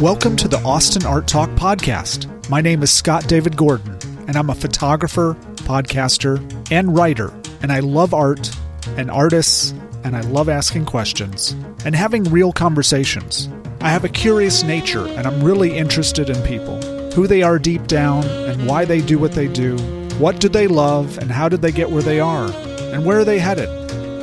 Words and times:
Welcome 0.00 0.36
to 0.36 0.48
the 0.48 0.62
Austin 0.64 1.04
Art 1.04 1.26
Talk 1.26 1.50
podcast. 1.50 2.48
My 2.48 2.62
name 2.62 2.82
is 2.82 2.90
Scott 2.90 3.28
David 3.28 3.58
Gordon, 3.58 3.98
and 4.26 4.36
I'm 4.36 4.48
a 4.48 4.54
photographer, 4.54 5.36
podcaster, 5.56 6.40
and 6.70 6.96
writer. 6.96 7.30
And 7.60 7.70
I 7.70 7.80
love 7.80 8.14
art 8.14 8.50
and 8.96 9.10
artists, 9.10 9.74
and 10.02 10.16
I 10.16 10.22
love 10.22 10.48
asking 10.48 10.86
questions 10.86 11.54
and 11.84 11.94
having 11.94 12.24
real 12.24 12.52
conversations. 12.52 13.50
I 13.82 13.90
have 13.90 14.04
a 14.04 14.08
curious 14.08 14.62
nature, 14.62 15.06
and 15.06 15.26
I'm 15.26 15.44
really 15.44 15.76
interested 15.76 16.30
in 16.30 16.42
people 16.44 16.80
who 17.12 17.26
they 17.26 17.42
are 17.42 17.58
deep 17.58 17.86
down, 17.86 18.24
and 18.24 18.66
why 18.66 18.86
they 18.86 19.02
do 19.02 19.18
what 19.18 19.32
they 19.32 19.46
do. 19.46 20.03
What 20.18 20.38
do 20.38 20.48
they 20.48 20.68
love, 20.68 21.18
and 21.18 21.28
how 21.28 21.48
did 21.48 21.60
they 21.60 21.72
get 21.72 21.90
where 21.90 22.02
they 22.02 22.20
are? 22.20 22.48
And 22.92 23.04
where 23.04 23.18
are 23.18 23.24
they 23.24 23.40
headed? 23.40 23.68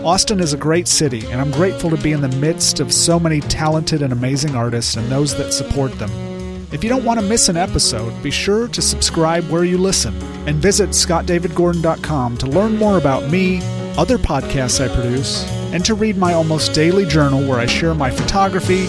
Austin 0.06 0.40
is 0.40 0.54
a 0.54 0.58
great 0.58 0.88
city, 0.88 1.26
and 1.28 1.42
I'm 1.42 1.52
grateful 1.52 1.90
to 1.90 1.98
be 1.98 2.14
in 2.14 2.22
the 2.22 2.30
midst 2.38 2.80
of 2.80 2.94
so 2.94 3.20
many 3.20 3.42
talented 3.42 4.02
and 4.02 4.14
amazing 4.14 4.56
artists 4.56 4.96
and 4.96 5.08
those 5.10 5.36
that 5.36 5.52
support 5.52 5.92
them. 6.00 6.10
If 6.72 6.82
you 6.82 6.90
don't 6.90 7.04
want 7.04 7.20
to 7.20 7.26
miss 7.26 7.50
an 7.50 7.58
episode, 7.58 8.24
be 8.24 8.32
sure 8.32 8.70
to 8.70 8.82
subscribe 8.82 9.44
where 9.50 9.66
you 9.66 9.78
listen 9.78 10.16
and 10.48 10.56
visit 10.56 10.92
scottdavidgordon.com 10.92 12.38
to 12.38 12.46
learn 12.48 12.78
more 12.78 12.98
about 12.98 13.30
me, 13.30 13.60
other 13.98 14.18
podcasts 14.18 14.80
I 14.80 14.88
produce, 14.96 15.46
and 15.74 15.84
to 15.84 15.94
read 15.94 16.16
my 16.16 16.32
almost 16.34 16.74
daily 16.74 17.06
journal 17.06 17.46
where 17.46 17.60
I 17.60 17.66
share 17.66 17.94
my 17.94 18.10
photography, 18.10 18.86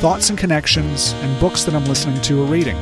thoughts 0.00 0.28
and 0.28 0.38
connections, 0.38 1.14
and 1.14 1.40
books 1.40 1.64
that 1.64 1.74
I'm 1.74 1.86
listening 1.86 2.20
to 2.20 2.42
or 2.42 2.46
reading. 2.46 2.76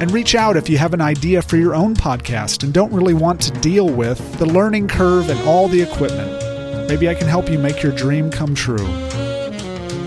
And 0.00 0.12
reach 0.12 0.36
out 0.36 0.56
if 0.56 0.68
you 0.68 0.78
have 0.78 0.94
an 0.94 1.00
idea 1.00 1.42
for 1.42 1.56
your 1.56 1.74
own 1.74 1.96
podcast 1.96 2.62
and 2.62 2.72
don't 2.72 2.92
really 2.92 3.14
want 3.14 3.40
to 3.42 3.50
deal 3.60 3.88
with 3.88 4.38
the 4.38 4.46
learning 4.46 4.86
curve 4.86 5.28
and 5.28 5.40
all 5.40 5.66
the 5.66 5.82
equipment. 5.82 6.88
Maybe 6.88 7.08
I 7.08 7.14
can 7.14 7.26
help 7.26 7.50
you 7.50 7.58
make 7.58 7.82
your 7.82 7.90
dream 7.90 8.30
come 8.30 8.54
true. 8.54 8.86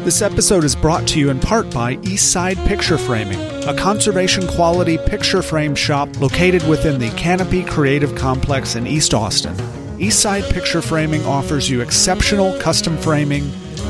This 0.06 0.22
episode 0.22 0.64
is 0.64 0.78
brought 0.78 1.06
to 1.10 1.20
you 1.20 1.30
in 1.30 1.42
part 1.42 1.70
by 1.74 1.98
Eastside 1.98 2.66
Picture 2.66 2.98
Framing, 2.98 3.40
a 3.68 3.76
conservation 3.78 4.48
quality 4.48 4.98
picture 4.98 5.42
frame 5.42 5.76
shop 5.76 6.10
located 6.22 6.66
within 6.70 6.98
the 6.98 7.10
Canopy 7.12 7.64
Creative 7.64 8.16
Complex 8.16 8.76
in 8.76 8.88
East 8.88 9.14
Austin. 9.14 9.54
Eastside 10.00 10.50
Picture 10.54 10.82
Framing 10.82 11.24
offers 11.26 11.70
you 11.70 11.82
exceptional 11.82 12.58
custom 12.62 12.98
framing 12.98 13.44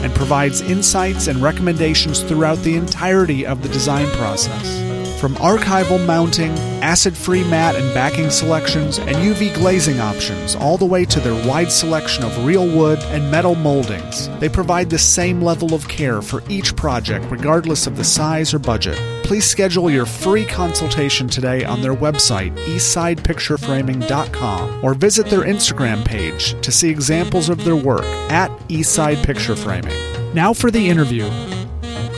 and 0.03 0.11
provides 0.15 0.61
insights 0.61 1.27
and 1.27 1.41
recommendations 1.43 2.23
throughout 2.23 2.57
the 2.63 2.75
entirety 2.75 3.45
of 3.45 3.61
the 3.61 3.69
design 3.69 4.07
process. 4.17 4.90
From 5.21 5.35
archival 5.35 6.03
mounting, 6.07 6.51
acid 6.81 7.15
free 7.15 7.43
mat 7.43 7.75
and 7.75 7.93
backing 7.93 8.31
selections, 8.31 8.97
and 8.97 9.15
UV 9.17 9.53
glazing 9.53 9.99
options, 9.99 10.55
all 10.55 10.79
the 10.79 10.85
way 10.85 11.05
to 11.05 11.19
their 11.19 11.47
wide 11.47 11.71
selection 11.71 12.23
of 12.23 12.43
real 12.43 12.67
wood 12.67 12.97
and 13.11 13.29
metal 13.29 13.53
moldings, 13.53 14.29
they 14.39 14.49
provide 14.49 14.89
the 14.89 14.97
same 14.97 15.39
level 15.39 15.75
of 15.75 15.87
care 15.87 16.23
for 16.23 16.41
each 16.49 16.75
project, 16.75 17.23
regardless 17.29 17.85
of 17.85 17.97
the 17.97 18.03
size 18.03 18.51
or 18.51 18.57
budget. 18.57 18.97
Please 19.23 19.45
schedule 19.45 19.91
your 19.91 20.07
free 20.07 20.43
consultation 20.43 21.27
today 21.27 21.63
on 21.65 21.83
their 21.83 21.93
website, 21.93 22.57
eastsidepictureframing.com, 22.65 24.83
or 24.83 24.95
visit 24.95 25.27
their 25.27 25.41
Instagram 25.41 26.03
page 26.03 26.59
to 26.61 26.71
see 26.71 26.89
examples 26.89 27.47
of 27.47 27.63
their 27.63 27.75
work 27.75 28.05
at 28.31 28.49
Eastside 28.69 29.23
Picture 29.23 29.55
Framing. 29.55 29.93
Now 30.33 30.51
for 30.51 30.71
the 30.71 30.89
interview. 30.89 31.29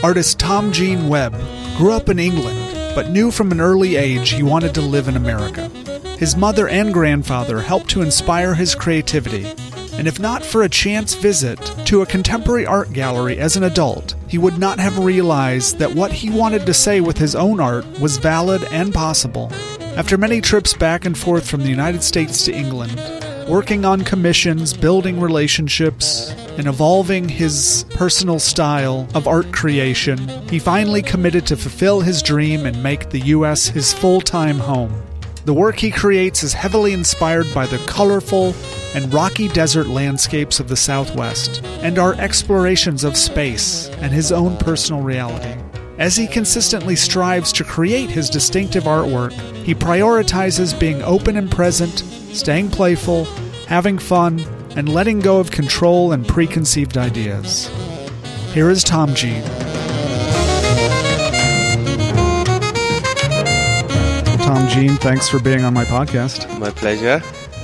Artist 0.02 0.38
Tom 0.38 0.72
Jean 0.72 1.10
Webb 1.10 1.34
grew 1.76 1.92
up 1.92 2.08
in 2.08 2.18
England 2.18 2.63
but 2.94 3.10
knew 3.10 3.30
from 3.30 3.52
an 3.52 3.60
early 3.60 3.96
age 3.96 4.30
he 4.30 4.42
wanted 4.42 4.74
to 4.74 4.80
live 4.80 5.08
in 5.08 5.16
America. 5.16 5.68
His 6.18 6.36
mother 6.36 6.68
and 6.68 6.92
grandfather 6.92 7.60
helped 7.60 7.90
to 7.90 8.02
inspire 8.02 8.54
his 8.54 8.74
creativity, 8.74 9.46
and 9.98 10.08
if 10.08 10.18
not 10.18 10.44
for 10.44 10.62
a 10.62 10.68
chance 10.68 11.14
visit 11.14 11.58
to 11.86 12.02
a 12.02 12.06
contemporary 12.06 12.66
art 12.66 12.92
gallery 12.92 13.38
as 13.38 13.56
an 13.56 13.64
adult, 13.64 14.14
he 14.28 14.38
would 14.38 14.58
not 14.58 14.78
have 14.78 14.98
realized 14.98 15.78
that 15.78 15.94
what 15.94 16.12
he 16.12 16.30
wanted 16.30 16.66
to 16.66 16.74
say 16.74 17.00
with 17.00 17.18
his 17.18 17.34
own 17.34 17.60
art 17.60 17.84
was 18.00 18.16
valid 18.16 18.64
and 18.72 18.94
possible. 18.94 19.52
After 19.96 20.16
many 20.16 20.40
trips 20.40 20.74
back 20.74 21.04
and 21.04 21.16
forth 21.16 21.48
from 21.48 21.60
the 21.60 21.68
United 21.68 22.02
States 22.02 22.44
to 22.44 22.52
England, 22.52 22.98
working 23.48 23.84
on 23.84 24.02
commissions, 24.02 24.72
building 24.72 25.20
relationships, 25.20 26.30
and 26.56 26.66
evolving 26.66 27.28
his 27.28 27.84
personal 27.90 28.38
style 28.38 29.08
of 29.14 29.26
art 29.26 29.52
creation, 29.52 30.18
he 30.48 30.58
finally 30.58 31.02
committed 31.02 31.46
to 31.46 31.56
fulfill 31.56 32.00
his 32.00 32.22
dream 32.22 32.66
and 32.66 32.82
make 32.82 33.10
the 33.10 33.20
U.S. 33.20 33.68
his 33.68 33.92
full 33.92 34.20
time 34.20 34.58
home. 34.58 35.02
The 35.44 35.54
work 35.54 35.76
he 35.76 35.90
creates 35.90 36.42
is 36.42 36.54
heavily 36.54 36.92
inspired 36.92 37.46
by 37.54 37.66
the 37.66 37.78
colorful 37.86 38.54
and 38.94 39.12
rocky 39.12 39.48
desert 39.48 39.88
landscapes 39.88 40.58
of 40.58 40.68
the 40.68 40.76
Southwest 40.76 41.62
and 41.82 41.98
our 41.98 42.14
explorations 42.14 43.04
of 43.04 43.16
space 43.16 43.88
and 43.98 44.12
his 44.12 44.32
own 44.32 44.56
personal 44.56 45.02
reality. 45.02 45.63
As 45.96 46.16
he 46.16 46.26
consistently 46.26 46.96
strives 46.96 47.52
to 47.52 47.64
create 47.64 48.10
his 48.10 48.28
distinctive 48.28 48.84
artwork, 48.84 49.32
he 49.64 49.74
prioritizes 49.74 50.78
being 50.78 51.00
open 51.02 51.36
and 51.36 51.48
present, 51.50 51.98
staying 52.34 52.70
playful, 52.70 53.24
having 53.68 53.98
fun, 53.98 54.40
and 54.76 54.88
letting 54.88 55.20
go 55.20 55.38
of 55.38 55.52
control 55.52 56.10
and 56.12 56.26
preconceived 56.26 56.96
ideas. 56.98 57.70
Here 58.52 58.70
is 58.70 58.82
Tom 58.82 59.14
Jean. 59.14 59.42
Tom 64.42 64.68
Jean, 64.68 64.96
thanks 64.96 65.28
for 65.28 65.38
being 65.38 65.62
on 65.62 65.72
my 65.72 65.84
podcast. 65.84 66.58
My 66.58 66.70
pleasure. 66.70 67.22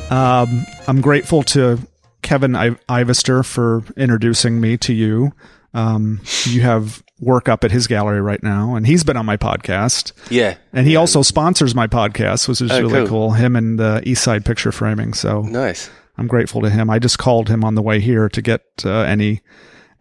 Um, 0.08 0.64
I'm 0.86 1.00
grateful 1.00 1.42
to 1.44 1.78
Kevin 2.22 2.54
I- 2.54 2.70
Ivester 2.88 3.44
for 3.44 3.82
introducing 3.96 4.60
me 4.60 4.76
to 4.78 4.92
you. 4.92 5.32
Um, 5.74 6.20
you 6.44 6.60
have 6.62 7.02
work 7.20 7.48
up 7.48 7.64
at 7.64 7.70
his 7.70 7.86
gallery 7.86 8.20
right 8.20 8.42
now, 8.42 8.74
and 8.74 8.86
he's 8.86 9.04
been 9.04 9.16
on 9.16 9.26
my 9.26 9.36
podcast. 9.36 10.12
Yeah. 10.30 10.56
And 10.72 10.86
he 10.86 10.96
also 10.96 11.22
sponsors 11.22 11.74
my 11.74 11.86
podcast, 11.86 12.48
which 12.48 12.60
is 12.62 12.70
Oh, 12.70 12.80
really 12.80 13.00
cool. 13.00 13.08
cool. 13.08 13.30
Him 13.32 13.56
and 13.56 13.80
uh, 13.80 14.00
Eastside 14.00 14.44
Picture 14.44 14.72
Framing. 14.72 15.12
So 15.12 15.42
Nice. 15.42 15.90
I'm 16.16 16.26
grateful 16.26 16.60
to 16.62 16.70
him. 16.70 16.88
I 16.90 16.98
just 16.98 17.18
called 17.18 17.48
him 17.48 17.62
on 17.64 17.74
the 17.74 17.82
way 17.82 18.00
here 18.00 18.28
to 18.28 18.42
get 18.42 18.62
uh, 18.84 18.90
any 19.02 19.40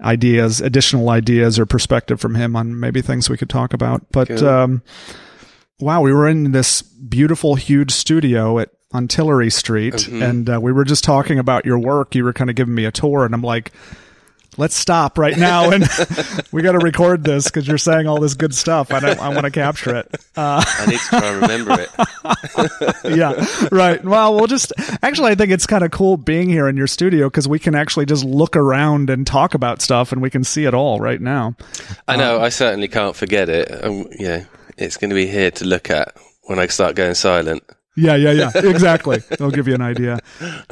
ideas, 0.01 0.61
additional 0.61 1.09
ideas 1.09 1.59
or 1.59 1.65
perspective 1.65 2.19
from 2.21 2.35
him 2.35 2.55
on 2.55 2.79
maybe 2.79 3.01
things 3.01 3.29
we 3.29 3.37
could 3.37 3.49
talk 3.49 3.73
about. 3.73 4.09
But 4.11 4.29
Cool. 4.29 4.47
um, 4.47 4.81
wow, 5.79 6.01
we 6.01 6.13
were 6.13 6.27
in 6.27 6.51
this 6.53 6.81
beautiful, 6.81 7.55
huge 7.55 7.91
studio 7.91 8.59
at 8.59 8.69
on 8.91 9.07
Tillery 9.07 9.51
Street, 9.51 9.93
Mm-hmm. 9.93 10.23
and 10.23 10.49
uh, 10.49 10.59
we 10.59 10.71
were 10.71 10.83
just 10.83 11.03
talking 11.03 11.37
about 11.37 11.63
your 11.65 11.77
work. 11.77 12.15
You 12.15 12.23
were 12.23 12.33
kind 12.33 12.49
of 12.49 12.55
giving 12.55 12.73
me 12.73 12.85
a 12.85 12.91
tour, 12.91 13.25
and 13.25 13.33
I'm 13.35 13.41
like. 13.41 13.71
Let's 14.59 14.75
stop 14.75 15.17
right 15.17 15.37
now, 15.37 15.71
and 15.71 15.87
we 16.51 16.61
got 16.61 16.73
to 16.73 16.79
record 16.79 17.23
this 17.23 17.45
because 17.45 17.65
you're 17.65 17.77
saying 17.77 18.07
all 18.07 18.19
this 18.19 18.33
good 18.33 18.53
stuff. 18.53 18.91
I, 18.91 18.97
I 18.97 19.29
want 19.29 19.45
to 19.45 19.51
capture 19.51 19.95
it. 19.95 20.13
Uh, 20.35 20.61
I 20.65 20.85
need 20.85 20.99
to 20.99 21.05
try 21.07 21.25
and 21.27 21.41
remember 21.41 21.79
it. 21.79 21.89
yeah, 23.17 23.45
right. 23.71 24.03
Well, 24.03 24.35
we'll 24.35 24.47
just 24.47 24.73
actually, 25.01 25.31
I 25.31 25.35
think 25.35 25.51
it's 25.51 25.65
kind 25.65 25.85
of 25.85 25.91
cool 25.91 26.17
being 26.17 26.49
here 26.49 26.67
in 26.67 26.75
your 26.75 26.87
studio 26.87 27.29
because 27.29 27.47
we 27.47 27.57
can 27.57 27.73
actually 27.73 28.05
just 28.05 28.25
look 28.25 28.57
around 28.57 29.09
and 29.09 29.25
talk 29.25 29.53
about 29.53 29.81
stuff, 29.81 30.11
and 30.11 30.21
we 30.21 30.29
can 30.29 30.43
see 30.43 30.65
it 30.65 30.73
all 30.73 30.99
right 30.99 31.21
now. 31.21 31.55
I 32.05 32.17
know. 32.17 32.41
I 32.41 32.49
certainly 32.49 32.89
can't 32.89 33.15
forget 33.15 33.47
it. 33.47 33.85
Um, 33.85 34.07
yeah, 34.19 34.43
it's 34.77 34.97
going 34.97 35.09
to 35.09 35.15
be 35.15 35.25
here 35.25 35.51
to 35.51 35.63
look 35.63 35.89
at 35.89 36.17
when 36.43 36.59
I 36.59 36.67
start 36.67 36.97
going 36.97 37.13
silent. 37.13 37.63
Yeah, 37.95 38.15
yeah, 38.15 38.31
yeah. 38.31 38.51
Exactly. 38.69 39.21
It'll 39.31 39.51
give 39.51 39.69
you 39.69 39.75
an 39.75 39.81
idea. 39.81 40.19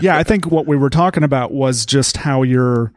Yeah, 0.01 0.17
I 0.17 0.23
think 0.23 0.45
what 0.45 0.67
we 0.67 0.75
were 0.75 0.89
talking 0.89 1.23
about 1.23 1.53
was 1.53 1.85
just 1.85 2.17
how 2.17 2.43
you're 2.43 2.91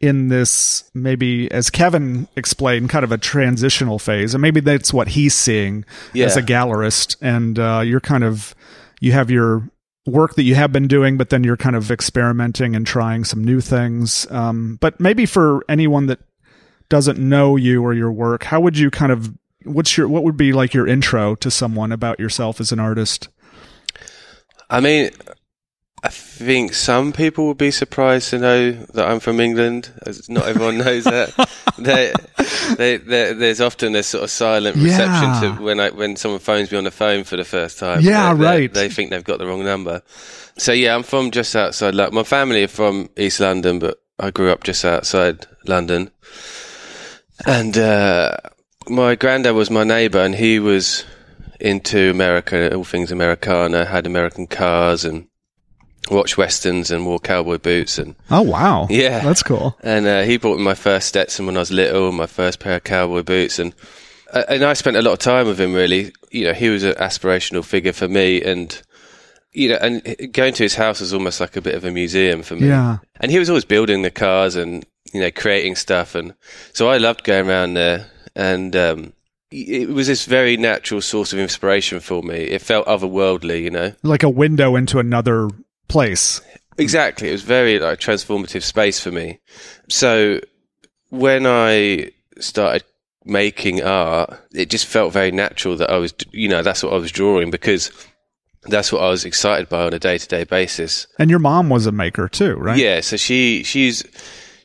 in 0.00 0.28
this 0.28 0.88
maybe 0.94 1.50
as 1.50 1.70
Kevin 1.70 2.28
explained, 2.36 2.90
kind 2.90 3.04
of 3.04 3.12
a 3.12 3.18
transitional 3.18 3.98
phase, 3.98 4.34
and 4.34 4.42
maybe 4.42 4.60
that's 4.60 4.92
what 4.92 5.08
he's 5.08 5.34
seeing 5.34 5.84
as 6.26 6.36
a 6.36 6.42
gallerist, 6.42 7.16
and 7.20 7.58
uh, 7.58 7.82
you're 7.84 8.00
kind 8.00 8.24
of 8.24 8.54
you 9.00 9.12
have 9.12 9.30
your 9.30 9.68
work 10.06 10.34
that 10.36 10.44
you 10.44 10.54
have 10.54 10.72
been 10.72 10.88
doing, 10.88 11.16
but 11.16 11.30
then 11.30 11.44
you're 11.44 11.56
kind 11.56 11.76
of 11.76 11.90
experimenting 11.90 12.74
and 12.74 12.86
trying 12.86 13.24
some 13.24 13.44
new 13.44 13.60
things. 13.60 14.26
Um, 14.30 14.78
but 14.80 14.98
maybe 15.00 15.26
for 15.26 15.64
anyone 15.68 16.06
that 16.06 16.20
doesn't 16.88 17.18
know 17.18 17.56
you 17.56 17.82
or 17.82 17.92
your 17.92 18.12
work, 18.12 18.44
how 18.44 18.60
would 18.60 18.78
you 18.78 18.90
kind 18.90 19.12
of 19.12 19.34
what's 19.64 19.96
your 19.96 20.08
what 20.08 20.22
would 20.24 20.36
be 20.36 20.52
like 20.52 20.74
your 20.74 20.86
intro 20.86 21.34
to 21.36 21.50
someone 21.50 21.92
about 21.92 22.18
yourself 22.18 22.60
as 22.60 22.72
an 22.72 22.78
artist? 22.78 23.28
I 24.70 24.80
mean, 24.80 25.10
I 26.02 26.10
think 26.10 26.74
some 26.74 27.12
people 27.12 27.48
would 27.48 27.58
be 27.58 27.70
surprised 27.72 28.30
to 28.30 28.38
know 28.38 28.72
that 28.72 29.08
I'm 29.08 29.18
from 29.20 29.40
England. 29.40 29.90
Not 30.28 30.46
everyone 30.46 30.78
knows 30.78 31.04
that. 31.04 31.32
There, 31.78 32.12
there, 32.76 32.98
there, 32.98 33.34
there's 33.34 33.60
often 33.60 33.94
a 33.94 34.02
sort 34.02 34.24
of 34.24 34.30
silent 34.32 34.74
reception 34.78 35.30
Yeah. 35.50 35.56
to 35.56 35.62
when 35.62 35.78
I 35.78 35.90
when 35.90 36.16
someone 36.16 36.40
phones 36.40 36.72
me 36.72 36.78
on 36.78 36.82
the 36.82 36.90
phone 36.90 37.22
for 37.22 37.36
the 37.36 37.44
first 37.44 37.78
time. 37.78 38.00
Yeah, 38.00 38.34
They- 38.34 38.38
they- 38.40 38.44
right. 38.44 38.74
They 38.74 38.88
think 38.88 39.10
they've 39.10 39.22
got 39.22 39.38
the 39.38 39.46
wrong 39.46 39.62
number. 39.64 40.02
So 40.56 40.72
yeah, 40.72 40.96
I'm 40.96 41.04
from 41.04 41.30
just 41.30 41.54
outside. 41.54 41.94
Lo- 41.94 42.10
My 42.10 42.24
family 42.24 42.64
are 42.64 42.68
from 42.68 43.10
East 43.16 43.38
London, 43.38 43.78
but 43.78 44.02
I 44.18 44.32
grew 44.32 44.50
up 44.50 44.64
just 44.64 44.84
outside 44.84 45.46
London. 45.68 46.10
And 47.46 47.78
uh, 47.78 48.36
my 48.88 49.14
granddad 49.14 49.54
was 49.54 49.70
my 49.70 49.84
neighbour, 49.84 50.18
and 50.18 50.34
he 50.34 50.58
was 50.58 51.04
into 51.60 52.10
America, 52.10 52.74
all 52.74 52.82
things 52.82 53.12
Americana, 53.12 53.84
had 53.84 54.04
American 54.04 54.48
cars, 54.48 55.04
and 55.04 55.27
watched 56.10 56.38
westerns 56.38 56.90
and 56.90 57.04
wore 57.04 57.18
cowboy 57.18 57.58
boots 57.58 57.98
and 57.98 58.14
Oh 58.30 58.42
wow. 58.42 58.86
Yeah. 58.90 59.20
That's 59.20 59.42
cool. 59.42 59.76
and 59.82 60.06
uh, 60.06 60.22
he 60.22 60.38
bought 60.38 60.58
me 60.58 60.64
my 60.64 60.74
first 60.74 61.08
Stetson 61.08 61.46
when 61.46 61.56
I 61.56 61.60
was 61.60 61.70
little, 61.70 62.12
my 62.12 62.26
first 62.26 62.60
pair 62.60 62.76
of 62.76 62.84
cowboy 62.84 63.22
boots, 63.22 63.58
and 63.58 63.74
uh, 64.32 64.44
and 64.48 64.64
I 64.64 64.72
spent 64.74 64.96
a 64.96 65.02
lot 65.02 65.12
of 65.12 65.18
time 65.18 65.46
with 65.46 65.60
him. 65.60 65.74
Really, 65.74 66.12
you 66.30 66.44
know, 66.44 66.52
he 66.52 66.68
was 66.68 66.84
an 66.84 66.94
aspirational 66.94 67.64
figure 67.64 67.92
for 67.92 68.08
me, 68.08 68.42
and 68.42 68.80
you 69.52 69.70
know, 69.70 69.78
and 69.80 70.32
going 70.32 70.54
to 70.54 70.62
his 70.62 70.74
house 70.74 71.00
was 71.00 71.12
almost 71.14 71.40
like 71.40 71.56
a 71.56 71.62
bit 71.62 71.74
of 71.74 71.84
a 71.84 71.90
museum 71.90 72.42
for 72.42 72.54
me. 72.54 72.68
Yeah. 72.68 72.98
And 73.20 73.30
he 73.30 73.38
was 73.38 73.48
always 73.48 73.64
building 73.64 74.02
the 74.02 74.10
cars 74.10 74.54
and 74.56 74.84
you 75.12 75.20
know 75.20 75.30
creating 75.30 75.76
stuff, 75.76 76.14
and 76.14 76.34
so 76.72 76.88
I 76.88 76.98
loved 76.98 77.24
going 77.24 77.48
around 77.48 77.74
there, 77.74 78.06
and 78.34 78.76
um, 78.76 79.12
it 79.50 79.88
was 79.88 80.06
this 80.06 80.26
very 80.26 80.56
natural 80.58 81.00
source 81.00 81.32
of 81.32 81.38
inspiration 81.38 82.00
for 82.00 82.22
me. 82.22 82.34
It 82.34 82.60
felt 82.60 82.86
otherworldly, 82.86 83.62
you 83.62 83.70
know. 83.70 83.92
Like 84.02 84.22
a 84.22 84.28
window 84.28 84.76
into 84.76 84.98
another 84.98 85.48
place. 85.88 86.40
Exactly. 86.76 87.28
It 87.28 87.32
was 87.32 87.42
very 87.42 87.78
like 87.78 87.98
transformative 87.98 88.62
space 88.62 89.00
for 89.00 89.10
me. 89.10 89.40
So 89.88 90.40
when 91.10 91.46
I 91.46 92.12
started 92.38 92.84
making 93.24 93.82
art, 93.82 94.40
it 94.52 94.70
just 94.70 94.86
felt 94.86 95.12
very 95.12 95.30
natural 95.30 95.76
that 95.76 95.90
I 95.90 95.96
was, 95.96 96.14
you 96.30 96.48
know, 96.48 96.62
that's 96.62 96.82
what 96.82 96.92
I 96.92 96.96
was 96.96 97.10
drawing 97.10 97.50
because 97.50 97.90
that's 98.64 98.92
what 98.92 99.02
I 99.02 99.10
was 99.10 99.24
excited 99.24 99.68
by 99.68 99.84
on 99.84 99.94
a 99.94 99.98
day 99.98 100.18
to 100.18 100.28
day 100.28 100.44
basis. 100.44 101.06
And 101.18 101.30
your 101.30 101.38
mom 101.38 101.68
was 101.68 101.86
a 101.86 101.92
maker 101.92 102.28
too, 102.28 102.54
right? 102.54 102.78
Yeah. 102.78 103.00
So 103.00 103.16
she, 103.16 103.64
she's, 103.64 104.04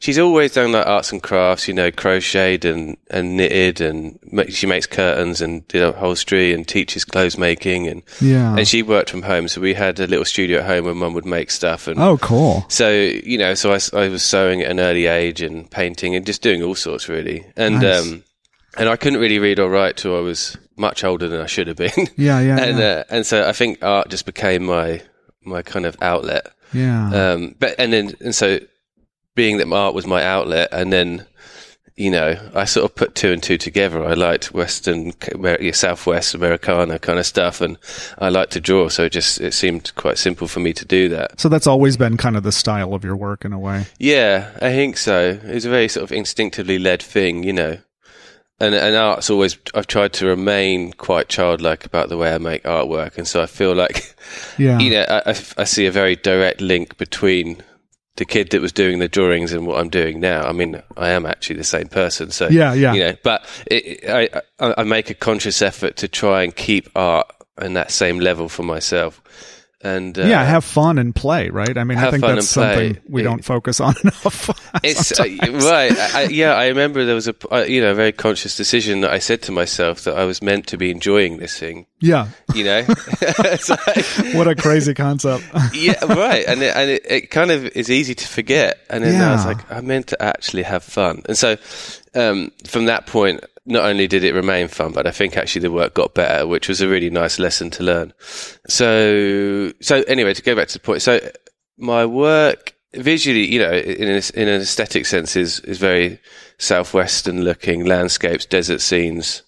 she's 0.03 0.19
always 0.19 0.51
done 0.53 0.73
like 0.73 0.85
arts 0.85 1.13
and 1.13 1.23
crafts, 1.23 1.65
you 1.65 1.73
know, 1.73 1.89
crocheted 1.89 2.65
and, 2.65 2.97
and 3.09 3.37
knitted 3.37 3.79
and 3.79 4.19
she 4.49 4.67
makes 4.67 4.85
curtains 4.85 5.39
and 5.39 5.65
did 5.69 5.81
upholstery 5.81 6.53
and 6.53 6.67
teaches 6.67 7.05
clothes 7.05 7.37
making 7.37 7.87
and, 7.87 8.03
Yeah. 8.19 8.57
and 8.57 8.67
she 8.67 8.83
worked 8.83 9.09
from 9.09 9.21
home. 9.21 9.47
So 9.47 9.61
we 9.61 9.73
had 9.73 10.01
a 10.01 10.07
little 10.07 10.25
studio 10.25 10.59
at 10.59 10.65
home 10.65 10.83
where 10.83 10.93
mum 10.93 11.13
would 11.13 11.25
make 11.25 11.49
stuff 11.51 11.87
and, 11.87 11.97
oh, 12.01 12.17
cool. 12.17 12.65
so 12.67 12.89
you 12.91 13.37
know, 13.37 13.53
so 13.53 13.71
I, 13.71 13.79
I 13.93 14.09
was 14.09 14.23
sewing 14.23 14.61
at 14.61 14.71
an 14.71 14.81
early 14.81 15.05
age 15.05 15.41
and 15.41 15.71
painting 15.71 16.15
and 16.15 16.25
just 16.25 16.41
doing 16.41 16.61
all 16.61 16.75
sorts 16.75 17.07
really, 17.07 17.45
and 17.55 17.79
Nice. 17.79 18.01
um, 18.11 18.23
and 18.77 18.89
I 18.89 18.97
couldn't 18.97 19.21
really 19.21 19.39
read 19.39 19.57
or 19.59 19.69
write 19.69 19.95
till 19.95 20.17
I 20.17 20.19
was 20.21 20.57
much 20.75 21.05
older 21.05 21.29
than 21.29 21.39
I 21.39 21.45
should 21.45 21.67
have 21.67 21.77
been, 21.77 21.91
Yeah, 22.17 22.41
yeah, 22.41 22.57
and 22.59 22.77
yeah. 22.77 22.85
uh, 22.85 23.03
and 23.09 23.25
so 23.25 23.47
I 23.47 23.53
think 23.53 23.81
art 23.81 24.09
just 24.09 24.25
became 24.25 24.65
my 24.65 25.01
my 25.45 25.61
kind 25.61 25.85
of 25.85 25.95
outlet. 26.01 26.47
yeah. 26.73 27.31
Um, 27.33 27.55
but 27.57 27.75
and 27.79 27.93
then 27.93 28.15
and 28.19 28.35
so 28.35 28.59
being 29.35 29.57
that 29.57 29.67
my 29.67 29.77
art 29.77 29.95
was 29.95 30.05
my 30.07 30.23
outlet, 30.23 30.69
and 30.71 30.91
then 30.91 31.25
you 31.95 32.09
know 32.09 32.35
I 32.55 32.65
sort 32.65 32.85
of 32.85 32.95
put 32.95 33.15
two 33.15 33.31
and 33.31 33.41
two 33.41 33.57
together. 33.57 34.03
I 34.03 34.13
liked 34.13 34.53
Western, 34.53 35.13
Southwest 35.73 36.33
Americana 36.33 36.99
kind 36.99 37.19
of 37.19 37.25
stuff, 37.25 37.61
and 37.61 37.77
I 38.17 38.29
liked 38.29 38.51
to 38.53 38.61
draw, 38.61 38.89
so 38.89 39.03
it 39.05 39.11
just 39.11 39.41
it 39.41 39.53
seemed 39.53 39.93
quite 39.95 40.17
simple 40.17 40.47
for 40.47 40.59
me 40.59 40.73
to 40.73 40.85
do 40.85 41.09
that. 41.09 41.39
so 41.39 41.49
that's 41.49 41.67
always 41.67 41.97
been 41.97 42.17
kind 42.17 42.35
of 42.37 42.43
the 42.43 42.51
style 42.51 42.93
of 42.93 43.03
your 43.03 43.15
work 43.15 43.45
in 43.45 43.53
a 43.53 43.59
way. 43.59 43.85
Yeah, 43.99 44.51
I 44.61 44.71
think 44.71 44.97
so. 44.97 45.39
It's 45.43 45.65
a 45.65 45.69
very 45.69 45.87
sort 45.87 46.03
of 46.03 46.11
instinctively 46.11 46.79
led 46.79 47.01
thing, 47.01 47.43
you 47.43 47.53
know. 47.53 47.77
And 48.59 48.75
and 48.75 48.95
art's 48.95 49.29
always 49.29 49.57
I've 49.73 49.87
tried 49.87 50.13
to 50.13 50.27
remain 50.27 50.93
quite 50.93 51.27
childlike 51.27 51.85
about 51.85 52.09
the 52.09 52.17
way 52.17 52.33
I 52.33 52.37
make 52.37 52.63
artwork, 52.63 53.17
and 53.17 53.27
so 53.27 53.41
I 53.41 53.45
feel 53.47 53.73
like 53.75 54.15
Yeah. 54.57 54.79
you 54.83 54.91
know 54.91 55.05
I, 55.09 55.31
I, 55.31 55.35
I 55.57 55.63
see 55.65 55.85
a 55.87 55.91
very 55.91 56.15
direct 56.15 56.61
link 56.61 56.97
between 56.97 57.63
the 58.15 58.25
kid 58.25 58.51
that 58.51 58.61
was 58.61 58.71
doing 58.71 58.99
the 58.99 59.07
drawings 59.07 59.53
and 59.53 59.65
what 59.65 59.79
I'm 59.79 59.89
doing 59.89 60.19
now. 60.19 60.43
I 60.43 60.51
mean, 60.51 60.81
I 60.95 61.09
am 61.09 61.25
actually 61.25 61.55
the 61.55 61.63
same 61.63 61.87
person, 61.87 62.31
so 62.31 62.47
Yeah, 62.47 62.73
yeah. 62.73 62.93
You 62.93 63.03
know, 63.03 63.15
but 63.23 63.63
it, 63.67 64.07
I, 64.07 64.41
I 64.59 64.73
I 64.79 64.83
make 64.83 65.09
a 65.09 65.15
conscious 65.15 65.61
effort 65.61 65.97
to 65.97 66.07
try 66.07 66.43
and 66.43 66.55
keep 66.55 66.89
art 66.95 67.27
on 67.57 67.73
that 67.73 67.91
same 67.91 68.19
level 68.19 68.49
for 68.49 68.63
myself. 68.63 69.21
And 69.85 70.17
uh, 70.17 70.23
yeah, 70.23 70.43
have 70.45 70.63
fun 70.63 70.97
and 70.97 71.13
play, 71.13 71.49
right? 71.49 71.77
I 71.77 71.83
mean, 71.83 71.97
I 71.97 72.09
think 72.09 72.21
that's 72.23 72.47
something 72.47 72.97
we 73.09 73.19
It- 73.21 73.25
don't 73.25 73.43
focus 73.43 73.81
on 73.81 73.95
enough. 74.03 74.49
It's 74.81 75.19
uh, 75.19 75.23
right. 75.23 75.91
I, 75.97 76.21
I- 76.23 76.27
yeah, 76.31 76.53
I 76.53 76.67
remember 76.67 77.03
there 77.03 77.15
was 77.15 77.27
a 77.27 77.35
uh, 77.51 77.63
you 77.67 77.81
know 77.81 77.91
a 77.91 77.93
very 77.93 78.13
conscious 78.13 78.55
decision 78.55 79.01
that 79.01 79.11
I 79.11 79.19
said 79.19 79.41
to 79.43 79.51
myself 79.51 80.03
that 80.05 80.15
I 80.17 80.23
was 80.23 80.41
meant 80.41 80.67
to 80.67 80.77
be 80.77 80.89
enjoying 80.89 81.37
this 81.37 81.59
thing. 81.59 81.85
yeah. 81.99 82.29
You 82.55 82.63
know, 82.63 82.79
like, 82.87 84.05
What 84.35 84.47
a 84.47 84.55
crazy 84.55 84.93
concept. 84.93 85.43
yeah, 85.73 86.03
right. 86.05 86.45
And 86.47 86.61
it, 86.61 86.75
and 86.75 86.89
it, 86.89 87.01
it 87.09 87.31
kind 87.31 87.51
of 87.51 87.65
is 87.75 87.89
easy 87.89 88.15
to 88.15 88.27
forget. 88.27 88.79
And 88.89 89.03
then 89.03 89.21
I 89.21 89.31
was 89.33 89.45
like, 89.45 89.69
I'm 89.71 89.87
meant 89.87 90.07
to 90.07 90.21
actually 90.21 90.63
have 90.63 90.83
fun. 90.83 91.23
And 91.27 91.37
so 91.37 91.57
um, 92.15 92.51
from 92.65 92.85
that 92.85 93.05
point, 93.07 93.43
not 93.65 93.85
only 93.85 94.07
did 94.07 94.23
it 94.23 94.33
remain 94.33 94.67
fun, 94.67 94.91
but 94.91 95.07
I 95.07 95.11
think 95.11 95.37
actually 95.37 95.61
the 95.61 95.71
work 95.71 95.93
got 95.93 96.13
better, 96.13 96.45
which 96.45 96.67
was 96.67 96.81
a 96.81 96.87
really 96.87 97.09
nice 97.09 97.39
lesson 97.39 97.69
to 97.71 97.83
learn. 97.83 98.13
So 98.67 99.71
so 99.81 100.03
anyway, 100.07 100.33
to 100.33 100.41
go 100.41 100.55
back 100.55 100.67
to 100.69 100.73
the 100.73 100.79
point, 100.79 101.01
so 101.01 101.19
my 101.77 102.05
work 102.05 102.75
visually, 102.93 103.45
you 103.45 103.59
know, 103.59 103.71
in 103.71 104.09
an, 104.09 104.21
in 104.33 104.47
an 104.47 104.61
aesthetic 104.61 105.05
sense, 105.05 105.35
is 105.35 105.59
is 105.61 105.77
very 105.77 106.19
southwestern 106.57 107.43
looking 107.43 107.85
landscapes, 107.85 108.45
desert 108.45 108.81
scenes, 108.81 109.43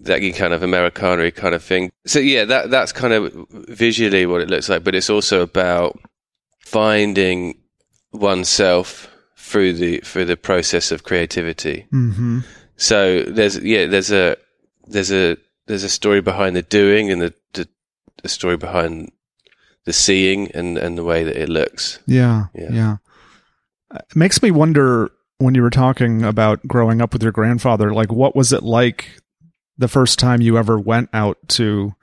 that 0.00 0.20
kind 0.36 0.54
of 0.54 0.62
Americana 0.62 1.30
kind 1.30 1.54
of 1.54 1.62
thing. 1.62 1.90
So 2.06 2.18
yeah, 2.18 2.44
that 2.44 2.70
that's 2.70 2.92
kind 2.92 3.12
of 3.12 3.46
visually 3.50 4.26
what 4.26 4.40
it 4.40 4.50
looks 4.50 4.68
like, 4.68 4.84
but 4.84 4.94
it's 4.94 5.10
also 5.10 5.42
about 5.42 5.98
finding 6.60 7.58
oneself 8.12 9.08
through 9.36 9.72
the 9.74 9.98
through 9.98 10.24
the 10.24 10.36
process 10.36 10.90
of 10.92 11.02
creativity. 11.02 11.86
hmm 11.90 12.40
So 12.76 13.22
there's 13.22 13.58
yeah, 13.58 13.86
there's 13.86 14.12
a 14.12 14.36
there's 14.86 15.12
a 15.12 15.36
there's 15.66 15.84
a 15.84 15.88
story 15.88 16.20
behind 16.20 16.56
the 16.56 16.62
doing 16.62 17.10
and 17.10 17.20
the 17.22 17.34
the, 17.54 17.68
the 18.22 18.28
story 18.28 18.56
behind 18.56 19.10
the 19.84 19.92
seeing 19.92 20.50
and 20.52 20.76
and 20.78 20.96
the 20.98 21.04
way 21.04 21.24
that 21.24 21.36
it 21.36 21.48
looks. 21.48 21.98
Yeah, 22.06 22.46
Yeah. 22.54 22.68
yeah. 22.72 22.96
It 23.94 24.16
makes 24.16 24.42
me 24.42 24.50
wonder 24.50 25.10
when 25.38 25.54
you 25.54 25.62
were 25.62 25.70
talking 25.70 26.22
about 26.24 26.66
growing 26.66 27.00
up 27.00 27.12
with 27.12 27.22
your 27.22 27.32
grandfather, 27.32 27.92
like 27.94 28.10
what 28.12 28.34
was 28.34 28.52
it 28.52 28.62
like 28.62 29.20
the 29.78 29.88
first 29.88 30.18
time 30.18 30.40
you 30.40 30.58
ever 30.58 30.78
went 30.78 31.08
out 31.12 31.38
to 31.48 31.94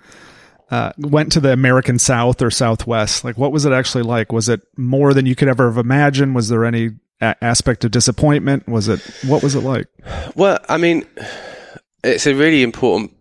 uh, 0.71 0.91
went 0.97 1.31
to 1.33 1.39
the 1.39 1.51
American 1.51 1.99
South 1.99 2.41
or 2.41 2.49
Southwest? 2.49 3.23
Like, 3.23 3.37
what 3.37 3.51
was 3.51 3.65
it 3.65 3.73
actually 3.73 4.03
like? 4.03 4.31
Was 4.31 4.49
it 4.49 4.61
more 4.77 5.13
than 5.13 5.25
you 5.25 5.35
could 5.35 5.47
ever 5.49 5.67
have 5.67 5.77
imagined? 5.77 6.33
Was 6.35 6.49
there 6.49 6.65
any 6.65 6.91
a- 7.21 7.35
aspect 7.43 7.83
of 7.85 7.91
disappointment? 7.91 8.67
Was 8.67 8.87
it 8.87 8.99
what 9.25 9.43
was 9.43 9.55
it 9.55 9.61
like? 9.61 9.87
Well, 10.35 10.59
I 10.69 10.77
mean, 10.77 11.05
it's 12.03 12.27
a 12.27 12.35
really 12.35 12.63
important 12.63 13.11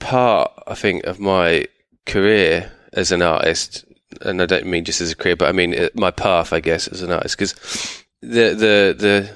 part, 0.00 0.50
I 0.66 0.74
think, 0.74 1.04
of 1.04 1.18
my 1.20 1.66
career 2.06 2.70
as 2.92 3.12
an 3.12 3.22
artist, 3.22 3.84
and 4.22 4.40
I 4.40 4.46
don't 4.46 4.66
mean 4.66 4.84
just 4.84 5.00
as 5.00 5.12
a 5.12 5.16
career, 5.16 5.36
but 5.36 5.48
I 5.48 5.52
mean 5.52 5.88
my 5.94 6.10
path, 6.10 6.52
I 6.52 6.60
guess, 6.60 6.88
as 6.88 7.02
an 7.02 7.10
artist, 7.12 7.36
because 7.38 7.52
the 8.20 8.54
the 8.54 8.94
the 8.98 9.30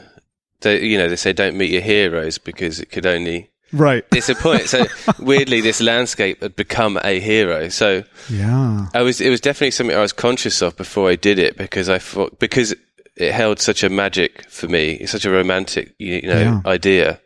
the 0.61 0.85
you 0.85 0.99
know 0.99 1.09
they 1.09 1.17
say 1.17 1.33
don't 1.33 1.57
meet 1.57 1.71
your 1.71 1.83
heroes 1.83 2.39
because 2.39 2.81
it 2.81 2.91
could 2.91 3.07
only 3.07 3.49
Right. 3.75 4.09
disappoint. 4.11 4.69
so 4.69 4.85
weirdly, 5.19 5.63
this 5.63 5.81
landscape 5.81 6.43
had 6.43 6.55
become 6.57 6.99
a 7.03 7.19
hero. 7.21 7.69
So 7.71 8.05
Yeah. 8.29 8.87
I 8.93 9.01
was 9.03 9.21
it 9.21 9.31
was 9.31 9.41
definitely 9.41 9.71
something 9.71 9.97
I 9.97 10.01
was 10.03 10.13
conscious 10.13 10.61
of 10.63 10.77
before 10.77 11.09
I 11.09 11.17
did 11.17 11.39
it 11.39 11.57
because 11.57 11.89
I 11.89 11.99
thought 11.99 12.39
because 12.39 12.75
it 13.17 13.33
held 13.33 13.59
such 13.61 13.83
a 13.83 13.89
magic 13.91 14.49
for 14.51 14.69
me, 14.69 14.93
it's 14.93 15.13
such 15.13 15.25
a 15.25 15.31
romantic 15.31 15.95
you 15.99 16.23
know 16.23 16.41
Yeah. 16.41 16.61
idea. 16.67 17.21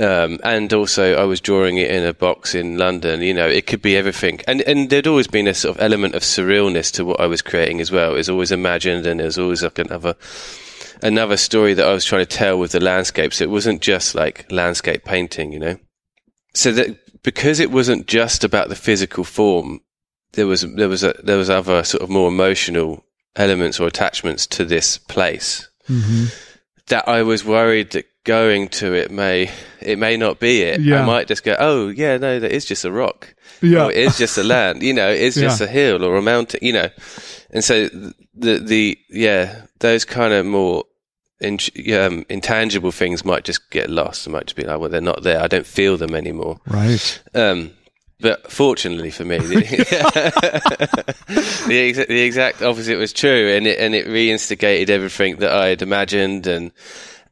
Um, 0.00 0.40
and 0.42 0.72
also, 0.72 1.14
I 1.14 1.22
was 1.24 1.40
drawing 1.40 1.76
it 1.76 1.88
in 1.88 2.04
a 2.04 2.12
box 2.12 2.52
in 2.52 2.76
London. 2.78 3.22
You 3.22 3.32
know, 3.32 3.46
it 3.46 3.68
could 3.68 3.80
be 3.80 3.96
everything, 3.96 4.40
and 4.48 4.60
and 4.62 4.90
there'd 4.90 5.06
always 5.06 5.28
been 5.28 5.46
a 5.46 5.54
sort 5.54 5.76
of 5.76 5.82
element 5.82 6.16
of 6.16 6.22
surrealness 6.22 6.90
to 6.94 7.04
what 7.04 7.20
I 7.20 7.26
was 7.26 7.42
creating 7.42 7.80
as 7.80 7.92
well. 7.92 8.10
It 8.14 8.16
was 8.16 8.28
always 8.28 8.50
imagined, 8.50 9.06
and 9.06 9.20
it 9.20 9.24
was 9.24 9.38
always 9.38 9.62
like 9.62 9.78
another 9.78 10.16
another 11.00 11.36
story 11.36 11.74
that 11.74 11.86
I 11.86 11.92
was 11.92 12.04
trying 12.04 12.26
to 12.26 12.36
tell 12.36 12.58
with 12.58 12.72
the 12.72 12.80
landscapes. 12.80 13.40
It 13.40 13.50
wasn't 13.50 13.82
just 13.82 14.16
like 14.16 14.50
landscape 14.50 15.04
painting, 15.04 15.52
you 15.52 15.60
know. 15.60 15.76
So 16.54 16.72
that 16.72 17.22
because 17.22 17.60
it 17.60 17.70
wasn't 17.70 18.08
just 18.08 18.42
about 18.42 18.70
the 18.70 18.76
physical 18.76 19.22
form, 19.22 19.80
there 20.32 20.48
was 20.48 20.62
there 20.74 20.88
was 20.88 21.04
a, 21.04 21.14
there 21.22 21.38
was 21.38 21.50
other 21.50 21.84
sort 21.84 22.02
of 22.02 22.10
more 22.10 22.28
emotional 22.28 23.04
elements 23.36 23.80
or 23.80 23.86
attachments 23.86 24.46
to 24.46 24.64
this 24.64 24.98
place 24.98 25.68
hmm 25.86 26.26
that 26.88 27.08
I 27.08 27.22
was 27.22 27.46
worried 27.46 27.92
that 27.92 28.04
going 28.24 28.68
to 28.68 28.92
it 28.92 29.10
may 29.10 29.50
it 29.80 29.98
may 29.98 30.18
not 30.18 30.38
be 30.38 30.60
it. 30.60 30.80
Yeah. 30.82 31.02
I 31.02 31.06
might 31.06 31.26
just 31.28 31.42
go, 31.42 31.56
oh 31.58 31.88
yeah, 31.88 32.18
no, 32.18 32.38
that 32.38 32.52
is 32.52 32.66
just 32.66 32.84
a 32.84 32.92
rock. 32.92 33.34
Yeah. 33.62 33.88
It 33.88 33.96
is 33.96 34.18
just 34.18 34.36
a 34.36 34.42
land. 34.54 34.82
You 34.82 34.92
know, 34.92 35.08
it's 35.08 35.34
just 35.36 35.60
Yeah. 35.62 35.66
a 35.66 35.70
hill 35.70 36.04
or 36.04 36.16
a 36.16 36.20
mountain. 36.22 36.60
You 36.62 36.74
know, 36.74 36.88
and 37.50 37.64
so 37.64 37.88
the 38.34 38.58
the 38.58 38.98
yeah 39.08 39.62
those 39.80 40.04
kind 40.04 40.34
of 40.34 40.44
more 40.44 40.84
in, 41.40 41.58
um, 41.98 42.26
intangible 42.28 42.90
things 42.92 43.24
might 43.24 43.44
just 43.44 43.70
get 43.70 43.88
lost. 43.88 44.26
It 44.26 44.30
might 44.30 44.44
just 44.46 44.56
be 44.56 44.64
like, 44.64 44.78
well, 44.78 44.90
they're 44.90 45.00
not 45.00 45.22
there. 45.22 45.40
I 45.40 45.46
don't 45.48 45.66
feel 45.66 45.96
them 45.96 46.14
anymore. 46.14 46.60
Right. 46.66 47.22
Um, 47.34 47.70
but 48.24 48.50
fortunately 48.50 49.10
for 49.10 49.24
me, 49.24 49.36
the, 49.38 49.56
the, 51.68 52.06
the 52.08 52.20
exact 52.22 52.62
opposite 52.62 52.96
was 52.96 53.12
true, 53.12 53.52
and 53.54 53.66
it 53.66 53.78
and 53.78 53.94
it 53.94 54.06
reinstigated 54.06 54.90
everything 54.90 55.36
that 55.36 55.52
I 55.52 55.68
had 55.68 55.82
imagined, 55.82 56.46
and 56.46 56.72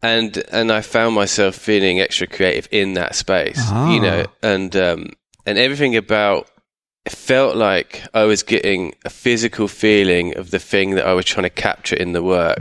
and 0.03 0.37
and 0.53 0.71
I 0.71 0.83
found 0.83 1.15
myself 1.15 1.55
feeling 1.57 2.01
extra 2.01 2.27
creative 2.27 2.69
in 2.71 2.95
that 2.95 3.15
space, 3.15 3.59
Ah. 3.61 3.93
you 3.93 4.01
know, 4.01 4.27
and 4.43 4.75
um, 4.77 5.11
and 5.47 5.59
everything 5.59 5.97
about 5.97 6.49
it 7.05 7.13
felt 7.13 7.57
like 7.57 8.03
I 8.15 8.25
was 8.25 8.43
getting 8.45 8.95
a 9.05 9.11
physical 9.11 9.67
feeling 9.69 10.37
of 10.37 10.51
the 10.53 10.61
thing 10.61 10.95
that 10.95 11.07
I 11.07 11.15
was 11.15 11.25
trying 11.25 11.45
to 11.45 11.51
capture 11.51 11.97
in 11.97 12.13
the 12.13 12.23
work. 12.23 12.59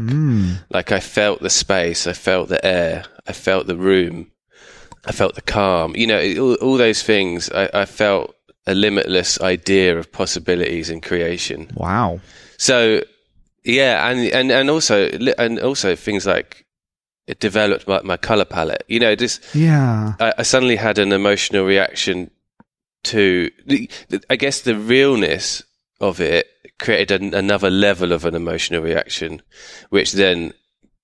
Like 0.72 0.92
I 0.92 1.00
felt 1.00 1.42
the 1.42 1.50
space, 1.50 2.08
I 2.08 2.14
felt 2.14 2.50
the 2.50 2.64
air, 2.66 3.04
I 3.28 3.34
felt 3.34 3.68
the 3.68 3.76
room, 3.78 4.32
I 5.06 5.12
felt 5.12 5.36
the 5.36 5.42
calm. 5.42 5.96
You 5.96 6.08
know, 6.08 6.20
all, 6.40 6.56
all 6.56 6.78
those 6.78 7.04
things. 7.04 7.50
I, 7.52 7.70
I 7.74 7.86
felt 7.86 8.36
a 8.68 8.76
limitless 8.76 9.42
idea 9.42 9.98
of 9.98 10.12
possibilities 10.12 10.90
and 10.90 11.02
creation. 11.02 11.72
Wow. 11.76 12.20
So 12.58 13.02
yeah, 13.64 14.08
and 14.08 14.20
and 14.28 14.52
and 14.52 14.70
also 14.70 15.10
and 15.38 15.60
also 15.60 15.96
things 15.96 16.26
like 16.26 16.66
it 17.28 17.40
developed 17.40 17.88
my, 17.88 18.02
my 18.04 18.18
color 18.18 18.46
palette. 18.46 18.84
You 18.88 19.00
know, 19.00 19.16
just 19.16 19.56
Yeah. 19.56 20.14
I, 20.20 20.34
I 20.40 20.44
suddenly 20.44 20.76
had 20.76 20.98
an 20.98 21.12
emotional 21.12 21.66
reaction 21.66 22.32
to, 23.04 23.50
I 24.30 24.36
guess, 24.36 24.62
the 24.62 24.76
realness 24.76 25.64
of 26.00 26.20
it 26.20 26.48
created 26.80 27.22
an, 27.22 27.34
another 27.34 27.70
level 27.70 28.12
of 28.12 28.26
an 28.26 28.36
emotional 28.36 28.82
reaction, 28.82 29.42
which 29.90 30.12
then 30.14 30.54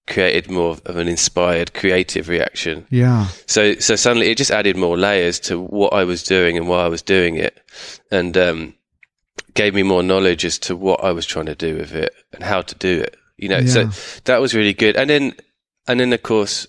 created 0.08 0.50
more 0.50 0.72
of 0.86 0.96
an 0.96 1.08
inspired, 1.08 1.74
creative 1.74 2.30
reaction. 2.30 2.86
Yeah. 2.90 3.28
So, 3.46 3.76
so 3.76 3.96
suddenly 3.96 4.30
it 4.30 4.38
just 4.38 4.52
added 4.52 4.78
more 4.78 4.98
layers 4.98 5.40
to 5.42 5.60
what 5.60 5.94
I 5.94 6.04
was 6.06 6.24
doing 6.24 6.58
and 6.58 6.68
why 6.68 6.84
I 6.84 6.88
was 6.88 7.02
doing 7.02 7.36
it, 7.36 7.60
and 8.12 8.36
um, 8.38 8.74
gave 9.54 9.74
me 9.76 9.84
more 9.84 10.04
knowledge 10.04 10.46
as 10.46 10.58
to 10.60 10.76
what 10.76 11.04
I 11.04 11.12
was 11.12 11.26
trying 11.26 11.48
to 11.48 11.56
do 11.56 11.76
with 11.78 11.94
it 11.94 12.14
and 12.34 12.44
how 12.44 12.62
to 12.62 12.76
do 12.76 13.02
it. 13.02 13.16
You 13.38 13.50
know, 13.50 13.60
Yeah. 13.60 13.90
so 13.90 14.20
that 14.26 14.42
was 14.42 14.56
really 14.56 14.74
good. 14.74 14.96
And 14.96 15.10
then, 15.10 15.34
and 15.88 16.00
then 16.00 16.14
of 16.14 16.24
course, 16.24 16.68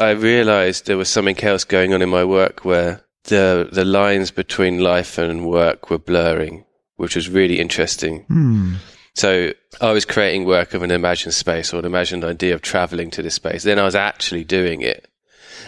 I 0.00 0.10
realized 0.12 0.86
there 0.86 0.96
was 0.96 1.10
something 1.10 1.38
else 1.44 1.64
going 1.64 1.92
on 1.92 2.00
in 2.02 2.08
my 2.08 2.24
work 2.24 2.64
where 2.64 3.04
the 3.24 3.68
the 3.70 3.84
lines 3.84 4.30
between 4.30 4.78
life 4.78 5.18
and 5.18 5.46
work 5.46 5.90
were 5.90 5.98
blurring, 5.98 6.64
which 6.96 7.14
was 7.14 7.28
really 7.28 7.60
interesting. 7.60 8.22
Hmm. 8.28 8.74
So 9.18 9.52
I 9.80 9.90
was 9.90 10.04
creating 10.04 10.44
work 10.44 10.74
of 10.74 10.82
an 10.84 10.92
imagined 10.92 11.34
space 11.34 11.74
or 11.74 11.80
an 11.80 11.84
imagined 11.84 12.24
idea 12.24 12.54
of 12.54 12.62
traveling 12.62 13.10
to 13.10 13.22
this 13.22 13.34
space. 13.34 13.64
Then 13.64 13.78
I 13.78 13.82
was 13.82 13.96
actually 13.96 14.44
doing 14.44 14.80
it. 14.80 15.08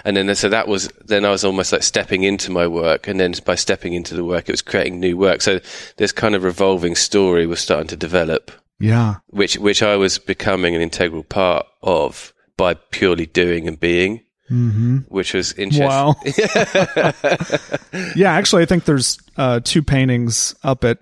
And 0.04 0.16
then, 0.16 0.32
so 0.36 0.48
that 0.48 0.68
was, 0.68 0.88
then 1.04 1.24
I 1.24 1.30
was 1.30 1.44
almost 1.44 1.72
like 1.72 1.82
stepping 1.82 2.22
into 2.22 2.52
my 2.52 2.68
work. 2.68 3.08
And 3.08 3.18
then 3.18 3.34
by 3.44 3.56
stepping 3.56 3.92
into 3.92 4.14
the 4.14 4.24
work, 4.24 4.48
it 4.48 4.52
was 4.52 4.62
creating 4.62 5.00
new 5.00 5.16
work. 5.16 5.42
So 5.42 5.58
this 5.96 6.12
kind 6.12 6.36
of 6.36 6.44
revolving 6.44 6.94
story 6.94 7.44
was 7.44 7.58
starting 7.60 7.88
to 7.88 7.96
develop, 7.96 8.52
Yeah. 8.78 9.16
which, 9.26 9.58
which 9.58 9.82
I 9.82 9.96
was 9.96 10.18
becoming 10.18 10.76
an 10.76 10.80
integral 10.80 11.24
part 11.24 11.66
of 11.82 12.32
by 12.56 12.74
purely 12.74 13.26
doing 13.26 13.66
and 13.66 13.80
being, 13.80 14.20
Mm-hmm. 14.48 14.98
which 15.08 15.34
was 15.34 15.52
interesting. 15.54 15.86
Wow. 15.88 16.14
yeah, 18.16 18.32
actually, 18.32 18.62
I 18.62 18.66
think 18.66 18.84
there's 18.84 19.18
uh, 19.36 19.60
two 19.62 19.82
paintings 19.82 20.54
up 20.64 20.82
at 20.84 20.98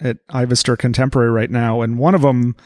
at 0.00 0.26
Ivester 0.28 0.78
Contemporary 0.78 1.30
right 1.30 1.50
now, 1.50 1.82
and 1.82 1.98
one 1.98 2.14
of 2.14 2.22
them. 2.22 2.56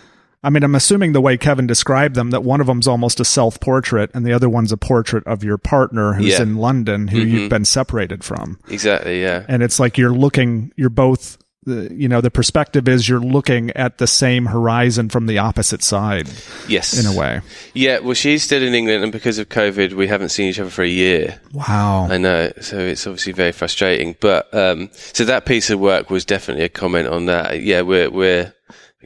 I 0.43 0.51
mean, 0.51 0.63
I'm 0.63 0.75
assuming 0.75 1.15
the 1.15 1.23
way 1.23 1.39
Kevin 1.39 1.67
described 1.67 2.17
them, 2.17 2.29
that 2.29 2.45
one 2.45 2.61
of 2.61 2.67
them's 2.67 2.87
almost 2.87 3.19
a 3.19 3.25
self 3.25 3.59
portrait, 3.61 4.11
and 4.13 4.27
the 4.27 4.33
other 4.35 4.51
one's 4.51 4.73
a 4.73 4.77
portrait 4.77 5.27
of 5.27 5.43
your 5.43 5.57
partner 5.57 6.13
who's 6.13 6.33
Yeah. 6.33 6.43
in 6.43 6.57
London, 6.57 7.09
who 7.09 7.21
mm-hmm. 7.21 7.35
you've 7.35 7.49
been 7.49 7.65
separated 7.65 8.23
from. 8.23 8.59
Exactly. 8.69 9.23
Yeah. 9.23 9.47
And 9.49 9.63
it's 9.63 9.81
like 9.81 9.97
you're 9.97 10.13
looking, 10.13 10.71
you're 10.77 10.91
both, 10.91 11.39
the, 11.65 11.93
you 11.95 12.09
know, 12.09 12.21
the 12.21 12.31
perspective 12.31 12.89
is 12.89 13.09
you're 13.09 13.21
looking 13.21 13.71
at 13.73 13.99
the 13.99 14.07
same 14.07 14.47
horizon 14.47 15.09
from 15.09 15.27
the 15.27 15.39
opposite 15.39 15.83
side, 15.83 16.29
Yes. 16.69 16.99
in 16.99 17.07
a 17.13 17.19
way. 17.19 17.41
Yeah. 17.75 17.99
Well, 18.01 18.15
she's 18.15 18.43
still 18.43 18.63
in 18.63 18.75
England 18.75 19.03
and 19.03 19.13
because 19.13 19.39
of 19.39 19.49
COVID, 19.49 19.93
we 19.95 20.07
haven't 20.07 20.29
seen 20.31 20.49
each 20.49 20.61
other 20.61 20.71
for 20.71 20.83
a 20.83 20.89
year. 20.89 21.41
Wow. 21.53 22.09
I 22.11 22.19
know, 22.19 22.53
so 22.61 22.79
it's 22.79 23.07
obviously 23.07 23.33
very 23.33 23.53
frustrating. 23.53 24.17
But 24.21 24.53
um, 24.55 24.91
so 24.93 25.25
that 25.25 25.47
piece 25.47 25.71
of 25.71 25.81
work 25.81 26.11
was 26.11 26.25
definitely 26.25 26.65
a 26.65 26.69
comment 26.69 27.09
on 27.09 27.27
that. 27.27 27.63
Yeah, 27.63 27.81
we're 27.83 28.11
we're 28.11 28.53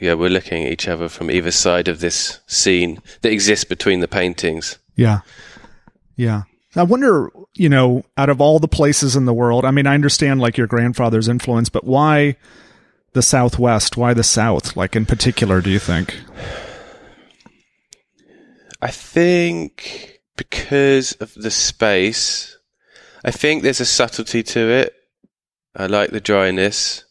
yeah 0.01 0.15
we're 0.15 0.31
looking 0.31 0.65
at 0.67 0.73
each 0.73 0.87
other 0.89 1.09
from 1.09 1.31
either 1.31 1.51
side 1.51 1.89
of 1.89 2.01
this 2.01 2.41
scene 2.47 3.01
that 3.23 3.33
exists 3.33 3.65
between 3.65 4.01
the 4.01 4.09
paintings. 4.09 4.79
Yeah. 4.97 5.21
Yeah. 6.17 6.43
I 6.77 6.83
wonder, 6.83 7.31
you 7.55 7.69
know, 7.69 8.05
out 8.17 8.29
of 8.29 8.41
all 8.41 8.59
the 8.59 8.69
places 8.69 9.17
in 9.17 9.25
the 9.25 9.33
world, 9.33 9.65
I 9.65 9.71
mean, 9.71 9.87
I 9.87 9.95
understand 9.95 10.41
like 10.41 10.57
your 10.57 10.67
grandfather's 10.67 11.29
influence, 11.29 11.69
but 11.69 11.85
why 11.85 12.37
the 13.13 13.23
Southwest? 13.23 13.97
Why 13.97 14.15
the 14.15 14.23
South? 14.23 14.77
Like 14.77 14.95
in 14.95 15.07
particular, 15.07 15.61
do 15.61 15.71
you 15.71 15.79
think? 15.79 16.21
I 18.81 18.91
think 18.91 20.21
because 20.37 21.13
of 21.13 21.35
the 21.35 21.51
space, 21.51 22.57
I 23.25 23.31
think 23.31 23.63
there's 23.63 23.81
a 23.81 23.87
subtlety 23.87 24.43
to 24.43 24.61
it. 24.61 24.95
I 25.75 25.87
like 25.87 26.11
the 26.11 26.21
dryness. 26.21 27.05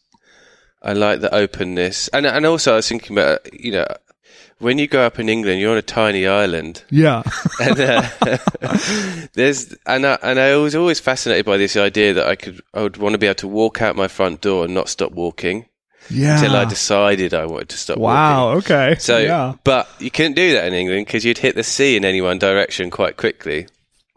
I 0.82 0.94
like 0.94 1.22
the 1.22 1.34
openness, 1.34 2.08
and 2.10 2.26
and 2.26 2.46
also 2.46 2.74
I 2.74 2.76
was 2.76 2.88
thinking 2.88 3.18
about 3.18 3.52
you 3.52 3.72
know 3.72 3.88
when 4.60 4.78
you 4.78 4.88
go 4.88 5.06
up 5.06 5.20
in 5.20 5.30
England, 5.30 5.60
you're 5.60 5.72
on 5.72 5.78
a 5.78 5.82
tiny 5.82 6.26
island. 6.26 6.84
Yeah. 6.90 7.24
and 7.62 7.80
uh, 7.80 8.10
there's 9.34 9.76
and 9.86 10.06
I, 10.06 10.18
and 10.22 10.40
I 10.40 10.56
was 10.58 10.76
always 10.76 11.00
fascinated 11.00 11.46
by 11.46 11.58
this 11.58 11.76
idea 11.76 12.14
that 12.16 12.28
I 12.28 12.36
could 12.36 12.62
I 12.74 12.82
would 12.82 12.98
want 12.98 13.14
to 13.14 13.20
be 13.20 13.28
able 13.28 13.36
to 13.36 13.48
walk 13.48 13.82
out 13.82 13.96
my 13.96 14.08
front 14.08 14.42
door 14.42 14.66
and 14.66 14.74
not 14.74 14.90
stop 14.90 15.12
walking 15.12 15.66
yeah. 16.10 16.36
until 16.36 16.56
I 16.56 16.66
decided 16.66 17.34
I 17.34 17.46
wanted 17.46 17.70
to 17.70 17.78
stop 17.78 17.98
walking. 17.98 18.14
wow. 18.14 18.50
Okay. 18.58 18.96
So, 19.00 19.18
yeah. 19.18 19.56
but 19.64 19.88
you 20.00 20.12
couldn't 20.12 20.34
do 20.34 20.54
that 20.54 20.68
in 20.68 20.74
England 20.74 21.06
because 21.06 21.26
you'd 21.26 21.38
hit 21.38 21.56
the 21.56 21.64
sea 21.64 21.96
in 21.96 22.06
any 22.06 22.22
one 22.22 22.40
direction 22.40 22.90
quite 22.90 23.18
quickly. 23.18 23.68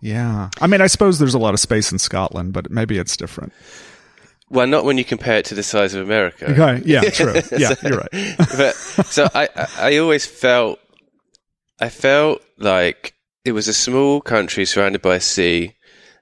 Yeah. 0.01 0.49
I 0.61 0.67
mean, 0.67 0.81
I 0.81 0.87
suppose 0.87 1.19
there's 1.19 1.35
a 1.35 1.39
lot 1.39 1.55
of 1.55 1.61
space 1.61 1.93
in 1.93 1.99
Scotland, 1.99 2.53
but 2.53 2.71
maybe 2.71 2.99
it's 2.99 3.17
different. 3.17 3.53
Well, 4.51 4.67
not 4.67 4.85
when 4.85 4.99
you 4.99 5.05
compare 5.05 5.39
it 5.39 5.45
to 5.47 5.55
the 5.55 5.63
size 5.63 5.95
of 5.95 6.03
America. 6.05 6.51
Okay. 6.51 6.83
Yeah. 6.85 7.01
True. 7.11 7.41
Yeah. 7.57 7.75
You're 7.83 7.99
right. 7.99 8.11
but 8.57 8.75
so 8.75 9.29
I, 9.35 9.49
I 9.79 9.97
always 9.99 10.27
felt 10.27 10.81
I 11.81 11.89
felt 11.89 12.43
like 12.59 13.15
it 13.45 13.53
was 13.53 13.69
a 13.69 13.73
small 13.75 14.21
country 14.21 14.65
surrounded 14.65 15.03
by 15.03 15.19
sea 15.19 15.75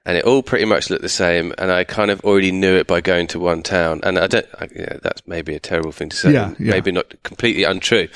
and 0.05 0.15
it 0.15 0.23
all 0.25 0.41
pretty 0.41 0.65
much 0.65 0.89
looked 0.89 1.01
the 1.01 1.09
same 1.09 1.53
and 1.57 1.71
I 1.71 1.83
kind 1.83 2.11
of 2.11 2.21
already 2.21 2.51
knew 2.51 2.75
it 2.75 2.87
by 2.87 3.01
going 3.01 3.27
to 3.27 3.39
one 3.39 3.61
town 3.63 3.99
and 4.03 4.17
I 4.17 4.27
don't 4.27 4.45
I, 4.59 4.69
yeah, 4.73 4.97
that's 5.01 5.27
maybe 5.27 5.53
a 5.55 5.59
terrible 5.59 5.91
thing 5.91 6.09
to 6.09 6.15
say 6.15 6.31
Yeah, 6.31 6.53
yeah. 6.59 6.71
maybe 6.71 6.91
not 6.91 7.21
completely 7.23 7.63
untrue 7.63 8.07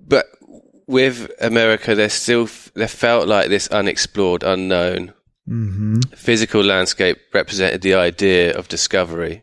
but 0.00 0.26
with 0.86 1.30
America 1.40 1.94
there 1.94 2.08
still 2.08 2.48
there 2.74 2.88
felt 2.88 3.28
like 3.28 3.48
this 3.48 3.68
unexplored 3.68 4.42
unknown 4.42 5.12
hmm 5.50 5.98
physical 6.14 6.62
landscape 6.62 7.18
represented 7.34 7.82
the 7.82 7.94
idea 7.94 8.56
of 8.56 8.68
discovery, 8.68 9.42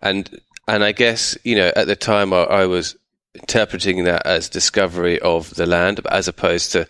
and 0.00 0.40
and 0.66 0.82
I 0.82 0.92
guess 0.92 1.36
you 1.44 1.56
know 1.56 1.70
at 1.76 1.86
the 1.86 1.96
time 1.96 2.32
I, 2.32 2.44
I 2.62 2.66
was 2.66 2.96
interpreting 3.34 4.04
that 4.04 4.24
as 4.26 4.48
discovery 4.48 5.18
of 5.20 5.54
the 5.56 5.66
land 5.66 6.00
as 6.10 6.26
opposed 6.28 6.72
to 6.72 6.86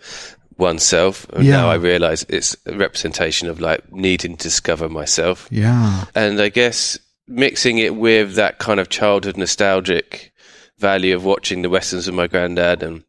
oneself. 0.57 1.27
And 1.33 1.43
Yeah. 1.43 1.57
Now 1.57 1.69
I 1.71 1.75
realise 1.75 2.25
it's 2.29 2.55
a 2.65 2.75
representation 2.77 3.49
of 3.49 3.59
like 3.59 3.91
needing 3.91 4.37
to 4.37 4.43
discover 4.43 4.87
myself, 4.89 5.47
Yeah. 5.51 6.05
and 6.15 6.39
I 6.41 6.49
guess 6.49 6.97
mixing 7.27 7.77
it 7.79 7.95
with 7.95 8.35
that 8.35 8.57
kind 8.59 8.79
of 8.79 8.87
childhood 8.87 9.35
nostalgic 9.37 10.31
value 10.79 11.13
of 11.15 11.25
watching 11.25 11.63
the 11.63 11.69
westerns 11.69 12.07
with 12.07 12.15
my 12.15 12.27
granddad 12.27 12.81
and 12.83 13.03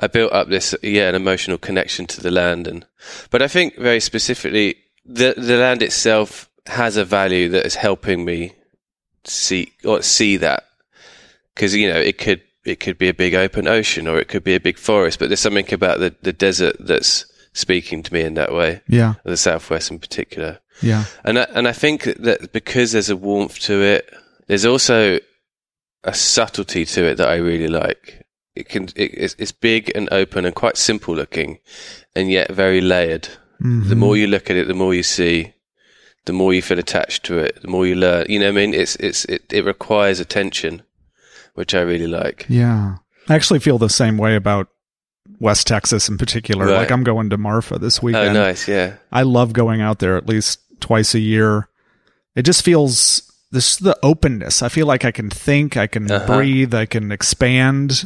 I 0.00 0.06
built 0.06 0.32
up 0.32 0.48
this 0.48 0.74
yeah 0.82 1.08
an 1.08 1.14
emotional 1.14 1.58
connection 1.58 2.06
to 2.06 2.20
the 2.20 2.30
land 2.30 2.66
and 2.66 2.86
but 3.30 3.42
I 3.42 3.48
think 3.48 3.76
very 3.76 4.00
specifically 4.00 4.76
the 5.04 5.34
the 5.36 5.56
land 5.56 5.82
itself 5.82 6.48
has 6.66 6.96
a 6.96 7.04
value 7.04 7.48
that 7.50 7.66
is 7.66 7.74
helping 7.76 8.24
me 8.24 8.52
see 9.24 9.72
or 9.84 10.02
see 10.02 10.36
that 10.38 10.64
because 11.54 11.74
you 11.74 11.88
know 11.88 11.98
it 12.00 12.18
could 12.18 12.42
it 12.64 12.80
could 12.80 12.96
be 12.98 13.08
a 13.08 13.14
big 13.14 13.34
open 13.34 13.66
ocean 13.68 14.06
or 14.08 14.18
it 14.18 14.28
could 14.28 14.44
be 14.44 14.54
a 14.54 14.60
big 14.60 14.78
forest 14.78 15.18
but 15.18 15.28
there's 15.28 15.40
something 15.40 15.72
about 15.72 15.98
the 16.00 16.14
the 16.22 16.32
desert 16.32 16.76
that's 16.80 17.26
speaking 17.52 18.02
to 18.02 18.12
me 18.12 18.20
in 18.22 18.34
that 18.34 18.52
way 18.52 18.80
Yeah. 18.88 19.14
the 19.24 19.36
southwest 19.36 19.90
in 19.90 19.98
particular 20.00 20.58
Yeah. 20.82 21.04
and 21.24 21.38
I, 21.38 21.46
and 21.54 21.68
I 21.68 21.72
think 21.72 22.04
that 22.04 22.52
because 22.52 22.92
there's 22.92 23.10
a 23.10 23.16
warmth 23.16 23.60
to 23.60 23.80
it, 23.80 24.12
there's 24.48 24.64
also 24.64 25.20
a 26.02 26.12
subtlety 26.14 26.84
to 26.84 27.04
it 27.04 27.14
that 27.16 27.28
I 27.28 27.36
really 27.36 27.68
like. 27.68 28.23
It 28.56 28.68
can 28.68 28.84
it, 28.96 29.10
it's, 29.14 29.34
it's 29.38 29.52
big 29.52 29.90
and 29.94 30.08
open 30.12 30.44
and 30.44 30.54
quite 30.54 30.76
simple 30.76 31.14
looking, 31.14 31.58
and 32.14 32.30
yet 32.30 32.50
very 32.52 32.80
layered. 32.80 33.28
Mm-hmm. 33.62 33.88
The 33.88 33.96
more 33.96 34.16
you 34.16 34.26
look 34.26 34.50
at 34.50 34.56
it, 34.56 34.66
the 34.68 34.74
more 34.74 34.94
you 34.94 35.02
see. 35.02 35.52
The 36.26 36.32
more 36.32 36.54
you 36.54 36.62
feel 36.62 36.78
attached 36.78 37.22
to 37.24 37.36
it, 37.38 37.60
the 37.60 37.68
more 37.68 37.86
you 37.86 37.94
learn. 37.96 38.24
You 38.30 38.38
know 38.38 38.46
what 38.46 38.52
I 38.52 38.66
mean? 38.66 38.72
It's 38.72 38.96
it's 38.96 39.26
it, 39.26 39.42
it 39.52 39.64
requires 39.66 40.20
attention, 40.20 40.82
which 41.52 41.74
I 41.74 41.80
really 41.82 42.06
like. 42.06 42.46
Yeah. 42.48 42.96
I 43.28 43.34
actually 43.34 43.60
feel 43.60 43.76
the 43.76 43.90
same 43.90 44.16
way 44.16 44.34
about 44.34 44.68
West 45.38 45.66
Texas 45.66 46.08
in 46.08 46.16
particular. 46.16 46.64
Right. 46.66 46.78
Like 46.78 46.90
I'm 46.90 47.04
going 47.04 47.28
to 47.30 47.36
Marfa 47.36 47.78
this 47.78 48.02
weekend. 48.02 48.36
Oh, 48.36 48.42
nice, 48.44 48.66
yeah, 48.68 48.96
I 49.12 49.22
love 49.22 49.52
going 49.52 49.82
out 49.82 49.98
there 49.98 50.16
at 50.16 50.26
least 50.26 50.60
twice 50.80 51.14
a 51.14 51.20
year. 51.20 51.68
It 52.34 52.42
just 52.42 52.64
feels 52.64 53.30
this 53.50 53.76
the 53.76 53.98
openness. 54.02 54.62
I 54.62 54.68
feel 54.70 54.86
like 54.86 55.04
I 55.04 55.10
can 55.10 55.28
think, 55.28 55.76
I 55.76 55.86
can 55.86 56.10
Uh-huh. 56.10 56.26
breathe, 56.38 56.74
I 56.74 56.86
can 56.86 57.12
expand. 57.12 58.04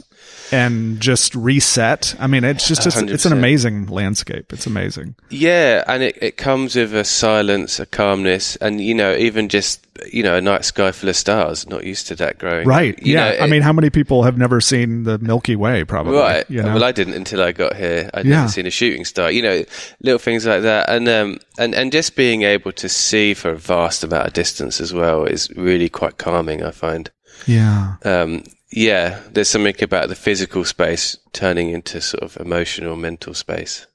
And 0.50 0.98
just 1.00 1.34
reset. 1.34 2.14
I 2.18 2.26
mean, 2.26 2.44
it's 2.44 2.66
just 2.66 2.86
it's, 2.86 2.96
it's 2.96 3.26
an 3.26 3.32
amazing 3.32 3.86
landscape. 3.86 4.52
It's 4.52 4.66
amazing. 4.66 5.14
Yeah, 5.30 5.84
and 5.86 6.02
it, 6.02 6.18
it 6.22 6.36
comes 6.36 6.74
with 6.76 6.94
a 6.94 7.04
silence, 7.04 7.78
a 7.78 7.86
calmness, 7.86 8.56
and 8.56 8.80
you 8.80 8.94
know, 8.94 9.14
even 9.14 9.48
just 9.48 9.84
you 10.12 10.22
know, 10.22 10.36
a 10.36 10.40
night 10.40 10.64
sky 10.64 10.92
full 10.92 11.08
of 11.08 11.16
stars. 11.16 11.68
Not 11.68 11.84
used 11.84 12.06
to 12.06 12.14
that 12.16 12.38
growing. 12.38 12.66
Right. 12.68 12.96
You 13.02 13.14
yeah. 13.14 13.18
know, 13.30 13.36
I 13.40 13.44
it- 13.44 13.50
mean, 13.50 13.62
how 13.62 13.72
many 13.72 13.90
people 13.90 14.22
have 14.22 14.38
never 14.38 14.60
seen 14.60 15.02
the 15.02 15.18
Milky 15.18 15.56
Way? 15.56 15.82
Probably. 15.84 16.16
Right. 16.16 16.48
You 16.48 16.62
know? 16.62 16.74
Well, 16.74 16.84
I 16.84 16.92
didn't 16.92 17.14
until 17.14 17.42
I 17.42 17.50
got 17.52 17.74
here. 17.76 18.08
I'd 18.14 18.24
Yeah. 18.24 18.36
never 18.36 18.48
seen 18.48 18.64
a 18.66 18.70
shooting 18.70 19.04
star. 19.04 19.30
You 19.30 19.42
know, 19.42 19.64
little 20.00 20.20
things 20.20 20.46
like 20.46 20.62
that, 20.62 20.88
and 20.88 21.08
um, 21.08 21.38
and 21.58 21.74
and 21.74 21.90
just 21.92 22.14
being 22.16 22.42
able 22.42 22.70
to 22.72 22.88
see 22.88 23.34
for 23.34 23.50
a 23.50 23.56
vast 23.56 24.04
amount 24.04 24.28
of 24.28 24.32
distance 24.34 24.80
as 24.80 24.94
well 24.94 25.24
is 25.24 25.50
really 25.56 25.88
quite 25.88 26.16
calming. 26.16 26.62
I 26.62 26.70
find. 26.70 27.10
yeah. 27.46 27.96
Um, 28.04 28.44
yeah, 28.70 29.20
there's 29.32 29.48
something 29.48 29.74
about 29.82 30.08
the 30.08 30.14
physical 30.14 30.64
space 30.64 31.16
turning 31.32 31.70
into 31.70 32.00
sort 32.00 32.22
of 32.22 32.36
emotional, 32.38 32.96
mental 32.96 33.34
space. 33.34 33.86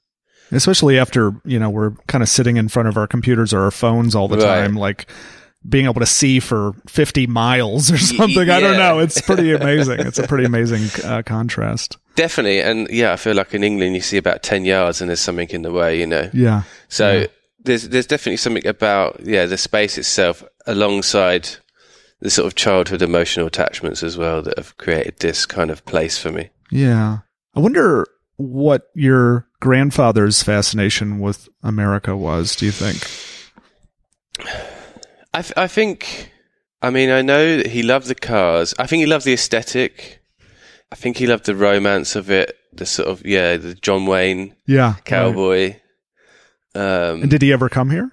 Especially 0.52 0.98
after 0.98 1.32
you 1.44 1.58
know 1.58 1.70
we're 1.70 1.92
kind 2.06 2.22
of 2.22 2.28
sitting 2.28 2.56
in 2.56 2.68
front 2.68 2.88
of 2.88 2.96
our 2.96 3.06
computers 3.06 3.52
or 3.54 3.60
our 3.62 3.70
phones 3.70 4.14
all 4.14 4.28
the 4.28 4.36
Right. 4.36 4.62
time, 4.62 4.76
like. 4.76 5.06
Being 5.66 5.86
able 5.86 6.00
to 6.00 6.04
see 6.06 6.40
for 6.40 6.74
50 6.88 7.26
miles 7.26 7.90
or 7.90 7.96
something. 7.96 8.50
I 8.50 8.60
don't 8.60 8.76
know. 8.76 8.98
It's 8.98 9.18
pretty 9.22 9.50
amazing. 9.54 10.00
It's 10.00 10.18
a 10.18 10.26
pretty 10.28 10.44
amazing 10.44 10.90
uh, 11.02 11.22
contrast. 11.24 11.96
Definitely, 12.16 12.60
and 12.60 12.86
yeah, 12.90 13.14
I 13.14 13.16
feel 13.16 13.34
like 13.34 13.54
in 13.54 13.64
England 13.64 13.94
you 13.94 14.02
see 14.02 14.18
about 14.18 14.42
ten 14.42 14.66
yards 14.66 15.00
and 15.00 15.08
there's 15.08 15.20
something 15.20 15.48
in 15.48 15.62
the 15.62 15.72
way. 15.72 15.98
You 15.98 16.06
know. 16.06 16.28
Yeah. 16.34 16.64
So 16.90 17.20
Yeah. 17.20 17.26
there's 17.64 17.88
there's 17.88 18.06
definitely 18.06 18.36
something 18.36 18.66
about 18.66 19.20
yeah 19.24 19.46
the 19.46 19.56
space 19.56 19.96
itself 19.96 20.44
alongside 20.66 21.48
the 22.20 22.30
sort 22.30 22.46
of 22.46 22.54
childhood 22.54 23.02
emotional 23.02 23.46
attachments 23.46 24.02
as 24.02 24.16
well 24.16 24.40
that 24.42 24.56
have 24.58 24.76
created 24.78 25.18
this 25.18 25.44
kind 25.46 25.70
of 25.70 25.84
place 25.84 26.18
for 26.18 26.30
me. 26.30 26.50
Yeah. 26.70 27.18
I 27.54 27.60
wonder 27.60 28.06
what 28.36 28.88
your 28.94 29.46
grandfather's 29.60 30.42
fascination 30.42 31.18
with 31.20 31.48
America 31.62 32.16
was, 32.16 32.56
do 32.56 32.66
you 32.66 32.72
think? 32.72 33.06
I 35.32 35.42
th- 35.42 35.52
I 35.56 35.66
think 35.66 36.30
I 36.82 36.90
mean 36.90 37.10
I 37.10 37.22
know 37.22 37.56
that 37.58 37.68
he 37.68 37.82
loved 37.82 38.06
the 38.08 38.14
cars. 38.14 38.74
I 38.78 38.86
think 38.86 39.00
he 39.00 39.06
loved 39.06 39.24
the 39.24 39.32
aesthetic. 39.34 40.20
I 40.92 40.96
think 40.96 41.16
he 41.16 41.26
loved 41.26 41.46
the 41.46 41.54
romance 41.56 42.16
of 42.16 42.30
it. 42.30 42.56
The 42.72 42.86
sort 42.86 43.08
of 43.08 43.24
yeah 43.24 43.56
the 43.56 43.74
John 43.74 44.06
Wayne 44.06 44.54
Yeah. 44.66 44.94
right. 44.94 45.04
cowboy. 45.04 45.76
Um, 46.74 47.22
And 47.22 47.30
did 47.30 47.42
he 47.42 47.52
ever 47.52 47.68
come 47.68 47.90
here? 47.90 48.10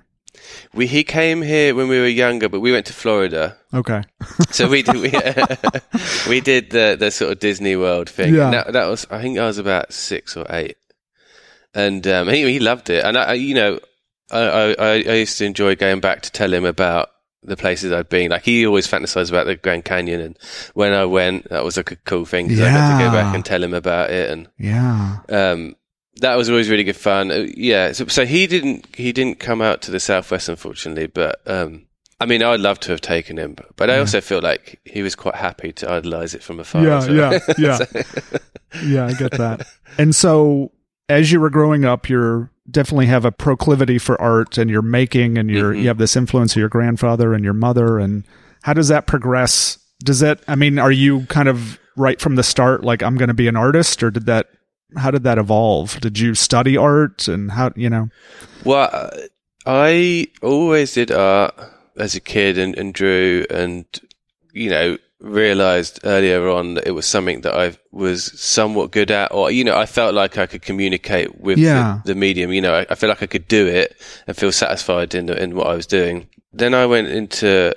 We 0.74 0.88
he 0.88 1.04
came 1.04 1.42
here 1.42 1.74
when 1.76 1.88
we 1.88 2.00
were 2.00 2.08
younger, 2.08 2.50
but 2.50 2.60
we 2.60 2.72
went 2.72 2.86
to 2.88 2.94
Florida. 2.94 3.58
Okay. 3.74 4.04
So 4.52 4.68
we 4.68 4.82
did, 4.84 4.96
we, 4.96 5.12
we 6.30 6.42
did 6.42 6.72
the 6.72 6.96
the 7.00 7.10
sort 7.12 7.32
of 7.32 7.40
Disney 7.40 7.76
World 7.76 8.10
thing. 8.10 8.34
Yeah. 8.36 8.52
That, 8.52 8.74
that 8.74 8.86
was 8.88 9.08
I 9.10 9.22
think 9.22 9.40
I 9.40 9.46
was 9.46 9.58
about 9.58 9.94
six 9.94 10.36
or 10.36 10.46
eight, 10.50 10.78
and 11.74 12.06
um, 12.08 12.28
he 12.28 12.44
he 12.52 12.60
loved 12.60 12.90
it. 12.90 13.04
And 13.06 13.18
I, 13.18 13.34
you 13.34 13.56
know 13.56 13.80
I, 14.32 14.76
I 14.78 14.86
I 14.96 15.14
used 15.24 15.38
to 15.40 15.46
enjoy 15.46 15.76
going 15.76 16.00
back 16.02 16.22
to 16.24 16.32
tell 16.32 16.54
him 16.54 16.66
about 16.66 17.10
the 17.44 17.56
places 17.58 17.92
I'd 17.92 18.10
been. 18.10 18.30
Like 18.32 18.44
he 18.44 18.66
always 18.68 18.88
fantasized 18.88 19.30
about 19.30 19.46
the 19.48 19.56
Grand 19.56 19.86
Canyon, 19.86 20.22
and 20.22 20.38
when 20.74 20.94
I 20.94 21.06
went, 21.06 21.50
that 21.50 21.64
was 21.64 21.78
like 21.78 21.92
a 21.92 21.96
cool 21.98 22.26
thing 22.26 22.48
because 22.48 22.62
I 22.62 22.72
got 22.72 22.98
to 23.00 23.06
go 23.06 23.12
back 23.12 23.34
and 23.36 23.44
tell 23.46 23.64
him 23.64 23.74
about 23.74 24.10
it 24.12 24.30
and 24.30 24.48
Yeah. 24.60 25.20
um, 25.30 25.76
that 26.22 26.38
was 26.38 26.50
always 26.50 26.70
really 26.70 26.84
good 26.84 26.96
fun. 26.96 27.30
Uh, 27.32 27.46
yeah, 27.56 27.92
so, 27.92 28.08
so 28.08 28.26
he 28.26 28.48
didn't 28.48 28.88
he 28.96 29.12
didn't 29.12 29.40
come 29.40 29.62
out 29.62 29.82
to 29.84 29.92
the 29.92 30.00
southwest 30.00 30.50
unfortunately, 30.50 31.08
but 31.08 31.42
um, 31.46 31.86
I 32.20 32.26
mean, 32.26 32.42
I'd 32.44 32.60
love 32.60 32.80
to 32.82 32.92
have 32.92 33.02
taken 33.02 33.38
him, 33.38 33.54
but, 33.56 33.76
but 33.76 33.90
I 33.90 33.98
also 34.00 34.22
feel 34.22 34.42
like 34.42 34.80
he 34.86 35.02
was 35.02 35.16
quite 35.16 35.36
happy 35.36 35.72
to 35.74 35.90
idolize 35.92 36.34
it 36.36 36.44
from 36.44 36.60
afar. 36.60 36.84
Yeah, 36.84 37.00
well. 37.00 37.14
yeah, 37.14 37.40
yeah. 37.58 37.80
Yeah, 38.84 39.06
I 39.08 39.14
get 39.14 39.32
that. 39.34 39.68
And 39.98 40.16
so 40.16 40.72
as 41.10 41.32
you 41.32 41.40
were 41.42 41.50
growing 41.50 41.84
up, 41.84 42.08
you're 42.08 42.50
definitely 42.70 43.08
have 43.08 43.26
a 43.26 43.32
proclivity 43.32 43.98
for 43.98 44.22
art 44.22 44.58
and 44.58 44.70
you're 44.70 44.82
making 44.82 45.38
and 45.38 45.50
you're 45.50 45.74
Mhm. 45.74 45.82
you 45.82 45.88
have 45.90 45.98
this 45.98 46.16
influence 46.16 46.54
of 46.54 46.58
your 46.60 46.70
grandfather 46.70 47.34
and 47.34 47.44
your 47.44 47.54
mother 47.54 48.00
and 48.00 48.24
how 48.62 48.74
does 48.74 48.88
that 48.88 49.08
progress? 49.08 49.78
Does 50.06 50.20
that 50.22 50.42
I 50.48 50.56
mean, 50.56 50.78
are 50.80 50.92
you 50.92 51.26
kind 51.26 51.50
of 51.50 51.80
right 51.98 52.22
from 52.22 52.36
the 52.36 52.44
start 52.44 52.84
like 52.84 53.02
I'm 53.04 53.18
going 53.18 53.28
to 53.28 53.34
be 53.34 53.48
an 53.48 53.58
artist 53.58 54.02
or 54.04 54.12
did 54.12 54.26
that 54.28 54.48
how 54.98 55.12
did 55.12 55.24
that 55.24 55.38
evolve? 55.38 56.00
Did 56.02 56.20
you 56.20 56.34
study 56.36 56.78
art 56.78 57.28
and 57.28 57.52
how, 57.52 57.72
you 57.76 57.90
know? 57.90 58.10
Well, 58.66 59.12
I 59.66 60.28
always 60.42 60.94
did 60.94 61.12
art 61.12 61.54
as 61.98 62.16
a 62.16 62.20
kid 62.20 62.58
and, 62.58 62.76
and 62.78 62.94
drew, 62.94 63.46
and 63.50 63.86
you 64.54 64.70
know, 64.70 64.98
realized 65.20 66.00
earlier 66.04 66.50
on 66.50 66.74
that 66.74 66.88
it 66.88 66.92
was 66.92 67.06
something 67.06 67.42
that 67.42 67.54
I 67.54 67.78
was 67.92 68.40
somewhat 68.40 68.92
good 68.92 69.12
at, 69.12 69.32
or 69.32 69.52
you 69.52 69.64
know, 69.64 69.78
I 69.78 69.86
felt 69.86 70.14
like 70.16 70.38
I 70.38 70.46
could 70.48 70.62
communicate 70.64 71.40
with 71.40 71.58
Yeah. 71.60 72.02
the, 72.06 72.14
the 72.14 72.20
medium. 72.20 72.52
You 72.52 72.62
know, 72.62 72.74
I, 72.74 72.86
I 72.90 72.96
feel 72.96 73.10
like 73.10 73.22
I 73.24 73.28
could 73.28 73.48
do 73.48 73.68
it 73.68 73.96
and 74.28 74.36
feel 74.36 74.52
satisfied 74.52 75.14
in 75.16 75.30
in 75.30 75.56
what 75.56 75.68
I 75.68 75.76
was 75.76 75.86
doing. 75.86 76.28
Then 76.54 76.74
I 76.74 76.86
went 76.86 77.08
into 77.08 77.74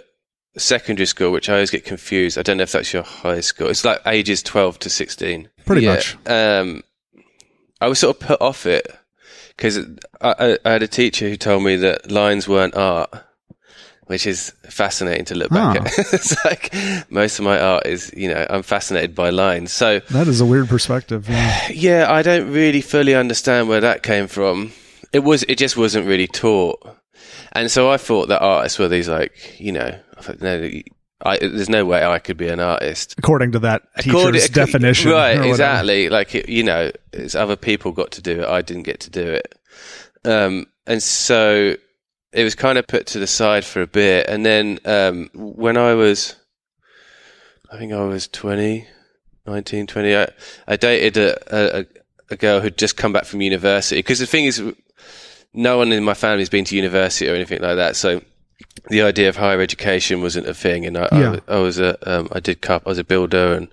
secondary 0.57 1.07
school, 1.07 1.33
which 1.33 1.49
I 1.49 1.55
always 1.55 1.71
get 1.71 1.85
confused. 1.85 2.38
I 2.38 2.43
don't 2.43 2.57
know 2.57 2.62
if 2.62 2.73
that's 2.73 2.93
your 2.93 3.03
high 3.03 3.41
school. 3.41 3.69
It's 3.69 3.85
like 3.85 4.01
ages 4.07 4.43
twelve 4.43 4.79
to 4.81 4.91
sixteen. 4.91 5.49
Pretty 5.67 5.83
Yeah. 5.83 5.95
much. 5.95 6.17
Um, 6.27 6.83
I 7.85 7.88
was 7.88 7.99
sort 7.99 8.16
of 8.16 8.27
put 8.27 8.40
off 8.40 8.64
it 8.64 8.87
because 9.57 9.79
I, 10.23 10.57
I, 10.64 10.70
had 10.70 10.83
a 10.83 10.88
teacher 10.88 11.29
who 11.29 11.37
told 11.37 11.62
me 11.62 11.77
that 11.77 12.11
lines 12.11 12.49
weren't 12.49 12.75
art, 12.75 13.11
which 14.07 14.27
is 14.27 14.53
fascinating 14.70 15.27
to 15.27 15.35
look 15.35 15.51
back 15.51 15.77
Ah. 15.79 15.85
at. 15.85 15.92
it's 16.14 16.44
like 16.47 16.75
most 17.11 17.38
of 17.38 17.44
my 17.44 17.61
art 17.61 17.87
is, 17.87 18.11
you 18.16 18.29
know, 18.33 18.47
I'm 18.49 18.62
fascinated 18.62 19.14
by 19.14 19.29
lines. 19.29 19.70
So 19.70 19.99
That 20.11 20.29
is 20.29 20.40
a 20.40 20.47
weird 20.47 20.68
perspective. 20.70 21.29
Yeah. 21.29 21.68
yeah, 21.70 22.11
I 22.11 22.23
don't 22.23 22.51
really 22.51 22.81
fully 22.81 23.14
understand 23.14 23.68
where 23.68 23.83
that 23.83 24.03
came 24.03 24.29
from. 24.29 24.73
It 25.12 25.18
was, 25.20 25.42
it 25.42 25.59
just 25.59 25.77
wasn't 25.77 26.07
really 26.07 26.27
taught, 26.27 26.81
and 27.53 27.70
so 27.70 27.90
I 27.90 27.99
thought 27.99 28.29
that 28.29 28.40
artists 28.40 28.79
were 28.79 28.88
these 28.88 29.11
like, 29.11 29.61
you 29.61 29.73
know, 29.73 29.97
I 30.16 30.20
thought, 30.23 30.40
no, 30.40 30.70
I, 31.25 31.39
there's 31.39 31.71
no 31.71 31.85
way 31.87 32.05
I 32.05 32.19
could 32.19 32.37
be 32.37 32.49
an 32.49 32.61
artist. 32.61 33.15
According 33.19 33.53
to 33.53 33.59
that 33.61 33.83
teacher's 33.97 34.15
According- 34.15 34.41
definition. 34.53 35.11
Right, 35.11 35.41
exactly. 35.45 36.09
Like, 36.11 36.35
it- 36.35 36.49
you 36.49 36.63
know, 36.63 36.91
it's 37.13 37.35
other 37.35 37.57
people 37.57 37.93
got 37.93 38.11
to 38.13 38.23
do 38.23 38.43
it. 38.43 38.49
I 38.49 38.61
didn't 38.63 38.83
get 38.83 39.01
to 39.01 39.11
do 39.11 39.27
it. 39.31 39.55
Um, 40.25 40.67
and 40.87 41.03
so 41.03 41.77
it 42.33 42.45
was 42.45 42.55
kind 42.55 42.77
of 42.79 42.87
put 42.87 43.07
to 43.09 43.19
the 43.19 43.27
side 43.27 43.65
for 43.65 43.81
a 43.81 43.87
bit. 43.87 44.29
And 44.29 44.45
then, 44.45 44.79
um, 44.85 45.31
when 45.35 45.77
I 45.77 45.95
was, 45.95 46.37
I 47.71 47.79
think 47.79 47.93
I 47.93 48.05
was 48.05 48.29
20, 48.29 48.87
19, 49.47 49.87
20, 49.87 50.17
I, 50.17 50.29
I 50.69 50.77
dated 50.77 51.17
a, 51.17 51.79
a, 51.81 51.87
a 52.31 52.37
girl 52.37 52.61
who'd 52.61 52.77
just 52.79 52.97
come 52.97 53.13
back 53.13 53.25
from 53.25 53.41
university. 53.41 54.03
Cause 54.03 54.19
the 54.19 54.27
thing 54.27 54.45
is, 54.45 54.63
no 55.55 55.79
one 55.79 55.93
in 55.93 56.03
my 56.05 56.15
family's 56.15 56.49
been 56.49 56.65
to 56.67 56.77
university 56.77 57.31
or 57.31 57.35
anything 57.35 57.63
like 57.63 57.77
that. 57.77 57.97
So 57.97 58.21
the 58.90 59.03
idea 59.03 59.29
of 59.29 59.37
higher 59.37 59.61
education 59.61 60.20
wasn't 60.22 60.46
a 60.46 60.55
thing. 60.55 60.85
And 60.87 60.96
I, 60.98 61.09
I 61.11 61.20
Yeah. 61.20 61.31
was- 61.31 61.40
I, 61.48 61.59
was 61.59 61.79
a, 61.79 62.11
um, 62.11 62.29
I 62.33 62.40
did 62.40 62.61
cup, 62.61 62.83
I 62.87 62.90
was 62.90 62.98
a 62.98 63.05
builder 63.05 63.55
and 63.55 63.68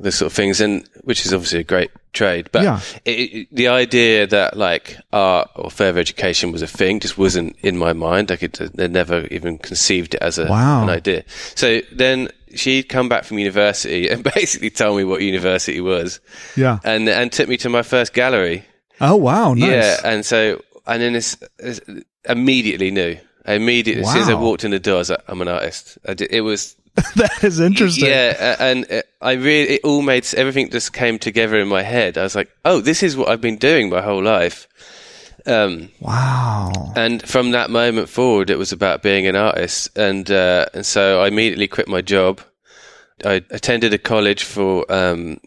this 0.00 0.16
sort 0.16 0.30
of 0.30 0.36
things, 0.36 0.60
and 0.60 0.88
which 1.02 1.26
is 1.26 1.32
obviously 1.34 1.60
a 1.60 1.64
great 1.64 1.90
trade. 2.12 2.48
But 2.52 2.62
Yeah. 2.62 2.80
it, 3.04 3.10
it, 3.10 3.48
the 3.52 3.68
idea 3.68 4.26
that 4.28 4.56
like 4.56 4.96
art 5.12 5.50
or 5.56 5.70
further 5.70 6.00
education 6.00 6.52
was 6.52 6.62
a 6.62 6.66
thing 6.66 7.00
just 7.00 7.18
wasn't 7.18 7.56
in 7.62 7.76
my 7.76 7.92
mind. 7.92 8.30
I 8.30 8.36
could, 8.36 8.52
they 8.52 8.88
never 8.88 9.26
even 9.26 9.58
conceived 9.58 10.14
it 10.14 10.22
as 10.22 10.38
a, 10.38 10.46
Wow. 10.46 10.82
an 10.84 10.90
idea. 10.90 11.24
So 11.54 11.80
then 11.92 12.28
she'd 12.54 12.84
come 12.88 13.08
back 13.08 13.24
from 13.24 13.38
university 13.38 14.08
and 14.08 14.22
basically 14.34 14.70
told 14.70 14.96
me 14.96 15.04
what 15.04 15.20
university 15.20 15.80
was 15.80 16.20
Yeah. 16.56 16.78
and, 16.84 17.08
and 17.08 17.30
took 17.32 17.48
me 17.48 17.56
to 17.58 17.68
my 17.68 17.82
first 17.82 18.14
gallery. 18.14 18.64
Oh 19.00 19.16
wow, 19.16 19.54
nice. 19.54 19.68
Yeah, 19.70 19.96
and 20.04 20.24
so 20.24 20.62
and 20.86 21.02
then 21.02 21.14
it's, 21.14 21.36
it's 21.58 21.80
immediately 22.28 22.90
knew. 22.90 23.16
I 23.48 23.54
immediately, 23.54 24.02
as 24.04 24.12
soon 24.12 24.22
as 24.22 24.28
I 24.28 24.34
walked 24.34 24.64
in 24.64 24.70
the 24.70 24.78
door, 24.78 24.96
I 24.96 24.98
was 24.98 25.10
like, 25.10 25.24
I'm 25.28 25.40
an 25.42 25.48
artist. 25.48 25.98
I 26.06 26.14
did, 26.14 26.30
it 26.30 26.42
was, 26.42 26.76
that 27.16 27.42
is 27.42 27.60
interesting. 27.60 28.08
yeah, 28.08 28.56
and 28.60 29.02
I 29.20 29.32
really, 29.32 29.74
it 29.76 29.80
all 29.84 30.02
made 30.02 30.26
everything 30.34 30.70
just 30.70 30.92
came 30.92 31.18
together 31.18 31.58
in 31.58 31.68
my 31.68 31.82
head. 31.82 32.18
I 32.18 32.22
was 32.24 32.34
like, 32.36 32.50
oh, 32.64 32.80
this 32.80 33.02
is 33.02 33.16
what 33.16 33.28
I've 33.28 33.40
been 33.40 33.56
doing 33.58 33.88
my 33.90 34.02
whole 34.02 34.22
life. 34.22 34.66
Um, 35.46 35.88
Wow. 36.00 36.92
and 36.96 37.22
from 37.26 37.52
that 37.52 37.70
moment 37.70 38.08
forward, 38.08 38.50
it 38.50 38.58
was 38.58 38.72
about 38.72 39.02
being 39.02 39.26
an 39.26 39.36
artist, 39.36 39.96
and 39.96 40.30
uh, 40.30 40.66
and 40.74 40.84
so 40.84 41.20
I 41.22 41.28
immediately 41.28 41.68
quit 41.68 41.88
my 41.88 42.02
job. 42.02 42.40
I 43.24 43.42
attended 43.50 43.94
a 43.94 43.98
college 43.98 44.42
for 44.44 44.84
um, 44.92 45.40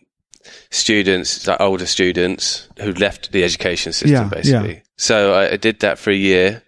students, 0.72 1.46
like 1.48 1.60
older 1.62 1.86
students 1.86 2.68
who 2.82 2.94
left 2.94 3.32
the 3.32 3.44
education 3.44 3.94
system, 3.94 4.12
Yeah, 4.12 4.30
basically. 4.30 4.84
So 4.98 5.34
I, 5.34 5.54
I 5.54 5.58
did 5.58 5.80
that 5.82 6.00
for 6.00 6.10
a 6.12 6.16
year, 6.16 6.64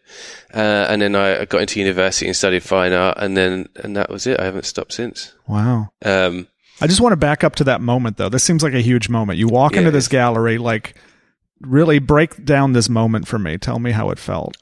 uh, 0.53 0.85
and 0.89 1.01
then 1.01 1.15
I, 1.15 1.45
got 1.45 1.61
into 1.61 1.79
university 1.79 2.27
and 2.27 2.35
studied 2.35 2.63
fine 2.63 2.93
art, 2.93 3.17
and 3.19 3.35
then 3.35 3.69
and 3.75 3.95
that 3.97 4.09
was 4.09 4.27
it. 4.27 4.39
I 4.39 4.45
haven't 4.45 4.65
stopped 4.65 4.93
since. 4.93 5.33
Wow. 5.47 5.89
Um, 6.03 6.47
I 6.81 6.87
just 6.87 7.01
want 7.01 7.13
to 7.13 7.17
back 7.17 7.43
up 7.43 7.55
to 7.55 7.63
that 7.65 7.81
moment 7.81 8.17
though. 8.17 8.29
This 8.29 8.43
seems 8.43 8.63
like 8.63 8.73
a 8.73 8.81
huge 8.81 9.09
moment. 9.09 9.39
You 9.39 9.47
walk 9.47 9.73
Yeah, 9.73 9.79
into 9.79 9.91
this 9.91 10.07
gallery, 10.07 10.57
like 10.57 10.95
really 11.61 11.99
break 11.99 12.43
down 12.43 12.73
this 12.73 12.89
moment 12.89 13.27
for 13.27 13.39
me. 13.39 13.57
Tell 13.57 13.79
me 13.79 13.91
how 13.91 14.09
it 14.09 14.19
felt. 14.19 14.57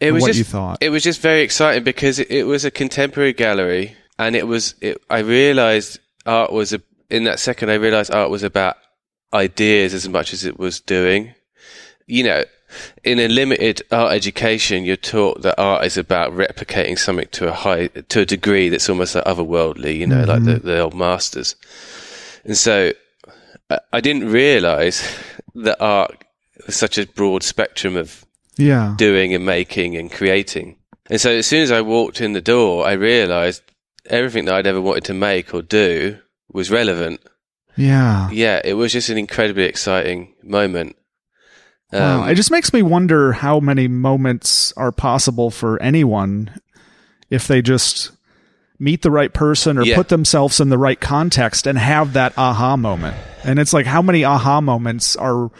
it 0.00 0.12
was 0.12 0.22
what 0.22 0.26
just 0.28 0.38
you 0.38 0.44
thought. 0.44 0.78
it 0.80 0.90
was 0.90 1.02
just 1.02 1.20
very 1.20 1.42
exciting 1.42 1.84
because 1.84 2.18
it, 2.18 2.30
it 2.30 2.44
was 2.44 2.64
a 2.64 2.70
contemporary 2.70 3.32
gallery, 3.32 3.96
and 4.18 4.34
it 4.36 4.46
was 4.46 4.74
it, 4.80 5.00
I 5.08 5.20
realised 5.20 6.00
art 6.24 6.52
was 6.52 6.72
a 6.72 6.82
in 7.08 7.24
that 7.24 7.38
second, 7.38 7.70
I 7.70 7.74
realized 7.74 8.10
art 8.10 8.30
was 8.30 8.42
about 8.42 8.76
ideas 9.32 9.94
as 9.94 10.08
much 10.08 10.32
as 10.32 10.44
it 10.44 10.58
was 10.58 10.80
doing. 10.80 11.34
You 12.06 12.24
know, 12.24 12.44
in 13.04 13.18
a 13.18 13.28
limited 13.28 13.82
art 13.90 14.12
education, 14.12 14.84
you're 14.84 14.96
taught 14.96 15.42
that 15.42 15.58
art 15.58 15.84
is 15.84 15.96
about 15.96 16.32
replicating 16.32 16.98
something 16.98 17.28
to 17.32 17.48
a 17.48 17.52
high, 17.52 17.88
to 17.88 18.20
a 18.20 18.24
degree 18.26 18.68
that's 18.68 18.88
almost 18.88 19.14
like 19.14 19.24
otherworldly, 19.24 19.96
you 19.96 20.06
know, 20.06 20.24
like 20.24 20.44
the, 20.44 20.52
mm-hmm. 20.52 20.66
the 20.66 20.80
old 20.80 20.94
masters. 20.94 21.56
And 22.44 22.56
so 22.56 22.92
I, 23.70 23.78
I 23.92 24.00
didn't 24.00 24.30
realize 24.30 25.02
that 25.56 25.80
art 25.80 26.24
was 26.66 26.76
such 26.76 26.98
a 26.98 27.06
broad 27.06 27.42
spectrum 27.42 27.96
of 27.96 28.24
Yeah. 28.56 28.94
doing 28.96 29.34
and 29.34 29.44
making 29.44 29.96
and 29.96 30.10
creating. 30.10 30.76
And 31.10 31.20
so 31.20 31.30
as 31.30 31.46
soon 31.46 31.62
as 31.62 31.70
I 31.70 31.80
walked 31.80 32.20
in 32.20 32.32
the 32.32 32.40
door, 32.40 32.86
I 32.86 32.92
realized 32.92 33.62
everything 34.06 34.44
that 34.46 34.54
I'd 34.54 34.66
ever 34.66 34.80
wanted 34.80 35.04
to 35.04 35.14
make 35.14 35.54
or 35.54 35.62
do 35.62 36.18
was 36.52 36.70
relevant. 36.70 37.20
Yeah. 37.76 38.30
Yeah, 38.30 38.60
it 38.64 38.74
was 38.74 38.92
just 38.92 39.08
an 39.08 39.18
incredibly 39.18 39.64
exciting 39.64 40.34
moment. 40.42 40.96
Wow. 41.92 42.22
Um, 42.24 42.28
It 42.28 42.34
just 42.34 42.50
makes 42.50 42.72
me 42.72 42.82
wonder 42.82 43.32
how 43.32 43.60
many 43.60 43.88
moments 43.88 44.72
are 44.76 44.92
possible 44.92 45.50
for 45.50 45.80
anyone 45.82 46.50
if 47.30 47.46
they 47.46 47.62
just 47.62 48.10
meet 48.78 49.02
the 49.02 49.10
right 49.10 49.32
person 49.32 49.78
or 49.78 49.84
Yeah. 49.84 49.96
put 49.96 50.08
themselves 50.08 50.60
in 50.60 50.68
the 50.68 50.78
right 50.78 51.00
context 51.00 51.66
and 51.66 51.78
have 51.78 52.12
that 52.12 52.32
aha 52.36 52.76
moment. 52.76 53.16
And 53.44 53.58
it's 53.58 53.72
like 53.72 53.86
how 53.86 54.02
many 54.02 54.24
aha 54.24 54.60
moments 54.60 55.16
are 55.16 55.50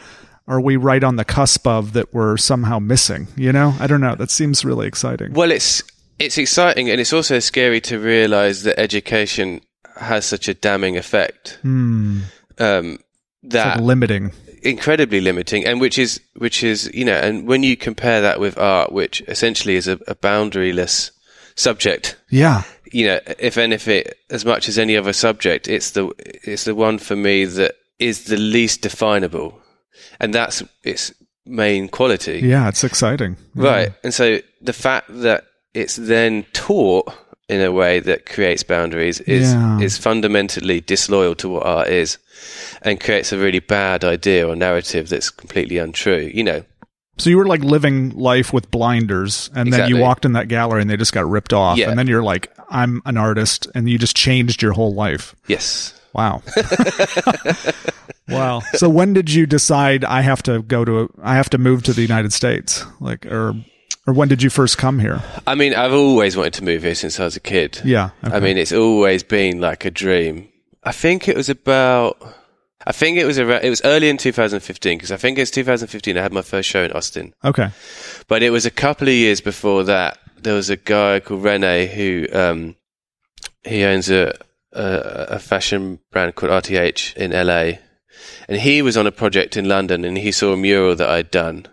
are 0.49 0.61
we 0.61 0.77
right 0.77 1.03
on 1.03 1.17
the 1.17 1.25
cusp 1.25 1.67
of 1.67 1.91
that 1.91 2.13
we're 2.13 2.37
somehow 2.37 2.79
missing, 2.79 3.27
you 3.35 3.51
know? 3.51 3.75
I 3.81 3.87
don't 3.87 3.99
know. 3.99 4.15
That 4.15 4.31
seems 4.31 4.63
really 4.63 4.87
exciting. 4.87 5.33
Well, 5.33 5.51
it's 5.51 5.83
it's 6.19 6.37
exciting, 6.37 6.89
and 6.89 6.99
it's 7.01 7.11
also 7.13 7.39
scary 7.39 7.81
to 7.81 7.99
realize 7.99 8.63
that 8.63 8.79
education 8.79 9.61
has 9.99 10.25
such 10.25 10.47
a 10.47 10.53
damning 10.53 10.95
effect. 10.97 11.57
Hmm. 11.63 12.19
Um, 12.59 12.99
that 13.43 13.75
Like 13.77 13.81
limiting. 13.85 14.31
Incredibly 14.63 15.21
limiting, 15.21 15.65
and 15.65 15.79
which 15.81 15.97
is 15.97 16.19
which 16.35 16.63
is 16.63 16.89
you 16.93 17.05
know, 17.05 17.15
and 17.15 17.47
when 17.47 17.63
you 17.63 17.75
compare 17.77 18.21
that 18.21 18.39
with 18.39 18.57
art, 18.57 18.91
which 18.91 19.21
essentially 19.27 19.75
is 19.75 19.87
a, 19.87 19.93
a 20.07 20.15
boundaryless 20.15 21.11
subject, 21.55 22.15
Yeah. 22.29 22.63
you 22.91 23.07
know, 23.07 23.19
if 23.39 23.57
anything, 23.57 24.03
as 24.29 24.45
much 24.45 24.69
as 24.69 24.77
any 24.77 24.95
other 24.97 25.13
subject, 25.13 25.67
it's 25.67 25.91
the 25.91 26.11
it's 26.43 26.63
the 26.65 26.75
one 26.75 26.97
for 26.99 27.15
me 27.15 27.45
that 27.45 27.75
is 27.99 28.25
the 28.25 28.37
least 28.37 28.81
definable, 28.81 29.59
and 30.19 30.33
that's 30.33 30.63
its 30.83 31.13
main 31.45 31.87
quality. 31.89 32.39
Yeah, 32.43 32.67
it's 32.67 32.83
exciting. 32.83 33.37
Right. 33.55 33.91
And 34.03 34.13
so 34.13 34.39
the 34.61 34.73
fact 34.73 35.05
that 35.21 35.45
it's 35.73 35.95
then 35.95 36.45
taught 36.53 37.11
in 37.49 37.61
a 37.61 37.71
way 37.71 38.01
that 38.01 38.25
creates 38.25 38.61
boundaries 38.63 39.21
is 39.21 39.53
Yeah. 39.53 39.79
is 39.79 39.97
fundamentally 39.97 40.81
disloyal 40.81 41.35
to 41.35 41.49
what 41.49 41.65
art 41.65 41.87
is 41.87 42.17
and 42.81 42.99
creates 42.99 43.31
a 43.31 43.37
really 43.37 43.59
bad 43.59 44.03
idea 44.03 44.47
or 44.47 44.55
narrative 44.55 45.09
that's 45.09 45.29
completely 45.29 45.77
untrue. 45.77 46.31
You 46.33 46.43
know. 46.43 46.63
So 47.19 47.31
you 47.31 47.37
were 47.37 47.47
like 47.47 47.61
living 47.61 48.11
life 48.11 48.53
with 48.53 48.69
blinders, 48.69 49.49
and 49.55 49.73
then 49.73 49.89
you 49.89 49.97
walked 49.97 50.23
in 50.23 50.33
that 50.33 50.47
gallery 50.47 50.81
and 50.81 50.89
they 50.89 50.97
just 50.97 51.13
got 51.13 51.27
ripped 51.27 51.51
off. 51.51 51.77
Yeah. 51.77 51.89
And 51.89 51.97
then 51.97 52.07
you're 52.07 52.23
like, 52.23 52.53
I'm 52.69 53.01
an 53.05 53.17
artist, 53.17 53.67
and 53.73 53.89
you 53.89 53.97
just 53.97 54.15
changed 54.15 54.61
your 54.61 54.73
whole 54.73 54.93
life. 54.93 55.35
Yes. 55.47 55.99
Wow. 56.13 56.41
wow. 58.27 58.61
So 58.73 58.89
when 58.89 59.13
did 59.13 59.31
you 59.31 59.45
decide 59.45 60.03
I 60.03 60.21
have 60.21 60.41
to 60.43 60.63
go 60.63 60.85
to 60.85 61.13
I 61.21 61.35
have 61.35 61.49
to 61.51 61.57
move 61.57 61.83
to 61.83 61.93
the 61.93 62.01
United 62.01 62.33
States? 62.33 62.83
Like 62.99 63.25
or 63.25 63.53
or 64.07 64.13
when 64.13 64.27
did 64.27 64.41
you 64.41 64.49
first 64.49 64.77
come 64.77 64.99
here? 64.99 65.21
I 65.45 65.55
mean, 65.55 65.73
I've 65.73 65.93
always 65.93 66.37
wanted 66.37 66.53
to 66.53 66.63
move 66.63 66.83
here 66.83 66.95
since 66.95 67.19
I 67.19 67.25
was 67.25 67.35
a 67.35 67.41
kid. 67.41 67.81
Yeah. 67.83 68.11
I 68.23 68.39
mean, 68.39 68.57
it's 68.57 68.71
always 68.71 69.21
been 69.21 69.59
like 69.59 69.85
a 69.85 69.91
dream. 69.91 70.49
I 70.87 70.93
think 70.93 71.27
it 71.27 71.35
was 71.35 71.49
about. 71.49 72.17
I 72.85 72.93
think 72.93 73.17
it 73.17 73.25
was 73.25 73.37
around, 73.37 73.65
it 73.65 73.69
was 73.69 73.81
early 73.83 74.07
in 74.07 74.15
2015 74.15 74.97
because 74.97 75.11
I 75.11 75.17
think 75.17 75.37
it's 75.37 75.51
2015 75.51 76.17
I 76.17 76.21
had 76.21 76.31
my 76.31 76.41
first 76.41 76.69
show 76.69 76.83
in 76.83 76.93
Austin. 76.93 77.33
Okay. 77.43 77.71
But 78.29 78.41
it 78.41 78.51
was 78.51 78.65
a 78.65 78.71
couple 78.71 79.09
of 79.09 79.13
years 79.13 79.41
before 79.41 79.83
that. 79.83 80.17
There 80.41 80.53
was 80.53 80.69
a 80.69 80.77
guy 80.77 81.19
called 81.19 81.43
Rene 81.43 81.87
who 81.87 82.27
um, 82.31 82.77
he 83.65 83.83
owns 83.83 84.09
a, 84.09 84.33
a 84.71 85.35
a 85.35 85.39
fashion 85.39 85.99
brand 86.11 86.35
called 86.35 86.53
RTH 86.53 87.17
in 87.17 87.31
LA, 87.31 87.79
and 88.47 88.61
he 88.61 88.81
was 88.81 88.95
on 88.95 89.07
a 89.07 89.11
project 89.11 89.57
in 89.57 89.67
London, 89.67 90.05
and 90.05 90.17
he 90.17 90.31
saw 90.31 90.53
a 90.53 90.57
mural 90.57 90.95
that 90.95 91.09
I'd 91.09 91.31
done. 91.31 91.65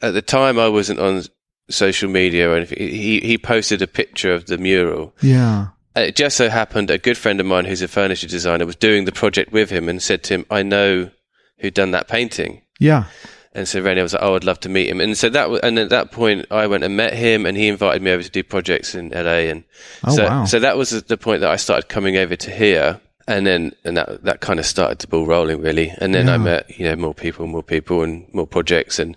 At 0.00 0.14
the 0.14 0.22
time, 0.22 0.58
I 0.58 0.68
wasn't 0.68 1.00
on 1.00 1.24
social 1.68 2.08
media 2.08 2.48
or 2.50 2.56
anything. 2.56 2.78
He 2.78 3.20
he 3.20 3.36
posted 3.36 3.82
a 3.82 3.86
picture 3.86 4.32
of 4.32 4.46
the 4.46 4.56
mural. 4.56 5.14
Yeah. 5.20 5.68
Uh, 6.00 6.04
it 6.04 6.16
just 6.16 6.36
so 6.36 6.48
happened 6.48 6.90
a 6.90 6.98
good 6.98 7.18
friend 7.18 7.40
of 7.40 7.46
mine 7.46 7.64
who's 7.66 7.82
a 7.82 7.88
furniture 7.88 8.26
designer 8.26 8.64
was 8.66 8.76
doing 8.76 9.04
the 9.04 9.12
project 9.12 9.52
with 9.52 9.70
him 9.70 9.88
and 9.88 10.02
said 10.02 10.22
to 10.24 10.34
him, 10.34 10.46
"I 10.50 10.62
know 10.62 11.10
who'd 11.58 11.74
done 11.74 11.90
that 11.90 12.08
painting." 12.08 12.62
Yeah. 12.78 13.04
And 13.52 13.66
so 13.66 13.80
Rennie 13.80 14.00
was 14.00 14.12
like, 14.12 14.22
"Oh, 14.22 14.36
I'd 14.36 14.44
love 14.44 14.60
to 14.60 14.68
meet 14.68 14.88
him." 14.88 15.00
And 15.00 15.18
so 15.18 15.28
that, 15.28 15.50
and 15.64 15.78
at 15.78 15.90
that 15.90 16.12
point, 16.12 16.46
I 16.50 16.66
went 16.68 16.84
and 16.84 16.96
met 16.96 17.14
him, 17.14 17.46
and 17.46 17.56
he 17.56 17.66
invited 17.68 18.00
me 18.00 18.12
over 18.12 18.22
to 18.22 18.30
do 18.30 18.42
projects 18.44 18.94
in 18.94 19.10
LA. 19.10 19.50
And 19.50 19.64
Oh, 20.04 20.14
so, 20.16 20.24
wow. 20.24 20.44
so 20.44 20.60
that 20.60 20.76
was 20.76 20.90
the 21.02 21.16
point 21.16 21.40
that 21.40 21.50
I 21.50 21.56
started 21.56 21.88
coming 21.88 22.16
over 22.16 22.36
to 22.36 22.50
here, 22.50 23.00
and 23.26 23.44
then 23.46 23.72
and 23.84 23.96
that 23.96 24.22
that 24.24 24.40
kind 24.40 24.60
of 24.60 24.66
started 24.66 25.00
the 25.00 25.08
ball 25.08 25.26
rolling, 25.26 25.60
really. 25.60 25.92
And 25.98 26.14
then 26.14 26.28
I 26.28 26.38
met 26.38 26.78
you 26.78 26.84
know 26.84 26.94
more 26.96 27.14
people, 27.14 27.46
more 27.48 27.64
people, 27.64 28.02
and 28.04 28.24
more 28.32 28.46
projects, 28.46 28.98
and 29.00 29.16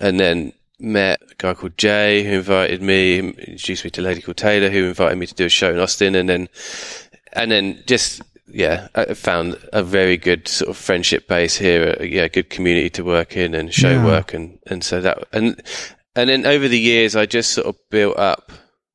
and 0.00 0.20
then 0.20 0.52
met 0.82 1.22
a 1.30 1.34
guy 1.38 1.54
called 1.54 1.78
Jay 1.78 2.24
who 2.24 2.32
invited 2.38 2.82
me, 2.82 3.18
introduced 3.18 3.84
me 3.84 3.90
to 3.90 4.00
a 4.00 4.02
lady 4.02 4.20
called 4.20 4.36
Taylor 4.36 4.68
who 4.68 4.84
invited 4.86 5.16
me 5.16 5.26
to 5.26 5.34
do 5.34 5.46
a 5.46 5.48
show 5.48 5.70
in 5.72 5.78
Austin, 5.78 6.14
and 6.14 6.28
then 6.28 6.48
and 7.32 7.50
then 7.50 7.82
just 7.86 8.20
yeah, 8.48 8.88
I 8.94 9.14
found 9.14 9.56
a 9.72 9.82
very 9.82 10.16
good 10.18 10.46
sort 10.48 10.68
of 10.70 10.76
friendship 10.76 11.26
base 11.28 11.56
here. 11.56 11.96
uh, 11.98 12.02
Yeah, 12.04 12.28
good 12.28 12.50
community 12.50 12.90
to 12.90 13.02
work 13.04 13.36
in 13.36 13.54
and 13.54 13.72
show 13.72 13.90
Yeah. 13.90 14.04
work, 14.04 14.34
and 14.34 14.58
and 14.66 14.84
so 14.84 15.00
that 15.00 15.24
and 15.32 15.62
and 16.14 16.28
then 16.28 16.44
over 16.44 16.68
the 16.68 16.78
years, 16.80 17.16
I 17.16 17.24
just 17.26 17.52
sort 17.52 17.66
of 17.68 17.76
built 17.90 18.18
up. 18.18 18.52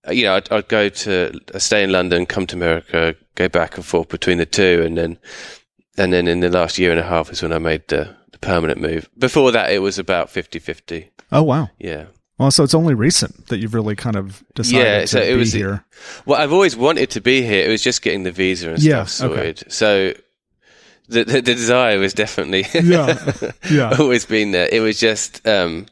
You 0.10 0.24
know, 0.24 0.36
I'd, 0.36 0.52
I'd 0.52 0.68
go 0.68 0.90
to 0.90 1.40
I'd 1.54 1.62
stay 1.62 1.84
in 1.84 1.92
London, 1.92 2.26
come 2.26 2.46
to 2.48 2.56
America, 2.56 3.16
go 3.36 3.50
back 3.50 3.76
and 3.78 3.86
forth 3.86 4.10
between 4.10 4.38
the 4.38 4.46
two, 4.46 4.84
and 4.86 4.98
then 4.98 5.18
and 5.98 6.14
then 6.14 6.28
in 6.28 6.42
the 6.42 6.50
last 6.50 6.78
year 6.78 6.92
and 6.92 7.00
a 7.00 7.04
half 7.04 7.32
is 7.32 7.42
when 7.42 7.52
I 7.52 7.58
made 7.58 7.88
the, 7.88 8.16
the 8.32 8.38
permanent 8.38 8.80
move. 8.80 9.10
Before 9.18 9.52
that, 9.52 9.72
it 9.72 9.80
was 9.80 9.98
about 9.98 10.28
50-50. 10.28 11.10
Oh 11.32 11.44
wow. 11.44 11.70
Yeah. 11.80 12.06
Well, 12.38 12.52
so 12.52 12.64
it's 12.64 12.76
only 12.76 12.94
recent 12.94 13.48
that 13.48 13.58
you've 13.58 13.74
really 13.74 13.96
kind 13.96 14.16
of 14.16 14.44
decided 14.54 14.78
Yeah, 14.86 15.00
to 15.02 15.08
so 15.08 15.20
it 15.20 15.32
be 15.34 15.38
was- 15.38 15.54
here. 15.54 15.84
Well, 16.28 16.40
I've 16.40 16.54
always 16.54 16.76
wanted 16.76 17.10
to 17.12 17.22
be 17.22 17.42
here. 17.42 17.66
It 17.66 17.70
was 17.70 17.82
just 17.82 18.02
getting 18.04 18.24
the 18.24 18.32
visa 18.32 18.70
and 18.72 18.80
Yeah, 18.82 19.06
stuff 19.06 19.32
sorted. 19.32 19.64
So 19.72 20.14
the, 21.10 21.24
the 21.24 21.34
the 21.42 21.56
desire 21.56 21.98
was 22.00 22.14
definitely 22.14 22.66
Yeah. 22.74 23.18
Yeah. 23.70 23.96
always 24.00 24.26
been 24.26 24.52
there. 24.52 24.70
It 24.72 24.82
was 24.82 25.00
just 25.00 25.46
um 25.48 25.88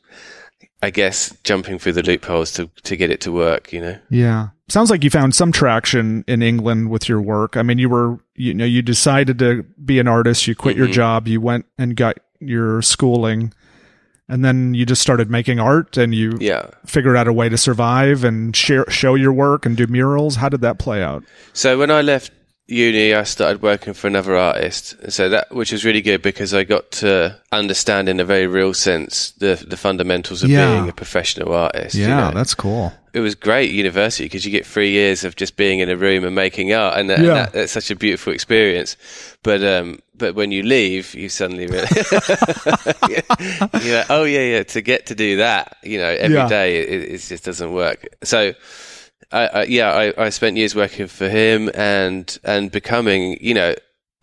I 0.84 0.92
guess 0.92 1.36
jumping 1.44 1.80
through 1.80 1.94
the 1.94 2.04
loopholes 2.04 2.52
to 2.54 2.70
to 2.84 2.96
get 2.96 3.10
it 3.10 3.22
to 3.22 3.32
work, 3.32 3.74
you 3.74 3.82
know. 3.82 3.98
Yeah. 4.10 4.50
Sounds 4.68 4.90
like 4.92 5.04
you 5.04 5.10
found 5.10 5.34
some 5.36 5.52
traction 5.52 6.24
in 6.28 6.42
England 6.44 6.90
with 6.90 7.08
your 7.10 7.22
work. 7.22 7.56
I 7.56 7.62
mean, 7.62 7.78
you 7.78 7.88
were, 7.88 8.18
you 8.36 8.52
know, 8.54 8.66
you 8.66 8.82
decided 8.82 9.38
to 9.40 9.64
be 9.84 10.00
an 10.00 10.08
artist, 10.08 10.48
you 10.48 10.56
quit 10.56 10.76
your 10.76 10.88
Mhm. 10.88 10.94
job, 10.94 11.28
you 11.28 11.40
went 11.40 11.66
and 11.78 11.96
got 11.96 12.18
your 12.40 12.82
schooling, 12.82 13.54
and 14.28 14.44
then 14.44 14.74
you 14.74 14.86
just 14.86 15.02
started 15.02 15.30
making 15.30 15.60
art 15.60 15.98
and 15.98 16.14
you 16.16 16.38
Yeah. 16.40 16.68
figured 16.86 17.16
out 17.18 17.28
a 17.28 17.34
way 17.34 17.50
to 17.50 17.58
survive 17.58 18.24
and 18.24 18.56
share, 18.56 18.90
show 18.90 19.16
your 19.16 19.34
work 19.34 19.66
and 19.66 19.78
do 19.78 19.86
murals. 19.88 20.36
How 20.38 20.50
did 20.50 20.62
that 20.62 20.80
play 20.80 21.04
out? 21.04 21.24
So 21.54 21.78
when 21.78 21.92
I 21.92 22.02
left 22.02 22.32
uni, 22.68 23.14
I 23.14 23.24
started 23.24 23.62
working 23.62 23.94
for 23.94 24.08
another 24.08 24.36
artist. 24.36 24.96
So 25.12 25.30
that, 25.30 25.54
which 25.54 25.72
was 25.72 25.86
really 25.86 26.02
good 26.02 26.22
because 26.24 26.54
I 26.54 26.64
got 26.64 26.90
to 26.94 27.40
understand 27.52 28.10
in 28.10 28.20
a 28.20 28.26
very 28.26 28.48
real 28.48 28.74
sense 28.74 29.32
the 29.38 29.64
the 29.68 29.78
fundamentals 29.78 30.42
of 30.44 30.50
Yeah. 30.50 30.72
being 30.76 30.90
a 30.90 30.94
professional 30.94 31.54
artist. 31.54 31.94
you 31.96 32.08
know. 32.08 32.32
that's 32.34 32.56
cool. 32.56 32.92
It 33.16 33.22
was 33.22 33.34
great 33.36 33.72
university 33.72 34.26
because 34.26 34.46
you 34.46 34.52
get 34.52 34.66
three 34.66 34.92
years 34.92 35.24
of 35.24 35.36
just 35.36 35.56
being 35.58 35.80
in 35.80 35.90
a 35.90 35.96
room 35.96 36.24
and 36.26 36.36
making 36.36 36.74
art, 36.74 37.00
and, 37.00 37.10
that, 37.10 37.20
Yeah. 37.20 37.26
and 37.26 37.38
that, 37.38 37.54
that's 37.54 37.72
such 37.72 37.90
a 37.92 37.96
beautiful 37.96 38.34
experience. 38.34 38.98
But 39.44 39.64
um, 39.64 40.00
but 40.18 40.36
when 40.36 40.52
you 40.52 40.64
leave, 40.64 41.14
you 41.16 41.30
suddenly 41.30 41.68
realize, 41.68 42.12
you're 43.10 43.98
like, 43.98 44.10
oh 44.10 44.24
yeah, 44.24 44.42
yeah, 44.58 44.64
to 44.64 44.82
get 44.82 45.06
to 45.08 45.16
do 45.16 45.38
that, 45.38 45.78
you 45.84 45.98
know, 45.98 46.08
every 46.10 46.36
Yeah. 46.38 46.48
day, 46.50 46.78
it, 46.82 47.04
it 47.14 47.18
just 47.20 47.46
doesn't 47.46 47.72
work. 47.74 48.08
So. 48.24 48.54
I, 49.32 49.48
I, 49.48 49.64
yeah, 49.64 49.90
I, 49.92 50.26
I 50.26 50.30
spent 50.30 50.56
years 50.56 50.76
working 50.76 51.08
for 51.08 51.28
him 51.28 51.72
and 51.74 52.38
and 52.44 52.72
becoming, 52.72 53.38
you 53.42 53.56
know, 53.56 53.74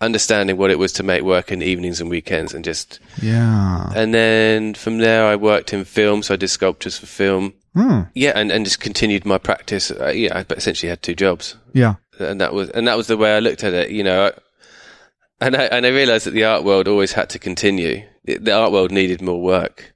understanding 0.01 0.57
what 0.57 0.71
it 0.71 0.79
was 0.79 0.93
to 0.95 1.03
make 1.03 1.23
work 1.23 1.51
in 1.51 1.61
evenings 1.61 2.01
and 2.01 2.09
weekends, 2.09 2.55
and 2.55 2.65
just 2.65 3.01
Yeah. 3.21 3.91
and 3.97 4.15
then 4.15 4.75
from 4.75 4.99
there 4.99 5.27
I 5.27 5.35
worked 5.37 5.73
in 5.73 5.85
film, 5.85 6.23
so 6.23 6.35
I 6.35 6.37
did 6.37 6.49
sculptures 6.49 6.99
for 6.99 7.07
film, 7.07 7.53
Hmm. 7.75 8.03
yeah, 8.15 8.33
and, 8.35 8.53
and 8.53 8.65
just 8.67 8.81
continued 8.81 9.25
my 9.25 9.39
practice. 9.39 9.91
Uh, 9.91 10.09
yeah, 10.15 10.37
I 10.39 10.45
essentially 10.55 10.91
had 10.91 11.03
two 11.03 11.15
jobs, 11.15 11.57
Yeah. 11.73 11.95
and 12.19 12.41
that 12.41 12.53
was 12.53 12.69
and 12.71 12.87
that 12.87 12.97
was 12.99 13.07
the 13.07 13.17
way 13.17 13.35
I 13.35 13.39
looked 13.39 13.65
at 13.65 13.73
it. 13.73 13.91
You 13.91 14.05
know, 14.05 14.27
I, 14.27 14.33
and 15.47 15.57
I 15.57 15.63
and 15.65 15.87
I 15.87 15.89
realized 15.89 16.27
that 16.27 16.33
the 16.33 16.45
art 16.45 16.65
world 16.65 16.87
always 16.87 17.13
had 17.13 17.31
to 17.31 17.39
continue. 17.39 18.05
It, 18.25 18.45
the 18.45 18.53
art 18.53 18.73
world 18.73 18.93
needed 18.93 19.23
more 19.23 19.41
work, 19.41 19.95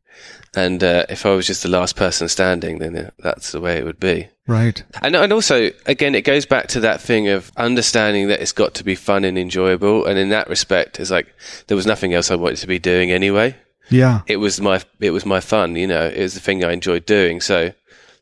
And 0.57 0.83
uh, 0.83 1.05
if 1.11 1.27
I 1.27 1.31
was 1.35 1.47
just 1.47 1.63
the 1.63 1.69
last 1.69 1.97
person 1.97 2.29
standing, 2.29 2.79
then 2.79 2.97
uh, 2.97 3.11
that's 3.19 3.53
the 3.53 3.61
way 3.61 3.77
it 3.77 3.85
would 3.85 4.01
be. 4.01 4.29
Right. 4.47 4.83
And, 5.03 5.15
and 5.15 5.33
also, 5.33 5.71
again, 5.85 6.15
it 6.15 6.23
goes 6.25 6.47
back 6.47 6.69
to 6.69 6.81
that 6.81 7.01
thing 7.01 7.29
of 7.29 7.53
understanding 7.59 8.29
that 8.29 8.41
it's 8.41 8.53
got 8.53 8.73
to 8.75 8.85
be 8.85 8.95
fun 8.95 9.25
and 9.25 9.37
enjoyable. 9.37 10.07
And 10.07 10.19
in 10.19 10.31
that 10.31 10.49
respect, 10.49 10.99
it's 10.99 11.11
like 11.11 11.27
there 11.67 11.77
was 11.77 11.87
nothing 11.87 12.15
else 12.15 12.31
I 12.31 12.37
wanted 12.37 12.57
to 12.59 12.67
be 12.67 12.79
doing 12.79 13.11
anyway. 13.13 13.55
Yeah. 13.89 14.23
It 14.27 14.37
was 14.39 14.61
my 14.61 14.83
it 15.01 15.11
was 15.11 15.25
my 15.27 15.41
fun, 15.41 15.77
you 15.77 15.87
know. 15.87 16.05
It 16.07 16.21
was 16.21 16.35
the 16.35 16.41
thing 16.41 16.65
I 16.65 16.73
enjoyed 16.73 17.07
doing. 17.07 17.41
So 17.41 17.73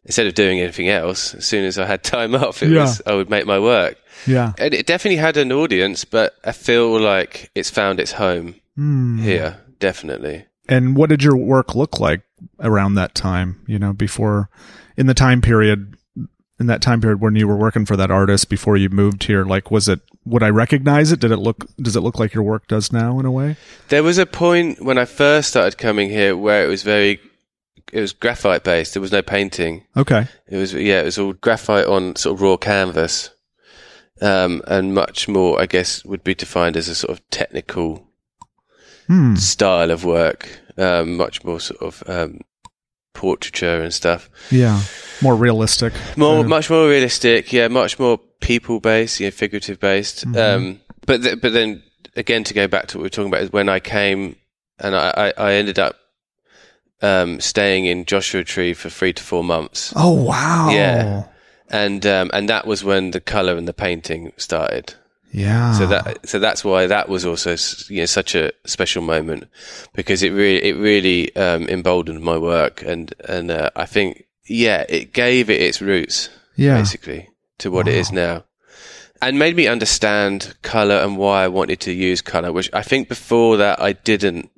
instead 0.04 0.26
of 0.26 0.34
doing 0.34 0.60
anything 0.60 0.88
else, 0.88 1.34
as 1.34 1.46
soon 1.46 1.64
as 1.64 1.78
I 1.78 1.86
had 1.86 2.02
time 2.04 2.34
off, 2.44 2.62
it 2.62 2.70
Yeah. 2.70 2.82
was 2.82 3.00
I 3.06 3.14
would 3.14 3.30
make 3.30 3.46
my 3.46 3.58
work. 3.58 3.96
Yeah. 4.26 4.52
And 4.58 4.74
it 4.74 4.86
definitely 4.86 5.16
had 5.16 5.36
an 5.36 5.52
audience, 5.52 6.04
but 6.04 6.34
I 6.44 6.52
feel 6.52 7.00
like 7.00 7.50
it's 7.54 7.70
found 7.70 8.00
its 8.00 8.12
home 8.12 8.56
Hmm. 8.76 9.18
here, 9.18 9.58
definitely. 9.78 10.46
And 10.68 10.96
what 10.96 11.08
did 11.10 11.22
your 11.22 11.36
work 11.36 11.74
look 11.74 12.00
like 12.00 12.22
around 12.60 12.94
that 12.94 13.14
time? 13.14 13.60
You 13.66 13.78
know, 13.78 13.92
before 13.92 14.48
in 14.96 15.06
the 15.06 15.14
time 15.14 15.40
period, 15.40 15.94
in 16.60 16.66
that 16.66 16.82
time 16.82 17.00
period 17.00 17.20
when 17.20 17.36
you 17.36 17.46
were 17.48 17.56
working 17.56 17.84
for 17.86 17.96
that 17.96 18.10
artist 18.10 18.48
before 18.48 18.76
you 18.76 18.88
moved 18.88 19.24
here, 19.24 19.44
like, 19.44 19.70
was 19.70 19.88
it, 19.88 20.00
would 20.26 20.42
I 20.42 20.48
recognize 20.50 21.12
it? 21.12 21.20
Did 21.20 21.30
it 21.32 21.38
look, 21.38 21.66
does 21.76 21.96
it 21.96 22.00
look 22.00 22.18
like 22.18 22.34
your 22.34 22.42
work 22.44 22.66
does 22.68 22.92
now 22.92 23.18
in 23.20 23.26
a 23.26 23.30
way? 23.30 23.56
There 23.88 24.02
was 24.02 24.18
a 24.18 24.26
point 24.26 24.82
when 24.84 24.98
I 24.98 25.04
first 25.04 25.48
started 25.50 25.76
coming 25.78 26.08
here 26.10 26.36
where 26.36 26.64
it 26.64 26.68
was 26.68 26.82
very 26.82 27.20
it 27.92 28.00
was 28.00 28.12
graphite 28.12 28.64
based. 28.64 28.94
There 28.94 29.00
was 29.02 29.12
no 29.12 29.22
painting. 29.22 29.84
Okay. 29.96 30.26
It 30.48 30.56
was 30.56 30.72
yeah, 30.74 31.00
it 31.02 31.04
was 31.04 31.18
all 31.18 31.34
graphite 31.34 31.86
on 31.86 32.16
sort 32.16 32.34
of 32.36 32.42
raw 32.42 32.56
canvas, 32.56 33.30
um, 34.22 34.62
and 34.66 34.94
much 34.94 35.28
more. 35.28 35.60
I 35.60 35.66
guess 35.66 36.04
would 36.04 36.24
be 36.24 36.34
defined 36.34 36.76
as 36.76 36.88
a 36.88 36.94
sort 36.94 37.10
of 37.16 37.30
technical 37.30 38.08
Hmm. 39.06 39.34
style 39.36 39.90
of 39.90 40.04
work, 40.06 40.48
um, 40.78 41.18
much 41.18 41.44
more 41.44 41.60
sort 41.60 41.82
of 41.82 42.02
um, 42.08 42.40
portraiture 43.12 43.82
and 43.82 43.92
stuff. 43.92 44.30
Yeah. 44.50 44.80
More 45.20 45.36
realistic. 45.36 45.92
More, 46.16 46.40
of- 46.40 46.48
much 46.48 46.70
more 46.70 46.88
realistic. 46.88 47.52
Yeah, 47.52 47.68
much 47.68 47.98
more 47.98 48.18
people 48.44 48.78
based, 48.80 49.18
you 49.20 49.26
know, 49.26 49.30
figurative 49.30 49.80
based. 49.80 50.26
Mhm. 50.26 50.36
Um, 50.56 50.80
but 51.06 51.22
th- 51.22 51.40
but 51.40 51.52
then 51.52 51.82
again, 52.16 52.44
to 52.44 52.54
go 52.54 52.66
back 52.68 52.86
to 52.88 52.98
what 52.98 53.02
we 53.02 53.06
were 53.06 53.10
talking 53.10 53.30
about, 53.32 53.42
is 53.42 53.52
when 53.52 53.68
I 53.68 53.80
came 53.80 54.36
and 54.78 54.94
I, 54.94 55.32
I, 55.36 55.48
I 55.48 55.52
ended 55.54 55.78
up 55.78 55.96
um, 57.02 57.40
staying 57.40 57.86
in 57.86 58.04
Joshua 58.04 58.44
Tree 58.44 58.74
for 58.74 58.88
three 58.90 59.12
to 59.12 59.22
four 59.22 59.44
months, 59.44 59.92
Oh, 59.96 60.12
wow. 60.12 60.70
Yeah. 60.70 61.24
and 61.70 62.06
um, 62.06 62.30
and 62.32 62.48
that 62.48 62.66
was 62.66 62.84
when 62.84 63.10
the 63.10 63.20
color 63.20 63.56
and 63.56 63.66
the 63.68 63.74
painting 63.74 64.32
started. 64.36 64.94
Yeah. 65.32 65.72
So 65.72 65.86
that 65.88 66.28
so 66.28 66.38
that's 66.38 66.64
why 66.64 66.86
that 66.86 67.08
was 67.08 67.26
also 67.26 67.56
you 67.92 68.02
know 68.02 68.06
such 68.06 68.34
a 68.36 68.52
special 68.64 69.02
moment 69.02 69.48
because 69.92 70.22
it 70.22 70.30
really 70.30 70.62
it 70.62 70.76
really 70.76 71.34
um, 71.36 71.66
emboldened 71.68 72.22
my 72.22 72.38
work 72.38 72.82
and 72.86 73.12
and 73.28 73.50
uh, 73.50 73.70
I 73.74 73.84
think 73.86 74.26
yeah 74.46 74.84
it 74.88 75.12
gave 75.12 75.50
it 75.50 75.60
its 75.60 75.82
roots 75.82 76.28
yeah. 76.56 76.78
basically 76.78 77.28
to 77.58 77.70
what 77.70 77.88
it 77.88 77.94
is 77.94 78.12
now 78.12 78.44
and 79.22 79.38
made 79.38 79.56
me 79.56 79.66
understand 79.66 80.54
color 80.62 80.96
and 80.96 81.16
why 81.16 81.44
I 81.44 81.48
wanted 81.48 81.80
to 81.80 81.92
use 81.92 82.20
color 82.20 82.52
which 82.52 82.70
I 82.72 82.82
think 82.82 83.08
before 83.08 83.56
that 83.58 83.80
I 83.80 83.92
didn't 83.92 84.50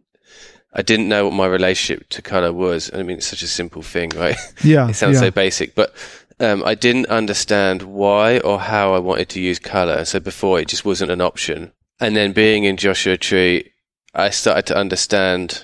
I 0.72 0.82
didn't 0.82 1.08
know 1.08 1.24
what 1.24 1.34
my 1.34 1.46
relationship 1.46 2.08
to 2.10 2.22
color 2.22 2.52
was 2.52 2.90
I 2.92 3.02
mean 3.02 3.18
it's 3.18 3.26
such 3.26 3.42
a 3.42 3.48
simple 3.48 3.82
thing 3.82 4.10
right 4.16 4.36
Yeah. 4.64 4.88
it 4.90 4.94
sounds 4.94 5.14
yeah. 5.14 5.20
so 5.20 5.30
basic, 5.30 5.74
but 5.74 5.94
um, 6.38 6.62
I 6.64 6.74
didn't 6.74 7.06
understand 7.06 7.82
why 7.82 8.38
or 8.40 8.60
how 8.60 8.94
I 8.94 8.98
wanted 8.98 9.28
to 9.30 9.40
use 9.40 9.58
color. 9.58 10.04
So 10.04 10.20
before 10.20 10.60
it 10.60 10.68
just 10.68 10.84
wasn't 10.84 11.10
an 11.10 11.20
option. 11.20 11.72
And 11.98 12.14
then 12.14 12.32
being 12.32 12.64
in 12.64 12.76
Joshua 12.76 13.16
Tree, 13.16 13.72
I 14.14 14.30
started 14.30 14.66
to 14.66 14.76
understand. 14.76 15.62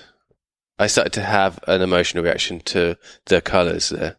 I 0.79 0.87
started 0.87 1.13
to 1.13 1.21
have 1.21 1.59
an 1.67 1.81
emotional 1.81 2.23
reaction 2.23 2.59
to 2.61 2.97
the 3.25 3.41
colors 3.41 3.89
there, 3.89 4.17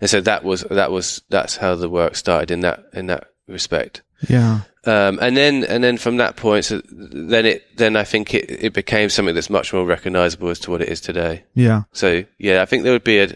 and 0.00 0.08
so 0.10 0.20
that 0.20 0.44
was 0.44 0.62
that 0.70 0.90
was 0.90 1.22
that's 1.30 1.56
how 1.56 1.74
the 1.74 1.88
work 1.88 2.16
started 2.16 2.50
in 2.50 2.60
that 2.60 2.84
in 2.92 3.06
that 3.06 3.28
respect. 3.48 4.02
yeah. 4.28 4.60
Um, 4.86 5.18
and 5.22 5.34
then 5.34 5.64
and 5.64 5.82
then 5.82 5.96
from 5.96 6.18
that 6.18 6.36
point, 6.36 6.66
so 6.66 6.82
then 6.90 7.46
it 7.46 7.76
then 7.78 7.96
I 7.96 8.04
think 8.04 8.34
it, 8.34 8.50
it 8.50 8.72
became 8.74 9.08
something 9.08 9.34
that's 9.34 9.48
much 9.48 9.72
more 9.72 9.86
recognizable 9.86 10.50
as 10.50 10.58
to 10.60 10.70
what 10.70 10.82
it 10.82 10.88
is 10.90 11.00
today. 11.00 11.44
Yeah. 11.54 11.84
So 11.92 12.24
yeah, 12.38 12.60
I 12.60 12.66
think 12.66 12.82
there 12.84 12.92
would 12.92 13.02
be 13.04 13.18
a 13.20 13.28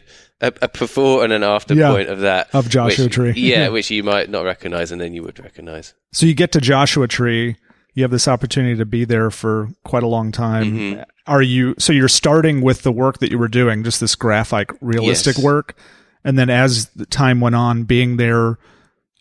a, 0.42 0.52
a 0.60 0.68
before 0.68 1.24
and 1.24 1.32
an 1.32 1.42
after 1.42 1.72
Yeah, 1.74 1.90
point 1.90 2.10
of 2.10 2.20
that 2.20 2.48
of 2.54 2.68
Joshua 2.68 3.06
which- 3.06 3.14
Tree. 3.14 3.32
Yeah, 3.34 3.62
Yeah. 3.64 3.68
which 3.70 3.90
you 3.90 4.02
might 4.02 4.28
not 4.28 4.44
recognize, 4.44 4.92
and 4.92 5.00
then 5.00 5.14
you 5.14 5.22
would 5.22 5.38
recognize. 5.40 5.94
So 6.12 6.26
you 6.26 6.34
get 6.34 6.52
to 6.52 6.60
Joshua 6.60 7.08
Tree. 7.08 7.56
You 7.94 8.04
have 8.04 8.10
this 8.12 8.28
opportunity 8.28 8.76
to 8.76 8.84
be 8.84 9.04
there 9.06 9.30
for 9.30 9.70
quite 9.84 10.02
a 10.04 10.06
long 10.06 10.30
time. 10.30 10.64
Mm-hmm. 10.72 11.02
Are 11.26 11.42
you? 11.42 11.74
So 11.78 11.94
you're 11.94 12.08
starting 12.08 12.60
with 12.60 12.82
the 12.82 12.92
work 12.92 13.18
that 13.20 13.30
you 13.30 13.38
were 13.38 13.48
doing, 13.48 13.82
just 13.84 14.00
this 14.00 14.14
graphic, 14.14 14.70
realistic 14.82 15.36
Yes. 15.36 15.44
work, 15.44 15.76
and 16.24 16.38
then 16.38 16.50
as 16.50 16.86
the 16.90 17.06
time 17.06 17.40
went 17.40 17.54
on, 17.54 17.84
being 17.84 18.16
there, 18.16 18.58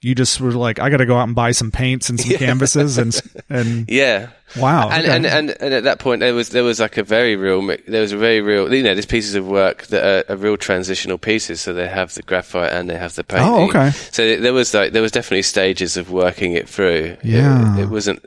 you 0.02 0.14
just 0.14 0.40
were 0.40 0.52
like, 0.52 0.80
I 0.80 0.90
got 0.90 0.98
to 0.98 1.06
go 1.06 1.18
out 1.18 1.24
and 1.24 1.36
buy 1.36 1.52
some 1.52 1.72
paints 1.72 2.10
and 2.10 2.20
some 2.20 2.32
canvases, 2.38 2.98
and 2.98 3.20
and 3.50 3.86
Yeah, 3.90 4.30
wow, 4.56 4.90
and, 4.90 5.06
okay. 5.06 5.16
and 5.16 5.26
and 5.26 5.50
and 5.60 5.74
at 5.74 5.84
that 5.84 6.00
point 6.00 6.20
there 6.20 6.34
was 6.34 6.50
there 6.50 6.64
was 6.64 6.80
like 6.80 6.98
a 6.98 7.04
very 7.04 7.36
real 7.36 7.66
there 7.88 8.02
was 8.02 8.12
a 8.12 8.18
very 8.18 8.42
real 8.42 8.72
you 8.74 8.84
know 8.84 8.94
there's 8.94 9.06
pieces 9.06 9.36
of 9.36 9.48
work 9.48 9.88
that 9.88 10.30
are, 10.30 10.34
are 10.34 10.38
real 10.38 10.56
transitional 10.58 11.18
pieces 11.18 11.62
so 11.62 11.74
they 11.74 11.88
have 11.88 12.14
the 12.14 12.22
graphite 12.22 12.72
and 12.72 12.90
they 12.90 12.98
have 12.98 13.16
the 13.16 13.24
painting. 13.24 13.48
Oh, 13.48 13.68
okay. 13.70 13.92
So 13.92 14.40
there 14.40 14.54
was 14.54 14.74
like 14.74 14.94
there 14.94 15.02
was 15.02 15.12
definitely 15.12 15.42
stages 15.44 15.98
of 15.98 16.12
working 16.12 16.54
it 16.54 16.70
through. 16.70 17.18
Yeah. 17.24 17.80
it, 17.80 17.90
wasn't 17.90 18.24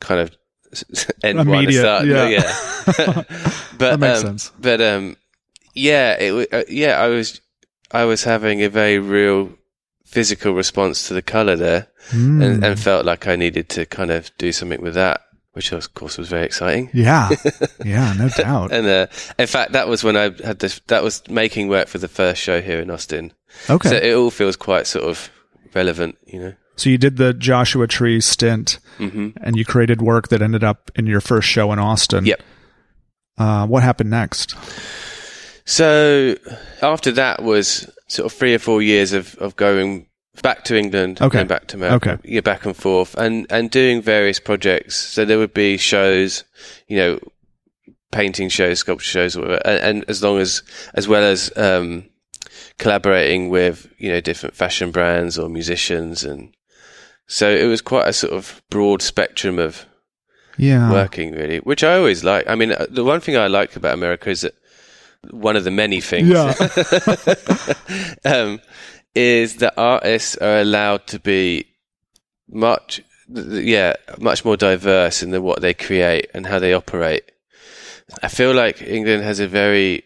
kind 0.00 0.20
of 0.20 0.36
end 1.22 1.38
one 1.38 1.48
and 1.48 1.56
Immediate, 1.56 1.80
start. 1.80 2.06
yeah. 2.06 2.28
yeah. 2.28 2.42
but 3.78 3.78
That 3.78 4.00
makes 4.00 4.20
um, 4.20 4.26
sense. 4.26 4.52
But 4.58 4.80
um, 4.80 5.16
yeah, 5.74 6.12
it 6.14 6.52
uh, 6.52 6.64
yeah 6.68 7.00
I 7.00 7.08
was 7.08 7.40
I 7.92 8.04
was 8.04 8.24
having 8.24 8.62
a 8.62 8.68
very 8.68 8.98
real 8.98 9.50
physical 10.04 10.52
response 10.54 11.08
to 11.08 11.14
the 11.14 11.22
color 11.22 11.56
there 11.56 11.88
Hmm. 12.10 12.40
and, 12.40 12.64
and 12.64 12.78
felt 12.78 13.04
like 13.04 13.26
I 13.26 13.34
needed 13.34 13.68
to 13.70 13.84
kind 13.86 14.10
of 14.12 14.30
do 14.38 14.52
something 14.52 14.80
with 14.80 14.94
that, 14.94 15.22
which 15.54 15.72
of 15.72 15.92
course 15.94 16.16
was 16.18 16.28
very 16.28 16.44
exciting. 16.46 16.88
yeah, 16.94 17.30
yeah, 17.84 18.12
no 18.16 18.28
doubt. 18.28 18.70
And 18.72 18.86
uh, 18.86 19.06
in 19.38 19.48
fact, 19.48 19.72
that 19.72 19.88
was 19.88 20.04
when 20.04 20.16
I 20.16 20.30
had 20.44 20.60
this. 20.60 20.80
That 20.86 21.02
was 21.02 21.22
making 21.28 21.66
work 21.68 21.88
for 21.88 21.98
the 21.98 22.06
first 22.08 22.40
show 22.40 22.60
here 22.60 22.78
in 22.80 22.90
Austin. 22.90 23.32
Okay, 23.68 23.88
So 23.88 23.96
it 23.96 24.14
all 24.14 24.30
feels 24.30 24.54
quite 24.54 24.86
sort 24.86 25.04
of 25.06 25.30
relevant, 25.74 26.16
you 26.26 26.38
know. 26.40 26.52
so 26.76 26.90
you 26.90 26.98
did 26.98 27.16
the 27.16 27.34
Joshua 27.34 27.88
Tree 27.88 28.20
stint, 28.20 28.78
hmm 28.98 29.30
and 29.42 29.56
you 29.56 29.64
created 29.64 30.00
work 30.00 30.28
that 30.28 30.42
ended 30.42 30.62
up 30.62 30.90
in 30.94 31.06
your 31.06 31.20
first 31.20 31.48
show 31.48 31.72
in 31.72 31.80
Austin. 31.80 32.24
Yep. 32.26 32.40
Uh, 33.36 33.66
what 33.66 33.82
happened 33.82 34.10
next? 34.10 34.54
So 35.66 36.36
after 36.80 37.10
that 37.12 37.42
was 37.42 37.90
sort 38.06 38.26
of 38.32 38.38
three 38.38 38.54
or 38.54 38.58
four 38.60 38.80
years 38.80 39.12
of, 39.12 39.34
of 39.36 39.56
going 39.56 40.06
back 40.42 40.62
to 40.64 40.78
England, 40.78 41.20
Okay. 41.20 41.38
going 41.38 41.48
back 41.48 41.66
to 41.68 41.76
America, 41.76 42.12
Okay. 42.12 42.22
yeah, 42.34 42.40
back 42.40 42.64
and 42.64 42.76
forth, 42.76 43.14
and 43.16 43.46
and 43.50 43.70
doing 43.70 44.00
various 44.00 44.38
projects. 44.40 44.94
So 44.96 45.24
there 45.24 45.38
would 45.38 45.52
be 45.54 45.76
shows, 45.76 46.44
you 46.86 46.96
know, 46.96 47.18
painting 48.12 48.48
shows, 48.48 48.78
sculpture 48.78 49.10
shows, 49.10 49.36
whatever, 49.36 49.60
and, 49.66 49.78
and 49.98 50.04
as 50.08 50.22
long 50.22 50.38
as 50.38 50.62
as 50.94 51.08
well 51.08 51.24
as 51.24 51.50
um, 51.56 52.04
collaborating 52.78 53.48
with 53.50 53.88
you 53.98 54.08
know 54.10 54.20
different 54.20 54.54
fashion 54.54 54.92
brands 54.92 55.36
or 55.36 55.48
musicians, 55.48 56.22
and 56.22 56.54
so 57.26 57.50
it 57.50 57.64
was 57.66 57.80
quite 57.80 58.06
a 58.06 58.12
sort 58.12 58.32
of 58.32 58.62
broad 58.70 59.02
spectrum 59.02 59.58
of 59.58 59.84
Yeah, 60.58 60.92
working 60.92 61.32
really, 61.32 61.58
which 61.58 61.82
I 61.82 61.96
always 61.96 62.22
like. 62.22 62.46
I 62.48 62.54
mean, 62.54 62.70
uh, 62.70 62.86
the 62.88 63.02
one 63.04 63.20
thing 63.20 63.36
I 63.36 63.48
like 63.48 63.74
about 63.74 63.94
America 63.94 64.30
is 64.30 64.42
that 64.42 64.54
one 65.30 65.56
of 65.56 65.64
the 65.64 65.70
many 65.70 66.00
things 66.00 66.28
Yeah. 66.28 66.54
um, 68.24 68.60
is 69.14 69.56
that 69.56 69.74
artists 69.76 70.36
are 70.36 70.58
allowed 70.60 71.06
to 71.08 71.18
be 71.18 71.66
much, 72.48 73.00
yeah, 73.28 73.94
much 74.18 74.44
more 74.44 74.56
diverse 74.56 75.22
in 75.22 75.30
the, 75.30 75.40
what 75.40 75.60
they 75.62 75.74
create 75.74 76.28
and 76.34 76.46
how 76.46 76.58
they 76.58 76.72
operate. 76.74 77.24
I 78.22 78.28
feel 78.28 78.52
like 78.54 78.82
England 78.82 79.24
has 79.24 79.40
a 79.40 79.48
very, 79.48 80.04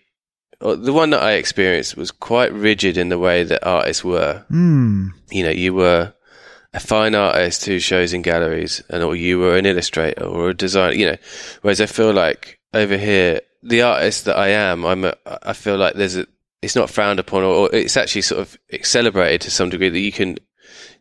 the 0.60 0.92
one 0.92 1.10
that 1.10 1.22
I 1.22 1.32
experienced 1.32 1.96
was 1.96 2.10
quite 2.10 2.52
rigid 2.52 2.96
in 2.96 3.08
the 3.08 3.18
way 3.18 3.42
that 3.44 3.66
artists 3.66 4.04
were 4.04 4.44
Hmm. 4.48 5.08
you 5.30 5.42
know, 5.42 5.50
you 5.50 5.74
were 5.74 6.12
a 6.72 6.80
fine 6.80 7.14
artist 7.16 7.66
who 7.66 7.80
shows 7.80 8.12
in 8.12 8.22
galleries, 8.22 8.80
and 8.88 9.02
or 9.02 9.16
you 9.16 9.40
were 9.40 9.56
an 9.56 9.66
illustrator 9.66 10.22
or 10.24 10.50
a 10.50 10.54
designer, 10.54 10.94
you 10.94 11.06
know. 11.06 11.16
Whereas 11.62 11.80
I 11.80 11.86
feel 11.86 12.12
like 12.12 12.60
over 12.72 12.96
here, 12.96 13.40
the 13.62 13.82
artist 13.82 14.24
that 14.24 14.36
I 14.36 14.48
am, 14.48 14.84
I'm 14.84 15.04
a, 15.04 15.14
I 15.42 15.52
feel 15.52 15.76
like 15.76 15.94
there's 15.94 16.16
a, 16.16 16.26
it's 16.62 16.76
not 16.76 16.90
frowned 16.90 17.18
upon, 17.20 17.42
or, 17.42 17.54
or 17.54 17.70
it's 17.74 17.96
actually 17.96 18.22
sort 18.22 18.40
of 18.40 18.58
celebrated 18.82 19.40
to 19.42 19.50
some 19.50 19.70
degree 19.70 19.88
that 19.88 19.98
you 19.98 20.12
can, 20.12 20.36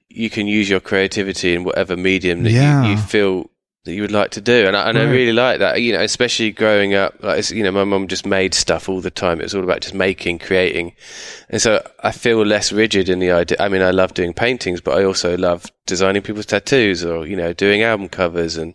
you 0.09 0.29
can 0.29 0.47
use 0.47 0.69
your 0.69 0.79
creativity 0.79 1.53
in 1.53 1.63
whatever 1.63 1.95
medium 1.97 2.43
that 2.43 2.51
Yeah. 2.51 2.83
you, 2.85 2.91
you 2.91 2.97
feel 2.97 3.49
that 3.85 3.93
you 3.93 4.01
would 4.01 4.11
like 4.11 4.31
to 4.31 4.41
do, 4.41 4.67
and 4.67 4.75
I, 4.75 4.89
and 4.89 4.97
I 4.97 5.03
really 5.03 5.31
like 5.31 5.59
that. 5.59 5.81
You 5.81 5.93
know, 5.93 6.01
especially 6.01 6.51
growing 6.51 6.95
up, 6.95 7.13
like 7.23 7.39
it's- 7.39 7.51
you 7.51 7.63
know, 7.63 7.71
my 7.71 7.85
mum 7.85 8.09
just 8.09 8.25
made 8.25 8.53
stuff 8.53 8.89
all 8.89 8.99
the 8.99 9.09
time. 9.09 9.39
It 9.39 9.43
was 9.43 9.55
all 9.55 9.63
about 9.63 9.79
just 9.79 9.93
making, 9.93 10.39
creating, 10.39 10.91
and 11.49 11.61
so 11.61 11.81
I 12.03 12.11
feel 12.11 12.45
less 12.45 12.73
rigid 12.73 13.07
in 13.07 13.19
the 13.19 13.31
idea. 13.31 13.55
I 13.59 13.69
mean, 13.69 13.81
I 13.81 13.91
love 13.91 14.13
doing 14.13 14.33
paintings, 14.33 14.81
but 14.81 14.97
I 14.97 15.05
also 15.05 15.37
love 15.37 15.71
designing 15.85 16.21
people's 16.23 16.45
tattoos 16.45 17.05
or, 17.05 17.25
you 17.25 17.37
know, 17.37 17.53
doing 17.53 17.81
album 17.81 18.09
covers 18.09 18.57
and, 18.57 18.73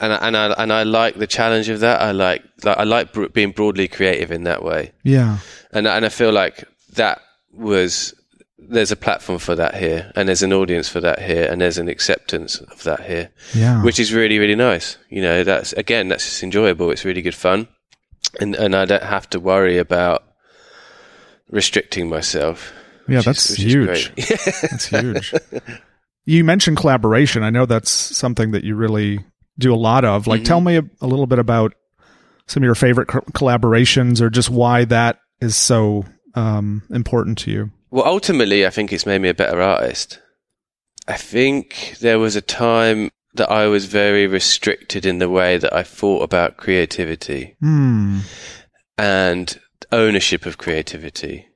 and 0.00 0.12
I, 0.12 0.16
and 0.26 0.36
I 0.36 0.46
and 0.58 0.72
I 0.72 0.82
like 0.82 1.16
the 1.16 1.26
challenge 1.26 1.68
of 1.68 1.80
that. 1.80 2.00
I 2.02 2.10
like, 2.12 2.42
like 2.64 2.78
I 2.78 2.84
like 2.84 3.12
br- 3.12 3.28
being 3.28 3.50
broadly 3.52 3.88
creative 3.88 4.30
in 4.32 4.44
that 4.44 4.62
way, 4.64 4.92
Yeah. 5.02 5.38
and 5.72 5.86
and 5.86 6.04
I 6.04 6.08
feel 6.08 6.32
like 6.32 6.64
that 6.94 7.20
was 7.52 8.14
there's 8.58 8.90
a 8.90 8.96
platform 8.96 9.38
for 9.38 9.54
that 9.54 9.74
here, 9.76 10.10
and 10.16 10.26
there's 10.28 10.42
an 10.42 10.52
audience 10.52 10.88
for 10.88 11.00
that 11.00 11.20
here, 11.20 11.44
and 11.50 11.60
there's 11.60 11.78
an 11.78 11.88
acceptance 11.88 12.60
of 12.60 12.82
that 12.84 13.00
here, 13.04 13.30
Yeah. 13.54 13.82
which 13.84 14.00
is 14.00 14.12
really 14.12 14.38
really 14.38 14.56
nice. 14.56 14.96
You 15.10 15.22
know, 15.22 15.44
that's 15.44 15.72
again 15.74 16.08
that's 16.08 16.24
just 16.24 16.42
enjoyable. 16.42 16.90
It's 16.90 17.04
really 17.04 17.22
good 17.22 17.34
fun, 17.34 17.68
and 18.40 18.54
and 18.56 18.74
I 18.74 18.84
don't 18.86 19.02
have 19.02 19.28
to 19.30 19.38
worry 19.40 19.78
about 19.78 20.24
restricting 21.50 22.08
myself. 22.08 22.72
yeah, 23.08 23.20
that's 23.20 23.50
is 23.50 23.56
huge. 23.58 24.12
That's 24.16 24.86
huge. 24.86 25.34
you 26.24 26.42
mentioned 26.44 26.76
collaboration. 26.78 27.42
I 27.42 27.50
know 27.50 27.66
that's 27.66 27.90
something 27.90 28.52
that 28.52 28.64
you 28.64 28.74
really 28.76 29.20
do 29.58 29.72
a 29.72 29.76
lot 29.76 30.04
of. 30.04 30.26
Like, 30.26 30.40
Mm-hmm. 30.40 30.46
tell 30.46 30.60
me 30.60 30.76
a, 30.76 30.82
a 31.00 31.06
little 31.06 31.26
bit 31.26 31.38
about 31.38 31.74
some 32.46 32.62
of 32.62 32.64
your 32.66 32.74
favorite 32.74 33.08
co- 33.08 33.20
collaborations, 33.32 34.20
or 34.20 34.28
just 34.30 34.50
why 34.50 34.84
that 34.86 35.18
is 35.40 35.56
so 35.56 36.04
um, 36.34 36.82
important 36.90 37.38
to 37.38 37.50
you. 37.50 37.70
Well, 37.90 38.06
ultimately, 38.06 38.66
I 38.66 38.70
think 38.70 38.92
it's 38.92 39.06
made 39.06 39.20
me 39.20 39.28
a 39.28 39.34
better 39.34 39.60
artist. 39.62 40.20
I 41.06 41.16
think 41.16 41.96
there 42.00 42.18
was 42.18 42.34
a 42.36 42.40
time 42.40 43.10
that 43.34 43.50
I 43.50 43.66
was 43.66 43.86
very 43.86 44.26
restricted 44.26 45.04
in 45.06 45.18
the 45.18 45.28
way 45.28 45.58
that 45.58 45.72
I 45.72 45.82
thought 45.82 46.22
about 46.22 46.56
creativity 46.56 47.56
Hmm. 47.60 48.20
and 48.96 49.58
ownership 49.92 50.46
of 50.46 50.58
creativity. 50.58 51.46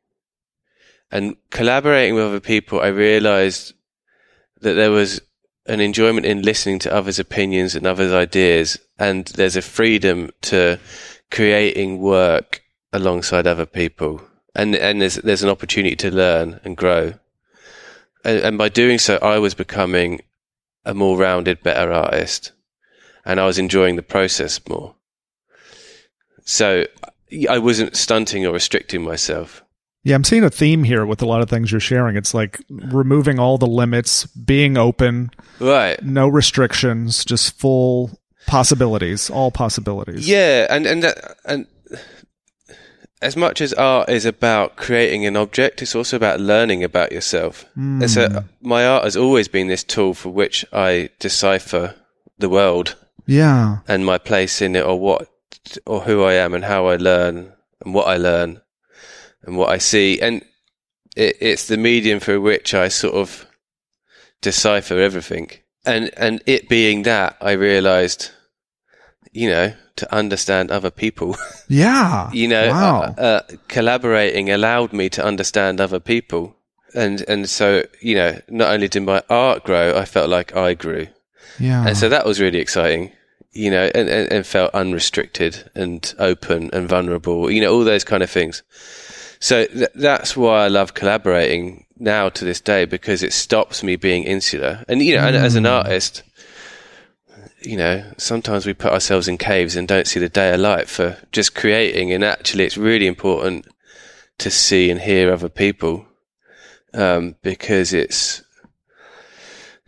And 1.10 1.36
collaborating 1.50 2.14
with 2.14 2.24
other 2.24 2.40
people, 2.40 2.80
I 2.80 2.88
realized 2.88 3.72
that 4.60 4.74
there 4.74 4.90
was 4.90 5.20
an 5.68 5.80
enjoyment 5.80 6.26
in 6.26 6.42
listening 6.42 6.78
to 6.80 6.94
others' 6.94 7.18
opinions 7.18 7.74
and 7.74 7.86
others' 7.86 8.12
ideas. 8.12 8.78
And 8.98 9.26
there's 9.26 9.56
a 9.56 9.62
freedom 9.62 10.30
to 10.42 10.78
creating 11.30 12.00
work 12.00 12.62
alongside 12.92 13.46
other 13.46 13.66
people. 13.66 14.22
And, 14.54 14.74
and 14.74 15.00
there's, 15.00 15.16
there's 15.16 15.42
an 15.42 15.50
opportunity 15.50 15.94
to 15.96 16.10
learn 16.10 16.60
and 16.64 16.76
grow. 16.76 17.14
And, 18.24 18.40
and 18.40 18.58
by 18.58 18.70
doing 18.70 18.98
so, 18.98 19.18
I 19.22 19.38
was 19.38 19.54
becoming 19.54 20.22
a 20.84 20.94
more 20.94 21.18
rounded, 21.18 21.62
better 21.62 21.92
artist. 21.92 22.52
And 23.24 23.38
I 23.38 23.46
was 23.46 23.58
enjoying 23.58 23.96
the 23.96 24.02
process 24.02 24.60
more. 24.68 24.94
So 26.44 26.86
I 27.48 27.58
wasn't 27.58 27.94
stunting 27.94 28.46
or 28.46 28.54
restricting 28.54 29.02
myself. 29.02 29.62
Yeah, 30.08 30.14
I'm 30.16 30.24
seeing 30.24 30.42
a 30.42 30.48
theme 30.50 30.84
here 30.84 31.04
with 31.04 31.20
a 31.20 31.26
lot 31.26 31.42
of 31.42 31.50
things 31.50 31.70
you're 31.70 31.80
sharing. 31.80 32.16
It's 32.16 32.32
like 32.32 32.60
removing 32.70 33.38
all 33.38 33.58
the 33.58 33.66
limits, 33.66 34.24
being 34.26 34.78
open, 34.78 35.30
Right. 35.60 36.02
no 36.02 36.26
restrictions, 36.28 37.26
just 37.26 37.58
full 37.60 38.18
possibilities, 38.46 39.28
all 39.28 39.50
possibilities. 39.50 40.26
Yeah, 40.26 40.66
and 40.70 40.86
and 40.86 41.02
that, 41.02 41.36
and 41.44 41.66
as 43.20 43.36
much 43.36 43.60
as 43.60 43.74
art 43.74 44.08
is 44.08 44.24
about 44.24 44.76
creating 44.76 45.26
an 45.26 45.36
object, 45.36 45.82
it's 45.82 45.94
also 45.94 46.16
about 46.16 46.40
learning 46.40 46.82
about 46.84 47.12
yourself. 47.12 47.66
Hmm. 47.74 48.00
And 48.02 48.10
so 48.10 48.22
uh, 48.24 48.42
my 48.62 48.86
art 48.86 49.04
has 49.04 49.16
always 49.16 49.48
been 49.48 49.68
this 49.68 49.84
tool 49.84 50.14
for 50.14 50.30
which 50.30 50.64
I 50.72 51.10
decipher 51.18 51.96
the 52.38 52.48
world 52.48 52.96
Yeah. 53.26 53.78
and 53.88 54.06
my 54.06 54.16
place 54.16 54.62
in 54.62 54.74
it, 54.74 54.86
or 54.86 54.98
what, 54.98 55.28
or 55.84 56.00
who 56.00 56.22
I 56.22 56.32
am, 56.34 56.54
and 56.54 56.64
how 56.64 56.86
I 56.86 56.96
learn, 56.96 57.52
and 57.84 57.92
what 57.92 58.06
I 58.06 58.16
learn, 58.16 58.62
and 59.42 59.56
what 59.56 59.70
I 59.70 59.78
see, 59.78 60.20
and 60.20 60.42
it, 61.16 61.36
it's 61.40 61.66
the 61.68 61.76
medium 61.76 62.20
through 62.20 62.40
which 62.42 62.74
I 62.74 62.88
sort 62.88 63.14
of 63.14 63.46
decipher 64.40 64.98
everything. 64.98 65.50
And 65.86 66.10
and 66.16 66.42
it 66.46 66.68
being 66.68 67.02
that, 67.04 67.36
I 67.40 67.52
realised, 67.52 68.30
you 69.32 69.48
know, 69.48 69.72
to 69.96 70.14
understand 70.14 70.70
other 70.70 70.90
people, 70.90 71.36
Yeah. 71.68 72.30
you 72.32 72.48
know, 72.48 72.68
Wow. 72.70 73.02
uh, 73.02 73.20
uh, 73.20 73.40
collaborating 73.68 74.50
allowed 74.50 74.92
me 74.92 75.08
to 75.10 75.24
understand 75.24 75.80
other 75.80 76.00
people, 76.00 76.56
and 76.94 77.22
and 77.28 77.48
so 77.48 77.84
you 78.02 78.14
know, 78.16 78.38
not 78.48 78.72
only 78.72 78.88
did 78.88 79.02
my 79.02 79.22
art 79.30 79.64
grow, 79.64 79.96
I 79.96 80.04
felt 80.04 80.28
like 80.28 80.54
I 80.56 80.74
grew. 80.74 81.06
yeah. 81.58 81.86
And 81.86 81.96
so 81.96 82.08
that 82.08 82.26
was 82.26 82.40
really 82.40 82.58
exciting, 82.58 83.12
you 83.52 83.70
know, 83.70 83.90
and, 83.94 84.08
and, 84.08 84.30
and 84.32 84.46
felt 84.46 84.74
unrestricted 84.74 85.70
and 85.74 86.14
open 86.18 86.70
and 86.72 86.88
vulnerable, 86.88 87.50
you 87.50 87.60
know, 87.62 87.72
all 87.72 87.84
those 87.84 88.04
kind 88.04 88.22
of 88.22 88.30
things. 88.30 88.62
So 89.40 89.66
th- 89.66 89.90
that's 89.94 90.36
why 90.36 90.64
I 90.64 90.68
love 90.68 90.94
collaborating 90.94 91.86
now 91.98 92.28
to 92.30 92.44
this 92.44 92.60
day 92.60 92.84
because 92.84 93.22
it 93.22 93.32
stops 93.32 93.82
me 93.82 93.96
being 93.96 94.24
insular. 94.24 94.84
And, 94.88 95.02
you 95.02 95.16
know, 95.16 95.26
and 95.26 95.36
as 95.36 95.54
an 95.54 95.66
artist, 95.66 96.22
you 97.60 97.76
know, 97.76 98.04
sometimes 98.16 98.66
we 98.66 98.74
put 98.74 98.92
ourselves 98.92 99.28
in 99.28 99.38
caves 99.38 99.76
and 99.76 99.86
don't 99.86 100.06
see 100.06 100.20
the 100.20 100.28
day 100.28 100.52
of 100.52 100.60
light 100.60 100.88
for 100.88 101.16
just 101.32 101.54
creating. 101.54 102.12
And 102.12 102.24
actually, 102.24 102.64
it's 102.64 102.76
really 102.76 103.06
important 103.06 103.66
to 104.38 104.50
see 104.50 104.90
and 104.90 105.00
hear 105.00 105.32
other 105.32 105.48
people 105.48 106.06
um, 106.94 107.36
because 107.42 107.92
it's 107.92 108.42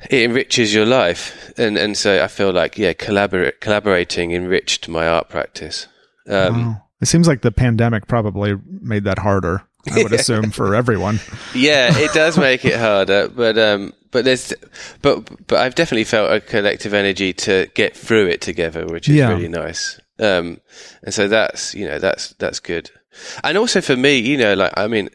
it 0.09 0.23
enriches 0.23 0.73
your 0.73 0.87
life, 0.87 1.53
and 1.59 1.77
and 1.77 1.97
so 1.97 2.23
I 2.23 2.27
feel 2.29 2.53
like 2.53 2.79
yeah, 2.79 2.93
collaborate 2.95 3.61
collaborating 3.61 4.33
enriched 4.33 4.89
my 4.89 5.07
art 5.07 5.29
practice. 5.29 5.87
Um, 6.27 6.67
Wow. 6.67 6.83
It 7.01 7.07
seems 7.07 7.27
like 7.27 7.43
the 7.43 7.51
pandemic 7.53 8.07
probably 8.07 8.55
made 8.81 9.05
that 9.05 9.19
harder. 9.19 9.63
I 9.91 10.03
would 10.03 10.13
assume 10.21 10.51
for 10.51 10.75
everyone. 10.75 11.21
Yeah, 11.55 11.89
it 11.97 12.13
does 12.13 12.37
make 12.37 12.65
it 12.65 12.79
harder, 12.79 13.29
but 13.29 13.57
um, 13.59 13.95
but 14.11 14.25
there's, 14.25 14.53
but 15.01 15.47
but 15.47 15.59
I've 15.61 15.75
definitely 15.75 16.05
felt 16.05 16.31
a 16.31 16.41
collective 16.41 16.93
energy 16.93 17.33
to 17.35 17.71
get 17.75 17.97
through 17.97 18.27
it 18.27 18.41
together, 18.43 18.87
which 18.87 19.09
is 19.09 19.17
Yeah. 19.17 19.31
really 19.31 19.49
nice. 19.49 19.99
Um, 20.19 20.61
and 21.03 21.15
so 21.15 21.29
that's 21.29 21.75
you 21.75 21.87
know 21.87 21.99
that's 21.99 22.31
that's 22.35 22.61
good, 22.61 22.91
and 23.43 23.57
also 23.57 23.81
for 23.81 23.97
me, 23.97 24.19
you 24.19 24.37
know, 24.37 24.53
like 24.53 24.75
I 24.77 24.87
mean, 24.87 25.09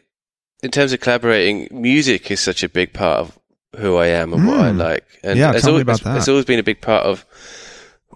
in 0.64 0.72
terms 0.72 0.92
of 0.92 0.98
collaborating, 0.98 1.68
music 1.70 2.28
is 2.32 2.40
such 2.40 2.64
a 2.64 2.68
big 2.68 2.92
part 2.92 3.18
of 3.20 3.38
who 3.78 3.94
I 3.96 4.08
am 4.08 4.32
and 4.32 4.48
what 4.48 4.58
I 4.60 4.70
Mm. 4.72 4.78
like. 4.78 5.04
And 5.22 5.38
Yeah, 5.38 5.52
it's 5.52 5.62
tell 5.62 5.70
me 5.70 5.72
always, 5.74 5.82
about 5.82 5.94
it's, 5.96 6.04
that. 6.04 6.16
it's 6.16 6.28
always 6.28 6.44
been 6.46 6.58
a 6.58 6.62
big 6.64 6.80
part 6.80 7.04
of 7.04 7.24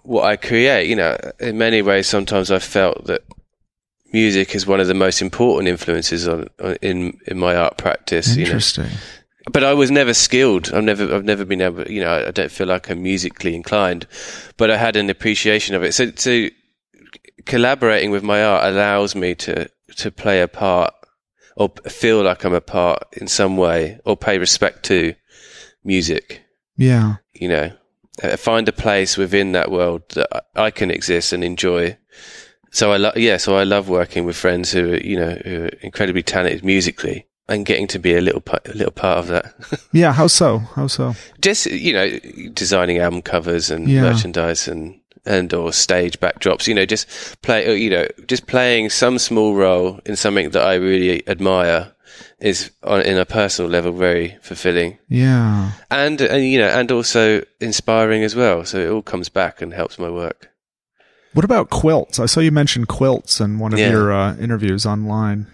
what 0.03 0.25
I 0.25 0.35
create. 0.35 0.89
You 0.89 0.97
know, 0.97 1.15
in 1.39 1.57
many 1.57 1.81
ways, 1.81 2.07
sometimes 2.07 2.51
I've 2.51 2.63
felt 2.63 3.05
that 3.05 3.21
music 4.13 4.55
is 4.55 4.67
one 4.67 4.79
of 4.79 4.87
the 4.87 4.93
most 4.93 5.21
important 5.21 5.67
influences 5.67 6.27
on, 6.27 6.47
on 6.63 6.75
in 6.81 7.17
in 7.27 7.37
my 7.37 7.55
art 7.55 7.77
practice. 7.77 8.35
You 8.35 8.43
know, 8.45 8.51
Interesting. 8.51 8.87
but 9.51 9.63
I 9.63 9.73
was 9.73 9.91
never 9.91 10.13
skilled. 10.13 10.73
I've 10.73 10.83
never, 10.83 11.13
I've 11.13 11.25
never 11.25 11.45
been 11.45 11.61
able. 11.61 11.87
You 11.87 12.01
know, 12.01 12.25
I 12.27 12.31
don't 12.31 12.51
feel 12.51 12.67
like 12.67 12.89
I'm 12.89 13.03
musically 13.03 13.55
inclined, 13.55 14.07
but 14.57 14.69
I 14.71 14.77
had 14.77 14.95
an 14.95 15.09
appreciation 15.09 15.75
of 15.75 15.83
it. 15.83 15.93
So, 15.93 16.11
so 16.15 16.47
collaborating 17.45 18.11
with 18.11 18.23
my 18.23 18.43
art 18.43 18.65
allows 18.65 19.15
me 19.15 19.35
to 19.35 19.69
to 19.97 20.11
play 20.11 20.41
a 20.41 20.47
part 20.47 20.93
or 21.57 21.69
feel 21.87 22.23
like 22.23 22.43
I'm 22.43 22.53
a 22.53 22.61
part 22.61 23.03
in 23.13 23.27
some 23.27 23.57
way, 23.57 23.99
or 24.05 24.15
pay 24.15 24.37
respect 24.37 24.83
to 24.85 25.13
music. 25.83 26.43
Yeah. 26.77 27.15
You 27.33 27.49
know, 27.49 27.71
uh, 28.23 28.37
find 28.37 28.67
a 28.67 28.73
place 28.73 29.17
within 29.17 29.51
that 29.51 29.71
world 29.71 30.03
that 30.15 30.45
I 30.55 30.71
can 30.71 30.91
exist 30.91 31.33
and 31.33 31.43
enjoy. 31.43 31.97
So 32.71 32.91
I 32.93 32.97
love, 32.97 33.17
yeah. 33.17 33.37
So 33.37 33.55
I 33.57 33.63
love 33.63 33.89
working 33.89 34.25
with 34.25 34.35
friends 34.35 34.71
who 34.71 34.93
are, 34.93 34.97
you 34.97 35.17
know, 35.19 35.37
who 35.45 35.63
are 35.65 35.67
incredibly 35.81 36.23
talented 36.23 36.63
musically, 36.63 37.25
and 37.49 37.65
getting 37.65 37.87
to 37.87 37.99
be 37.99 38.15
a 38.15 38.21
little, 38.21 38.41
pa- 38.41 38.59
a 38.65 38.73
little 38.73 38.93
part 38.93 39.17
of 39.19 39.27
that. 39.27 39.53
Yeah. 39.91 40.13
How 40.13 40.27
so? 40.27 40.59
How 40.59 40.87
so? 40.87 41.13
just 41.41 41.65
you 41.65 41.91
know 41.93 42.17
designing 42.53 42.97
album 42.99 43.21
covers 43.21 43.69
and 43.69 43.87
Yeah. 43.89 44.01
merchandise 44.03 44.67
and 44.67 44.99
and 45.25 45.53
or 45.53 45.71
stage 45.73 46.19
backdrops 46.19 46.65
you 46.67 46.73
know 46.73 46.85
just 46.85 47.05
play 47.43 47.67
or, 47.69 47.75
you 47.75 47.89
know 47.91 48.07
just 48.27 48.47
playing 48.47 48.89
some 48.89 49.19
small 49.19 49.53
role 49.53 49.99
in 50.05 50.15
something 50.15 50.49
that 50.49 50.63
i 50.65 50.73
really 50.73 51.21
admire 51.27 51.91
is 52.39 52.71
on 52.83 53.01
in 53.01 53.17
a 53.17 53.25
personal 53.25 53.69
level 53.69 53.91
very 53.91 54.35
fulfilling 54.41 54.97
Yeah. 55.09 55.73
and 55.91 56.21
and 56.21 56.43
you 56.45 56.57
know 56.57 56.69
and 56.69 56.91
also 56.91 57.43
inspiring 57.59 58.23
as 58.23 58.35
well 58.35 58.65
so 58.65 58.79
it 58.79 58.89
all 58.89 59.03
comes 59.03 59.29
back 59.29 59.61
and 59.61 59.73
helps 59.73 59.99
my 59.99 60.09
work 60.09 60.49
What 61.33 61.45
about 61.45 61.69
quilts? 61.69 62.19
I 62.19 62.25
saw 62.25 62.39
you 62.41 62.51
mention 62.51 62.85
quilts 62.85 63.39
in 63.39 63.57
one 63.59 63.73
of 63.73 63.79
Yeah. 63.79 63.89
your 63.91 64.11
uh, 64.11 64.35
interviews 64.37 64.85
online. 64.85 65.47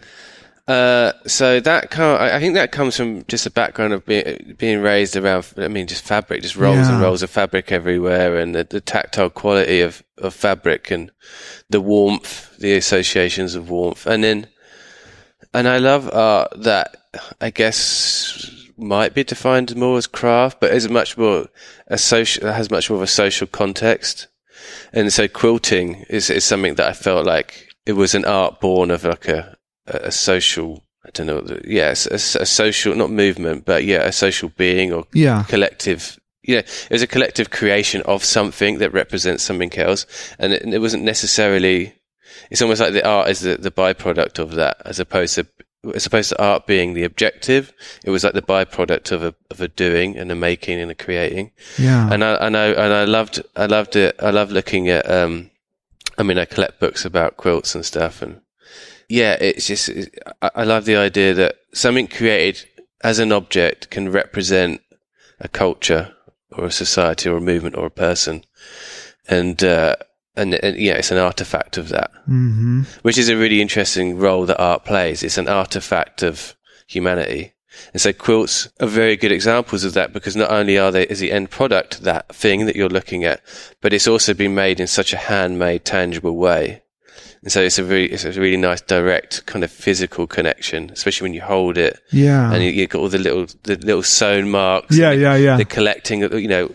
Uh, 0.67 1.13
so 1.25 1.61
that 1.61 1.89
come, 1.91 2.17
I 2.19 2.39
think 2.41 2.55
that 2.55 2.73
comes 2.73 2.97
from 2.97 3.23
just 3.29 3.45
a 3.45 3.49
background 3.49 3.93
of 3.93 4.05
being 4.05 4.55
being 4.57 4.81
raised 4.81 5.15
around. 5.15 5.45
I 5.55 5.69
mean, 5.69 5.87
just 5.87 6.03
fabric, 6.03 6.41
just 6.41 6.57
rolls 6.57 6.89
and 6.89 6.99
rolls 6.99 7.23
of 7.23 7.29
fabric 7.29 7.71
everywhere, 7.71 8.37
and 8.37 8.53
the, 8.53 8.65
the 8.65 8.81
tactile 8.81 9.29
quality 9.29 9.79
of 9.79 10.03
of 10.17 10.33
fabric 10.33 10.91
and 10.91 11.09
the 11.69 11.79
warmth, 11.79 12.57
the 12.57 12.75
associations 12.75 13.55
of 13.55 13.69
warmth, 13.69 14.05
and 14.05 14.25
then, 14.25 14.47
and 15.53 15.69
I 15.69 15.77
love 15.77 16.09
art 16.13 16.51
that 16.57 16.97
I 17.39 17.49
guess 17.49 18.52
might 18.77 19.13
be 19.13 19.23
defined 19.23 19.73
more 19.77 19.97
as 19.97 20.06
craft, 20.06 20.60
but 20.60 20.73
is 20.73 20.89
much 20.89 21.17
more 21.17 21.47
a 21.87 21.97
social 21.97 22.52
has 22.52 22.69
much 22.69 22.89
more 22.89 22.97
of 22.97 23.04
a 23.04 23.08
social 23.08 23.47
context, 23.47 24.27
and 24.93 25.11
so 25.11 25.27
quilting 25.27 26.05
is 26.09 26.29
is 26.29 26.43
something 26.45 26.75
that 26.75 26.87
I 26.87 26.93
felt 26.93 27.25
like 27.25 27.69
it 27.85 27.93
was 27.93 28.15
an 28.15 28.25
art 28.25 28.59
born 28.59 28.91
of 28.91 29.03
like 29.03 29.27
a 29.27 29.57
a 29.87 30.11
social 30.11 30.83
I 31.05 31.09
don't 31.13 31.27
know 31.27 31.59
yes 31.63 32.05
a, 32.07 32.15
a 32.41 32.45
social 32.45 32.95
not 32.95 33.09
movement 33.11 33.65
but 33.65 33.83
yeah 33.85 34.03
a 34.03 34.11
social 34.11 34.49
being 34.57 34.91
or 34.93 35.05
Yeah. 35.13 35.43
collective 35.47 36.19
you 36.43 36.55
know, 36.55 36.59
it 36.59 36.91
was 36.91 37.01
a 37.01 37.07
collective 37.07 37.49
creation 37.49 38.01
of 38.03 38.23
something 38.23 38.77
that 38.77 38.93
represents 38.93 39.43
something 39.43 39.73
else, 39.77 40.05
and 40.39 40.53
it, 40.53 40.63
it 40.63 40.79
wasn't 40.79 41.03
necessarily. 41.03 41.93
It's 42.49 42.61
almost 42.61 42.79
like 42.79 42.93
the 42.93 43.05
art 43.05 43.29
is 43.29 43.41
the, 43.41 43.57
the 43.57 43.69
byproduct 43.71 44.39
of 44.39 44.51
that, 44.51 44.77
as 44.85 44.97
opposed 44.97 45.35
to 45.35 45.45
as 45.94 46.06
opposed 46.06 46.30
to 46.30 46.42
art 46.42 46.67
being 46.67 46.94
the 46.94 47.04
objective. 47.04 47.73
It 48.04 48.10
was 48.10 48.23
like 48.23 48.34
the 48.34 48.42
byproduct 48.42 49.12
of 49.12 49.23
a 49.23 49.36
of 49.52 49.62
a 49.62 49.67
doing 49.67 50.17
and 50.17 50.32
a 50.32 50.36
making 50.36 50.80
and 50.80 50.92
a 50.92 50.96
creating. 50.96 51.52
Yeah. 51.78 52.12
And 52.12 52.23
I 52.23 52.34
and 52.36 52.58
I 52.58 52.67
and 52.67 52.94
I 52.94 53.06
loved 53.06 53.42
I 53.56 53.65
loved 53.65 53.96
it. 53.96 54.15
I 54.21 54.32
love 54.32 54.52
looking 54.52 54.90
at. 54.90 55.10
um 55.10 55.52
I 56.17 56.23
mean, 56.23 56.40
I 56.40 56.46
collect 56.46 56.80
books 56.80 57.06
about 57.06 57.38
quilts 57.38 57.75
and 57.75 57.86
stuff, 57.86 58.21
and 58.23 58.42
yeah, 59.08 59.34
it's 59.40 59.67
just 59.67 59.90
I, 60.42 60.50
I 60.56 60.63
love 60.63 60.86
the 60.86 60.96
idea 60.96 61.34
that 61.36 61.58
something 61.73 62.08
created 62.08 62.67
as 63.04 63.19
an 63.19 63.32
object 63.32 63.92
can 63.92 64.12
represent 64.12 64.82
a 65.40 65.48
culture 65.48 66.15
or 66.52 66.65
a 66.65 66.71
society 66.71 67.30
or 67.30 67.38
a 67.38 67.42
movement 67.42 67.75
or 67.75 67.86
a 67.86 67.92
person, 67.92 68.44
and 69.30 69.63
uh, 69.63 69.96
and, 70.38 70.54
and 70.56 70.77
yeah, 70.77 70.94
it's 70.94 71.12
an 71.12 71.17
artifact 71.17 71.77
of 71.77 71.90
that, 71.90 72.12
hmm 72.25 72.83
which 73.02 73.17
is 73.17 73.29
a 73.29 73.35
really 73.38 73.62
interesting 73.62 74.17
role 74.17 74.46
that 74.46 74.60
art 74.62 74.85
plays. 74.85 75.23
It's 75.23 75.38
an 75.38 75.48
artifact 75.48 76.23
of 76.23 76.56
humanity. 76.88 77.54
And 77.94 78.02
so 78.02 78.12
quilts 78.12 78.69
are 78.79 78.88
very 78.88 79.15
good 79.15 79.31
examples 79.31 79.83
of 79.83 79.94
that 79.94 80.12
because 80.12 80.35
not 80.35 80.50
only 80.52 80.79
are 80.79 80.92
they 80.92 81.04
is 81.04 81.19
the 81.19 81.31
end 81.31 81.52
product 81.52 82.02
that 82.04 82.33
thing 82.33 82.65
that 82.65 82.75
you're 82.75 82.90
looking 82.90 83.23
at, 83.23 83.42
but 83.81 83.94
it's 83.94 84.08
also 84.08 84.33
been 84.33 84.56
made 84.56 84.79
in 84.79 84.88
such 84.88 85.13
a 85.13 85.17
handmade, 85.17 85.85
tangible 85.85 86.35
way. 86.38 86.81
And 87.44 87.52
so 87.52 87.62
it's 87.62 87.77
a 87.77 87.83
really 87.83 88.08
it's 88.12 88.25
a 88.25 88.31
really 88.31 88.58
nice 88.58 88.81
direct 88.81 89.46
kind 89.46 89.63
of 89.63 89.71
physical 89.71 90.25
connection, 90.25 90.90
especially 90.90 91.25
when 91.25 91.33
you 91.35 91.42
hold 91.42 91.77
it 91.77 92.00
Yeah. 92.12 92.52
and 92.52 92.63
you, 92.63 92.71
you've 92.71 92.90
got 92.90 93.00
all 93.00 93.10
the 93.10 93.19
little 93.19 93.46
the 93.63 93.75
little 93.77 94.02
sewn 94.04 94.50
marks. 94.50 94.98
yeah, 94.98 95.12
the, 95.13 95.21
yeah, 95.21 95.35
yeah. 95.35 95.58
the 95.58 95.65
collecting. 95.65 96.21
You 96.21 96.48
know, 96.48 96.71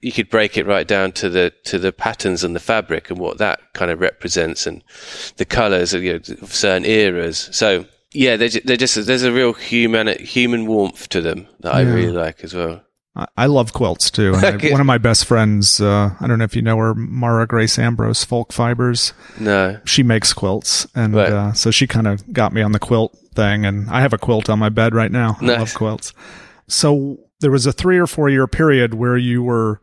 you 0.00 0.12
could 0.12 0.30
break 0.30 0.56
it 0.56 0.66
right 0.66 0.86
down 0.88 1.12
to 1.12 1.28
the 1.28 1.52
to 1.64 1.78
the 1.78 1.92
patterns 1.92 2.42
and 2.44 2.54
the 2.56 2.60
fabric 2.60 3.10
and 3.10 3.18
what 3.18 3.38
that 3.38 3.60
kind 3.74 3.90
of 3.90 4.00
represents, 4.00 4.66
and 4.66 4.82
the 5.36 5.44
colours 5.44 5.92
of, 5.94 6.02
you 6.02 6.12
know, 6.14 6.34
of 6.42 6.54
certain 6.54 6.84
eras. 6.86 7.48
So 7.52 7.84
yeah, 8.12 8.36
they're, 8.36 8.48
they're 8.64 8.76
just 8.76 9.06
there's 9.06 9.22
a 9.22 9.32
real 9.32 9.52
human 9.52 10.08
human 10.18 10.66
warmth 10.66 11.08
to 11.10 11.20
them 11.20 11.46
that 11.60 11.74
I 11.74 11.82
Yeah. 11.82 11.92
really 11.94 12.12
like 12.12 12.42
as 12.44 12.54
well. 12.54 12.82
I- 13.36 13.46
love 13.46 13.72
quilts 13.72 14.10
too. 14.10 14.34
And 14.34 14.44
I- 14.64 14.70
one 14.70 14.80
of 14.80 14.86
my 14.86 14.96
best 14.98 15.26
friends, 15.26 15.80
uh, 15.80 16.10
I 16.20 16.26
don't 16.26 16.38
know 16.38 16.44
if 16.44 16.54
you 16.56 16.62
know 16.62 16.76
her, 16.78 16.94
Maura 16.94 17.46
Grace 17.46 17.78
Ambrose, 17.78 18.24
Folk 18.24 18.52
Fibers. 18.52 19.12
No, 19.38 19.78
She 19.84 20.02
makes 20.02 20.32
quilts, 20.32 20.86
and 20.94 21.14
Right. 21.14 21.32
uh, 21.32 21.52
so 21.52 21.70
she 21.70 21.86
kind 21.86 22.06
of 22.06 22.32
got 22.32 22.52
me 22.52 22.62
on 22.62 22.72
the 22.72 22.78
quilt 22.78 23.16
thing. 23.34 23.66
And 23.66 23.90
I 23.90 24.00
have 24.00 24.12
a 24.12 24.18
quilt 24.18 24.48
on 24.48 24.58
my 24.60 24.68
bed 24.70 24.94
right 24.94 25.10
now. 25.12 25.36
I 25.40 25.44
love 25.44 25.74
quilts. 25.74 26.12
So 26.68 27.18
there 27.40 27.50
was 27.50 27.66
a 27.66 27.72
three 27.72 27.98
or 27.98 28.06
four 28.06 28.28
year 28.30 28.46
period 28.46 28.94
where 28.94 29.16
you 29.16 29.42
were, 29.42 29.80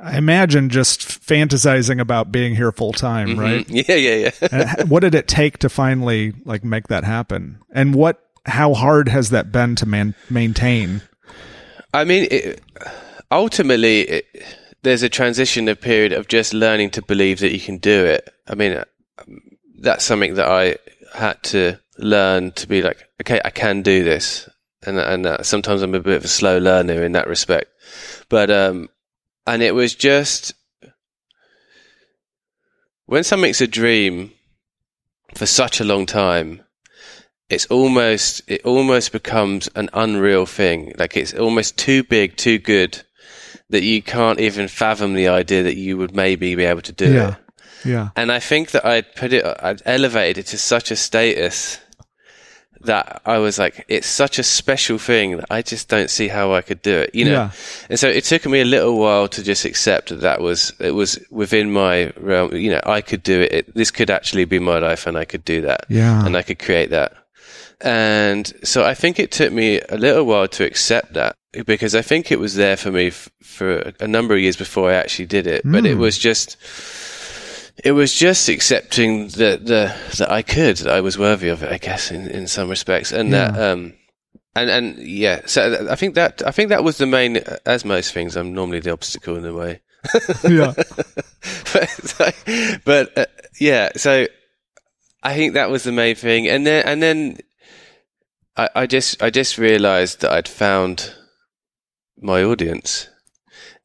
I 0.00 0.16
imagine, 0.16 0.68
just 0.70 1.00
fantasizing 1.00 2.00
about 2.00 2.30
being 2.30 2.54
here 2.54 2.70
full 2.72 2.92
time, 2.92 3.30
Mhm. 3.30 3.38
right? 3.38 3.68
Yeah, 3.88 3.94
yeah, 3.96 4.30
yeah. 4.52 4.84
What 4.84 5.00
did 5.00 5.14
it 5.14 5.26
take 5.26 5.58
to 5.58 5.68
finally 5.68 6.34
like 6.44 6.64
make 6.64 6.88
that 6.88 7.04
happen? 7.04 7.58
And 7.72 7.94
what, 7.94 8.20
how 8.46 8.74
hard 8.74 9.08
has 9.08 9.30
that 9.30 9.50
been 9.50 9.74
to 9.76 9.86
man- 9.86 10.14
maintain? 10.30 11.02
I 11.92 12.04
mean, 12.04 12.28
it, 12.30 12.60
ultimately, 13.30 14.02
it, 14.02 14.24
there's 14.82 15.02
a 15.02 15.08
transition 15.08 15.68
of 15.68 15.80
period 15.80 16.12
of 16.12 16.28
just 16.28 16.54
learning 16.54 16.90
to 16.90 17.02
believe 17.02 17.40
that 17.40 17.52
you 17.52 17.60
can 17.60 17.78
do 17.78 18.04
it. 18.04 18.28
I 18.46 18.54
mean, 18.54 18.76
um, 19.18 19.40
that's 19.80 20.04
something 20.04 20.34
that 20.34 20.48
I 20.48 20.76
had 21.14 21.42
to 21.44 21.78
learn 21.98 22.52
to 22.52 22.68
be 22.68 22.82
like, 22.82 23.08
okay, 23.20 23.40
I 23.44 23.50
can 23.50 23.82
do 23.82 24.04
this. 24.04 24.48
And, 24.86 24.98
and 24.98 25.26
uh, 25.26 25.42
sometimes 25.42 25.82
I'm 25.82 25.94
a 25.94 26.00
bit 26.00 26.16
of 26.16 26.24
a 26.24 26.28
slow 26.28 26.58
learner 26.58 27.02
in 27.04 27.12
that 27.12 27.26
respect. 27.26 27.66
But, 28.28 28.50
um, 28.50 28.88
and 29.48 29.62
it 29.62 29.74
was 29.74 29.94
just 29.94 30.52
when 33.06 33.24
something's 33.24 33.62
a 33.62 33.66
dream 33.66 34.32
for 35.34 35.46
such 35.46 35.80
a 35.80 35.84
long 35.84 36.04
time, 36.04 36.62
it's 37.48 37.66
almost 37.66 38.42
it 38.46 38.64
almost 38.64 39.10
becomes 39.10 39.68
an 39.74 39.88
unreal 39.94 40.44
thing. 40.44 40.92
Like 40.98 41.16
it's 41.16 41.32
almost 41.32 41.78
too 41.78 42.04
big, 42.04 42.36
too 42.36 42.58
good 42.58 43.02
that 43.70 43.82
you 43.82 44.02
can't 44.02 44.38
even 44.38 44.68
fathom 44.68 45.14
the 45.14 45.28
idea 45.28 45.62
that 45.62 45.76
you 45.76 45.96
would 45.96 46.14
maybe 46.14 46.54
be 46.54 46.64
able 46.64 46.82
to 46.82 46.92
do 46.92 47.12
Yeah. 47.12 47.28
it. 47.28 47.36
Yeah. 47.84 48.08
And 48.16 48.30
I 48.30 48.40
think 48.40 48.72
that 48.72 48.84
I'd 48.84 49.14
put 49.14 49.32
it, 49.32 49.44
I'd 49.62 49.82
elevated 49.86 50.38
it 50.38 50.46
to 50.48 50.58
such 50.58 50.90
a 50.90 50.96
status 50.96 51.78
that 52.82 53.22
I 53.26 53.38
was 53.38 53.58
like, 53.58 53.84
it's 53.88 54.06
such 54.06 54.38
a 54.38 54.42
special 54.42 54.98
thing 54.98 55.36
that 55.38 55.46
I 55.50 55.62
just 55.62 55.88
don't 55.88 56.10
see 56.10 56.28
how 56.28 56.52
I 56.54 56.62
could 56.62 56.80
do 56.82 56.96
it, 56.98 57.14
you 57.14 57.24
know? 57.24 57.32
Yeah. 57.32 57.50
And 57.90 57.98
so 57.98 58.08
it 58.08 58.24
took 58.24 58.46
me 58.46 58.60
a 58.60 58.64
little 58.64 58.98
while 58.98 59.28
to 59.28 59.42
just 59.42 59.64
accept 59.64 60.10
that 60.10 60.20
that 60.20 60.40
was, 60.40 60.72
it 60.78 60.92
was 60.92 61.18
within 61.30 61.72
my 61.72 62.12
realm, 62.16 62.54
you 62.54 62.70
know, 62.70 62.80
I 62.86 63.00
could 63.00 63.22
do 63.22 63.40
it. 63.40 63.52
it 63.52 63.74
this 63.74 63.90
could 63.90 64.10
actually 64.10 64.44
be 64.44 64.58
my 64.58 64.78
life 64.78 65.06
and 65.06 65.16
I 65.18 65.24
could 65.24 65.44
do 65.44 65.60
that 65.62 65.86
Yeah. 65.88 66.24
and 66.24 66.36
I 66.36 66.42
could 66.42 66.58
create 66.58 66.90
that. 66.90 67.12
And 67.80 68.52
so 68.64 68.84
I 68.84 68.94
think 68.94 69.18
it 69.18 69.30
took 69.30 69.52
me 69.52 69.80
a 69.88 69.96
little 69.96 70.24
while 70.24 70.48
to 70.48 70.64
accept 70.64 71.14
that 71.14 71.36
because 71.66 71.94
I 71.94 72.02
think 72.02 72.30
it 72.32 72.38
was 72.40 72.54
there 72.56 72.76
for 72.76 72.90
me 72.90 73.08
f- 73.08 73.28
for 73.42 73.92
a 74.00 74.06
number 74.08 74.34
of 74.34 74.40
years 74.40 74.56
before 74.56 74.90
I 74.90 74.94
actually 74.94 75.26
did 75.26 75.46
it. 75.46 75.62
But 75.64 75.86
it 75.86 75.96
Mm. 75.96 76.00
was 76.00 76.18
just, 76.18 76.56
it 77.84 77.92
was 77.92 78.12
just 78.14 78.48
accepting 78.48 79.28
that 79.28 79.66
the 79.66 79.94
that 80.18 80.30
I 80.30 80.42
could, 80.42 80.78
that 80.78 80.94
I 80.94 81.00
was 81.00 81.18
worthy 81.18 81.48
of 81.48 81.62
it, 81.62 81.72
I 81.72 81.78
guess, 81.78 82.10
in, 82.10 82.28
in 82.28 82.46
some 82.46 82.68
respects, 82.68 83.12
and 83.12 83.32
that 83.32 83.58
um, 83.58 83.94
and 84.54 84.70
and 84.70 84.98
yeah. 84.98 85.42
So 85.46 85.86
I 85.90 85.96
think 85.96 86.14
that 86.14 86.42
I 86.46 86.50
think 86.50 86.70
that 86.70 86.84
was 86.84 86.98
the 86.98 87.06
main, 87.06 87.38
as 87.64 87.84
most 87.84 88.12
things, 88.12 88.36
I'm 88.36 88.52
normally 88.54 88.80
the 88.80 88.92
obstacle 88.92 89.36
in 89.36 89.42
the 89.42 89.54
way. 89.54 89.80
yeah. 90.48 90.72
but, 92.16 92.82
but 92.84 93.18
uh, 93.18 93.26
yeah, 93.60 93.90
so 93.96 94.26
I 95.22 95.34
think 95.34 95.54
that 95.54 95.70
was 95.70 95.84
the 95.84 95.92
main 95.92 96.14
thing, 96.14 96.48
and 96.48 96.66
then 96.66 96.84
and 96.86 97.02
then 97.02 97.38
I, 98.56 98.68
I 98.74 98.86
just 98.86 99.22
I 99.22 99.30
just 99.30 99.58
realised 99.58 100.20
that 100.20 100.32
I'd 100.32 100.48
found 100.48 101.14
my 102.20 102.42
audience, 102.42 103.08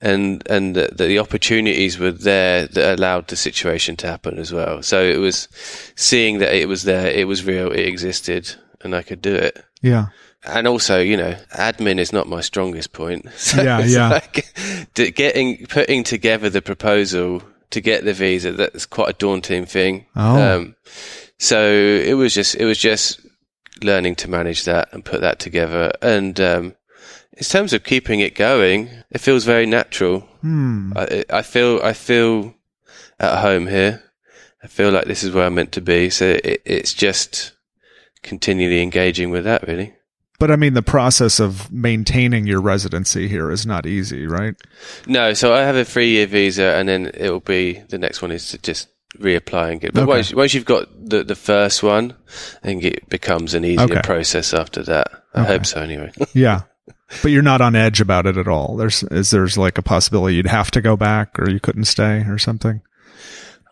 and 0.03 0.43
and 0.49 0.75
that 0.75 0.97
the 0.97 1.17
opportunities 1.17 1.97
were 1.97 2.11
there 2.11 2.67
that 2.67 2.99
allowed 2.99 3.29
the 3.29 3.37
situation 3.37 3.95
to 3.95 4.07
happen 4.07 4.37
as 4.37 4.51
well. 4.51 4.83
So 4.83 5.01
it 5.01 5.17
was 5.17 5.47
seeing 5.95 6.39
that 6.39 6.53
it 6.53 6.67
was 6.67 6.83
there, 6.83 7.07
it 7.07 7.25
was 7.25 7.45
real, 7.45 7.71
it 7.71 7.87
existed, 7.87 8.53
and 8.81 8.93
I 8.93 9.01
could 9.01 9.21
do 9.21 9.33
it. 9.33 9.63
Yeah. 9.81 10.07
And 10.45 10.67
also, 10.67 10.99
you 10.99 11.15
know, 11.15 11.37
admin 11.55 11.99
is 11.99 12.11
not 12.11 12.27
my 12.27 12.41
strongest 12.41 12.91
point. 12.91 13.27
So 13.37 13.63
Yeah, 13.63 13.79
yeah. 13.79 14.09
Like 14.09 14.53
getting 15.15 15.65
putting 15.67 16.03
together 16.03 16.49
the 16.49 16.61
proposal 16.61 17.41
to 17.69 17.79
get 17.79 18.03
the 18.03 18.13
visa 18.13 18.51
that's 18.51 18.85
quite 18.85 19.09
a 19.09 19.13
daunting 19.13 19.65
thing. 19.65 20.05
Oh. 20.17 20.57
Um, 20.57 20.75
so 21.39 21.65
it 21.65 22.15
was 22.15 22.33
just 22.33 22.55
it 22.55 22.65
was 22.65 22.77
just 22.77 23.21
learning 23.81 24.15
to 24.15 24.29
manage 24.29 24.65
that 24.65 24.89
and 24.91 25.05
put 25.05 25.21
that 25.21 25.39
together. 25.39 25.93
And 26.01 26.39
um, 26.41 26.75
in 27.37 27.43
terms 27.43 27.73
of 27.73 27.83
keeping 27.83 28.19
it 28.19 28.35
going, 28.35 28.89
it 29.11 29.19
feels 29.21 29.43
very 29.45 29.65
natural. 29.65 30.21
Hmm. 30.41 30.93
I, 30.95 31.25
I 31.29 31.41
feel 31.41 31.79
I 31.83 31.93
feel 31.93 32.53
at 33.19 33.41
home 33.41 33.67
here. 33.67 34.03
I 34.63 34.67
feel 34.67 34.91
like 34.91 35.05
this 35.05 35.23
is 35.23 35.31
where 35.33 35.45
I'm 35.45 35.55
meant 35.55 35.71
to 35.73 35.81
be. 35.81 36.09
So 36.09 36.25
it, 36.43 36.61
it's 36.65 36.93
just 36.93 37.51
continually 38.21 38.81
engaging 38.81 39.29
with 39.29 39.43
that, 39.43 39.67
really. 39.67 39.93
But 40.39 40.51
I 40.51 40.55
mean, 40.55 40.73
the 40.73 40.81
process 40.81 41.39
of 41.39 41.71
maintaining 41.71 42.47
your 42.47 42.61
residency 42.61 43.27
here 43.27 43.51
is 43.51 43.65
not 43.65 43.85
easy, 43.85 44.25
right? 44.27 44.55
No, 45.07 45.33
so 45.33 45.53
I 45.53 45.61
have 45.61 45.75
a 45.75 45.85
three 45.85 46.09
year 46.09 46.27
visa, 46.27 46.75
and 46.75 46.87
then 46.89 47.11
it 47.13 47.29
will 47.29 47.39
be 47.39 47.79
the 47.89 47.97
next 47.97 48.21
one 48.21 48.31
is 48.31 48.49
to 48.49 48.57
just 48.57 48.89
reapply 49.19 49.71
and 49.71 49.81
get. 49.81 49.93
But 49.93 50.03
Okay. 50.03 50.09
once 50.09 50.33
once 50.33 50.53
you've 50.53 50.65
got 50.65 50.87
the 51.09 51.23
the 51.23 51.35
first 51.35 51.83
one, 51.83 52.15
I 52.63 52.67
think 52.67 52.83
it 52.83 53.07
becomes 53.09 53.53
an 53.53 53.63
easier 53.63 53.83
Okay. 53.85 54.01
process 54.01 54.53
after 54.53 54.83
that. 54.83 55.11
I 55.33 55.41
Okay. 55.41 55.47
hope 55.53 55.65
so, 55.65 55.81
anyway. 55.81 56.11
Yeah. 56.33 56.61
But 57.21 57.31
you're 57.31 57.41
not 57.41 57.61
on 57.61 57.75
edge 57.75 58.01
about 58.01 58.25
it 58.25 58.37
at 58.37 58.47
all. 58.47 58.75
There's 58.75 59.03
is 59.03 59.31
there's 59.31 59.57
like 59.57 59.77
a 59.77 59.81
possibility 59.83 60.35
you'd 60.35 60.47
have 60.47 60.71
to 60.71 60.81
go 60.81 60.95
back 60.95 61.39
or 61.39 61.49
you 61.49 61.59
couldn't 61.59 61.85
stay 61.85 62.25
or 62.27 62.37
something. 62.37 62.81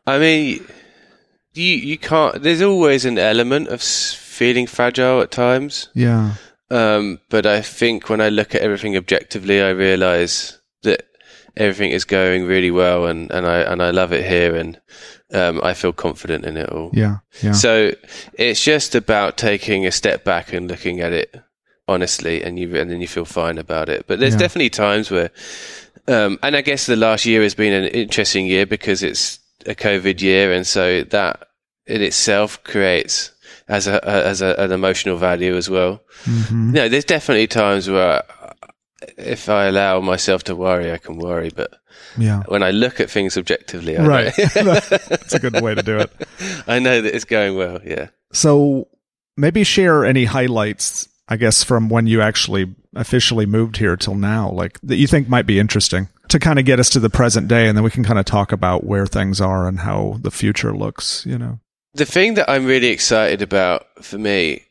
I 0.06 0.20
mean, 0.20 0.66
you 1.54 1.66
you 1.76 1.98
can't. 1.98 2.42
There's 2.42 2.62
always 2.62 3.06
an 3.06 3.18
element 3.18 3.68
of 3.68 3.82
feeling 3.82 4.68
fragile 4.68 5.22
at 5.22 5.32
times. 5.32 5.90
Yeah. 5.94 6.36
Um, 6.70 7.20
but 7.30 7.46
I 7.46 7.62
think 7.62 8.10
when 8.10 8.22
I 8.22 8.30
look 8.30 8.56
at 8.56 8.62
everything 8.62 8.96
objectively, 8.96 9.62
I 9.62 9.70
realize 9.70 10.60
that 10.84 11.04
everything 11.58 11.92
is 11.92 12.06
going 12.06 12.46
really 12.46 12.72
well, 12.72 13.06
and, 13.08 13.30
and 13.32 13.46
I 13.46 13.60
and 13.60 13.82
I 13.82 13.92
love 13.92 14.14
it 14.14 14.26
here, 14.26 14.56
and 14.56 14.80
um, 15.34 15.60
I 15.64 15.74
feel 15.74 15.94
confident 15.94 16.46
in 16.46 16.58
it 16.58 16.70
all. 16.70 16.92
Yeah. 16.94 17.18
Yeah. 17.42 17.52
So 17.54 17.92
it's 18.34 18.64
just 18.64 18.96
about 18.96 19.38
taking 19.38 19.86
a 19.86 19.92
step 19.92 20.24
back 20.24 20.54
and 20.54 20.70
looking 20.70 21.02
at 21.02 21.12
it 21.12 21.36
honestly, 21.92 22.44
and 22.44 22.58
you 22.60 22.76
and 22.76 22.90
then 22.90 23.02
you 23.02 23.08
feel 23.08 23.26
fine 23.26 23.58
about 23.58 23.90
it. 23.90 24.06
But 24.08 24.20
there's 24.20 24.34
Yeah. 24.34 24.40
definitely 24.40 24.70
times 24.72 25.12
where, 25.12 25.30
um, 26.08 26.40
and 26.42 26.56
I 26.56 26.62
guess 26.62 26.86
the 26.86 26.96
last 26.96 27.26
year 27.26 27.42
has 27.44 27.54
been 27.56 27.74
an 27.74 27.86
interesting 27.90 28.46
year 28.48 28.66
because 28.66 29.04
it's 29.04 29.40
a 29.66 29.76
COVID 29.76 30.22
year, 30.22 30.52
and 30.54 30.66
so 30.66 31.04
that 31.04 31.48
in 31.86 32.02
itself 32.02 32.64
creates 32.64 33.32
as 33.68 33.88
a 33.88 34.04
as 34.08 34.42
a, 34.42 34.56
an 34.58 34.72
emotional 34.72 35.18
value 35.18 35.56
as 35.56 35.70
well. 35.70 36.02
Mhm. 36.26 36.74
No, 36.74 36.90
there's 36.90 37.06
definitely 37.06 37.48
times 37.48 37.90
where 37.90 38.24
if 39.18 39.50
I 39.50 39.66
allow 39.66 40.00
myself 40.00 40.44
to 40.46 40.56
worry, 40.56 40.92
I 40.92 40.98
can 40.98 41.18
worry. 41.18 41.52
But 41.56 41.72
Yeah. 42.18 42.44
when 42.48 42.62
I 42.64 42.72
look 42.72 43.00
at 43.00 43.10
things 43.10 43.38
objectively, 43.38 43.98
I 43.98 44.06
Right. 44.06 44.34
That's 44.54 45.34
a 45.40 45.40
good 45.40 45.60
way 45.62 45.74
to 45.76 45.82
do 45.84 45.98
it. 46.00 46.12
I 46.68 46.80
know 46.80 47.02
that 47.02 47.16
it's 47.16 47.26
going 47.26 47.56
well. 47.58 47.80
Yeah. 47.86 48.08
So 48.34 48.88
maybe 49.38 49.64
share 49.64 50.06
any 50.06 50.26
highlights, 50.26 51.08
I 51.32 51.38
guess, 51.38 51.64
from 51.64 51.88
when 51.88 52.08
you 52.08 52.22
actually 52.22 52.76
officially 52.94 53.46
moved 53.46 53.78
here 53.78 53.96
till 53.96 54.16
now, 54.16 54.50
like 54.52 54.78
that 54.82 54.98
you 54.98 55.08
think 55.08 55.30
might 55.30 55.46
be 55.46 55.60
interesting 55.60 56.10
to 56.28 56.40
kind 56.40 56.60
of 56.60 56.66
get 56.66 56.78
us 56.78 56.90
to 56.90 57.00
the 57.00 57.10
present 57.10 57.48
day. 57.48 57.70
And 57.70 57.78
then 57.78 57.86
we 57.86 57.90
can 57.90 58.04
kind 58.04 58.20
of 58.20 58.26
talk 58.26 58.52
about 58.52 58.84
where 58.84 59.06
things 59.06 59.40
are 59.40 59.66
and 59.66 59.80
how 59.80 60.18
the 60.20 60.30
future 60.30 60.76
looks, 60.76 61.26
you 61.26 61.38
know? 61.38 61.62
The 61.94 62.04
thing 62.04 62.34
that 62.34 62.50
I'm 62.50 62.66
really 62.66 62.88
excited 62.88 63.42
about 63.42 63.88
for 64.02 64.18
me 64.18 64.66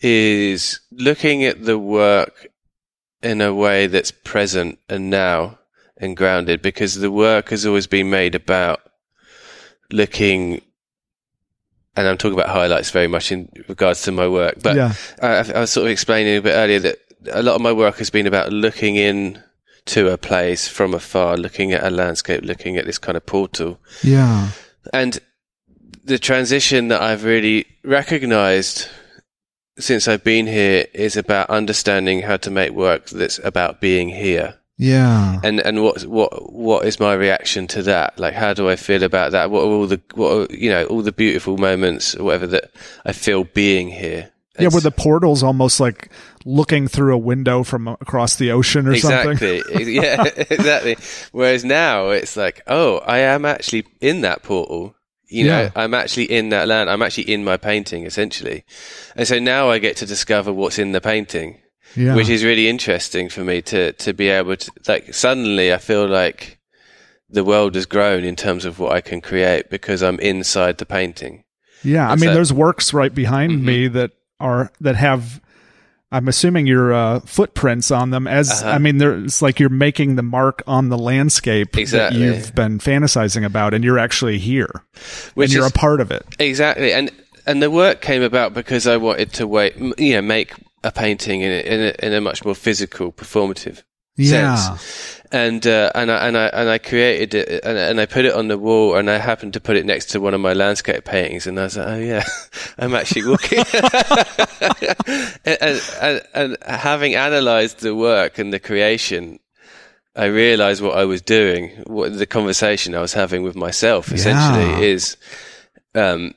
is 0.00 0.80
looking 0.90 1.44
at 1.44 1.66
the 1.66 1.78
work 1.78 2.48
in 3.22 3.42
a 3.42 3.52
way 3.52 3.86
that's 3.86 4.10
present 4.10 4.78
and 4.88 5.10
now 5.10 5.58
and 5.98 6.16
grounded 6.16 6.62
because 6.62 6.94
the 6.94 7.10
work 7.10 7.50
has 7.50 7.66
always 7.66 7.86
been 7.86 8.08
made 8.08 8.34
about 8.34 8.80
looking 9.92 10.62
and 11.96 12.06
I'm 12.06 12.16
talking 12.18 12.38
about 12.38 12.50
highlights 12.50 12.90
very 12.90 13.08
much 13.08 13.32
in 13.32 13.48
regards 13.68 14.02
to 14.02 14.12
my 14.12 14.28
work 14.28 14.56
but 14.62 14.76
yeah. 14.76 14.94
I, 15.22 15.28
I 15.52 15.60
was 15.60 15.70
sort 15.70 15.86
of 15.86 15.90
explaining 15.92 16.36
a 16.36 16.42
bit 16.42 16.52
earlier 16.54 16.78
that 16.80 16.98
a 17.32 17.42
lot 17.42 17.54
of 17.56 17.60
my 17.60 17.72
work 17.72 17.96
has 17.98 18.10
been 18.10 18.26
about 18.26 18.52
looking 18.52 18.96
in 18.96 19.42
to 19.86 20.08
a 20.12 20.18
place 20.18 20.68
from 20.68 20.94
afar 20.94 21.36
looking 21.36 21.72
at 21.72 21.84
a 21.84 21.90
landscape 21.90 22.42
looking 22.44 22.76
at 22.76 22.86
this 22.86 22.98
kind 22.98 23.16
of 23.16 23.24
portal 23.26 23.80
Yeah. 24.02 24.50
and 24.92 25.18
the 26.04 26.18
transition 26.18 26.88
that 26.88 27.02
I've 27.02 27.24
really 27.24 27.66
recognized 27.82 28.88
since 29.78 30.08
I've 30.08 30.24
been 30.24 30.46
here 30.46 30.86
is 30.94 31.16
about 31.16 31.50
understanding 31.50 32.22
how 32.22 32.36
to 32.38 32.50
make 32.50 32.70
work 32.70 33.06
that's 33.10 33.38
about 33.40 33.80
being 33.80 34.08
here. 34.08 34.54
Yeah. 34.78 35.40
And 35.42 35.60
and 35.60 35.82
what 35.82 36.02
what 36.04 36.52
what 36.52 36.84
is 36.86 37.00
my 37.00 37.14
reaction 37.14 37.66
to 37.68 37.82
that? 37.84 38.18
Like 38.18 38.34
how 38.34 38.52
do 38.54 38.68
I 38.68 38.76
feel 38.76 39.02
about 39.02 39.32
that? 39.32 39.50
What 39.50 39.62
are 39.64 39.68
all 39.68 39.86
the 39.86 40.00
what 40.14 40.50
are, 40.50 40.54
you 40.54 40.70
know, 40.70 40.84
all 40.86 41.02
the 41.02 41.12
beautiful 41.12 41.56
moments 41.56 42.14
or 42.14 42.24
whatever 42.24 42.46
that 42.48 42.70
I 43.04 43.12
feel 43.12 43.44
being 43.44 43.88
here. 43.88 44.30
Yeah, 44.58 44.66
It's- 44.66 44.72
where 44.72 44.80
the 44.82 44.90
portal's 44.90 45.42
almost 45.42 45.80
like 45.80 46.10
looking 46.44 46.88
through 46.88 47.14
a 47.14 47.18
window 47.18 47.62
from 47.62 47.88
across 47.88 48.36
the 48.36 48.50
ocean 48.52 48.86
or 48.86 48.96
something. 48.96 49.32
Exactly. 49.32 49.94
yeah, 49.94 50.24
exactly. 50.36 50.96
Whereas 51.32 51.64
now 51.64 52.10
it's 52.10 52.36
like, 52.36 52.62
oh, 52.66 52.98
I 52.98 53.18
am 53.18 53.44
actually 53.44 53.86
in 54.00 54.20
that 54.22 54.42
portal. 54.42 54.94
You 55.28 55.46
know, 55.48 55.62
Yeah. 55.62 55.70
I'm 55.74 55.92
actually 55.92 56.30
in 56.30 56.50
that 56.50 56.68
land. 56.68 56.88
I'm 56.88 57.02
actually 57.02 57.30
in 57.32 57.44
my 57.44 57.56
painting, 57.56 58.06
essentially. 58.06 58.64
And 59.16 59.26
so 59.26 59.38
now 59.40 59.68
I 59.70 59.78
get 59.78 59.96
to 59.96 60.06
discover 60.06 60.52
what's 60.52 60.78
in 60.78 60.92
the 60.92 61.00
painting, 61.00 61.58
Yeah. 61.94 62.14
which 62.14 62.28
is 62.28 62.44
really 62.44 62.68
interesting 62.68 63.28
for 63.28 63.42
me 63.44 63.62
to, 63.62 63.92
to 63.92 64.12
be 64.12 64.28
able 64.28 64.56
to, 64.56 64.70
like, 64.88 65.14
suddenly 65.14 65.72
I 65.72 65.78
feel 65.78 66.06
like 66.06 66.58
the 67.30 67.44
world 67.44 67.74
has 67.74 67.86
grown 67.86 68.22
in 68.24 68.36
terms 68.36 68.64
of 68.64 68.78
what 68.78 68.92
I 68.92 69.00
can 69.00 69.20
create 69.20 69.70
because 69.70 70.02
I'm 70.02 70.20
inside 70.20 70.78
the 70.78 70.86
painting. 70.86 71.44
Yeah, 71.82 72.08
I 72.10 72.16
mean, 72.16 72.34
there's 72.34 72.52
works 72.52 72.92
right 72.92 73.14
behind 73.14 73.52
Mhm. 73.52 73.62
me 73.62 73.88
that 73.88 74.10
are 74.40 74.70
that 74.80 74.96
have. 74.96 75.40
I'm 76.12 76.28
assuming 76.28 76.66
your 76.68 76.94
uh, 76.94 77.20
footprints 77.20 77.90
on 77.90 78.10
them. 78.10 78.26
As 78.28 78.50
Uh-huh. 78.62 78.70
I 78.70 78.78
mean, 78.78 79.00
it's 79.02 79.42
like 79.42 79.58
you're 79.58 79.68
making 79.68 80.14
the 80.16 80.22
mark 80.22 80.62
on 80.66 80.88
the 80.88 80.96
landscape 80.98 81.76
Exactly. 81.76 82.20
that 82.20 82.24
you've 82.36 82.54
been 82.54 82.78
fantasizing 82.78 83.44
about, 83.44 83.74
and 83.74 83.82
you're 83.84 83.98
actually 83.98 84.38
here, 84.38 84.84
Which 85.34 85.46
and 85.50 85.54
you're 85.54 85.64
is- 85.66 85.72
a 85.72 85.74
part 85.74 86.00
of 86.00 86.10
it. 86.12 86.24
Exactly, 86.38 86.92
and 86.92 87.10
and 87.46 87.60
the 87.62 87.70
work 87.70 88.00
came 88.00 88.22
about 88.22 88.54
because 88.54 88.86
I 88.86 88.96
wanted 88.98 89.32
to 89.34 89.46
wait, 89.46 89.76
you 89.98 90.14
know, 90.14 90.22
make 90.22 90.52
a 90.84 90.92
painting 90.92 91.40
in 91.42 91.50
a, 91.50 91.60
in 91.60 91.80
a, 91.80 92.06
in 92.06 92.12
a 92.12 92.20
much 92.20 92.44
more 92.44 92.54
physical, 92.54 93.12
performative 93.12 93.82
Yeah, 94.16 94.54
sense. 94.54 95.22
And 95.32 95.66
uh, 95.66 95.90
and 95.94 96.10
I 96.12 96.26
and 96.28 96.36
I 96.36 96.46
and 96.46 96.68
I 96.70 96.78
created 96.78 97.34
it, 97.34 97.64
and, 97.64 97.76
and 97.76 98.00
I 98.00 98.06
put 98.06 98.24
it 98.24 98.32
on 98.34 98.46
the 98.48 98.56
wall, 98.56 98.94
and 98.96 99.10
I 99.10 99.18
happened 99.18 99.52
to 99.54 99.60
put 99.60 99.76
it 99.76 99.84
next 99.84 100.06
to 100.10 100.20
one 100.20 100.34
of 100.34 100.40
my 100.40 100.52
landscape 100.52 101.04
paintings, 101.04 101.46
and 101.48 101.58
I 101.58 101.64
was 101.64 101.76
like, 101.76 101.88
oh 101.88 101.98
yeah, 101.98 102.24
I'm 102.78 102.94
actually 102.94 103.26
walking. 103.26 103.58
and, 105.44 105.82
and, 106.00 106.22
and 106.34 106.56
having 106.64 107.14
analysed 107.14 107.80
the 107.80 107.94
work 107.94 108.38
and 108.38 108.52
the 108.52 108.60
creation. 108.60 109.38
I 110.14 110.26
realized 110.26 110.80
what 110.80 110.96
I 110.96 111.04
was 111.04 111.20
doing, 111.20 111.72
what 111.86 112.16
the 112.16 112.24
conversation 112.26 112.94
I 112.94 113.00
was 113.00 113.12
having 113.12 113.42
with 113.42 113.54
myself 113.54 114.12
essentially 114.12 114.70
Yeah. 114.70 114.78
is 114.94 115.16
um, 115.94 116.32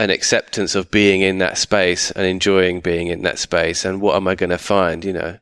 an 0.00 0.08
acceptance 0.08 0.74
of 0.74 0.90
being 0.90 1.20
in 1.20 1.38
that 1.38 1.58
space 1.58 2.10
and 2.12 2.24
enjoying 2.24 2.80
being 2.80 3.08
in 3.08 3.22
that 3.22 3.38
space 3.38 3.84
and 3.84 4.00
what 4.00 4.16
am 4.16 4.26
I 4.26 4.34
going 4.34 4.50
to 4.50 4.56
find, 4.56 5.04
you 5.04 5.12
know, 5.12 5.38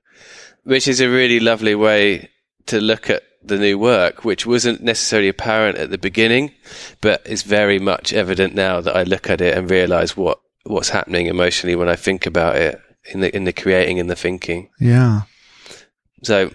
which 0.65 0.89
is 0.89 1.01
a 1.01 1.09
really 1.09 1.39
lovely 1.39 1.77
way 1.77 2.29
to 2.67 2.81
look 2.81 3.09
at 3.09 3.23
the 3.41 3.57
new 3.57 3.79
work, 3.79 4.25
which 4.25 4.47
wasn't 4.47 4.83
necessarily 4.83 5.29
apparent 5.29 5.79
at 5.79 5.91
the 5.91 5.97
beginning, 5.97 6.53
but 7.01 7.25
is 7.25 7.45
very 7.45 7.79
much 7.79 8.13
evident 8.13 8.53
now 8.53 8.81
that 8.81 8.97
I 8.97 9.05
look 9.05 9.31
at 9.31 9.41
it 9.41 9.57
and 9.57 9.71
realize 9.71 10.17
what, 10.17 10.41
what's 10.65 10.89
happening 10.89 11.27
emotionally 11.27 11.77
when 11.77 11.89
I 11.89 11.95
think 11.95 12.27
about 12.27 12.57
it 12.57 12.81
in 13.13 13.21
the, 13.21 13.35
in 13.35 13.45
the 13.45 13.53
creating 13.53 14.01
and 14.01 14.11
the 14.11 14.17
thinking. 14.17 14.71
yeah, 14.81 15.23
So 16.25 16.51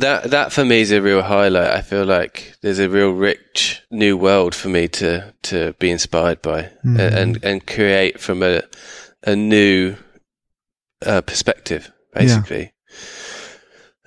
that 0.00 0.30
that 0.30 0.52
for 0.52 0.64
me 0.64 0.80
is 0.80 0.92
a 0.92 1.00
real 1.02 1.22
highlight. 1.22 1.70
I 1.70 1.80
feel 1.82 2.04
like 2.04 2.54
there's 2.62 2.78
a 2.78 2.88
real 2.88 3.10
rich 3.10 3.82
new 3.90 4.16
world 4.16 4.54
for 4.54 4.68
me 4.68 4.88
to 4.88 5.32
to 5.44 5.72
be 5.78 5.90
inspired 5.90 6.42
by 6.42 6.70
Mhm. 6.84 7.00
and 7.00 7.44
and 7.44 7.66
create 7.66 8.20
from 8.20 8.42
a 8.42 8.62
a 9.22 9.34
new 9.36 9.96
uh, 11.04 11.20
perspective, 11.20 11.90
basically. 12.14 12.72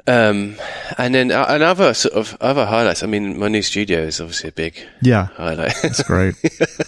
Um, 0.08 0.56
and 0.98 1.14
then 1.14 1.32
uh, 1.32 1.46
another 1.50 1.94
sort 1.94 2.16
of 2.16 2.36
other 2.42 2.66
highlights. 2.66 3.04
I 3.04 3.08
mean, 3.08 3.38
my 3.38 3.48
new 3.48 3.62
studio 3.62 4.00
is 4.00 4.20
obviously 4.20 4.50
a 4.50 4.54
big 4.54 4.76
yeah. 5.04 5.26
highlight, 5.36 5.76
It's 5.84 6.02
great. 6.02 6.34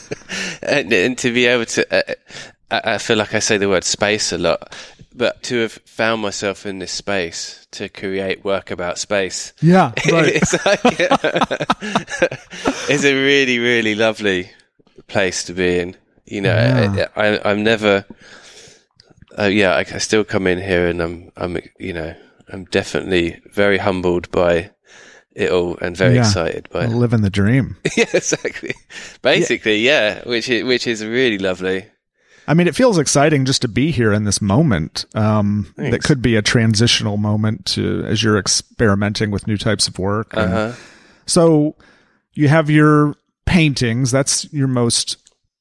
and, 0.64 0.92
and 0.92 1.18
to 1.20 1.32
be 1.32 1.46
able 1.46 1.66
to, 1.66 1.86
uh, 1.96 2.14
I, 2.72 2.96
I 2.96 2.98
feel 2.98 3.18
like 3.18 3.34
I 3.34 3.40
say 3.40 3.58
the 3.58 3.70
word 3.70 3.84
space 3.84 4.32
a 4.32 4.38
lot, 4.38 4.74
but 5.14 5.44
to 5.44 5.62
have 5.62 5.74
found 5.86 6.22
myself 6.22 6.66
in 6.66 6.80
this 6.80 6.92
space 6.92 7.68
to 7.72 7.90
create 7.90 8.44
work 8.44 8.72
about 8.72 8.98
space 8.98 9.54
Yeah, 9.62 9.92
right. 10.12 10.32
it's 10.34 10.66
like 10.66 10.80
it's 12.90 13.04
a 13.04 13.14
really 13.14 13.60
really 13.60 13.96
lovely 13.96 14.52
place 15.08 15.44
to 15.46 15.54
be 15.54 15.80
in 15.80 15.96
you 16.26 16.42
know 16.42 16.54
Yeah. 16.96 17.08
I, 17.16 17.40
i'm 17.50 17.64
never 17.64 18.06
uh, 19.40 19.46
yeah 19.46 19.72
I, 19.74 19.80
I 19.80 19.98
still 20.00 20.24
come 20.24 20.48
in 20.48 20.60
here 20.60 20.88
and 20.88 21.02
i'm 21.02 21.32
i'm 21.38 21.58
you 21.80 21.94
know 21.94 22.14
i'm 22.52 22.66
definitely 22.66 23.42
very 23.52 23.78
humbled 23.78 24.30
by 24.32 24.72
it 25.34 25.50
all 25.52 25.78
and 25.82 25.96
very 25.96 26.16
Yeah. 26.16 26.22
excited 26.22 26.68
by 26.72 26.86
Living 26.88 27.22
the 27.22 27.30
dream. 27.30 27.78
yeah 27.98 28.06
exactly 28.14 28.74
basically 29.22 29.78
yeah 29.78 30.22
which 30.28 30.50
is 30.50 30.64
which 30.66 30.88
is 30.88 31.06
really 31.06 31.38
lovely 31.38 31.86
I 32.52 32.54
mean, 32.54 32.68
it 32.68 32.76
feels 32.76 32.98
exciting 32.98 33.46
just 33.46 33.62
to 33.62 33.70
be 33.70 33.92
here 33.92 34.12
in 34.12 34.26
this 34.26 34.42
moment. 34.42 35.06
Um, 35.16 35.74
that 35.78 36.04
could 36.04 36.22
be 36.22 36.36
a 36.36 36.42
transitional 36.42 37.16
moment 37.16 37.66
to 37.68 38.04
as 38.06 38.22
you're 38.22 38.38
experimenting 38.38 39.32
with 39.32 39.48
new 39.48 39.56
types 39.56 39.88
of 39.88 39.98
work. 39.98 40.36
Uh-huh 40.36 40.74
So 41.26 41.76
you 42.34 42.50
have 42.50 42.70
your 42.70 43.16
paintings. 43.46 44.12
That's 44.12 44.52
your 44.52 44.68
most 44.68 45.16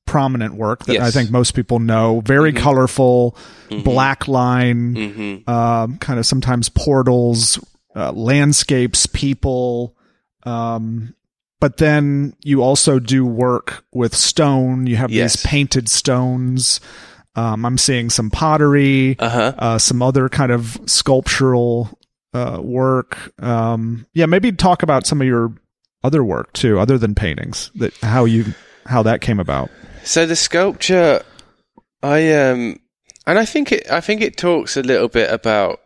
prominent 0.05 0.55
work 0.55 0.86
that 0.86 0.99
I 0.99 1.12
think 1.12 1.30
most 1.30 1.53
people 1.55 1.78
know. 1.78 2.22
Very 2.24 2.53
colorful, 2.53 3.36
Mhm. 3.68 3.84
black 3.84 4.26
line, 4.26 4.95
hmm 4.97 5.49
um, 5.49 5.97
kind 5.99 6.18
of 6.18 6.26
sometimes 6.26 6.68
portals, 6.68 7.61
uh, 7.95 8.11
landscapes, 8.11 9.07
people. 9.07 9.95
Um, 10.43 11.14
but 11.61 11.76
then 11.76 12.34
you 12.42 12.62
also 12.62 12.98
do 12.98 13.24
work 13.24 13.84
with 13.92 14.14
stone. 14.16 14.86
You 14.86 14.96
have 14.96 15.11
Yes. 15.11 15.34
these 15.34 15.46
painted 15.46 15.88
stones. 15.88 16.80
Um, 17.36 17.64
I'm 17.64 17.78
seeing 17.78 18.11
some 18.11 18.30
pottery, 18.30 19.16
uh-huh 19.18 19.52
uh, 19.58 19.78
some 19.78 20.02
other 20.02 20.28
kind 20.28 20.50
of 20.50 20.78
sculptural 20.86 21.96
uh, 22.34 22.58
work. 22.62 23.16
Um, 23.42 24.06
yeah, 24.14 24.26
maybe 24.26 24.50
talk 24.52 24.82
about 24.82 25.06
some 25.06 25.20
of 25.20 25.26
your 25.26 25.52
other 26.02 26.24
work 26.24 26.52
too, 26.54 26.78
other 26.78 26.98
than 26.98 27.14
paintings. 27.14 27.70
That 27.76 27.94
how 28.02 28.24
you 28.24 28.46
how 28.86 29.02
that 29.04 29.20
came 29.20 29.38
about. 29.38 29.70
So 30.02 30.26
the 30.26 30.34
sculpture, 30.36 31.22
I 32.02 32.32
um, 32.32 32.80
and 33.26 33.38
I 33.38 33.44
think 33.44 33.70
it, 33.72 33.90
I 33.90 34.00
think 34.00 34.22
it 34.22 34.36
talks 34.36 34.76
a 34.76 34.82
little 34.82 35.08
bit 35.08 35.30
about 35.30 35.80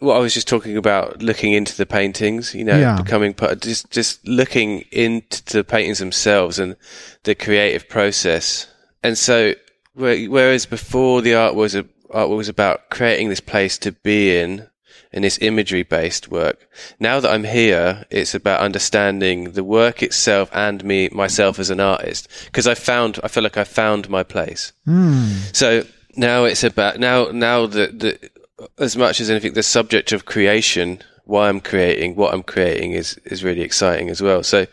what 0.00 0.16
I 0.16 0.18
was 0.20 0.34
just 0.34 0.48
talking 0.48 0.76
about, 0.76 1.22
looking 1.22 1.52
into 1.52 1.76
the 1.76 1.86
paintings. 1.86 2.54
You 2.54 2.64
know, 2.64 2.78
Yeah. 2.78 3.00
becoming 3.02 3.34
part, 3.34 3.60
just 3.60 3.90
just 3.90 4.26
looking 4.26 4.84
into 4.92 5.42
the 5.44 5.64
paintings 5.64 5.98
themselves 5.98 6.58
and 6.58 6.76
the 7.24 7.34
creative 7.34 7.88
process. 7.88 8.66
And 9.02 9.16
so, 9.18 9.54
whereas 9.94 10.66
before 10.66 11.22
the 11.22 11.34
art 11.34 11.54
was 11.54 11.74
a 11.74 11.84
art 12.10 12.28
was 12.30 12.48
about 12.48 12.90
creating 12.90 13.28
this 13.28 13.40
place 13.40 13.78
to 13.78 13.92
be 13.92 14.36
in. 14.38 14.68
And 15.10 15.24
this 15.24 15.38
imagery 15.40 15.84
based 15.84 16.28
work. 16.30 16.68
Now 17.00 17.18
that 17.18 17.30
I'm 17.32 17.44
here, 17.44 18.04
it's 18.10 18.34
about 18.34 18.60
understanding 18.60 19.52
the 19.52 19.64
work 19.64 20.02
itself 20.02 20.50
and 20.52 20.84
me, 20.84 21.08
myself 21.12 21.58
as 21.58 21.70
an 21.70 21.80
artist. 21.80 22.28
Because 22.44 22.66
I 22.66 22.74
found, 22.74 23.18
I 23.24 23.28
feel 23.28 23.42
like 23.42 23.56
I 23.56 23.64
found 23.64 24.10
my 24.10 24.22
place. 24.22 24.74
Hmm. 24.84 25.28
So 25.54 25.86
now 26.14 26.44
it's 26.44 26.62
about 26.62 26.98
now 27.00 27.30
now 27.32 27.64
the 27.66 27.86
the 27.86 28.30
as 28.78 28.96
much 28.96 29.20
as 29.20 29.30
anything 29.30 29.54
the 29.54 29.62
subject 29.62 30.12
of 30.12 30.24
creation 30.24 31.02
why 31.24 31.50
I'm 31.50 31.60
creating, 31.60 32.16
what 32.16 32.32
I'm 32.32 32.42
creating 32.42 32.92
is 32.92 33.20
is 33.26 33.44
really 33.44 33.60
exciting 33.60 34.08
as 34.08 34.22
well. 34.22 34.42
So 34.42 34.66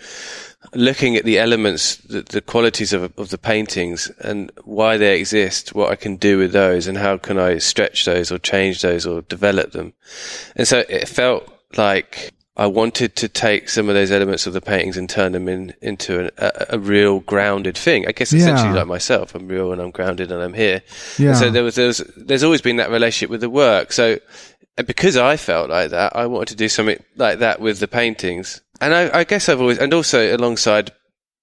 looking 0.73 1.15
at 1.15 1.25
the 1.25 1.37
elements, 1.37 1.97
the, 1.97 2.21
the 2.21 2.41
qualities 2.41 2.93
of, 2.93 3.13
of 3.17 3.29
the 3.29 3.37
paintings 3.37 4.09
and 4.19 4.51
why 4.63 4.97
they 4.97 5.19
exist, 5.19 5.75
what 5.75 5.91
I 5.91 5.95
can 5.95 6.15
do 6.15 6.37
with 6.37 6.53
those 6.53 6.87
and 6.87 6.97
how 6.97 7.17
can 7.17 7.37
I 7.37 7.57
stretch 7.57 8.05
those 8.05 8.31
or 8.31 8.39
change 8.39 8.81
those 8.81 9.05
or 9.05 9.21
develop 9.23 9.73
them. 9.73 9.93
And 10.55 10.67
so 10.67 10.79
it 10.87 11.09
felt 11.09 11.47
like 11.77 12.33
I 12.57 12.67
wanted 12.67 13.17
to 13.17 13.27
take 13.27 13.67
some 13.67 13.89
of 13.89 13.95
those 13.95 14.11
elements 14.11 14.47
of 14.47 14.53
the 14.53 14.61
paintings 14.61 14.95
and 14.95 15.09
turn 15.09 15.33
them 15.33 15.49
in, 15.49 15.73
into 15.81 16.19
an, 16.21 16.31
a, 16.37 16.65
a, 16.69 16.79
real 16.79 17.19
grounded 17.19 17.77
thing. 17.77 18.07
I 18.07 18.13
guess 18.13 18.31
essentially 18.31 18.69
yeah. 18.69 18.75
like 18.75 18.87
myself, 18.87 19.35
I'm 19.35 19.49
real 19.49 19.73
and 19.73 19.81
I'm 19.81 19.91
grounded 19.91 20.31
and 20.31 20.41
I'm 20.41 20.53
here. 20.53 20.81
Yeah. 21.17 21.29
And 21.29 21.37
so 21.37 21.49
there 21.49 21.63
was, 21.63 21.75
there 21.75 21.87
was, 21.87 21.97
there's 22.15 22.43
always 22.43 22.61
been 22.61 22.77
that 22.77 22.91
relationship 22.91 23.29
with 23.29 23.41
the 23.41 23.49
work. 23.49 23.91
So 23.91 24.19
because 24.77 25.17
I 25.17 25.35
felt 25.35 25.69
like 25.69 25.89
that, 25.89 26.15
I 26.15 26.27
wanted 26.27 26.49
to 26.49 26.55
do 26.55 26.69
something 26.69 27.03
like 27.17 27.39
that 27.39 27.59
with 27.59 27.79
the 27.79 27.89
paintings. 27.89 28.61
And 28.79 28.93
I, 28.93 29.19
I 29.19 29.23
guess 29.25 29.49
I've 29.49 29.59
always, 29.59 29.77
and 29.77 29.93
also 29.93 30.35
alongside 30.35 30.91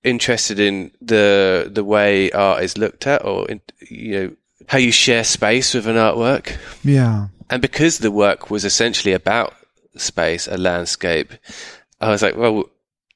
interested 0.05 0.59
in 0.59 0.93
the, 1.03 1.71
the 1.71 1.85
way 1.85 2.31
art 2.31 2.63
is 2.63 2.79
looked 2.79 3.07
at 3.07 3.23
or, 3.25 3.51
in, 3.51 3.61
you 3.81 4.13
know, 4.13 4.37
how 4.69 4.79
you 4.79 4.93
share 4.93 5.25
space 5.25 5.75
with 5.75 5.87
an 5.87 5.97
artwork. 5.97 6.57
Yeah. 6.83 7.29
And 7.51 7.61
because 7.61 7.99
the 7.99 8.11
work 8.11 8.51
was 8.51 8.65
essentially 8.65 9.13
about 9.13 9.55
space, 9.97 10.47
a 10.49 10.57
landscape, 10.57 11.33
I 12.01 12.11
was 12.11 12.23
like, 12.23 12.37
well, 12.37 12.65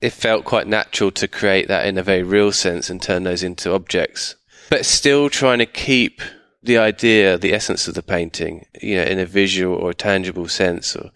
it 0.01 0.12
felt 0.12 0.45
quite 0.45 0.66
natural 0.66 1.11
to 1.12 1.29
create 1.29 1.68
that 1.68 1.87
in 1.87 1.99
a 1.99 2.03
very 2.03 2.22
real 2.22 2.53
sense 2.53 2.91
and 2.91 3.01
turn 3.01 3.24
those 3.24 3.43
into 3.43 3.74
objects, 3.74 4.37
but 4.70 4.85
still 4.87 5.31
trying 5.31 5.59
to 5.59 5.66
keep 5.66 6.20
the 6.62 6.79
idea, 6.79 7.39
the 7.39 7.55
essence 7.55 7.89
of 7.89 7.95
the 7.95 8.03
painting, 8.03 8.66
you 8.83 8.97
know, 8.97 9.05
in 9.05 9.18
a 9.18 9.27
visual 9.27 9.77
or 9.77 9.93
tangible 9.95 10.49
sense. 10.49 10.95
Or, 10.97 11.11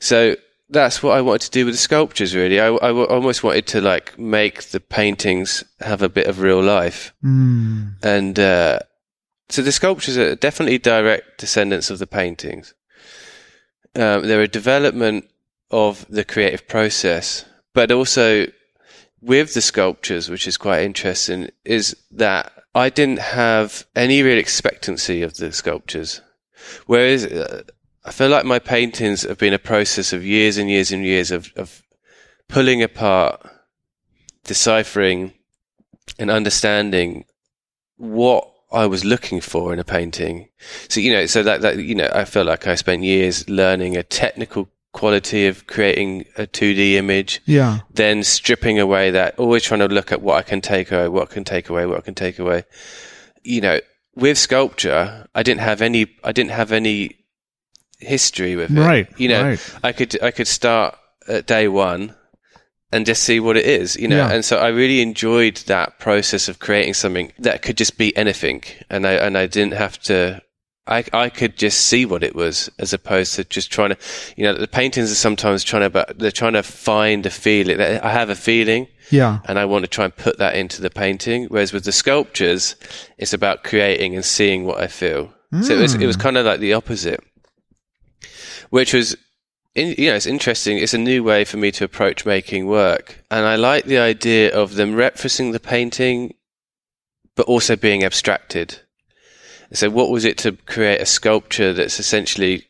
so 0.00 0.36
that's 0.70 1.02
what 1.02 1.16
I 1.16 1.20
wanted 1.20 1.42
to 1.42 1.50
do 1.50 1.66
with 1.66 1.74
the 1.74 1.78
sculptures. 1.78 2.34
Really, 2.34 2.60
I, 2.60 2.68
I 2.68 2.90
almost 2.92 3.44
wanted 3.44 3.66
to 3.68 3.80
like 3.80 4.18
make 4.18 4.64
the 4.64 4.80
paintings 4.80 5.64
have 5.80 6.02
a 6.02 6.08
bit 6.08 6.26
of 6.26 6.40
real 6.40 6.62
life, 6.62 7.12
mm. 7.22 7.92
and 8.02 8.38
uh, 8.38 8.80
so 9.48 9.62
the 9.62 9.72
sculptures 9.72 10.16
are 10.16 10.34
definitely 10.34 10.78
direct 10.78 11.38
descendants 11.38 11.90
of 11.90 11.98
the 11.98 12.06
paintings 12.06 12.74
um, 13.96 14.26
they're 14.26 14.42
a 14.42 14.48
development 14.48 15.28
of 15.70 16.06
the 16.08 16.24
creative 16.24 16.66
process, 16.68 17.44
but 17.72 17.90
also 17.90 18.46
with 19.20 19.54
the 19.54 19.62
sculptures, 19.62 20.28
which 20.28 20.46
is 20.46 20.56
quite 20.56 20.82
interesting, 20.82 21.48
is 21.64 21.96
that 22.10 22.52
I 22.74 22.90
didn't 22.90 23.20
have 23.20 23.86
any 23.94 24.22
real 24.22 24.38
expectancy 24.38 25.22
of 25.22 25.36
the 25.36 25.52
sculptures. 25.52 26.20
Whereas 26.86 27.24
uh, 27.24 27.62
I 28.04 28.10
feel 28.10 28.28
like 28.28 28.44
my 28.44 28.58
paintings 28.58 29.22
have 29.22 29.38
been 29.38 29.54
a 29.54 29.58
process 29.58 30.12
of 30.12 30.24
years 30.24 30.58
and 30.58 30.68
years 30.68 30.92
and 30.92 31.04
years 31.04 31.30
of, 31.30 31.52
of 31.56 31.82
pulling 32.48 32.82
apart, 32.82 33.40
deciphering, 34.44 35.32
and 36.18 36.30
understanding 36.30 37.24
what 37.96 38.53
I 38.74 38.86
was 38.86 39.04
looking 39.04 39.40
for 39.40 39.72
in 39.72 39.78
a 39.78 39.84
painting. 39.84 40.48
So, 40.88 41.00
you 41.00 41.12
know, 41.12 41.26
so 41.26 41.42
that, 41.42 41.62
that, 41.62 41.78
you 41.78 41.94
know, 41.94 42.10
I 42.12 42.24
felt 42.24 42.46
like 42.46 42.66
I 42.66 42.74
spent 42.74 43.02
years 43.02 43.48
learning 43.48 43.96
a 43.96 44.02
technical 44.02 44.68
quality 44.92 45.46
of 45.46 45.66
creating 45.66 46.24
a 46.36 46.46
2D 46.46 46.92
image. 46.92 47.42
Yeah. 47.44 47.80
Then 47.92 48.22
stripping 48.22 48.78
away 48.78 49.10
that, 49.10 49.38
always 49.38 49.62
trying 49.62 49.80
to 49.80 49.88
look 49.88 50.12
at 50.12 50.22
what 50.22 50.36
I 50.36 50.42
can 50.42 50.60
take 50.60 50.90
away, 50.92 51.08
what 51.08 51.30
can 51.30 51.44
take 51.44 51.68
away, 51.68 51.86
what 51.86 51.98
I 51.98 52.02
can 52.02 52.14
take 52.14 52.38
away. 52.38 52.64
You 53.42 53.60
know, 53.60 53.80
with 54.14 54.38
sculpture, 54.38 55.26
I 55.34 55.42
didn't 55.42 55.60
have 55.60 55.82
any, 55.82 56.06
I 56.22 56.32
didn't 56.32 56.52
have 56.52 56.72
any 56.72 57.16
history 57.98 58.56
with 58.56 58.70
it. 58.70 58.80
Right. 58.80 59.08
You 59.18 59.28
know, 59.28 59.42
right. 59.42 59.76
I 59.82 59.92
could, 59.92 60.22
I 60.22 60.30
could 60.30 60.48
start 60.48 60.96
at 61.28 61.46
day 61.46 61.68
one 61.68 62.14
and 62.92 63.06
just 63.06 63.24
see 63.24 63.40
what 63.40 63.56
it 63.56 63.66
is, 63.66 63.96
you 63.96 64.08
know. 64.08 64.18
Yeah. 64.18 64.30
And 64.30 64.44
so 64.44 64.58
I 64.58 64.68
really 64.68 65.00
enjoyed 65.00 65.56
that 65.66 65.98
process 65.98 66.48
of 66.48 66.58
creating 66.60 66.94
something 66.94 67.32
that 67.40 67.62
could 67.62 67.76
just 67.76 67.98
be 67.98 68.16
anything, 68.16 68.62
and 68.88 69.06
I 69.06 69.14
and 69.14 69.36
I 69.36 69.46
didn't 69.46 69.74
have 69.74 69.98
to. 70.02 70.42
I 70.86 71.04
I 71.12 71.28
could 71.28 71.56
just 71.56 71.86
see 71.86 72.06
what 72.06 72.22
it 72.22 72.34
was, 72.34 72.70
as 72.78 72.92
opposed 72.92 73.34
to 73.34 73.44
just 73.44 73.72
trying 73.72 73.90
to, 73.90 73.96
you 74.36 74.44
know, 74.44 74.54
the 74.54 74.68
paintings 74.68 75.10
are 75.10 75.16
sometimes 75.16 75.64
trying 75.64 75.82
to, 75.82 75.90
but 75.90 76.18
they're 76.18 76.30
trying 76.30 76.52
to 76.52 76.62
find 76.62 77.26
a 77.26 77.30
feeling. 77.30 77.80
I 77.80 78.10
have 78.10 78.30
a 78.30 78.36
feeling, 78.36 78.86
yeah, 79.10 79.40
and 79.46 79.58
I 79.58 79.64
want 79.64 79.84
to 79.84 79.90
try 79.90 80.04
and 80.04 80.14
put 80.14 80.38
that 80.38 80.54
into 80.54 80.80
the 80.80 80.90
painting. 80.90 81.46
Whereas 81.46 81.72
with 81.72 81.84
the 81.84 81.92
sculptures, 81.92 82.76
it's 83.18 83.32
about 83.32 83.64
creating 83.64 84.14
and 84.14 84.24
seeing 84.24 84.66
what 84.66 84.78
I 84.78 84.86
feel. 84.86 85.32
Mm. 85.52 85.64
So 85.64 85.74
it 85.74 85.80
was 85.80 85.94
it 85.94 86.06
was 86.06 86.16
hmm. 86.16 86.22
kind 86.22 86.36
of 86.36 86.46
like 86.46 86.60
the 86.60 86.74
opposite, 86.74 87.20
which 88.70 88.92
was 88.92 89.16
in, 89.74 89.94
you 89.98 90.08
know, 90.08 90.16
it's 90.16 90.26
interesting. 90.26 90.78
It's 90.78 90.94
a 90.94 90.98
new 90.98 91.24
way 91.24 91.44
for 91.44 91.56
me 91.56 91.70
to 91.72 91.84
approach 91.84 92.24
making 92.24 92.66
work. 92.66 93.24
And 93.30 93.44
I 93.44 93.56
like 93.56 93.84
the 93.84 93.98
idea 93.98 94.54
of 94.54 94.74
them 94.74 94.94
referencing 94.94 95.52
the 95.52 95.60
painting, 95.60 96.34
but 97.34 97.46
also 97.46 97.76
being 97.76 98.04
abstracted. 98.04 98.80
So 99.72 99.90
what 99.90 100.10
was 100.10 100.24
it 100.24 100.38
to 100.38 100.52
create 100.52 101.00
a 101.00 101.06
sculpture 101.06 101.72
that's 101.72 101.98
essentially 101.98 102.66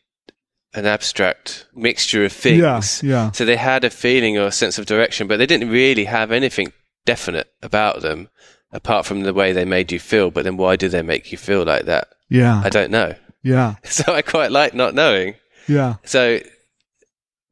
an 0.73 0.87
abstract 0.87 1.67
mixture 1.75 2.25
of 2.25 2.33
things? 2.33 3.03
Yeah, 3.03 3.09
yeah. 3.09 3.31
So 3.31 3.45
they 3.45 3.57
had 3.57 3.83
a 3.83 3.89
feeling 3.91 4.37
or 4.37 4.47
a 4.47 4.51
sense 4.51 4.79
of 4.79 4.87
direction, 4.87 5.27
but 5.27 5.37
they 5.37 5.45
didn't 5.45 5.69
really 5.69 6.05
have 6.05 6.31
anything 6.31 6.73
definite 7.05 7.53
about 7.61 8.01
them 8.01 8.29
apart 8.71 9.05
from 9.05 9.21
the 9.21 9.33
way 9.33 9.53
they 9.53 9.65
made 9.65 9.91
you 9.91 9.99
feel. 9.99 10.31
But 10.31 10.43
then 10.43 10.57
why 10.57 10.75
do 10.75 10.89
they 10.89 11.03
make 11.03 11.31
you 11.31 11.37
feel 11.37 11.63
like 11.63 11.85
that? 11.85 12.07
Yeah. 12.29 12.61
I 12.63 12.69
don't 12.69 12.91
know. 12.91 13.13
Yeah. 13.43 13.75
So 13.83 14.11
I 14.11 14.23
quite 14.23 14.51
like 14.51 14.73
not 14.73 14.95
knowing. 14.95 15.35
Yeah. 15.67 15.95
So 16.03 16.39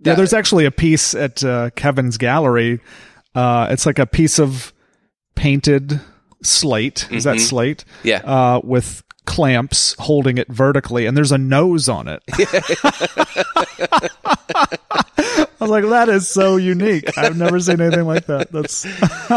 yeah, 0.03 0.15
there's 0.15 0.33
actually 0.33 0.65
a 0.65 0.71
piece 0.71 1.13
at 1.15 1.43
uh, 1.43 1.69
Kevin's 1.75 2.17
gallery. 2.17 2.79
Uh, 3.35 3.67
it's 3.71 3.85
like 3.85 3.99
a 3.99 4.05
piece 4.05 4.39
of 4.39 4.73
painted 5.35 5.99
slate. 6.43 7.07
Is 7.11 7.25
mm-hmm. 7.25 7.37
that 7.37 7.41
slate? 7.41 7.85
Yeah. 8.03 8.17
Uh, 8.17 8.61
with 8.63 9.03
clamps 9.25 9.95
holding 9.99 10.37
it 10.37 10.47
vertically, 10.49 11.05
and 11.05 11.15
there's 11.15 11.31
a 11.31 11.37
nose 11.37 11.89
on 11.89 12.07
it. 12.07 12.21
I 15.63 15.65
was 15.65 15.69
like, 15.69 15.85
that 15.85 16.09
is 16.09 16.27
so 16.27 16.57
unique. 16.57 17.17
I've 17.17 17.37
never 17.37 17.59
seen 17.59 17.79
anything 17.79 18.05
like 18.05 18.25
that. 18.25 18.51
That's. 18.51 18.83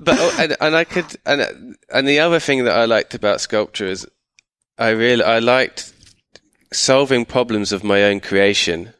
but 0.00 0.18
oh, 0.18 0.36
and, 0.38 0.56
and 0.60 0.74
I 0.74 0.84
could 0.84 1.04
and 1.26 1.76
and 1.92 2.08
the 2.08 2.20
other 2.20 2.40
thing 2.40 2.64
that 2.64 2.74
I 2.76 2.86
liked 2.86 3.14
about 3.14 3.40
sculpture 3.40 3.86
is 3.86 4.06
I 4.78 4.90
really 4.90 5.22
I 5.22 5.38
liked 5.38 5.92
solving 6.72 7.26
problems 7.26 7.72
of 7.72 7.84
my 7.84 8.04
own 8.04 8.20
creation 8.20 8.94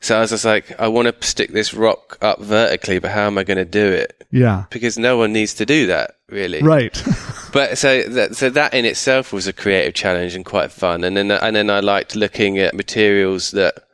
so 0.00 0.16
I 0.16 0.20
was 0.20 0.30
just 0.30 0.44
like, 0.44 0.78
I 0.78 0.88
want 0.88 1.08
to 1.08 1.26
stick 1.26 1.52
this 1.52 1.74
rock 1.74 2.18
up 2.20 2.40
vertically, 2.40 2.98
but 2.98 3.10
how 3.10 3.26
am 3.26 3.38
I 3.38 3.44
going 3.44 3.58
to 3.58 3.64
do 3.64 3.86
it? 3.86 4.26
Yeah. 4.30 4.64
Because 4.70 4.96
no 4.96 5.16
one 5.16 5.32
needs 5.32 5.54
to 5.54 5.66
do 5.66 5.86
that, 5.88 6.16
really. 6.28 6.62
Right. 6.62 6.92
but 7.52 7.78
so 7.78 8.02
that, 8.02 8.36
so 8.36 8.50
that 8.50 8.74
in 8.74 8.84
itself 8.84 9.32
was 9.32 9.46
a 9.46 9.52
creative 9.52 9.94
challenge 9.94 10.34
and 10.34 10.44
quite 10.44 10.70
fun. 10.70 11.02
And 11.02 11.16
then, 11.16 11.30
and 11.30 11.56
then 11.56 11.70
I 11.70 11.80
liked 11.80 12.14
looking 12.14 12.58
at 12.58 12.74
materials 12.74 13.50
that 13.52 13.84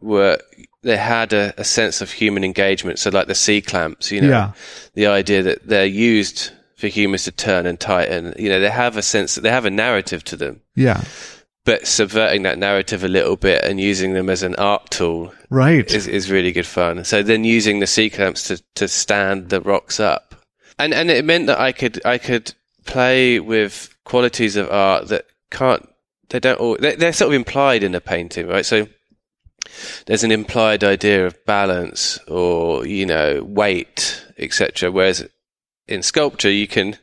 were, 0.00 0.38
they 0.82 0.96
had 0.96 1.32
a, 1.32 1.54
a 1.58 1.64
sense 1.64 2.00
of 2.02 2.12
human 2.12 2.44
engagement. 2.44 2.98
So 2.98 3.10
like 3.10 3.26
the 3.26 3.34
C 3.34 3.62
clamps, 3.62 4.12
you 4.12 4.20
know, 4.20 4.28
yeah. 4.28 4.52
the 4.94 5.06
idea 5.06 5.42
that 5.42 5.66
they're 5.66 5.86
used 5.86 6.50
for 6.76 6.88
humans 6.88 7.24
to 7.24 7.32
turn 7.32 7.66
and 7.66 7.80
tighten. 7.80 8.34
You 8.38 8.50
know, 8.50 8.60
they 8.60 8.70
have 8.70 8.96
a 8.96 9.02
sense 9.02 9.34
that 9.34 9.40
they 9.40 9.50
have 9.50 9.64
a 9.64 9.70
narrative 9.70 10.22
to 10.24 10.36
them. 10.36 10.60
Yeah 10.74 11.02
but 11.68 11.86
subverting 11.86 12.44
that 12.44 12.56
narrative 12.56 13.04
a 13.04 13.08
little 13.08 13.36
bit 13.36 13.62
and 13.62 13.78
using 13.78 14.14
them 14.14 14.30
as 14.30 14.42
an 14.42 14.54
art 14.54 14.90
tool 14.90 15.34
right. 15.50 15.92
is, 15.92 16.06
is 16.06 16.30
really 16.30 16.50
good 16.50 16.64
fun. 16.64 17.04
So 17.04 17.22
then 17.22 17.44
using 17.44 17.80
the 17.80 17.86
C 17.86 18.08
clamps 18.08 18.44
to, 18.44 18.62
to 18.76 18.88
stand 18.88 19.50
the 19.50 19.60
rocks 19.60 20.00
up. 20.00 20.34
And 20.78 20.94
and 20.94 21.10
it 21.10 21.26
meant 21.26 21.46
that 21.48 21.60
i 21.60 21.72
could 21.72 22.00
i 22.06 22.16
could 22.16 22.54
play 22.86 23.38
with 23.38 23.94
qualities 24.04 24.56
of 24.56 24.70
art 24.70 25.08
that 25.08 25.26
can't 25.50 25.86
they 26.30 26.40
don't 26.40 26.58
all 26.58 26.78
they're, 26.80 26.96
they're 26.96 27.12
sort 27.12 27.28
of 27.28 27.34
implied 27.34 27.82
in 27.82 27.94
a 27.94 28.00
painting 28.00 28.46
right? 28.48 28.64
So 28.64 28.88
there's 30.06 30.24
an 30.24 30.32
implied 30.32 30.82
idea 30.82 31.26
of 31.26 31.44
balance 31.44 32.18
or 32.28 32.86
you 32.86 33.04
know 33.04 33.44
weight 33.44 34.24
etc 34.38 34.90
whereas 34.90 35.28
in 35.86 36.02
sculpture 36.02 36.50
you 36.50 36.66
can 36.66 36.96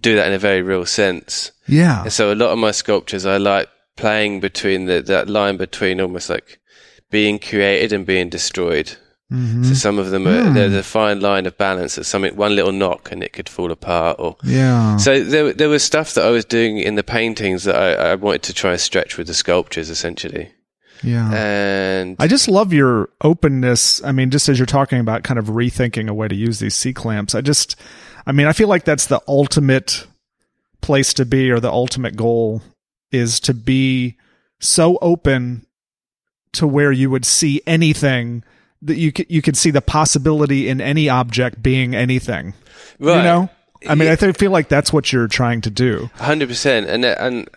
do 0.00 0.14
that 0.14 0.28
in 0.28 0.34
a 0.34 0.38
very 0.38 0.62
real 0.62 0.86
sense. 0.86 1.50
Yeah. 1.66 2.02
And 2.02 2.12
so 2.12 2.32
a 2.32 2.36
lot 2.36 2.50
of 2.50 2.58
my 2.58 2.70
sculptures 2.70 3.26
i 3.26 3.38
like 3.38 3.68
playing 3.96 4.40
between 4.40 4.86
the, 4.86 5.02
that 5.02 5.28
line 5.28 5.56
between 5.56 6.00
almost 6.00 6.30
like 6.30 6.60
being 7.10 7.38
created 7.38 7.92
and 7.92 8.06
being 8.06 8.28
destroyed. 8.28 8.96
Mm-hmm. 9.32 9.64
So 9.64 9.74
some 9.74 9.98
of 9.98 10.10
them 10.10 10.26
are 10.28 10.42
mm. 10.42 10.54
there's 10.54 10.74
a 10.74 10.82
fine 10.82 11.20
line 11.20 11.46
of 11.46 11.56
balance. 11.56 11.94
That 11.94 12.04
something 12.04 12.36
one 12.36 12.54
little 12.54 12.72
knock 12.72 13.10
and 13.10 13.22
it 13.22 13.32
could 13.32 13.48
fall 13.48 13.72
apart. 13.72 14.16
Or 14.18 14.36
yeah. 14.44 14.96
So 14.98 15.24
there 15.24 15.52
there 15.52 15.68
was 15.68 15.82
stuff 15.82 16.14
that 16.14 16.26
I 16.26 16.30
was 16.30 16.44
doing 16.44 16.78
in 16.78 16.94
the 16.94 17.02
paintings 17.02 17.64
that 17.64 17.76
I, 17.76 18.10
I 18.10 18.14
wanted 18.16 18.42
to 18.44 18.54
try 18.54 18.72
and 18.72 18.80
stretch 18.80 19.16
with 19.16 19.26
the 19.26 19.34
sculptures 19.34 19.90
essentially. 19.90 20.52
Yeah. 21.02 21.30
And 21.32 22.16
I 22.18 22.26
just 22.26 22.48
love 22.48 22.72
your 22.72 23.10
openness. 23.22 24.02
I 24.04 24.12
mean, 24.12 24.30
just 24.30 24.48
as 24.48 24.58
you're 24.58 24.66
talking 24.66 25.00
about 25.00 25.22
kind 25.22 25.38
of 25.38 25.46
rethinking 25.46 26.08
a 26.08 26.14
way 26.14 26.28
to 26.28 26.34
use 26.34 26.58
these 26.58 26.74
C 26.74 26.92
clamps, 26.92 27.34
I 27.34 27.40
just, 27.40 27.76
I 28.26 28.32
mean, 28.32 28.46
I 28.46 28.52
feel 28.52 28.68
like 28.68 28.84
that's 28.84 29.06
the 29.06 29.20
ultimate 29.28 30.06
place 30.80 31.12
to 31.14 31.24
be 31.24 31.50
or 31.50 31.60
the 31.60 31.70
ultimate 31.70 32.16
goal 32.16 32.62
is 33.14 33.40
to 33.40 33.54
be 33.54 34.16
so 34.60 34.98
open 35.00 35.66
to 36.52 36.66
where 36.66 36.92
you 36.92 37.10
would 37.10 37.24
see 37.24 37.60
anything 37.66 38.44
that 38.82 38.96
you 38.96 39.12
could, 39.12 39.26
you 39.28 39.42
could 39.42 39.56
see 39.56 39.70
the 39.70 39.80
possibility 39.80 40.68
in 40.68 40.80
any 40.80 41.08
object 41.08 41.62
being 41.62 41.94
anything. 41.94 42.54
Right. 42.98 43.16
You 43.16 43.22
know? 43.22 43.50
I 43.88 43.94
mean, 43.94 44.06
Yeah. 44.06 44.12
I 44.12 44.16
th- 44.16 44.36
feel 44.36 44.50
like 44.50 44.68
that's 44.68 44.92
what 44.92 45.12
you're 45.12 45.28
trying 45.28 45.60
to 45.62 45.70
do. 45.70 46.10
Hundred 46.16 46.48
percent, 46.48 46.88
and 46.88 47.04
and 47.04 47.48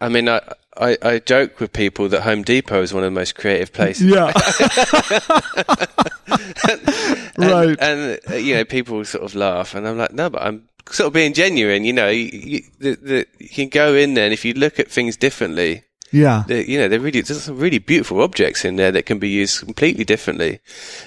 I 0.00 0.08
mean, 0.08 0.28
I, 0.28 0.40
I 0.76 0.96
I 1.02 1.18
joke 1.18 1.60
with 1.60 1.72
people 1.72 2.08
that 2.08 2.22
Home 2.22 2.42
Depot 2.42 2.82
is 2.82 2.92
one 2.94 3.04
of 3.04 3.12
the 3.12 3.18
most 3.18 3.34
creative 3.34 3.72
places. 3.72 4.06
Yeah. 4.06 4.32
And- 7.36 7.50
right. 7.50 7.80
And, 7.80 8.20
uh, 8.30 8.34
you 8.34 8.54
know, 8.54 8.64
people 8.64 9.04
sort 9.04 9.24
of 9.24 9.34
laugh, 9.34 9.74
and 9.74 9.86
I'm 9.86 9.98
like, 9.98 10.12
no, 10.12 10.30
but 10.30 10.42
I'm 10.42 10.68
sort 10.90 11.08
of 11.08 11.12
being 11.12 11.32
genuine. 11.32 11.84
You 11.84 11.92
know, 11.92 12.08
you, 12.08 12.28
you, 12.32 12.62
the, 12.78 12.94
the, 12.96 13.26
you 13.38 13.48
can 13.48 13.68
go 13.68 13.94
in 13.94 14.14
there, 14.14 14.24
and 14.24 14.32
if 14.32 14.44
you 14.44 14.52
look 14.54 14.78
at 14.78 14.90
things 14.90 15.16
differently, 15.16 15.84
yeah. 16.12 16.44
they, 16.46 16.64
you 16.66 16.78
know, 16.78 16.88
they're 16.88 17.00
really 17.00 17.20
there's 17.20 17.42
some 17.42 17.58
really 17.58 17.78
beautiful 17.78 18.20
objects 18.20 18.64
in 18.64 18.76
there 18.76 18.92
that 18.92 19.06
can 19.06 19.18
be 19.18 19.28
used 19.28 19.60
completely 19.60 20.04
differently, 20.04 20.60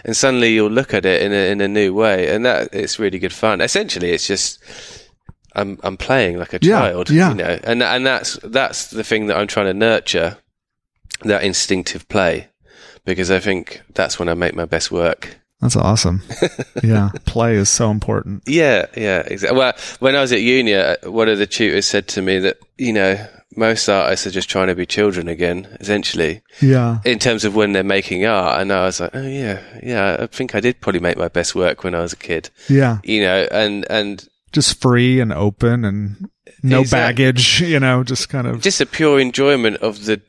and 0.04 0.16
suddenly 0.16 0.54
you'll 0.54 0.72
look 0.72 0.94
at 0.94 1.06
it 1.06 1.22
in 1.22 1.32
a 1.32 1.52
in 1.52 1.62
a 1.62 1.68
new 1.68 1.94
way, 1.94 2.34
and 2.34 2.46
that 2.46 2.74
it's 2.74 3.00
really 3.00 3.20
good 3.20 3.34
fun. 3.34 3.62
Essentially, 3.62 4.12
it's 4.12 4.28
just. 4.28 4.64
I'm 5.56 5.80
I'm 5.84 5.98
playing 5.98 6.38
like 6.38 6.54
a 6.54 6.60
Yeah, 6.62 6.80
child, 6.80 7.10
yeah. 7.10 7.30
you 7.30 7.36
know, 7.36 7.60
and 7.64 7.82
and 7.84 8.06
that's 8.06 8.38
that's 8.44 8.88
the 8.92 9.04
thing 9.04 9.28
that 9.28 9.38
I'm 9.38 9.48
trying 9.48 9.68
to 9.68 9.74
nurture, 9.74 10.38
that 11.24 11.44
instinctive 11.44 12.08
play, 12.10 12.48
because 13.06 13.32
I 13.32 13.40
think 13.40 13.82
that's 13.94 14.20
when 14.20 14.30
I 14.30 14.34
make 14.34 14.56
my 14.56 14.66
best 14.66 14.92
work. 14.92 15.38
That's 15.62 15.78
awesome. 15.78 16.22
yeah. 16.84 17.10
Play 17.26 17.56
is 17.56 17.70
so 17.70 17.90
important. 17.90 18.44
Yeah, 18.46 18.88
yeah, 18.98 19.20
exactly. 19.26 19.58
Well, 19.58 19.74
when 20.00 20.14
I 20.14 20.20
was 20.20 20.34
at 20.34 20.42
uni, 20.42 20.74
uh, 20.74 20.98
one 21.06 21.30
of 21.30 21.38
the 21.38 21.48
tutors 21.48 21.86
said 21.86 22.08
to 22.10 22.22
me 22.22 22.38
that 22.40 22.58
you 22.78 22.92
know 22.92 23.26
most 23.56 23.88
artists 23.88 24.26
are 24.28 24.32
just 24.32 24.50
trying 24.50 24.68
to 24.68 24.76
be 24.76 24.86
children 24.86 25.28
again, 25.30 25.68
essentially, 25.80 26.42
Yeah. 26.60 26.98
in 27.06 27.20
terms 27.20 27.46
of 27.46 27.56
when 27.56 27.72
they're 27.72 27.84
making 27.84 28.26
art. 28.26 28.60
And 28.60 28.74
I 28.74 28.84
was 28.86 29.00
like, 29.00 29.12
oh 29.14 29.22
yeah, 29.28 29.62
yeah, 29.82 30.18
I 30.22 30.26
think 30.28 30.56
I 30.56 30.60
did 30.60 30.82
probably 30.82 31.00
make 31.00 31.18
my 31.18 31.28
best 31.30 31.54
work 31.56 31.84
when 31.84 31.94
I 31.96 32.02
was 32.02 32.12
a 32.14 32.18
kid, 32.18 32.50
Yeah. 32.68 32.98
you 33.04 33.22
know, 33.22 33.48
and 33.52 33.86
and 33.90 34.28
Just 34.54 34.80
free 34.82 35.20
and 35.20 35.34
open 35.34 35.84
and 35.84 36.30
no 36.62 36.82
Exactly. 36.82 37.26
baggage, 37.26 37.62
you 37.62 37.80
know, 37.80 38.04
just 38.04 38.30
kind 38.30 38.48
of. 38.48 38.62
just 38.62 38.80
a 38.80 38.86
pure 38.86 39.20
enjoyment 39.20 39.78
of 39.78 40.06
the 40.06 40.22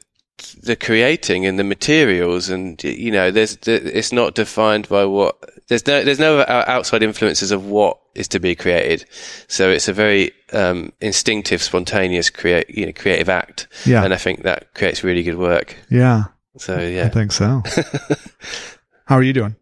the 0.65 0.75
creating 0.75 1.47
and 1.47 1.61
the 1.61 1.65
materials 1.65 2.49
and 2.49 2.83
you 2.83 3.13
know 3.13 3.31
there's 3.31 3.57
it's 3.69 4.11
not 4.11 4.35
defined 4.35 4.89
by 4.89 5.05
what 5.05 5.37
there's 5.69 5.87
no 5.87 6.03
there's 6.03 6.19
no 6.19 6.45
outside 6.49 7.05
influences 7.05 7.53
of 7.53 7.65
what 7.67 8.01
is 8.17 8.27
to 8.27 8.41
be 8.41 8.53
created 8.57 9.05
so 9.47 9.71
it's 9.71 9.87
a 9.87 9.93
very 9.93 10.33
um 10.53 10.93
instinctive 11.01 11.63
spontaneous 11.63 12.31
create 12.31 12.69
you 12.69 12.85
know 12.85 12.93
creative 12.93 13.29
act 13.29 13.69
Yeah. 13.87 14.03
and 14.03 14.13
i 14.13 14.17
think 14.17 14.43
that 14.43 14.75
creates 14.75 15.05
really 15.05 15.23
good 15.23 15.39
work 15.39 15.77
yeah. 15.89 16.25
so 16.59 16.81
yeah. 16.81 17.05
I 17.05 17.11
think 17.11 17.31
so. 17.31 17.63
How 19.07 19.17
are 19.17 19.23
you 19.23 19.33
doing? 19.33 19.55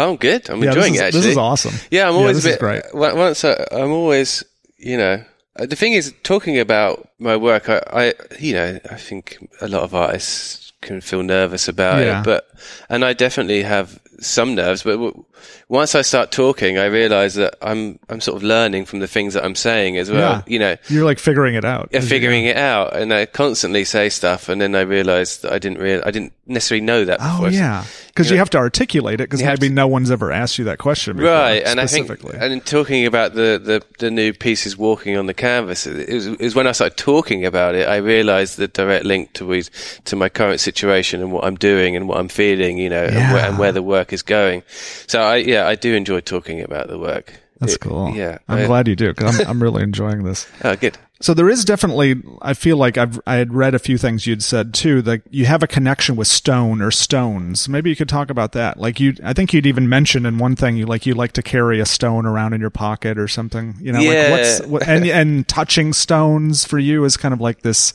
Oh, 0.00 0.10
i'm 0.10 0.16
good 0.16 0.48
i'm 0.50 0.62
yeah, 0.62 0.70
enjoying 0.70 0.94
is, 0.94 1.00
it 1.00 1.04
actually 1.04 1.20
This 1.22 1.30
is 1.32 1.36
awesome. 1.38 1.74
Yeah, 1.90 2.08
I'm 2.08 2.14
Yeah, 2.14 2.20
always 2.20 2.36
this 2.36 2.44
a 2.44 2.48
is 2.48 2.54
bit. 2.54 2.60
great. 2.60 2.82
on- 2.94 3.18
Once 3.18 3.44
I, 3.44 3.66
I'm 3.72 3.92
always, 3.92 4.44
you 4.78 4.96
know, 4.96 5.22
uh, 5.56 5.66
the 5.66 5.76
thing 5.76 5.92
is, 5.92 6.14
talking 6.22 6.58
about 6.58 7.08
my 7.18 7.36
work, 7.36 7.68
I, 7.68 7.80
I, 7.92 8.14
you 8.38 8.54
know, 8.54 8.78
I 8.90 8.94
think 8.96 9.36
a 9.60 9.68
lot 9.68 9.82
of 9.82 9.94
artists 9.94 10.72
can 10.80 11.00
feel 11.00 11.22
nervous 11.22 11.68
about 11.68 12.00
Yeah. 12.00 12.20
it, 12.20 12.24
but, 12.24 12.48
and 12.88 13.04
I 13.04 13.12
definitely 13.12 13.62
have 13.62 14.00
some 14.20 14.54
nerves, 14.54 14.82
but 14.82 14.92
w- 14.92 15.24
once 15.68 15.94
I 15.94 16.02
start 16.02 16.30
talking, 16.30 16.76
I 16.78 16.86
realize 16.86 17.34
that 17.34 17.56
I'm, 17.62 17.98
I'm 18.08 18.20
sort 18.20 18.36
of 18.36 18.42
learning 18.42 18.84
from 18.86 19.00
the 19.00 19.06
things 19.06 19.34
that 19.34 19.44
I'm 19.44 19.54
saying 19.54 19.96
as 19.98 20.10
well. 20.10 20.36
Yeah. 20.36 20.42
You 20.46 20.58
know, 20.58 20.76
You're 20.88 21.04
like 21.04 21.18
figuring 21.18 21.54
it 21.54 21.64
out. 21.64 21.88
yeah, 21.92 22.00
figuring 22.00 22.44
it 22.44 22.56
out, 22.56 22.94
and 22.96 23.12
I 23.12 23.26
constantly 23.26 23.84
say 23.84 24.08
stuff, 24.10 24.48
and 24.48 24.60
then 24.60 24.74
I 24.74 24.82
realize 24.82 25.38
that 25.38 25.52
I 25.52 25.58
didn't 25.58 25.78
real, 25.78 26.00
I 26.04 26.10
didn't 26.10 26.32
necessarily 26.46 26.84
know 26.84 27.04
that 27.06 27.18
Oh 27.20 27.48
yeah, 27.48 27.84
because 28.20 28.30
you, 28.30 28.38
have 28.38 28.50
to 28.50 28.58
articulate 28.58 29.20
it. 29.20 29.30
Because 29.30 29.42
maybe 29.42 29.68
no 29.68 29.86
one's 29.86 30.10
ever 30.10 30.30
asked 30.30 30.58
you 30.58 30.64
that 30.66 30.78
question 30.78 31.16
before, 31.16 31.30
right 31.30 31.62
and 31.64 31.80
i 31.80 31.86
think 31.86 32.06
specifically. 32.06 32.38
and 32.40 32.52
in 32.52 32.60
talking 32.60 33.06
about 33.06 33.34
the, 33.34 33.60
the 33.62 33.82
the 33.98 34.10
new 34.10 34.32
pieces 34.32 34.76
walking 34.76 35.16
on 35.16 35.26
the 35.26 35.34
canvas 35.34 35.86
it 35.86 36.08
was, 36.12 36.26
it 36.26 36.40
was 36.40 36.54
when 36.54 36.66
i 36.66 36.72
started 36.72 36.96
talking 36.96 37.44
about 37.44 37.74
it 37.74 37.88
i 37.88 37.96
realized 37.96 38.56
the 38.58 38.68
direct 38.68 39.04
link 39.04 39.32
to 39.32 39.62
to 40.04 40.16
my 40.16 40.28
current 40.28 40.60
situation 40.60 41.20
and 41.20 41.32
what 41.32 41.44
i'm 41.44 41.56
doing 41.56 41.96
and 41.96 42.08
what 42.08 42.18
i'm 42.18 42.28
feeling 42.28 42.78
you 42.78 42.88
know 42.88 43.04
and, 43.04 43.32
where, 43.34 43.46
and 43.48 43.58
where 43.58 43.72
the 43.72 43.82
work 43.82 44.12
is 44.12 44.22
going 44.22 44.62
so 45.06 45.20
i 45.20 45.36
yeah 45.36 45.66
i 45.66 45.74
do 45.74 45.94
enjoy 45.94 46.20
talking 46.20 46.60
about 46.60 46.88
the 46.88 46.98
work 46.98 47.34
That's 47.58 47.74
It- 47.74 47.80
cool. 47.80 48.14
yeah 48.14 48.38
I'm 48.48 48.58
I- 48.60 48.66
glad 48.66 48.88
you 48.88 48.96
do 48.96 49.08
because 49.08 49.40
I'm, 49.40 49.46
I'm 49.48 49.62
really 49.62 49.82
enjoying 49.82 50.24
this. 50.24 50.46
oh 50.64 50.76
good 50.76 50.96
So 51.22 51.34
there 51.34 51.50
is 51.50 51.66
definitely, 51.66 52.22
I 52.40 52.54
feel 52.54 52.78
like 52.78 52.96
I've, 52.96 53.20
I 53.26 53.34
had 53.34 53.52
read 53.52 53.74
a 53.74 53.78
few 53.78 53.98
things 53.98 54.26
you'd 54.26 54.42
said 54.42 54.72
too, 54.72 55.02
that 55.02 55.20
you 55.30 55.44
have 55.44 55.62
a 55.62 55.66
connection 55.66 56.16
with 56.16 56.28
stone 56.28 56.80
or 56.80 56.90
stones. 56.90 57.68
Maybe 57.68 57.90
you 57.90 57.96
could 57.96 58.08
talk 58.08 58.30
about 58.30 58.52
that. 58.52 58.78
Like 58.78 58.98
you, 59.00 59.14
I 59.22 59.34
think 59.34 59.52
you'd 59.52 59.66
even 59.66 59.86
mentioned 59.86 60.26
in 60.26 60.38
one 60.38 60.56
thing, 60.56 60.78
you 60.78 60.86
like, 60.86 61.04
you 61.04 61.12
like 61.14 61.32
to 61.32 61.42
carry 61.42 61.78
a 61.78 61.84
stone 61.84 62.24
around 62.24 62.54
in 62.54 62.60
your 62.62 62.70
pocket 62.70 63.18
or 63.18 63.28
something, 63.28 63.74
you 63.80 63.92
know, 63.92 64.00
Yeah. 64.00 64.22
like 64.22 64.30
what's, 64.30 64.66
what, 64.66 64.88
and, 64.88 65.04
and 65.20 65.46
touching 65.46 65.92
stones 65.92 66.64
for 66.64 66.78
you 66.78 67.04
is 67.04 67.18
kind 67.18 67.34
of 67.34 67.40
like 67.40 67.60
this 67.60 67.92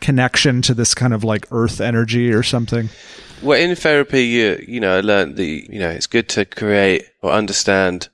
connection 0.00 0.60
to 0.62 0.74
this 0.74 0.94
kind 0.94 1.14
of 1.14 1.22
like 1.22 1.46
earth 1.52 1.80
energy 1.80 2.32
or 2.32 2.42
something. 2.42 2.88
well 3.42 3.58
in 3.60 3.74
therapy 3.76 4.24
you 4.24 4.62
you 4.66 4.80
know 4.80 4.96
i 4.96 5.00
learned 5.00 5.36
that 5.36 5.44
you 5.44 5.78
know 5.78 5.88
it's 5.88 6.06
good 6.06 6.28
to 6.28 6.44
create 6.44 7.04
or 7.22 7.30
understand 7.30 8.08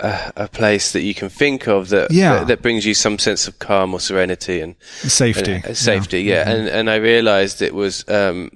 a, 0.00 0.32
a 0.44 0.48
place 0.48 0.92
that 0.92 1.02
you 1.02 1.14
can 1.14 1.28
think 1.28 1.66
of 1.68 1.88
that, 1.90 2.10
Yeah. 2.10 2.34
that 2.38 2.46
that 2.48 2.62
brings 2.62 2.84
you 2.86 2.94
some 2.94 3.18
sense 3.18 3.46
of 3.48 3.58
calm 3.58 3.94
or 3.94 4.00
serenity 4.00 4.60
and 4.60 4.74
Safety. 5.02 5.62
Uh, 5.64 5.74
safety, 5.74 6.22
yeah. 6.22 6.48
And 6.50 6.68
and 6.68 6.90
I 6.90 6.96
realised 6.96 7.62
it 7.62 7.74
was 7.74 8.04
um, 8.08 8.50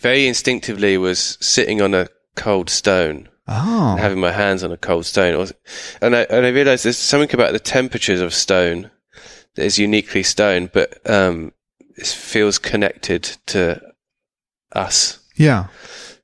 very 0.00 0.26
instinctively 0.26 0.96
was 0.98 1.36
sitting 1.40 1.82
on 1.82 1.94
a 1.94 2.08
cold 2.36 2.70
stone, 2.70 3.28
Oh, 3.48 3.96
having 3.96 4.20
my 4.20 4.30
hands 4.32 4.62
on 4.62 4.70
a 4.72 4.76
cold 4.76 5.06
stone, 5.06 5.48
and 6.00 6.14
I 6.14 6.20
and 6.30 6.46
I 6.46 6.50
realised 6.50 6.84
there's 6.84 6.96
something 6.98 7.34
about 7.34 7.52
the 7.52 7.58
temperatures 7.58 8.20
of 8.20 8.32
stone 8.32 8.90
that 9.56 9.64
is 9.64 9.78
uniquely 9.78 10.22
stone, 10.22 10.70
but 10.72 10.98
um, 11.10 11.52
it 11.96 12.06
feels 12.06 12.58
connected 12.58 13.24
to 13.46 13.80
us. 14.72 15.18
yeah. 15.36 15.66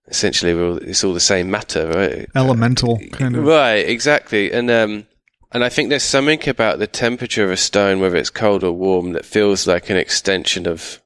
Essentially, 0.09 0.55
we're 0.55 0.69
all, 0.69 0.77
it's 0.79 1.03
all 1.03 1.13
the 1.13 1.21
same 1.21 1.51
matter, 1.51 1.89
right? 1.89 2.29
Elemental 2.35 2.99
kind 3.13 3.37
of. 3.37 3.45
Right, 3.45 3.89
exactly. 3.89 4.53
And 4.53 4.71
um 4.71 5.07
and 5.53 5.65
I 5.65 5.69
think 5.69 5.89
there's 5.89 6.03
something 6.03 6.49
about 6.49 6.79
the 6.79 6.87
temperature 6.87 7.45
of 7.45 7.51
a 7.51 7.57
stone, 7.57 8.01
whether 8.01 8.17
it's 8.17 8.31
cold 8.31 8.63
or 8.63 8.73
warm, 8.73 9.13
that 9.13 9.25
feels 9.25 9.67
like 9.67 9.91
an 9.91 9.97
extension 9.97 10.67
of 10.67 11.01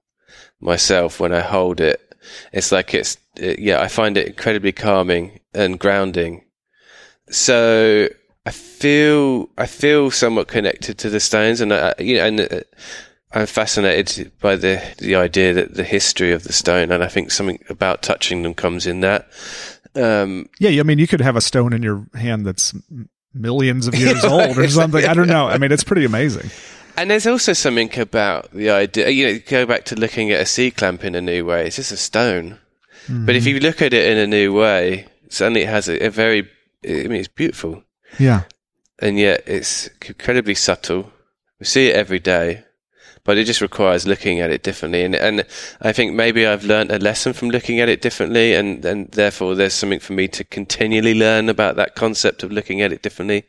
myself 0.60 1.20
when 1.20 1.32
I 1.32 1.40
hold 1.40 1.80
it. 1.80 2.14
It's 2.52 2.72
like 2.72 2.94
it's 2.94 3.16
it, 3.36 3.58
yeah, 3.58 3.80
I 3.80 3.88
find 3.88 4.16
it 4.16 4.26
incredibly 4.26 4.72
calming 4.72 5.40
and 5.54 5.78
grounding. 5.78 6.44
So 7.30 8.08
I 8.44 8.50
feel 8.50 9.48
I 9.56 9.66
feel 9.66 10.10
somewhat 10.10 10.48
connected 10.48 10.98
to 10.98 11.10
the 11.10 11.20
stones, 11.20 11.60
and 11.60 11.72
I, 11.72 11.94
you 11.98 12.16
know, 12.16 12.26
and 12.26 12.40
uh, 12.40 12.60
I'm 13.32 13.46
fascinated 13.46 14.32
by 14.40 14.56
the 14.56 14.82
the 14.98 15.14
idea 15.16 15.54
that 15.54 15.74
the 15.74 15.84
history 15.84 16.32
of 16.32 16.44
the 16.44 16.52
stone, 16.52 16.90
and 16.90 17.02
I 17.02 17.08
think 17.08 17.30
something 17.30 17.62
about 17.68 18.02
touching 18.02 18.42
them 18.42 18.54
comes 18.54 18.86
in 18.86 19.00
that. 19.00 19.28
Um, 19.94 20.48
Yeah, 20.58 20.80
I 20.80 20.82
mean, 20.84 20.98
you 20.98 21.06
could 21.06 21.20
have 21.20 21.36
a 21.36 21.40
stone 21.40 21.72
in 21.72 21.82
your 21.82 22.06
hand 22.14 22.46
that's 22.46 22.74
millions 23.34 23.86
of 23.86 23.94
years 23.94 24.24
old 24.24 24.58
or 24.58 24.68
something. 24.68 25.04
I 25.04 25.14
don't 25.14 25.28
know. 25.28 25.46
I 25.48 25.58
mean, 25.58 25.72
it's 25.72 25.84
pretty 25.84 26.04
amazing. 26.04 26.50
And 26.96 27.10
there's 27.10 27.26
also 27.26 27.52
something 27.52 27.98
about 27.98 28.50
the 28.52 28.70
idea, 28.70 29.08
you 29.10 29.26
know, 29.26 29.38
go 29.48 29.64
back 29.64 29.84
to 29.86 29.94
looking 29.96 30.30
at 30.32 30.40
a 30.40 30.46
C 30.46 30.70
clamp 30.70 31.04
in 31.04 31.14
a 31.14 31.20
new 31.20 31.44
way. 31.46 31.66
It's 31.66 31.76
just 31.76 31.92
a 31.92 31.96
stone. 31.96 32.58
But 33.08 33.34
if 33.34 33.46
you 33.46 33.58
look 33.58 33.82
at 33.82 33.92
it 33.92 34.12
in 34.12 34.18
a 34.18 34.26
new 34.26 34.52
way, 34.52 35.06
suddenly 35.28 35.62
it 35.62 35.68
has 35.68 35.88
a, 35.88 36.06
a 36.06 36.10
very, 36.10 36.48
I 36.84 37.08
mean, 37.08 37.14
it's 37.14 37.28
beautiful. 37.28 37.82
Yeah. 38.18 38.42
And 39.00 39.18
yet 39.18 39.42
it's 39.46 39.88
incredibly 40.06 40.54
subtle. 40.54 41.10
We 41.58 41.66
see 41.66 41.88
it 41.88 41.96
every 41.96 42.20
day, 42.20 42.64
but 43.24 43.38
it 43.38 43.44
just 43.44 43.60
requires 43.60 44.06
looking 44.06 44.40
at 44.40 44.50
it 44.50 44.62
differently. 44.62 45.04
And, 45.04 45.14
and 45.14 45.44
I 45.80 45.92
think 45.92 46.14
maybe 46.14 46.46
I've 46.46 46.64
learned 46.64 46.90
a 46.90 46.98
lesson 46.98 47.32
from 47.32 47.50
looking 47.50 47.80
at 47.80 47.88
it 47.88 48.00
differently. 48.02 48.54
And, 48.54 48.84
and 48.84 49.10
therefore 49.10 49.54
there's 49.54 49.74
something 49.74 50.00
for 50.00 50.12
me 50.14 50.28
to 50.28 50.44
continually 50.44 51.14
learn 51.14 51.48
about 51.48 51.76
that 51.76 51.94
concept 51.94 52.42
of 52.42 52.50
looking 52.52 52.80
at 52.80 52.92
it 52.92 53.02
differently. 53.02 53.44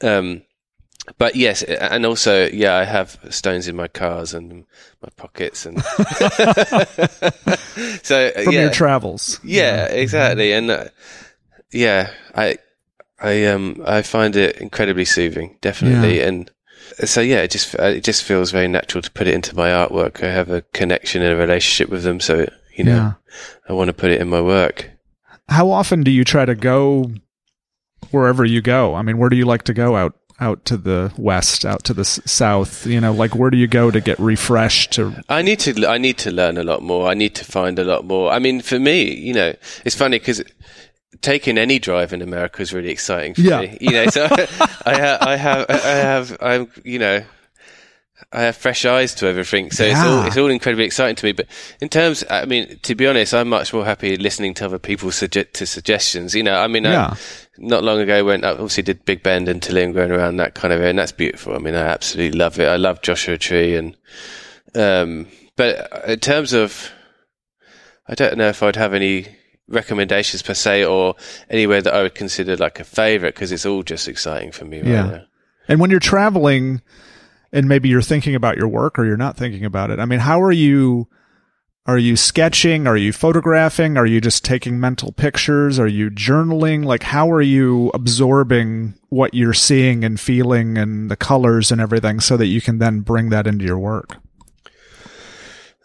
Um, 0.00 0.42
but 1.18 1.36
yes, 1.36 1.62
and 1.62 2.06
also, 2.06 2.46
yeah, 2.46 2.76
I 2.76 2.84
have 2.84 3.18
stones 3.28 3.68
in 3.68 3.76
my 3.76 3.88
cars 3.88 4.32
and 4.32 4.64
my 5.02 5.08
pockets, 5.16 5.66
and 5.66 5.82
so 8.02 8.26
uh, 8.28 8.42
From 8.42 8.52
yeah, 8.54 8.60
your 8.62 8.70
travels. 8.70 9.38
yeah, 9.44 9.84
exactly, 9.84 10.52
and 10.52 10.70
uh, 10.70 10.84
yeah, 11.70 12.10
I, 12.34 12.56
I 13.20 13.44
um, 13.44 13.82
I 13.86 14.00
find 14.00 14.34
it 14.34 14.56
incredibly 14.56 15.04
soothing, 15.04 15.58
definitely, 15.60 16.20
and 16.22 16.50
so 17.04 17.20
yeah, 17.20 17.38
it 17.42 17.50
just 17.50 17.74
it 17.74 18.04
just 18.04 18.22
feels 18.24 18.50
very 18.50 18.68
natural 18.68 19.02
to 19.02 19.10
put 19.10 19.26
it 19.26 19.34
into 19.34 19.54
my 19.56 19.68
artwork. 19.70 20.22
I 20.22 20.30
have 20.32 20.50
a 20.50 20.62
connection 20.72 21.22
and 21.22 21.32
a 21.32 21.36
relationship 21.36 21.88
with 21.90 22.02
them, 22.02 22.20
so 22.20 22.46
you 22.76 22.84
know, 22.84 22.96
Yeah. 22.96 23.12
I 23.68 23.72
want 23.72 23.88
to 23.88 23.92
put 23.94 24.10
it 24.10 24.20
in 24.20 24.28
my 24.28 24.40
work. 24.40 24.90
How 25.48 25.70
often 25.70 26.02
do 26.02 26.10
you 26.10 26.24
try 26.24 26.44
to 26.44 26.54
go 26.54 27.10
wherever 28.10 28.44
you 28.44 28.60
go? 28.62 28.94
I 28.94 29.02
mean, 29.02 29.18
where 29.18 29.28
do 29.30 29.36
you 29.36 29.44
like 29.44 29.62
to 29.64 29.74
go 29.74 29.96
out 29.96 30.14
out 30.40 30.64
to 30.64 30.76
the 30.76 31.12
west, 31.16 31.64
out 31.64 31.84
to 31.84 31.94
the 31.94 32.00
s- 32.00 32.20
south? 32.24 32.86
You 32.86 33.00
know, 33.00 33.12
like 33.12 33.34
where 33.34 33.50
do 33.50 33.56
you 33.56 33.66
go 33.68 33.90
to 33.90 34.00
get 34.00 34.18
refreshed? 34.18 34.92
To 34.94 35.22
I 35.28 35.42
need 35.42 35.60
to. 35.60 35.86
I 35.86 35.98
need 35.98 36.18
to 36.18 36.30
learn 36.30 36.58
a 36.58 36.64
lot 36.64 36.82
more. 36.82 37.08
I 37.08 37.14
need 37.14 37.34
to 37.36 37.44
find 37.44 37.78
a 37.78 37.84
lot 37.84 38.04
more. 38.04 38.32
I 38.32 38.38
mean, 38.38 38.60
for 38.60 38.78
me, 38.78 39.14
you 39.14 39.32
know, 39.34 39.54
it's 39.84 39.94
funny 39.96 40.18
because 40.18 40.42
taking 41.20 41.58
any 41.58 41.78
drive 41.78 42.12
in 42.12 42.22
America 42.22 42.62
is 42.62 42.72
really 42.72 42.90
exciting 42.90 43.34
for 43.34 43.40
Yeah. 43.42 43.60
me. 43.60 43.78
You 43.80 43.90
know, 43.92 44.06
so 44.06 44.24
I, 44.86 44.98
ha- 44.98 45.18
I 45.20 45.36
have, 45.36 45.66
I 45.70 45.76
have, 45.76 46.36
I'm, 46.40 46.70
you 46.84 46.98
know, 46.98 47.24
I 48.32 48.42
have 48.42 48.56
fresh 48.56 48.84
eyes 48.84 49.14
to 49.16 49.26
everything. 49.26 49.70
So 49.70 49.84
it's 49.84 49.98
all, 50.00 50.26
it's 50.26 50.36
all 50.36 50.48
incredibly 50.48 50.84
exciting 50.84 51.16
to 51.16 51.26
me. 51.26 51.32
But 51.32 51.46
in 51.80 51.88
terms, 51.88 52.24
I 52.30 52.44
mean, 52.46 52.78
to 52.82 52.94
be 52.94 53.06
honest, 53.06 53.34
I'm 53.34 53.48
much 53.48 53.72
more 53.72 53.84
happy 53.84 54.16
listening 54.16 54.54
to 54.54 54.64
other 54.64 54.78
people's 54.78 55.16
sugge- 55.16 55.52
to 55.52 55.66
suggestions. 55.66 56.34
You 56.34 56.42
know, 56.42 56.58
I 56.58 56.66
mean, 56.68 56.86
I- 56.86 57.16
not 57.58 57.84
long 57.84 58.00
ago 58.00 58.24
went, 58.24 58.44
I 58.44 58.50
obviously 58.50 58.82
did 58.82 59.04
Big 59.04 59.22
Bend 59.22 59.48
and 59.48 59.62
Tilling 59.62 59.92
going 59.92 60.10
around 60.10 60.36
that 60.38 60.54
kind 60.54 60.72
of 60.72 60.78
area, 60.80 60.90
and 60.90 60.98
that's 60.98 61.12
beautiful. 61.12 61.54
I 61.54 61.58
mean, 61.58 61.74
I 61.74 61.82
absolutely 61.82 62.36
love 62.38 62.58
it. 62.58 62.66
I 62.66 62.76
love 62.76 63.02
Joshua 63.02 63.36
Tree 63.38 63.76
and, 63.76 63.96
um, 64.74 65.28
but 65.56 65.88
in 66.08 66.18
terms 66.18 66.52
of, 66.52 66.90
I 68.08 68.14
don't 68.14 68.36
know 68.36 68.48
if 68.48 68.62
I'd 68.62 68.74
have 68.76 68.92
any 68.94 69.26
recommendations 69.68 70.42
per 70.42 70.54
se 70.54 70.84
or 70.84 71.14
anywhere 71.50 71.80
that 71.82 71.94
I 71.94 72.02
would 72.02 72.14
consider 72.14 72.56
like 72.56 72.80
a 72.80 72.84
favorite 72.84 73.34
because 73.34 73.50
it's 73.52 73.66
all 73.66 73.82
just 73.82 74.08
exciting 74.08 74.52
for 74.52 74.64
me 74.64 74.78
right 74.78 74.86
Yeah. 74.88 75.06
now. 75.06 75.22
and 75.68 75.80
when 75.80 75.90
you're 75.90 76.00
traveling, 76.00 76.82
and 77.52 77.68
maybe 77.68 77.88
you're 77.88 78.02
thinking 78.02 78.34
about 78.34 78.56
your 78.56 78.66
work 78.68 78.98
or 78.98 79.04
you're 79.04 79.16
not 79.16 79.36
thinking 79.36 79.64
about 79.64 79.90
it. 79.90 80.00
I 80.00 80.04
mean, 80.06 80.18
how 80.18 80.42
are 80.42 80.50
you? 80.52 81.08
Are 81.86 81.98
you 81.98 82.16
sketching? 82.16 82.86
Are 82.86 82.96
you 82.96 83.12
photographing? 83.12 83.96
Are 83.98 84.06
you 84.06 84.18
just 84.20 84.42
taking 84.44 84.80
mental 84.80 85.12
pictures? 85.12 85.78
Are 85.78 85.86
you 85.86 86.10
journaling? 86.10 86.84
Like, 86.84 87.02
how 87.04 87.30
are 87.30 87.42
you 87.42 87.90
absorbing 87.92 88.94
what 89.10 89.34
you're 89.34 89.52
seeing 89.54 90.02
and 90.02 90.18
feeling 90.18 90.78
and 90.78 91.10
the 91.10 91.16
colors 91.16 91.70
and 91.70 91.80
everything 91.82 92.20
so 92.20 92.36
that 92.38 92.46
you 92.46 92.60
can 92.62 92.78
then 92.78 93.00
bring 93.00 93.28
that 93.30 93.46
into 93.46 93.64
your 93.66 93.78
work? 93.78 94.16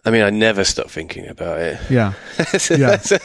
I 0.06 0.12
mean, 0.12 0.22
I 0.22 0.30
never 0.30 0.64
stop 0.64 0.90
thinking 0.90 1.28
about 1.28 1.60
it. 1.60 1.80
Yeah. 1.90 2.14
Yeah. 2.70 2.98
so, 2.98 3.18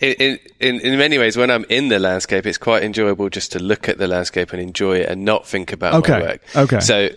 in, 0.00 0.38
in, 0.60 0.80
in 0.80 0.98
many 0.98 1.18
ways, 1.18 1.36
when 1.36 1.50
I'm 1.50 1.64
in 1.68 1.88
the 1.88 1.98
landscape, 1.98 2.46
it's 2.46 2.58
quite 2.58 2.82
enjoyable 2.82 3.28
just 3.30 3.52
to 3.52 3.58
look 3.58 3.88
at 3.88 3.98
the 3.98 4.06
landscape 4.06 4.52
and 4.52 4.60
enjoy 4.60 4.98
it 4.98 5.08
and 5.08 5.24
not 5.24 5.46
think 5.46 5.72
about 5.72 5.94
Okay. 5.94 6.12
my 6.12 6.20
work. 6.20 6.40
Okay. 6.56 6.80
So 6.80 7.08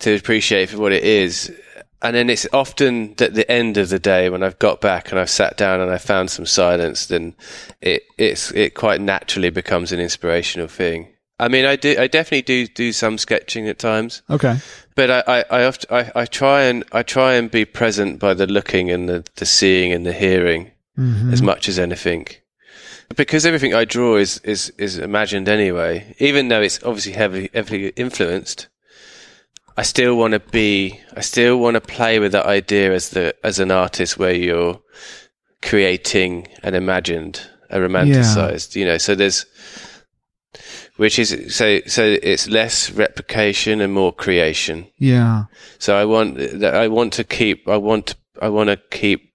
to 0.00 0.14
appreciate 0.16 0.70
for 0.70 0.78
what 0.78 0.92
it 0.92 1.04
is. 1.04 1.52
And 2.00 2.14
then 2.14 2.30
it's 2.30 2.46
often 2.52 3.14
at 3.20 3.34
the 3.34 3.50
end 3.50 3.76
of 3.76 3.88
the 3.88 3.98
day 3.98 4.30
when 4.30 4.42
I've 4.44 4.58
got 4.60 4.80
back 4.80 5.10
and 5.10 5.18
I've 5.18 5.30
sat 5.30 5.56
down 5.56 5.80
and 5.80 5.90
I 5.90 5.98
found 5.98 6.30
some 6.30 6.46
silence, 6.46 7.06
then 7.06 7.34
it, 7.80 8.04
it's, 8.16 8.52
it 8.52 8.74
quite 8.74 9.00
naturally 9.00 9.50
becomes 9.50 9.90
an 9.90 9.98
inspirational 9.98 10.68
thing. 10.68 11.08
I 11.40 11.48
mean, 11.48 11.64
I 11.64 11.76
do, 11.76 11.96
I 11.98 12.06
definitely 12.08 12.42
do 12.42 12.66
do 12.66 12.92
some 12.92 13.16
sketching 13.18 13.68
at 13.68 13.78
times 13.78 14.22
Okay. 14.28 14.56
but 14.96 15.10
I, 15.10 15.20
I, 15.26 15.44
I, 15.60 15.64
oft, 15.64 15.86
I, 15.90 16.10
I 16.14 16.24
try 16.26 16.62
and 16.62 16.84
I 16.92 17.02
try 17.02 17.34
and 17.34 17.50
be 17.50 17.64
present 17.64 18.18
by 18.18 18.34
the 18.34 18.46
looking 18.46 18.90
and 18.90 19.08
the, 19.08 19.24
the 19.36 19.46
seeing 19.46 19.92
and 19.92 20.04
the 20.04 20.12
hearing 20.12 20.72
Mhm. 20.98 21.32
as 21.32 21.40
much 21.42 21.68
as 21.68 21.78
anything, 21.78 22.26
because 23.14 23.46
everything 23.46 23.72
I 23.72 23.84
draw 23.84 24.16
is, 24.16 24.38
is, 24.42 24.70
is 24.78 24.98
imagined 24.98 25.48
anyway. 25.48 26.16
Even 26.18 26.48
though 26.48 26.60
it's 26.60 26.82
obviously 26.82 27.12
heavily 27.12 27.50
heavily 27.54 27.90
influenced, 27.90 28.66
I 29.76 29.82
still 29.84 30.16
want 30.16 30.32
to 30.32 30.40
be. 30.40 30.98
I 31.16 31.20
still 31.20 31.56
want 31.60 31.74
to 31.76 31.80
play 31.80 32.18
with 32.18 32.32
that 32.32 32.46
idea 32.46 32.92
as 32.92 33.10
the 33.10 33.32
as 33.44 33.60
an 33.60 33.70
artist, 33.70 34.18
where 34.18 34.34
you're 34.34 34.80
creating 35.62 36.48
an 36.62 36.74
imagined, 36.74 37.42
a 37.70 37.78
romanticized. 37.78 38.74
You 38.74 38.84
know, 38.86 38.98
so 38.98 39.14
there's 39.14 39.46
which 40.98 41.18
is 41.18 41.54
so 41.54 41.80
so 41.86 42.04
it's 42.04 42.48
less 42.48 42.90
replication 42.90 43.80
and 43.80 43.92
more 43.94 44.12
creation. 44.12 44.86
Yeah. 44.98 45.44
So 45.78 45.96
I 45.96 46.04
want 46.04 46.36
that 46.36 46.74
I 46.74 46.88
want 46.88 47.14
to 47.14 47.24
keep 47.24 47.66
I 47.66 47.78
want 47.78 48.14
I 48.42 48.48
want 48.50 48.68
to 48.68 48.76
keep 48.90 49.32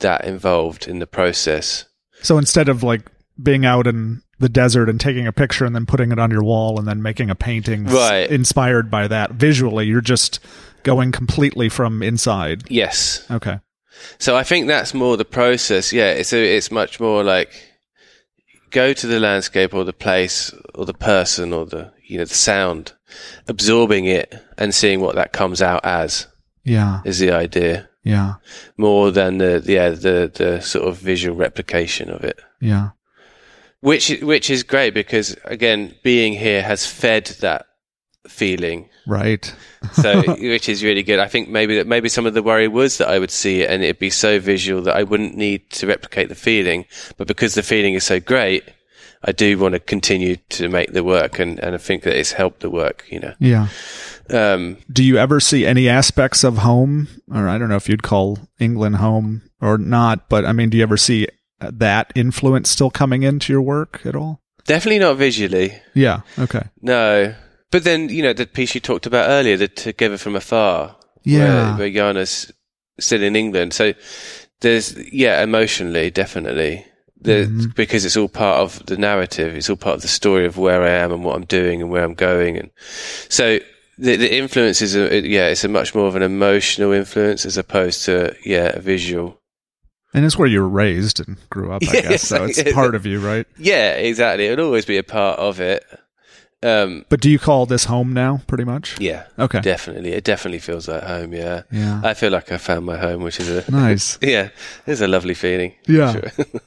that 0.00 0.24
involved 0.24 0.88
in 0.88 0.98
the 0.98 1.06
process. 1.06 1.84
So 2.22 2.36
instead 2.38 2.68
of 2.68 2.82
like 2.82 3.08
being 3.42 3.64
out 3.64 3.86
in 3.86 4.22
the 4.38 4.48
desert 4.48 4.88
and 4.88 5.00
taking 5.00 5.26
a 5.26 5.32
picture 5.32 5.64
and 5.64 5.74
then 5.74 5.86
putting 5.86 6.10
it 6.10 6.18
on 6.18 6.30
your 6.30 6.42
wall 6.42 6.78
and 6.78 6.88
then 6.88 7.02
making 7.02 7.30
a 7.30 7.34
painting 7.34 7.84
Right. 7.84 8.28
inspired 8.30 8.90
by 8.90 9.06
that 9.08 9.32
visually, 9.32 9.86
you're 9.86 10.00
just 10.00 10.40
going 10.82 11.12
completely 11.12 11.68
from 11.68 12.02
inside. 12.02 12.64
Yes. 12.68 13.24
Okay. 13.30 13.60
So 14.18 14.36
I 14.36 14.42
think 14.42 14.66
that's 14.66 14.92
more 14.94 15.16
the 15.16 15.24
process. 15.24 15.92
Yeah. 15.92 16.10
It's 16.10 16.32
a, 16.32 16.56
it's 16.56 16.70
much 16.70 16.98
more 16.98 17.22
like 17.22 17.50
go 18.74 18.92
to 18.92 19.06
the 19.06 19.20
landscape 19.20 19.72
or 19.72 19.84
the 19.84 19.92
place 20.06 20.52
or 20.74 20.84
the 20.84 20.92
person 21.12 21.52
or 21.52 21.64
the 21.64 21.92
you 22.06 22.18
know 22.18 22.24
the 22.24 22.34
sound, 22.34 22.92
absorbing 23.48 24.04
it 24.04 24.34
and 24.58 24.74
seeing 24.74 25.00
what 25.00 25.14
that 25.14 25.32
comes 25.32 25.62
out 25.62 25.80
as 25.84 26.26
Yeah. 26.64 27.00
is 27.04 27.18
the 27.18 27.30
idea 27.30 27.88
Yeah. 28.02 28.34
more 28.76 29.10
than 29.12 29.38
the 29.38 29.62
yeah 29.64 29.90
the 29.90 30.30
the 30.34 30.60
sort 30.60 30.86
of 30.88 30.98
visual 30.98 31.36
replication 31.36 32.10
of 32.10 32.24
it. 32.24 32.38
Yeah. 32.60 32.88
which 33.80 34.08
which 34.22 34.50
is 34.50 34.62
great 34.62 34.92
because 34.94 35.36
again 35.44 35.94
being 36.02 36.32
here 36.34 36.62
has 36.62 36.86
fed 36.86 37.24
that 37.40 37.66
feeling 38.28 38.88
Right. 39.06 39.54
so 39.92 40.22
which 40.38 40.68
is 40.68 40.82
really 40.82 41.02
good 41.02 41.18
i 41.18 41.28
think 41.28 41.48
maybe 41.48 41.76
that 41.76 41.86
maybe 41.86 42.08
some 42.08 42.26
of 42.26 42.34
the 42.34 42.42
worry 42.42 42.68
was 42.68 42.98
that 42.98 43.08
i 43.08 43.18
would 43.18 43.30
see 43.30 43.62
it 43.62 43.70
and 43.70 43.82
it'd 43.82 43.98
be 43.98 44.10
so 44.10 44.38
visual 44.40 44.82
that 44.82 44.96
i 44.96 45.02
wouldn't 45.02 45.36
need 45.36 45.68
to 45.70 45.86
replicate 45.86 46.28
the 46.28 46.34
feeling 46.34 46.84
but 47.16 47.26
because 47.28 47.54
the 47.54 47.62
feeling 47.62 47.94
is 47.94 48.04
so 48.04 48.18
great 48.20 48.64
i 49.24 49.32
do 49.32 49.58
want 49.58 49.74
to 49.74 49.80
continue 49.80 50.36
to 50.48 50.68
make 50.68 50.92
the 50.92 51.04
work 51.04 51.38
and 51.38 51.58
and 51.60 51.74
i 51.74 51.78
think 51.78 52.02
that 52.02 52.16
it's 52.18 52.32
helped 52.32 52.60
the 52.60 52.70
work 52.70 53.04
you 53.10 53.20
know 53.20 53.34
Yeah. 53.38 53.68
um 54.30 54.78
Do 54.90 55.04
you 55.04 55.18
ever 55.18 55.38
see 55.40 55.66
any 55.66 55.88
aspects 55.88 56.44
of 56.44 56.58
home, 56.58 57.08
or 57.30 57.46
I 57.48 57.58
don't 57.58 57.68
know 57.68 57.76
if 57.76 57.88
you'd 57.88 58.02
call 58.02 58.38
England 58.58 58.96
home 58.96 59.42
or 59.60 59.76
not, 59.78 60.28
but 60.30 60.44
I 60.46 60.52
mean, 60.52 60.70
do 60.70 60.76
you 60.78 60.82
ever 60.82 60.96
see 60.96 61.26
that 61.60 62.12
influence 62.14 62.70
still 62.70 62.90
coming 62.90 63.22
into 63.22 63.52
your 63.52 63.62
work 63.62 64.00
at 64.06 64.16
all? 64.16 64.40
definitely 64.66 64.98
not 64.98 65.18
visually 65.18 65.74
Yeah. 65.92 66.20
Okay. 66.38 66.62
no 66.80 67.34
but 67.70 67.84
then 67.84 68.08
you 68.08 68.22
know 68.22 68.32
the 68.32 68.46
piece 68.46 68.74
you 68.74 68.80
talked 68.80 69.06
about 69.06 69.28
earlier 69.28 69.56
the 69.56 69.68
together 69.68 70.18
from 70.18 70.36
afar 70.36 70.96
Yeah. 71.24 71.76
where, 71.76 71.78
where 71.78 71.90
Jana's 71.90 72.52
still 73.00 73.22
in 73.22 73.34
England. 73.36 73.72
So 73.74 73.92
there's, 74.60 74.96
yeah, 75.12 75.42
emotionally, 75.42 76.10
definitely. 76.10 76.86
The, 77.20 77.46
Mhm. 77.46 77.74
Because 77.74 78.04
it's 78.04 78.16
all 78.16 78.28
part 78.28 78.60
of 78.60 78.84
the 78.86 78.96
narrative. 78.96 79.56
It's 79.56 79.68
all 79.68 79.76
part 79.76 79.96
of 79.96 80.02
the 80.02 80.08
story 80.08 80.46
of 80.46 80.56
where 80.58 80.82
I 80.82 80.90
am 80.90 81.10
and 81.12 81.24
what 81.24 81.34
I'm 81.36 81.44
doing 81.46 81.80
and 81.82 81.90
where 81.90 82.04
I'm 82.04 82.14
going. 82.14 82.56
And 82.58 82.70
so 83.28 83.58
the, 83.98 84.16
the 84.16 84.34
influence 84.36 84.80
is, 84.82 84.94
a, 84.94 85.16
it- 85.16 85.24
yeah, 85.24 85.48
it's 85.48 85.64
a 85.64 85.68
much 85.68 85.94
more 85.94 86.06
of 86.06 86.16
an 86.16 86.22
emotional 86.22 86.92
influence 86.92 87.44
as 87.46 87.56
opposed 87.56 88.04
to, 88.04 88.34
yeah, 88.44 88.68
a 88.74 88.80
visual. 88.80 89.40
And 90.12 90.24
it's 90.24 90.36
where 90.38 90.46
you 90.48 90.60
were 90.60 90.68
raised 90.68 91.18
and 91.26 91.36
grew 91.50 91.72
up, 91.72 91.82
I 91.82 91.86
Yeah, 91.94 92.00
guess. 92.10 92.22
So 92.28 92.44
it's 92.44 92.62
part 92.72 92.94
of 92.94 93.04
you, 93.06 93.18
right? 93.20 93.46
Yeah, 93.58 93.92
exactly. 93.94 94.46
It'll 94.46 94.66
always 94.66 94.84
be 94.84 94.98
a 94.98 95.02
part 95.02 95.38
of 95.40 95.60
it. 95.60 95.84
Um, 96.64 97.04
But 97.10 97.20
do 97.20 97.28
you 97.28 97.38
call 97.38 97.66
this 97.66 97.84
home 97.84 98.12
now, 98.14 98.40
pretty 98.46 98.64
much? 98.64 98.96
yeah, 99.00 99.24
Okay. 99.38 99.60
definitely. 99.60 100.12
It 100.12 100.24
definitely 100.24 100.60
feels 100.60 100.88
like 100.88 101.02
home. 101.02 101.32
Yeah. 101.34 101.62
Yeah. 101.70 102.00
I 102.02 102.14
feel 102.14 102.30
like 102.32 102.50
I 102.50 102.56
found 102.58 102.86
my 102.86 102.96
home, 102.96 103.22
which 103.22 103.38
is 103.40 103.48
a, 103.50 103.70
Nice. 103.70 104.18
yeah, 104.22 104.48
it's 104.86 105.00
a 105.02 105.06
lovely 105.08 105.34
feeling. 105.34 105.74
Yeah. 105.86 106.12
Sure. 106.12 106.30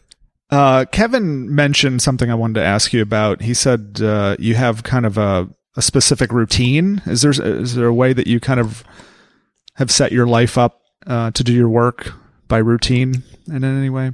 Uh, 0.50 0.86
Kevin 0.94 1.54
mentioned 1.54 2.02
something 2.02 2.32
I 2.32 2.34
wanted 2.36 2.62
to 2.62 2.66
ask 2.66 2.94
you 2.94 3.02
about. 3.02 3.42
He 3.42 3.54
said 3.54 4.00
uh, 4.02 4.38
you 4.40 4.56
have 4.56 4.82
kind 4.84 5.06
of 5.06 5.18
a, 5.18 5.50
a 5.76 5.82
specific 5.82 6.32
routine. 6.32 7.02
Is 7.06 7.22
there 7.22 7.32
is 7.32 7.76
there 7.76 7.88
a 7.88 7.94
way 7.94 8.14
that 8.14 8.28
you 8.28 8.40
kind 8.40 8.62
of 8.62 8.82
have 9.74 9.92
set 9.92 10.14
your 10.14 10.26
life 10.26 10.58
up 10.58 10.80
uh, 11.06 11.32
to 11.32 11.44
do 11.44 11.52
your 11.52 11.68
work 11.68 12.14
by 12.48 12.60
routine 12.60 13.24
in 13.48 13.66
any 13.66 13.90
way? 13.90 14.14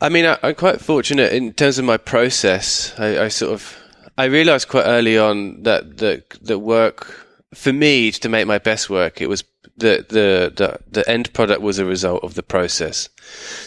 I 0.00 0.08
mean, 0.08 0.24
I, 0.24 0.38
I'm 0.42 0.54
quite 0.54 0.80
fortunate 0.80 1.34
in 1.34 1.52
terms 1.52 1.78
of 1.78 1.84
my 1.84 1.98
process. 1.98 2.94
I, 2.98 3.24
I 3.24 3.28
sort 3.28 3.52
of, 3.52 3.76
I 4.16 4.24
realized 4.26 4.68
quite 4.68 4.84
early 4.84 5.18
on 5.18 5.62
that 5.64 5.98
the 5.98 6.22
the 6.40 6.58
work 6.58 7.26
for 7.54 7.72
me 7.72 8.10
to 8.12 8.28
make 8.28 8.46
my 8.46 8.58
best 8.58 8.90
work, 8.90 9.20
it 9.20 9.28
was 9.28 9.44
the 9.76 10.04
the 10.08 10.52
the 10.54 10.78
the 10.90 11.08
end 11.08 11.32
product 11.32 11.60
was 11.62 11.78
a 11.78 11.84
result 11.84 12.22
of 12.22 12.34
the 12.34 12.42
process. 12.42 13.08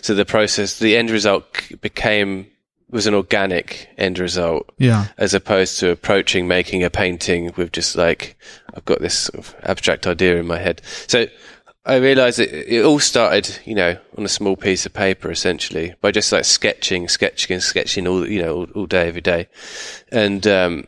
So 0.02 0.14
the 0.14 0.26
process, 0.26 0.80
the 0.80 0.96
end 0.96 1.10
result 1.10 1.46
became 1.82 2.48
was 2.90 3.06
an 3.08 3.14
organic 3.14 3.90
end 3.98 4.18
result 4.18 4.70
Yeah. 4.78 5.08
as 5.18 5.34
opposed 5.34 5.78
to 5.82 5.90
approaching 5.90 6.48
making 6.48 6.84
a 6.84 6.90
painting 6.90 7.52
with 7.58 7.74
just 7.74 7.98
like 7.98 8.38
I've 8.74 8.86
got 8.86 9.02
this 9.02 9.18
sort 9.18 9.40
of 9.40 9.56
abstract 9.64 10.08
idea 10.08 10.38
in 10.38 10.48
my 10.48 10.58
head. 10.60 10.82
So 11.08 11.28
I 11.88 11.96
realized 11.96 12.40
it, 12.40 12.52
it 12.52 12.84
all 12.84 13.00
started, 13.00 13.60
you 13.64 13.74
know, 13.74 13.98
on 14.18 14.26
a 14.26 14.30
small 14.30 14.58
piece 14.58 14.86
of 14.86 14.94
paper 14.94 15.32
essentially 15.32 15.96
by 16.02 16.12
just 16.12 16.32
like 16.34 16.44
sketching, 16.44 17.08
sketching, 17.08 17.54
and 17.54 17.64
sketching 17.64 18.06
all 18.06 18.28
you 18.28 18.42
know 18.42 18.56
all, 18.56 18.68
all 18.76 18.86
day 18.86 19.08
every 19.08 19.22
day, 19.22 19.48
and 20.12 20.46
um, 20.46 20.88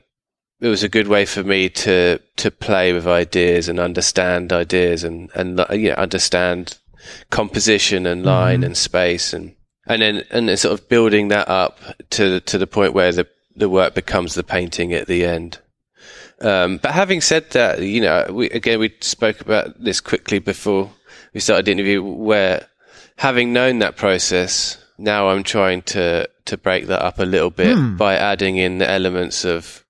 it 0.60 0.68
was 0.68 0.84
a 0.84 0.90
good 0.90 1.08
way 1.08 1.26
for 1.26 1.42
me 1.44 1.70
to 1.70 2.20
to 2.36 2.52
play 2.52 2.92
with 2.92 3.08
ideas 3.08 3.70
and 3.70 3.80
understand 3.80 4.52
ideas 4.52 5.06
and 5.06 5.30
and 5.36 5.66
you 5.72 5.90
know, 5.90 5.96
understand 5.96 6.78
composition 7.30 8.06
and 8.06 8.26
line 8.26 8.64
and 8.64 8.76
space 8.76 9.32
and 9.32 9.56
and 9.88 10.02
then 10.02 10.24
and 10.30 10.50
then 10.50 10.58
sort 10.58 10.78
of 10.78 10.90
building 10.90 11.30
that 11.30 11.48
up 11.48 11.80
to 12.10 12.42
to 12.42 12.58
the 12.58 12.68
point 12.68 12.94
where 12.94 13.14
the 13.14 13.26
the 13.56 13.70
work 13.70 13.94
becomes 13.94 14.36
the 14.36 14.44
painting 14.44 14.94
at 14.94 15.08
the 15.08 15.26
end. 15.26 15.60
Um, 16.42 16.78
but 16.78 16.92
having 16.92 17.22
said 17.22 17.50
that, 17.52 17.82
you 17.82 18.02
know, 18.02 18.26
we, 18.32 18.50
again, 18.52 18.80
we 18.80 18.94
spoke 19.02 19.42
about 19.42 19.82
this 19.84 20.00
quickly 20.00 20.40
before 20.40 20.90
we 21.34 21.40
started 21.40 21.66
the 21.66 21.72
interview 21.72 22.02
where 22.04 22.68
having 23.18 23.52
known 23.54 23.80
that 23.80 23.98
process, 23.98 24.78
now 24.98 25.30
I'm 25.30 25.44
trying 25.44 25.82
to, 25.84 26.30
to 26.46 26.58
break 26.58 26.88
that 26.88 27.02
up 27.04 27.20
a 27.20 27.24
little 27.26 27.50
bit 27.50 27.76
Hmm. 27.78 27.98
by 27.98 28.16
adding 28.16 28.58
in 28.58 28.78
the 28.78 28.90
elements 28.90 29.44
of 29.46 29.84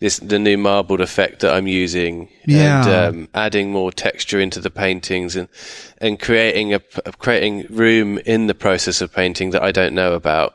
this, 0.00 0.18
the 0.18 0.38
new 0.38 0.58
marbled 0.58 1.00
effect 1.00 1.40
that 1.40 1.54
I'm 1.54 1.66
using 1.68 2.28
Yeah. 2.46 3.06
and, 3.06 3.16
um, 3.16 3.28
adding 3.34 3.70
more 3.70 3.92
texture 3.92 4.40
into 4.40 4.60
the 4.60 4.70
paintings 4.70 5.36
and, 5.36 5.48
and 5.98 6.20
creating 6.20 6.74
a, 6.74 6.80
creating 7.18 7.66
room 7.70 8.18
in 8.18 8.48
the 8.48 8.54
process 8.54 9.00
of 9.00 9.12
painting 9.14 9.50
that 9.50 9.62
I 9.62 9.70
don't 9.72 9.94
know 9.94 10.14
about 10.14 10.54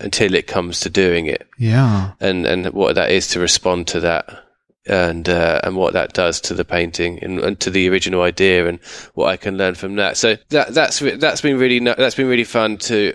until 0.00 0.34
it 0.34 0.46
comes 0.46 0.80
to 0.80 0.90
doing 0.90 1.26
it 1.26 1.48
Yeah. 1.58 2.12
and 2.20 2.46
and 2.46 2.66
what 2.72 2.94
that 2.96 3.10
is 3.10 3.28
to 3.28 3.40
respond 3.40 3.86
to 3.88 4.00
that 4.00 4.44
and 4.88 5.28
uh, 5.28 5.60
and 5.64 5.76
what 5.76 5.92
that 5.92 6.12
does 6.12 6.40
to 6.42 6.54
the 6.54 6.64
painting 6.64 7.18
and, 7.22 7.38
and 7.40 7.60
to 7.60 7.70
the 7.70 7.88
original 7.88 8.22
idea 8.22 8.66
and 8.68 8.78
what 9.14 9.28
I 9.28 9.36
can 9.36 9.56
learn 9.56 9.74
from 9.74 9.96
that. 9.96 10.16
So 10.16 10.36
that 10.50 10.74
that's 10.74 10.98
that's 11.00 11.40
been 11.40 11.58
really 11.58 11.78
that's 11.80 12.14
been 12.14 12.28
really 12.28 12.44
fun 12.44 12.78
to 12.78 13.14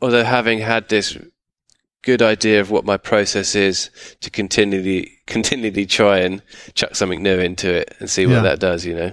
although 0.00 0.24
having 0.24 0.58
had 0.58 0.88
this 0.88 1.16
good 2.02 2.22
idea 2.22 2.60
of 2.60 2.70
what 2.70 2.84
my 2.86 2.96
process 2.96 3.54
is 3.54 3.90
to 4.22 4.30
continually 4.30 5.12
continually 5.26 5.84
try 5.86 6.18
and 6.18 6.42
chuck 6.74 6.94
something 6.96 7.22
new 7.22 7.38
into 7.38 7.70
it 7.72 7.94
and 8.00 8.08
see 8.08 8.26
what 8.26 8.36
Yeah. 8.36 8.42
that 8.42 8.60
does, 8.60 8.86
you 8.86 8.94
know. 8.94 9.12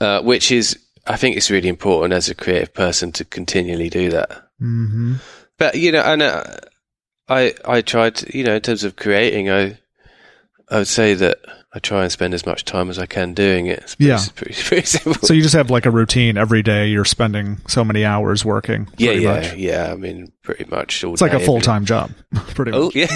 Uh, 0.00 0.22
which 0.22 0.52
is 0.52 0.78
I 1.06 1.16
think 1.16 1.36
it's 1.36 1.50
really 1.50 1.68
important 1.68 2.12
as 2.12 2.28
a 2.28 2.34
creative 2.34 2.72
person 2.74 3.10
to 3.12 3.24
continually 3.24 3.88
do 3.90 4.10
that. 4.10 4.30
hmm 4.60 5.14
But 5.58 5.74
you 5.74 5.90
know, 5.90 6.02
and 6.02 6.22
uh, 6.22 6.44
I 7.28 7.54
I 7.64 7.80
tried, 7.82 8.32
you 8.34 8.44
know, 8.44 8.54
in 8.54 8.62
terms 8.62 8.84
of 8.84 8.94
creating, 8.94 9.50
I 9.50 9.78
I 10.70 10.78
would 10.78 10.88
say 10.88 11.14
that 11.14 11.38
I 11.72 11.78
try 11.78 12.02
and 12.02 12.12
spend 12.12 12.34
as 12.34 12.44
much 12.44 12.64
time 12.64 12.90
as 12.90 12.98
I 12.98 13.06
can 13.06 13.32
doing 13.34 13.66
it. 13.66 13.78
It's 13.80 13.94
pretty, 13.94 14.08
Yeah. 14.10 14.20
pretty, 14.34 14.62
pretty 14.66 14.86
simple. 14.86 15.14
So 15.26 15.32
you 15.34 15.40
just 15.42 15.54
have 15.54 15.70
like 15.70 15.86
a 15.86 15.90
routine 15.90 16.36
every 16.36 16.62
day. 16.62 16.88
You're 16.88 17.04
spending 17.06 17.58
so 17.68 17.84
many 17.84 18.04
hours 18.04 18.44
working. 18.44 18.88
yeah, 18.98 19.12
yeah, 19.12 19.34
much. 19.34 19.54
yeah. 19.54 19.92
I 19.92 19.96
mean, 19.96 20.30
pretty 20.42 20.64
much 20.70 21.02
all. 21.04 21.12
It's 21.14 21.22
like 21.22 21.32
a 21.32 21.40
full 21.40 21.60
time 21.62 21.84
job, 21.86 22.10
pretty. 22.54 22.72
Oh 22.72 22.86
much. 22.86 22.96
yeah, 22.96 23.06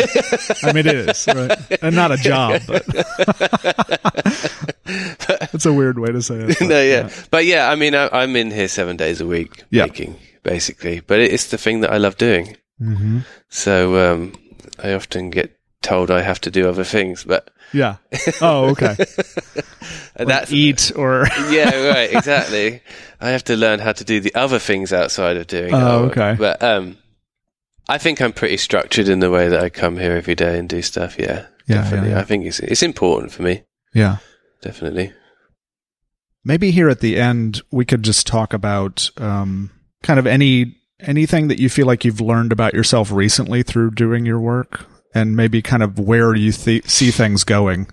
I 0.63 0.73
mean, 0.73 0.87
it 0.87 0.95
is, 0.95 1.27
right? 1.29 1.59
And 1.83 1.95
not 1.95 2.11
a 2.13 2.17
job, 2.17 2.63
but 2.67 2.85
it's 5.53 5.67
a 5.67 5.73
weird 5.73 5.99
way 5.99 6.11
to 6.13 6.23
say 6.23 6.37
it. 6.37 6.59
but 6.59 6.69
no, 6.69 6.81
yeah. 6.83 7.11
but 7.31 7.45
yeah. 7.47 7.71
I 7.71 7.77
mean, 7.77 7.95
I, 7.95 8.09
I'm 8.13 8.35
in 8.37 8.51
here 8.51 8.69
seven 8.69 8.97
days 8.97 9.21
a 9.21 9.27
week 9.27 9.63
Yeah. 9.71 9.87
making, 9.87 10.17
basically. 10.43 11.01
But 11.01 11.21
it's 11.21 11.49
the 11.51 11.59
thing 11.59 11.81
that 11.81 11.91
I 11.93 11.99
love 11.99 12.17
doing. 12.17 12.57
hmm 12.79 13.21
So 13.49 14.13
um, 14.13 14.33
I 14.83 14.93
often 14.95 15.31
get 15.31 15.59
told 15.83 16.11
I 16.11 16.23
have 16.23 16.41
to 16.43 16.51
do 16.51 16.69
other 16.69 16.85
things, 16.85 17.25
but 17.25 17.51
Yeah. 17.73 17.97
Oh, 18.41 18.71
okay. 18.71 18.97
and 20.17 20.29
that's 20.29 20.53
Eat 20.53 20.93
or 20.97 21.27
yeah, 21.51 21.89
right, 21.89 22.13
exactly. 22.15 22.81
I 23.21 23.31
have 23.31 23.45
to 23.45 23.57
learn 23.57 23.79
how 23.81 23.93
to 23.93 24.05
do 24.05 24.21
the 24.21 24.35
other 24.35 24.59
things 24.59 24.93
outside 24.93 25.37
of 25.37 25.47
doing. 25.47 25.73
Oh, 25.75 26.05
work. 26.05 26.13
okay. 26.17 26.35
But 26.39 26.63
um, 26.63 26.99
I 27.89 27.99
think 27.99 28.21
I'm 28.21 28.33
pretty 28.33 28.57
structured 28.57 29.09
in 29.09 29.21
the 29.21 29.31
way 29.31 29.49
that 29.49 29.63
I 29.63 29.69
come 29.71 29.97
here 29.99 30.13
every 30.17 30.35
day 30.35 30.59
and 30.59 30.69
do 30.69 30.83
stuff. 30.83 31.19
Yeah, 31.19 31.47
Yeah, 31.67 31.83
definitely. 31.83 32.09
yeah, 32.11 32.15
yeah. 32.17 32.21
I 32.21 32.25
think 32.25 32.47
it's 32.47 32.61
it's 32.61 32.83
important 32.83 33.33
for 33.33 33.43
me. 33.43 33.63
yeah. 33.95 34.17
Definitely. 34.63 35.13
Maybe 36.45 36.71
here 36.71 36.89
at 36.89 37.01
the 37.01 37.19
end 37.19 37.63
we 37.71 37.85
could 37.85 38.03
just 38.03 38.27
talk 38.27 38.53
about 38.53 39.11
um, 39.17 39.71
kind 40.05 40.19
of 40.21 40.27
any 40.27 40.77
anything 41.01 41.49
that 41.49 41.59
you 41.59 41.69
feel 41.69 41.87
like 41.87 42.05
you've 42.05 42.21
learned 42.21 42.53
about 42.53 42.75
yourself 42.75 43.11
recently 43.11 43.63
through 43.65 43.91
doing 43.93 44.25
your 44.25 44.39
work, 44.39 44.87
and 45.15 45.37
maybe 45.37 45.63
kind 45.63 45.83
of 45.83 45.99
where 45.99 46.35
you 46.35 46.53
th- 46.53 46.89
see 46.89 47.11
things 47.11 47.45
going. 47.45 47.89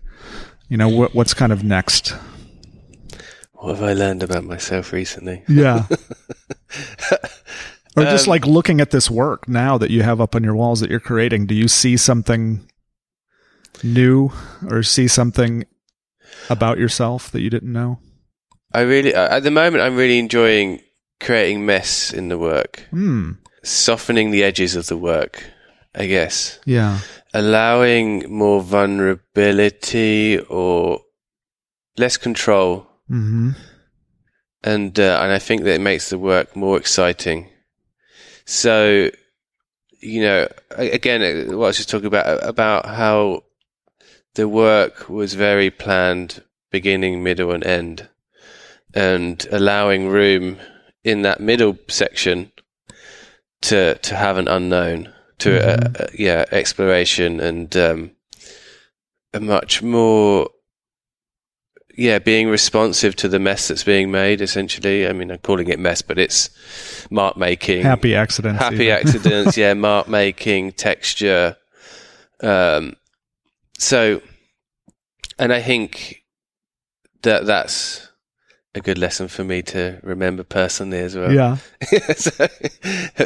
You 0.67 0.77
know, 0.77 0.89
what 0.89 1.13
what's 1.15 1.33
kind 1.33 1.51
of 1.51 1.63
next? 1.63 2.13
What 3.53 3.75
have 3.75 3.83
I 3.83 3.93
learned 3.93 4.23
about 4.23 4.43
myself 4.45 4.93
recently? 4.93 5.43
Yeah. 5.47 5.85
or 7.97 8.03
just 8.03 8.27
Um, 8.27 8.29
like 8.31 8.45
looking 8.45 8.79
at 8.81 8.91
this 8.91 9.09
work 9.09 9.49
now 9.49 9.77
that 9.77 9.91
you 9.91 10.03
have 10.03 10.21
up 10.21 10.35
on 10.35 10.43
your 10.43 10.55
walls 10.55 10.79
that 10.79 10.89
you're 10.89 10.99
creating, 10.99 11.45
do 11.45 11.55
you 11.55 11.67
see 11.67 11.97
something 11.97 12.65
new 13.83 14.31
or 14.69 14.83
see 14.83 15.07
something 15.07 15.65
about 16.49 16.77
yourself 16.77 17.31
that 17.31 17.41
you 17.41 17.49
didn't 17.49 17.71
know? 17.73 17.99
I 18.73 18.81
really, 18.81 19.13
uh, 19.15 19.35
at 19.37 19.43
the 19.43 19.51
moment, 19.51 19.81
I'm 19.83 19.95
really 19.95 20.19
enjoying 20.19 20.81
creating 21.19 21.65
mess 21.65 22.13
in 22.13 22.29
the 22.29 22.37
work, 22.37 22.85
Hmm. 22.91 23.31
softening 23.63 24.31
the 24.31 24.43
edges 24.43 24.75
of 24.75 24.87
the 24.87 24.97
work. 24.97 25.43
I 25.95 26.05
guess. 26.05 26.59
Yeah. 26.65 26.99
allowing 27.33 28.31
more 28.31 28.61
vulnerability 28.61 30.39
or 30.49 31.01
less 31.97 32.17
control. 32.17 32.87
Hmm 33.07 33.51
and 34.63 34.99
uh, 34.99 35.19
and 35.21 35.31
I 35.31 35.39
think 35.39 35.63
that 35.63 35.75
it 35.75 35.81
makes 35.81 36.09
the 36.09 36.17
work 36.17 36.55
more 36.55 36.77
exciting. 36.77 37.49
So, 38.45 39.09
you 39.99 40.21
know, 40.21 40.47
again, 40.71 41.21
uh, 41.21 41.57
what 41.57 41.65
I 41.65 41.67
was 41.67 41.77
just 41.77 41.89
talking 41.89 42.07
about 42.07 42.43
about 42.47 42.85
how 42.85 43.43
the 44.35 44.47
work 44.47 45.09
was 45.09 45.33
very 45.33 45.69
planned, 45.71 46.43
beginning, 46.71 47.23
middle, 47.23 47.51
and 47.51 47.65
end, 47.65 48.09
and 48.93 49.45
allowing 49.51 50.07
room 50.09 50.57
in 51.03 51.21
that 51.21 51.39
middle 51.39 51.77
section 51.87 52.51
to 53.61 53.95
to 53.95 54.15
have 54.15 54.37
an 54.37 54.47
unknown, 54.47 55.13
to 55.39 55.59
uh, 55.59 55.89
uh, 56.03 56.07
yeah, 56.13 56.45
exploration 56.51 57.39
and 57.39 57.75
um, 57.75 58.11
a 59.33 59.39
much 59.39 59.81
more 59.81 60.49
yeah, 61.99 62.17
being 62.17 62.47
responsive 62.47 63.13
to 63.17 63.27
the 63.27 63.39
mess 63.39 63.67
that's 63.67 63.83
being 63.83 64.09
made, 64.09 64.39
essentially. 64.39 65.05
I 65.05 65.11
mean, 65.11 65.31
I'm 65.31 65.39
calling 65.39 65.67
it 65.67 65.79
mess, 65.79 66.01
but 66.01 66.17
it's 66.17 66.49
mark 67.11 67.35
making, 67.35 67.81
Happy 67.81 68.15
accidents. 68.15 68.61
happy 68.61 68.89
accidents, 68.91 69.57
yeah, 69.57 69.73
mark 69.73 70.07
making, 70.07 70.71
texture. 70.71 71.57
Um, 72.39 72.95
so, 73.77 74.21
and 75.37 75.51
I 75.51 75.61
think 75.61 76.23
that 77.23 77.45
that's 77.45 78.08
a 78.75 78.81
good 78.81 78.97
lesson 78.97 79.27
for 79.27 79.43
me 79.43 79.61
to 79.63 79.99
remember 80.03 80.43
personally 80.43 80.99
as 80.99 81.15
well. 81.15 81.33
yeah. 81.33 81.57
so, 82.15 82.47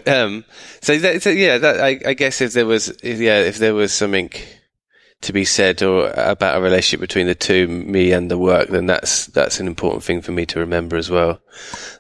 um, 0.08 0.46
so, 0.82 0.98
that, 0.98 1.22
so 1.22 1.30
yeah, 1.30 1.58
that, 1.58 1.82
I, 1.82 2.00
I 2.06 2.14
guess 2.14 2.40
if 2.42 2.54
there 2.54 2.66
was, 2.66 2.90
if, 3.04 3.20
yeah, 3.20 3.40
if 3.40 3.58
there 3.58 3.74
was 3.74 3.94
something 3.94 4.30
to 5.24 5.34
be 5.34 5.46
said 5.46 5.82
or 5.82 6.12
about 6.12 6.58
a 6.58 6.62
relationship 6.62 7.00
between 7.00 7.28
the 7.28 7.36
two, 7.36 7.68
me 7.68 8.12
and 8.12 8.30
the 8.30 8.38
work, 8.38 8.70
then 8.70 8.86
that's 8.86 9.28
that's 9.28 9.60
an 9.60 9.68
important 9.68 10.04
thing 10.04 10.22
for 10.22 10.32
me 10.32 10.46
to 10.46 10.60
remember 10.60 10.96
as 10.98 11.10
well. 11.10 11.40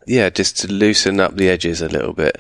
Yeah, 0.06 0.30
just 0.30 0.58
to 0.60 0.72
loosen 0.72 1.20
up 1.20 1.36
the 1.36 1.50
edges 1.50 1.82
a 1.82 1.90
little 1.90 2.14
bit, 2.14 2.38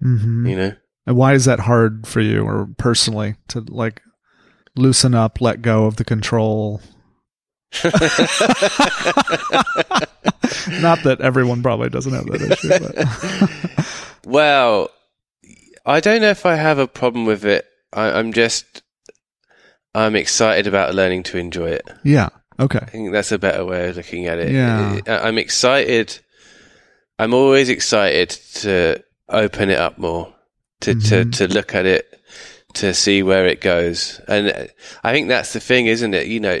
hmm 0.00 0.46
you 0.46 0.56
know. 0.56 0.72
And 1.06 1.16
why 1.16 1.34
is 1.34 1.46
that 1.46 1.60
hard 1.60 2.06
for 2.06 2.20
you 2.20 2.42
or 2.42 2.68
personally 2.76 3.36
to 3.48 3.60
like 3.60 4.02
loosen 4.76 5.14
up, 5.14 5.40
let 5.40 5.62
go 5.62 5.86
of 5.86 5.96
the 5.96 6.04
control? 6.04 6.80
Not 10.80 11.02
that 11.04 11.18
everyone 11.20 11.62
probably 11.62 11.88
doesn't 11.90 12.12
have 12.12 12.26
that 12.26 12.42
issue, 12.52 12.68
but 13.76 13.86
Well, 14.26 14.90
I 15.86 16.00
don't 16.00 16.20
know 16.20 16.30
if 16.30 16.44
I 16.46 16.54
have 16.56 16.78
a 16.78 16.86
problem 16.86 17.24
with 17.26 17.44
it. 17.44 17.66
I, 17.92 18.10
I'm 18.18 18.32
just, 18.32 18.82
I'm 19.94 20.16
excited 20.16 20.66
about 20.66 20.94
learning 20.94 21.22
to 21.24 21.38
enjoy 21.38 21.70
it. 21.70 21.88
yeah. 22.04 22.28
Okay. 22.60 22.80
I 22.82 22.86
think 22.86 23.12
that's 23.12 23.30
a 23.30 23.38
better 23.38 23.64
way 23.64 23.88
of 23.88 23.96
looking 23.96 24.26
at 24.26 24.40
it. 24.40 24.50
Yeah. 24.50 24.98
I'm 25.06 25.38
excited. 25.38 26.18
I'm 27.16 27.32
always 27.32 27.68
excited 27.68 28.30
to 28.30 29.00
open 29.28 29.70
it 29.70 29.78
up 29.78 29.96
more, 29.96 30.34
to, 30.80 30.96
Mhm. 30.96 31.08
to, 31.08 31.46
to 31.46 31.54
look 31.54 31.76
at 31.76 31.86
it, 31.86 32.20
to 32.74 32.92
see 32.94 33.22
where 33.22 33.46
it 33.46 33.60
goes. 33.60 34.20
And 34.26 34.68
I 35.04 35.12
think 35.12 35.28
that's 35.28 35.52
the 35.52 35.60
thing, 35.60 35.86
isn't 35.86 36.14
it? 36.14 36.26
You 36.26 36.40
know, 36.40 36.60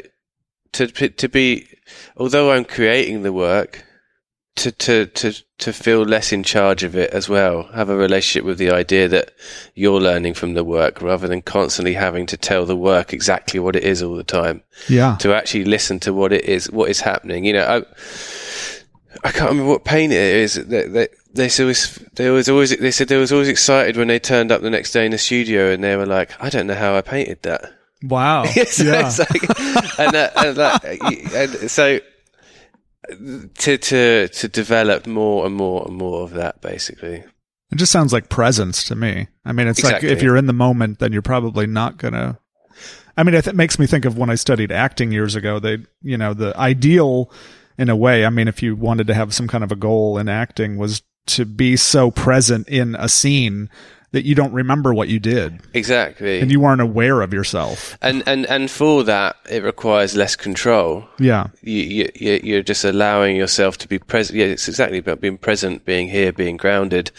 to, 0.72 0.86
to 0.86 1.28
be, 1.28 1.66
although 2.16 2.52
I'm 2.52 2.64
creating 2.64 3.22
the 3.22 3.32
work, 3.32 3.84
to, 4.56 4.72
to, 4.72 5.06
to, 5.06 5.32
to 5.58 5.72
feel 5.72 6.02
less 6.02 6.32
in 6.32 6.42
charge 6.42 6.82
of 6.82 6.96
it 6.96 7.10
as 7.10 7.28
well. 7.28 7.64
Have 7.74 7.90
a 7.90 7.96
relationship 7.96 8.44
with 8.44 8.58
the 8.58 8.70
idea 8.72 9.06
that 9.06 9.30
you're 9.76 10.00
learning 10.00 10.34
from 10.34 10.54
the 10.54 10.64
work 10.64 11.00
rather 11.00 11.28
than 11.28 11.42
constantly 11.42 11.94
having 11.94 12.26
to 12.26 12.36
tell 12.36 12.66
the 12.66 12.76
work 12.76 13.12
exactly 13.12 13.60
what 13.60 13.76
it 13.76 13.84
is 13.84 14.02
all 14.02 14.16
the 14.16 14.24
time 14.24 14.62
Yeah. 14.88 15.16
to 15.20 15.32
actually 15.32 15.64
listen 15.64 16.00
to 16.00 16.12
what 16.12 16.32
it 16.32 16.44
is, 16.44 16.70
what 16.72 16.90
is 16.90 17.00
happening. 17.02 17.44
You 17.44 17.52
know, 17.52 17.64
I, 19.22 19.28
I 19.28 19.30
can't 19.30 19.50
remember 19.50 19.70
what 19.70 19.84
paint 19.84 20.12
it 20.12 20.18
is. 20.18 20.54
They, 20.54 20.88
they, 20.88 21.08
they 21.32 21.48
said 21.48 21.62
always, 21.62 21.94
they 22.14 22.30
was 22.30 22.48
always, 22.48 22.76
they 22.76 22.90
said 22.90 23.06
they 23.06 23.16
was 23.16 23.30
always 23.32 23.48
excited 23.48 23.96
when 23.96 24.08
they 24.08 24.18
turned 24.18 24.50
up 24.50 24.60
the 24.62 24.70
next 24.70 24.90
day 24.90 25.04
in 25.06 25.12
the 25.12 25.18
studio 25.18 25.70
and 25.70 25.84
they 25.84 25.94
were 25.96 26.06
like, 26.06 26.32
I 26.42 26.50
don't 26.50 26.66
know 26.66 26.74
how 26.74 26.96
I 26.96 27.00
painted 27.02 27.42
that. 27.42 27.72
Wow. 28.02 28.44
so 28.66 28.84
yeah. 28.84 29.08
and, 29.98 30.12
that, 30.12 30.32
and, 30.36 30.56
that, 30.56 30.84
and 30.84 31.70
so 31.70 32.00
to, 33.54 33.78
to, 33.78 34.28
to 34.28 34.48
develop 34.48 35.06
more 35.06 35.46
and 35.46 35.54
more 35.54 35.86
and 35.86 35.96
more 35.96 36.22
of 36.22 36.30
that 36.32 36.60
basically. 36.60 37.24
It 37.70 37.76
just 37.76 37.92
sounds 37.92 38.12
like 38.12 38.30
presence 38.30 38.84
to 38.84 38.96
me. 38.96 39.28
I 39.44 39.52
mean, 39.52 39.68
it's 39.68 39.84
like 39.84 40.02
if 40.02 40.22
you're 40.22 40.36
in 40.36 40.46
the 40.46 40.54
moment, 40.54 41.00
then 41.00 41.12
you're 41.12 41.20
probably 41.22 41.66
not 41.66 41.98
gonna 41.98 42.38
I 43.18 43.24
mean, 43.24 43.34
it 43.34 43.52
makes 43.56 43.80
me 43.80 43.88
think 43.88 44.04
of 44.04 44.16
when 44.16 44.30
I 44.30 44.36
studied 44.36 44.70
acting 44.70 45.10
years 45.10 45.34
ago. 45.34 45.58
They, 45.58 45.78
you 46.02 46.16
know, 46.16 46.34
the 46.34 46.56
ideal 46.56 47.32
in 47.76 47.88
a 47.88 47.96
way, 47.96 48.24
I 48.24 48.30
mean, 48.30 48.46
if 48.46 48.62
you 48.62 48.76
wanted 48.76 49.08
to 49.08 49.14
have 49.14 49.34
some 49.34 49.48
kind 49.48 49.64
of 49.64 49.72
a 49.72 49.76
goal 49.76 50.18
in 50.18 50.28
acting 50.28 50.76
was 50.76 51.02
to 51.26 51.44
be 51.44 51.76
so 51.76 52.12
present 52.12 52.68
in 52.68 52.94
a 52.94 53.08
scene 53.08 53.70
that 54.12 54.24
you 54.24 54.34
don't 54.34 54.52
remember 54.52 54.94
what 54.94 55.08
you 55.08 55.18
did 55.20 55.60
Exactly. 55.74 56.40
and 56.40 56.50
you 56.50 56.60
weren't 56.60 56.80
aware 56.80 57.20
of 57.20 57.32
yourself. 57.32 57.96
and, 58.00 58.22
and 58.26 58.46
and 58.46 58.70
for 58.70 59.04
that, 59.04 59.36
it 59.50 59.62
requires 59.62 60.16
less 60.16 60.34
control. 60.36 61.06
Yeah. 61.18 61.48
You, 61.62 62.10
you- 62.14 62.40
you're 62.42 62.62
just 62.62 62.84
allowing 62.84 63.36
yourself 63.36 63.76
to 63.78 63.88
be 63.88 63.98
present. 63.98 64.38
Yeah, 64.38 64.46
it's 64.46 64.68
exactly 64.68 64.98
about 64.98 65.20
being 65.20 65.38
present, 65.38 65.84
being 65.84 66.08
here, 66.08 66.32
being 66.32 66.56
grounded, 66.56 67.10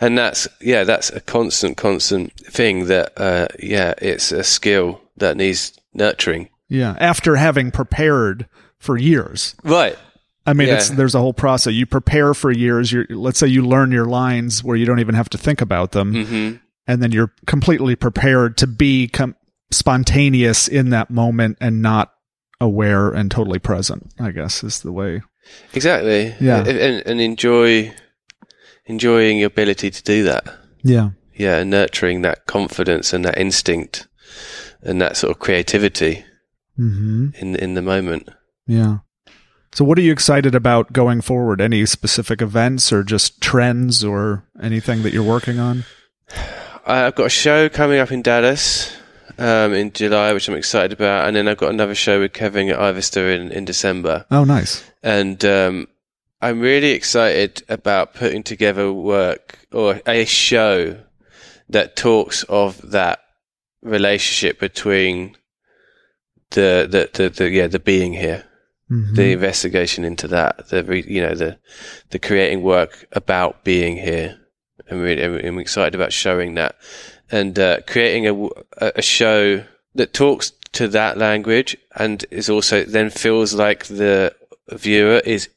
and 0.00 0.16
that's 0.16 0.48
yeah, 0.60 0.84
that's 0.84 1.10
a 1.10 1.20
constant, 1.20 1.76
constant 1.76 2.32
thing. 2.32 2.86
That 2.86 3.12
uh, 3.16 3.48
yeah, 3.60 3.94
it's 3.98 4.32
a 4.32 4.42
skill 4.44 5.00
that 5.18 5.36
needs 5.36 5.72
nurturing. 5.94 6.48
Yeah. 6.68 6.96
After 6.98 7.36
having 7.36 7.70
prepared 7.70 8.46
for 8.78 8.96
years. 8.96 9.54
Right. 9.64 9.98
I 10.48 10.52
mean, 10.54 10.68
Yeah. 10.68 10.74
it's 10.76 10.90
there's 10.90 11.14
a 11.14 11.20
whole 11.20 11.34
process. 11.34 11.74
You 11.74 11.86
prepare 11.86 12.34
for 12.34 12.50
years. 12.50 12.90
You 12.92 13.04
let's 13.10 13.38
say 13.38 13.46
you 13.46 13.62
learn 13.66 13.92
your 13.92 14.06
lines 14.06 14.64
where 14.64 14.76
you 14.76 14.86
don't 14.86 15.00
even 15.00 15.14
have 15.14 15.28
to 15.30 15.38
think 15.38 15.60
about 15.60 15.92
them, 15.92 16.24
hmm 16.24 16.50
and 16.86 17.02
then 17.02 17.12
you're 17.12 17.32
completely 17.46 17.94
prepared 17.96 18.56
to 18.56 18.66
be 18.66 19.08
com- 19.08 19.36
spontaneous 19.70 20.68
in 20.68 20.88
that 20.90 21.10
moment 21.10 21.58
and 21.60 21.82
not 21.82 22.12
aware 22.60 23.10
and 23.10 23.30
totally 23.30 23.58
present. 23.58 24.10
I 24.18 24.30
guess 24.30 24.64
is 24.64 24.80
the 24.80 24.92
way. 24.92 25.22
Exactly. 25.74 26.34
Yeah. 26.40 26.58
And, 26.66 27.02
and 27.06 27.20
enjoy 27.20 27.92
enjoying 28.86 29.38
your 29.38 29.48
ability 29.48 29.90
to 29.90 30.02
do 30.02 30.24
that. 30.24 30.46
Yeah. 30.82 31.10
Yeah, 31.34 31.58
and 31.58 31.70
nurturing 31.70 32.22
that 32.22 32.46
confidence 32.46 33.12
and 33.12 33.24
that 33.24 33.38
instinct 33.38 34.08
and 34.82 35.00
that 35.00 35.16
sort 35.16 35.30
of 35.30 35.38
creativity 35.38 36.24
Hmm. 36.76 37.30
in 37.38 37.54
in 37.56 37.74
the 37.74 37.82
moment. 37.82 38.28
Yeah. 38.66 38.98
So, 39.72 39.84
what 39.84 39.98
are 39.98 40.02
you 40.02 40.12
excited 40.12 40.54
about 40.54 40.92
going 40.92 41.20
forward? 41.20 41.60
Any 41.60 41.84
specific 41.86 42.40
events 42.42 42.92
or 42.92 43.02
just 43.02 43.40
trends 43.40 44.02
or 44.02 44.44
anything 44.60 45.02
that 45.02 45.12
you're 45.12 45.22
working 45.22 45.58
on? 45.58 45.84
I- 46.86 47.04
I've 47.06 47.14
got 47.14 47.26
a 47.26 47.30
show 47.30 47.68
coming 47.68 47.98
up 47.98 48.10
in 48.10 48.22
Dallas 48.22 48.92
um, 49.38 49.74
in 49.74 49.92
July, 49.92 50.32
which 50.32 50.48
I'm 50.48 50.54
excited 50.56 50.92
about, 50.92 51.26
and 51.26 51.36
then 51.36 51.46
I've 51.48 51.58
got 51.58 51.70
another 51.70 51.94
show 51.94 52.20
with 52.20 52.32
Kevin 52.32 52.70
at 52.70 52.78
Ivester 52.78 53.34
in, 53.34 53.52
in 53.52 53.64
December, 53.64 54.24
Oh, 54.30 54.44
nice. 54.44 54.82
and 55.02 55.44
um, 55.44 55.86
I'm 56.40 56.60
really 56.60 56.90
excited 56.92 57.62
about 57.68 58.14
putting 58.14 58.42
together 58.42 58.92
work 58.92 59.58
or 59.70 60.00
a 60.06 60.24
show 60.24 60.98
that 61.68 61.94
talks 61.94 62.42
of 62.44 62.80
that 62.90 63.20
relationship 63.82 64.58
between 64.58 65.36
the 66.50 66.88
the, 66.90 67.10
the, 67.12 67.28
the 67.28 67.50
yeah 67.50 67.66
the 67.66 67.78
being 67.78 68.12
here 68.14 68.44
Mhm. 68.90 69.14
the 69.16 69.32
investigation 69.32 70.04
into 70.04 70.26
that, 70.28 70.68
the 70.68 70.82
re, 70.84 71.04
you 71.06 71.20
know 71.20 71.34
the 71.34 71.58
the 72.10 72.18
creating 72.18 72.62
work 72.62 73.06
about 73.12 73.62
being 73.64 73.96
here. 73.96 74.38
I'm 74.90 75.00
really 75.00 75.22
I'm, 75.24 75.34
I'm 75.44 75.58
excited 75.58 75.94
about 75.94 76.12
showing 76.12 76.54
that 76.54 76.76
and 77.30 77.58
uh, 77.58 77.80
creating 77.86 78.50
a 78.78 79.02
show 79.02 79.64
that 79.94 80.14
talks 80.14 80.52
to 80.72 80.88
that 80.88 81.18
language 81.18 81.76
and 81.96 82.24
is 82.30 82.48
also 82.48 82.84
then 82.84 83.10
feels 83.10 83.52
like 83.54 83.84
the 83.86 84.34
viewer 84.72 85.18
is 85.24 85.48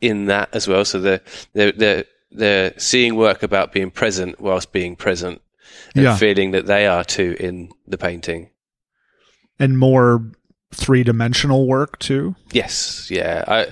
in 0.00 0.26
that 0.26 0.48
as 0.52 0.68
well. 0.68 0.84
So 0.84 1.00
they're 1.00 1.20
they're 1.54 1.72
they're, 1.72 2.04
they're 2.30 2.74
seeing 2.78 3.16
work 3.16 3.42
about 3.42 3.72
being 3.72 3.90
present 3.90 4.40
whilst 4.40 4.70
being 4.72 4.94
present 4.94 5.40
and 5.96 6.04
Yeah. 6.04 6.16
feeling 6.16 6.52
that 6.52 6.66
they 6.66 6.86
are 6.86 7.02
too 7.04 7.34
in 7.40 7.70
the 7.88 7.98
painting. 7.98 8.50
and 9.60 9.76
more 9.76 10.22
three 10.72 11.02
dimensional 11.02 11.66
work 11.66 11.98
too. 11.98 12.34
Yes, 12.52 13.10
yeah, 13.10 13.44
I, 13.48 13.66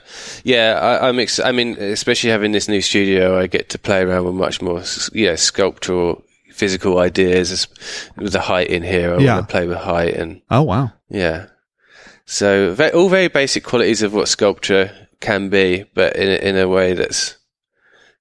yeah, 0.45 0.79
I, 0.81 1.09
I'm. 1.09 1.19
Ex- 1.19 1.39
I 1.41 1.53
mean, 1.53 1.77
especially 1.79 2.31
having 2.31 2.53
this 2.53 2.69
new 2.69 2.81
studio, 2.81 3.39
I 3.39 3.47
get 3.47 3.69
to 3.71 3.79
play 3.79 4.03
around 4.03 4.25
with 4.25 4.35
much 4.35 4.63
more, 4.63 4.83
yeah, 5.13 5.35
sculptural, 5.37 6.23
physical 6.53 6.99
ideas 6.99 7.69
with 8.17 8.33
the 8.33 8.41
height 8.41 8.69
in 8.69 8.83
here. 8.83 9.15
I 9.15 9.19
Yeah. 9.19 9.35
want 9.37 9.49
to 9.49 9.53
play 9.53 9.67
with 9.67 9.79
height 9.79 10.15
and 10.15 10.41
Oh, 10.51 10.63
wow. 10.63 10.93
yeah. 11.09 11.47
So 12.25 12.73
ve- 12.75 12.91
all 12.91 13.09
very 13.09 13.29
basic 13.29 13.63
qualities 13.65 14.03
of 14.03 14.13
what 14.15 14.29
sculpture 14.29 14.91
can 15.21 15.49
be, 15.49 15.85
but 15.95 16.17
in 16.17 16.29
a, 16.29 16.49
in 16.49 16.57
a 16.57 16.69
way 16.69 16.93
that's 16.95 17.37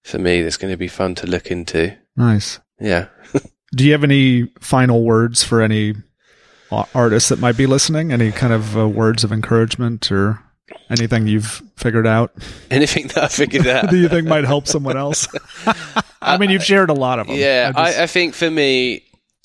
for 0.03 0.19
me 0.19 0.43
that's 0.43 0.57
going 0.57 0.71
to 0.71 0.77
be 0.77 0.87
fun 0.87 1.15
to 1.15 1.27
look 1.27 1.49
into. 1.49 1.97
Nice. 2.15 2.59
Yeah. 2.79 3.07
Do 3.75 3.83
you 3.85 3.93
have 3.93 4.03
any 4.03 4.51
final 4.59 5.03
words 5.03 5.43
for 5.43 5.61
any 5.61 5.95
artists 6.93 7.29
that 7.29 7.39
might 7.39 7.57
be 7.57 7.65
listening? 7.67 8.11
Any 8.11 8.31
kind 8.31 8.53
of 8.53 8.77
uh, 8.77 8.87
words 8.87 9.23
of 9.23 9.31
encouragement 9.31 10.11
or 10.11 10.41
anything 10.89 11.27
you've 11.27 11.61
figured 11.77 12.07
out? 12.07 12.31
Anything 12.71 13.07
that 13.07 13.23
I 13.23 13.27
figured 13.27 13.67
out. 13.67 13.89
Do 13.91 13.97
you 13.97 14.09
think 14.09 14.27
might 14.27 14.43
help 14.45 14.67
someone 14.67 14.97
else? 14.97 15.27
I 16.21 16.37
mean, 16.37 16.49
you've 16.49 16.63
shared 16.63 16.89
a 16.89 16.93
lot 16.93 17.19
of 17.19 17.27
them. 17.27 17.35
yeah, 17.35 17.71
I 17.75 17.85
just- 17.85 17.99
I, 17.99 18.03
I 18.03 18.07
think 18.07 18.33
for 18.33 18.49
me, 18.49 19.03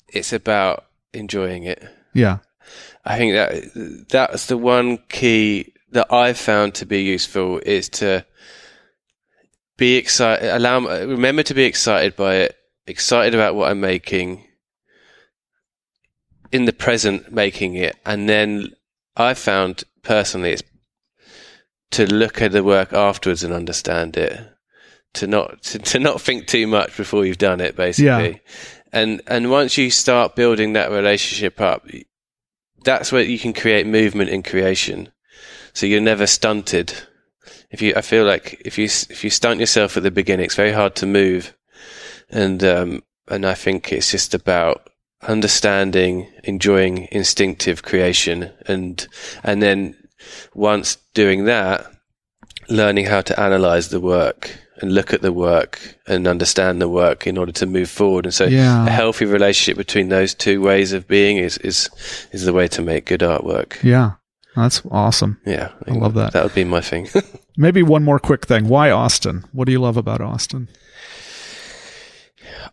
it's 0.09 0.33
about 0.33 0.85
enjoying 1.13 1.63
it. 1.63 1.83
yeah. 2.13 2.39
I 3.03 3.17
think 3.17 3.33
that 3.33 4.05
that's 4.09 4.45
the 4.45 4.57
one 4.57 4.99
key 5.09 5.73
that 5.91 6.13
I've 6.13 6.37
found 6.37 6.75
to 6.75 6.85
be 6.85 7.01
useful 7.01 7.57
is 7.65 7.89
to 7.89 8.23
be 9.75 9.95
excited. 9.95 10.47
Allow 10.55 10.81
remember 11.07 11.41
to 11.43 11.53
be 11.55 11.63
excited 11.63 12.15
by 12.15 12.35
it. 12.35 12.55
Excited 12.85 13.33
about 13.33 13.55
what 13.55 13.71
I'm 13.71 13.79
making 13.79 14.45
in 16.51 16.65
the 16.65 16.73
present, 16.73 17.31
making 17.31 17.75
it, 17.75 17.97
and 18.05 18.27
then 18.27 18.73
I 19.15 19.33
found 19.33 19.83
personally 20.03 20.51
it's 20.51 20.63
to 21.91 22.05
look 22.05 22.41
at 22.41 22.53
the 22.53 22.63
work 22.63 22.93
afterwards 22.93 23.43
and 23.43 23.53
understand 23.53 24.17
it. 24.17 24.39
To 25.15 25.27
not 25.27 25.61
to, 25.63 25.79
to 25.79 25.99
not 25.99 26.21
think 26.21 26.47
too 26.47 26.67
much 26.67 26.95
before 26.95 27.25
you've 27.25 27.37
done 27.37 27.61
it, 27.61 27.75
basically. 27.75 28.05
Yeah. 28.29 28.37
And 28.93 29.21
and 29.27 29.49
once 29.49 29.77
you 29.77 29.89
start 29.89 30.35
building 30.35 30.73
that 30.73 30.91
relationship 30.91 31.61
up, 31.61 31.87
that's 32.83 33.11
where 33.11 33.23
you 33.23 33.39
can 33.39 33.53
create 33.53 33.85
movement 33.87 34.29
in 34.29 34.43
creation. 34.43 35.11
So 35.73 35.85
you're 35.85 36.01
never 36.01 36.27
stunted. 36.27 36.93
If 37.69 37.81
you, 37.81 37.93
I 37.95 38.01
feel 38.01 38.25
like 38.25 38.61
if 38.65 38.77
you 38.77 38.85
if 38.85 39.23
you 39.23 39.29
stunt 39.29 39.59
yourself 39.61 39.95
at 39.95 40.03
the 40.03 40.11
beginning, 40.11 40.45
it's 40.45 40.55
very 40.55 40.73
hard 40.73 40.95
to 40.95 41.05
move. 41.05 41.55
And 42.29 42.63
um, 42.63 43.03
and 43.27 43.45
I 43.45 43.53
think 43.53 43.91
it's 43.91 44.11
just 44.11 44.33
about 44.33 44.89
understanding, 45.27 46.27
enjoying 46.43 47.07
instinctive 47.11 47.83
creation, 47.83 48.51
and 48.67 49.07
and 49.43 49.61
then 49.61 49.95
once 50.53 50.97
doing 51.13 51.45
that, 51.45 51.85
learning 52.69 53.05
how 53.05 53.21
to 53.21 53.39
analyze 53.39 53.89
the 53.89 53.99
work 53.99 54.51
and 54.81 54.93
look 54.93 55.13
at 55.13 55.21
the 55.21 55.31
work 55.31 55.95
and 56.07 56.27
understand 56.27 56.81
the 56.81 56.89
work 56.89 57.27
in 57.27 57.37
order 57.37 57.51
to 57.51 57.65
move 57.65 57.89
forward. 57.89 58.25
And 58.25 58.33
so 58.33 58.45
Yeah. 58.45 58.87
a 58.87 58.89
healthy 58.89 59.25
relationship 59.25 59.77
between 59.77 60.09
those 60.09 60.33
two 60.33 60.59
ways 60.61 60.91
of 60.91 61.07
being 61.07 61.37
is, 61.37 61.57
is, 61.59 61.89
is 62.31 62.45
the 62.45 62.53
way 62.53 62.67
to 62.69 62.81
make 62.81 63.05
good 63.05 63.19
artwork. 63.19 63.81
Yeah. 63.83 64.13
That's 64.55 64.81
awesome. 64.89 65.39
Yeah. 65.45 65.69
I 65.87 65.91
love 65.91 66.15
that. 66.15 66.33
That 66.33 66.43
would 66.43 66.55
be 66.55 66.63
my 66.63 66.81
thing. 66.81 67.07
Maybe 67.57 67.83
one 67.83 68.03
more 68.03 68.17
quick 68.19 68.47
thing. 68.47 68.67
Why 68.67 68.89
Austin? 68.89 69.43
What 69.51 69.65
do 69.65 69.71
you 69.71 69.79
love 69.79 69.97
about 69.97 70.19
Austin? 70.19 70.67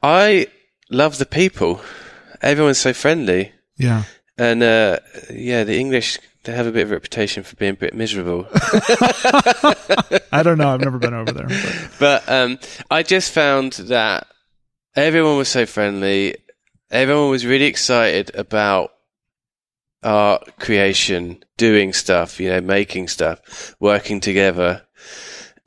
I 0.02 0.46
love 0.90 1.18
the 1.18 1.26
people. 1.26 1.80
Everyone's 2.42 2.78
so 2.78 2.92
friendly. 2.92 3.52
Yeah. 3.76 4.04
And, 4.36 4.62
uh, 4.62 4.98
yeah, 5.30 5.64
the 5.64 5.78
English, 5.78 6.18
they 6.44 6.52
have 6.52 6.66
a 6.66 6.72
bit 6.72 6.82
of 6.82 6.92
a 6.92 6.94
reputation 6.94 7.42
for 7.42 7.56
being 7.56 7.72
a 7.72 7.76
bit 7.76 7.94
miserable. 7.94 8.46
I 8.52 10.42
don't 10.42 10.58
know. 10.58 10.68
I've 10.68 10.80
never 10.80 10.98
been 10.98 11.14
over 11.14 11.32
there. 11.32 11.48
But 11.98 11.98
But 11.98 12.28
um, 12.28 12.58
I 12.90 13.02
just 13.02 13.32
found 13.32 13.72
that 13.74 14.26
everyone 14.94 15.36
was 15.36 15.48
so 15.48 15.66
friendly. 15.66 16.36
Everyone 16.90 17.30
was 17.30 17.44
really 17.44 17.66
excited 17.66 18.34
about 18.34 18.92
art 20.02 20.58
creation, 20.58 21.42
doing 21.56 21.92
stuff, 21.92 22.38
you 22.40 22.50
know, 22.50 22.60
making 22.60 23.08
stuff, 23.08 23.74
working 23.80 24.20
together. 24.20 24.82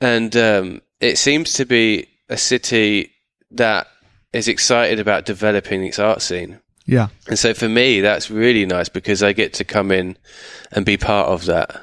And 0.00 0.34
um, 0.36 0.82
it 1.00 1.18
seems 1.18 1.54
to 1.54 1.64
be 1.64 2.08
a 2.28 2.36
city 2.36 3.12
that 3.52 3.86
is 4.32 4.48
excited 4.48 4.98
about 4.98 5.24
developing 5.26 5.84
its 5.84 5.98
art 5.98 6.22
scene. 6.22 6.58
yeah. 6.86 7.08
And 7.28 7.38
so 7.38 7.54
for 7.54 7.68
me, 7.68 8.00
that's 8.00 8.30
really 8.30 8.66
nice 8.66 8.88
because 8.88 9.22
I 9.22 9.32
get 9.32 9.52
to 9.54 9.64
come 9.64 9.90
in 9.92 10.16
and 10.72 10.84
be 10.84 10.96
part 10.96 11.28
of 11.28 11.44
that 11.46 11.80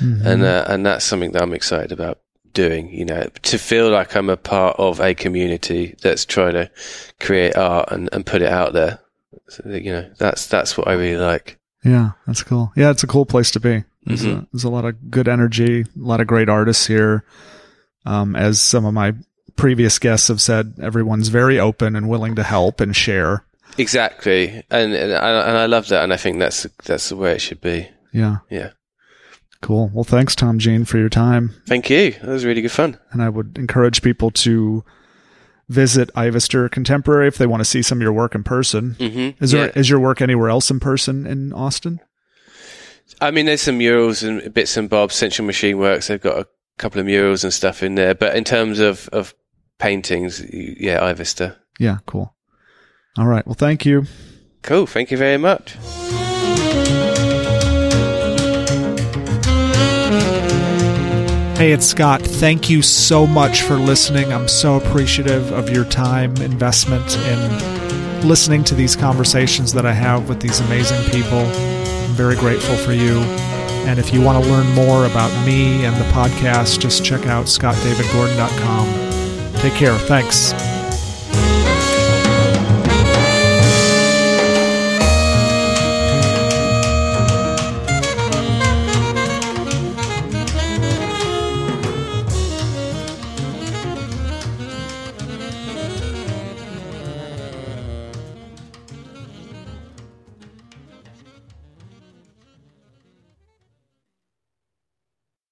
Mhm. 0.00 0.24
and 0.24 0.42
uh, 0.44 0.64
and 0.68 0.86
that's 0.86 1.04
something 1.04 1.32
that 1.32 1.42
I'm 1.42 1.54
excited 1.54 1.90
about 1.90 2.20
doing. 2.52 2.88
You 2.94 3.04
know, 3.04 3.26
to 3.42 3.58
feel 3.58 3.90
like 3.90 4.14
I'm 4.14 4.30
a 4.30 4.36
part 4.36 4.76
of 4.78 5.00
a 5.00 5.14
community 5.14 5.96
that's 6.02 6.24
trying 6.24 6.52
to 6.54 6.70
create 7.18 7.56
art 7.56 7.90
and, 7.90 8.08
and 8.12 8.24
put 8.24 8.42
it 8.42 8.48
out 8.48 8.74
there. 8.74 9.00
So, 9.48 9.62
you 9.66 9.90
know, 9.92 10.08
that's 10.18 10.46
that's 10.46 10.76
what 10.78 10.86
I 10.86 10.92
really 10.92 11.16
like. 11.18 11.58
Yeah, 11.84 12.12
that's 12.26 12.42
cool. 12.44 12.72
Yeah, 12.76 12.90
it's 12.90 13.02
a 13.02 13.06
cool 13.08 13.26
place 13.26 13.50
to 13.52 13.60
be. 13.60 13.82
There's, 14.04 14.22
Mhm. 14.24 14.42
a, 14.42 14.46
there's 14.52 14.64
a 14.64 14.70
lot 14.70 14.84
of 14.84 15.10
good 15.10 15.26
energy, 15.28 15.80
a 15.82 15.86
lot 15.96 16.20
of 16.20 16.26
great 16.28 16.48
artists 16.48 16.86
here. 16.86 17.24
Um, 18.06 18.36
as 18.36 18.60
some 18.60 18.84
of 18.86 18.94
my 18.94 19.14
previous 19.58 19.98
guests 19.98 20.28
have 20.28 20.40
said, 20.40 20.76
everyone's 20.80 21.28
very 21.28 21.60
open 21.60 21.94
and 21.94 22.08
willing 22.08 22.34
to 22.36 22.42
help 22.42 22.80
and 22.80 22.96
share. 22.96 23.44
Exactly, 23.76 24.64
and 24.70 24.94
and 24.94 25.12
I, 25.12 25.48
and 25.48 25.58
I 25.58 25.66
love 25.66 25.88
that, 25.88 26.02
and 26.02 26.12
I 26.12 26.16
think 26.16 26.38
that's 26.38 26.66
that's 26.84 27.10
the 27.10 27.16
way 27.16 27.32
it 27.32 27.40
should 27.40 27.60
be. 27.60 27.88
Yeah. 28.12 28.38
Yeah. 28.50 28.70
Cool. 29.60 29.90
Well, 29.92 30.04
thanks, 30.04 30.34
Tom 30.34 30.58
Jean, 30.58 30.84
for 30.84 30.98
your 30.98 31.08
time. 31.08 31.54
Thank 31.66 31.90
you. 31.90 32.12
That 32.12 32.28
was 32.28 32.44
really 32.44 32.62
good 32.62 32.72
fun. 32.72 32.98
And 33.10 33.22
I 33.22 33.28
would 33.28 33.58
encourage 33.58 34.02
people 34.02 34.30
to 34.30 34.84
visit 35.68 36.12
Ivester 36.14 36.70
Contemporary 36.70 37.28
if 37.28 37.38
they 37.38 37.46
want 37.46 37.60
to 37.60 37.64
see 37.64 37.82
some 37.82 37.98
of 37.98 38.02
your 38.02 38.12
work 38.12 38.34
in 38.34 38.44
person. 38.44 38.96
Mm-hmm. 38.98 39.42
Is 39.42 39.50
there 39.50 39.70
is 39.70 39.90
your 39.90 40.00
work 40.00 40.22
anywhere 40.22 40.48
else 40.48 40.70
in 40.70 40.80
person 40.80 41.26
in 41.26 41.52
Austin? 41.52 42.00
I 43.20 43.30
mean, 43.30 43.46
there's 43.46 43.62
some 43.62 43.78
murals 43.78 44.22
and 44.22 44.52
bits 44.54 44.76
and 44.76 44.88
bobs. 44.88 45.14
Central 45.14 45.46
Machine 45.46 45.78
Works, 45.78 46.06
they've 46.06 46.20
got 46.20 46.38
a 46.38 46.46
couple 46.78 47.00
of 47.00 47.06
murals 47.06 47.42
and 47.42 47.52
stuff 47.52 47.82
in 47.82 47.96
there. 47.96 48.14
But 48.14 48.36
in 48.36 48.44
terms 48.44 48.78
of, 48.78 49.08
of 49.12 49.34
paintings, 49.78 50.44
yeah, 50.52 51.00
Ivester. 51.00 51.56
Yeah, 51.78 51.98
cool. 52.06 52.34
All 53.16 53.26
right. 53.26 53.46
Well, 53.46 53.54
thank 53.54 53.84
you. 53.86 54.04
Cool. 54.62 54.86
Thank 54.86 55.10
you 55.10 55.16
very 55.16 55.38
much. 55.38 55.76
Hey, 61.58 61.72
it's 61.72 61.86
Scott. 61.86 62.22
Thank 62.22 62.70
you 62.70 62.82
so 62.82 63.26
much 63.26 63.62
for 63.62 63.74
listening. 63.74 64.32
I'm 64.32 64.46
so 64.46 64.76
appreciative 64.76 65.50
of 65.50 65.68
your 65.68 65.84
time 65.84 66.36
investment 66.36 67.16
in 67.16 68.28
listening 68.28 68.62
to 68.64 68.76
these 68.76 68.94
conversations 68.94 69.72
that 69.72 69.84
I 69.84 69.92
have 69.92 70.28
with 70.28 70.40
these 70.40 70.60
amazing 70.60 71.02
people. 71.10 71.40
I'm 71.40 72.14
very 72.14 72.36
grateful 72.36 72.76
for 72.76 72.92
you. 72.92 73.18
And 73.88 73.98
if 73.98 74.14
you 74.14 74.22
want 74.22 74.44
to 74.44 74.50
learn 74.50 74.72
more 74.74 75.06
about 75.06 75.32
me 75.44 75.84
and 75.84 75.96
the 75.96 76.04
podcast, 76.12 76.78
just 76.78 77.04
check 77.04 77.26
out 77.26 77.46
scottdavidgordon.com. 77.46 79.07
Take 79.60 79.74
care. 79.74 79.98
Thanks. 79.98 80.77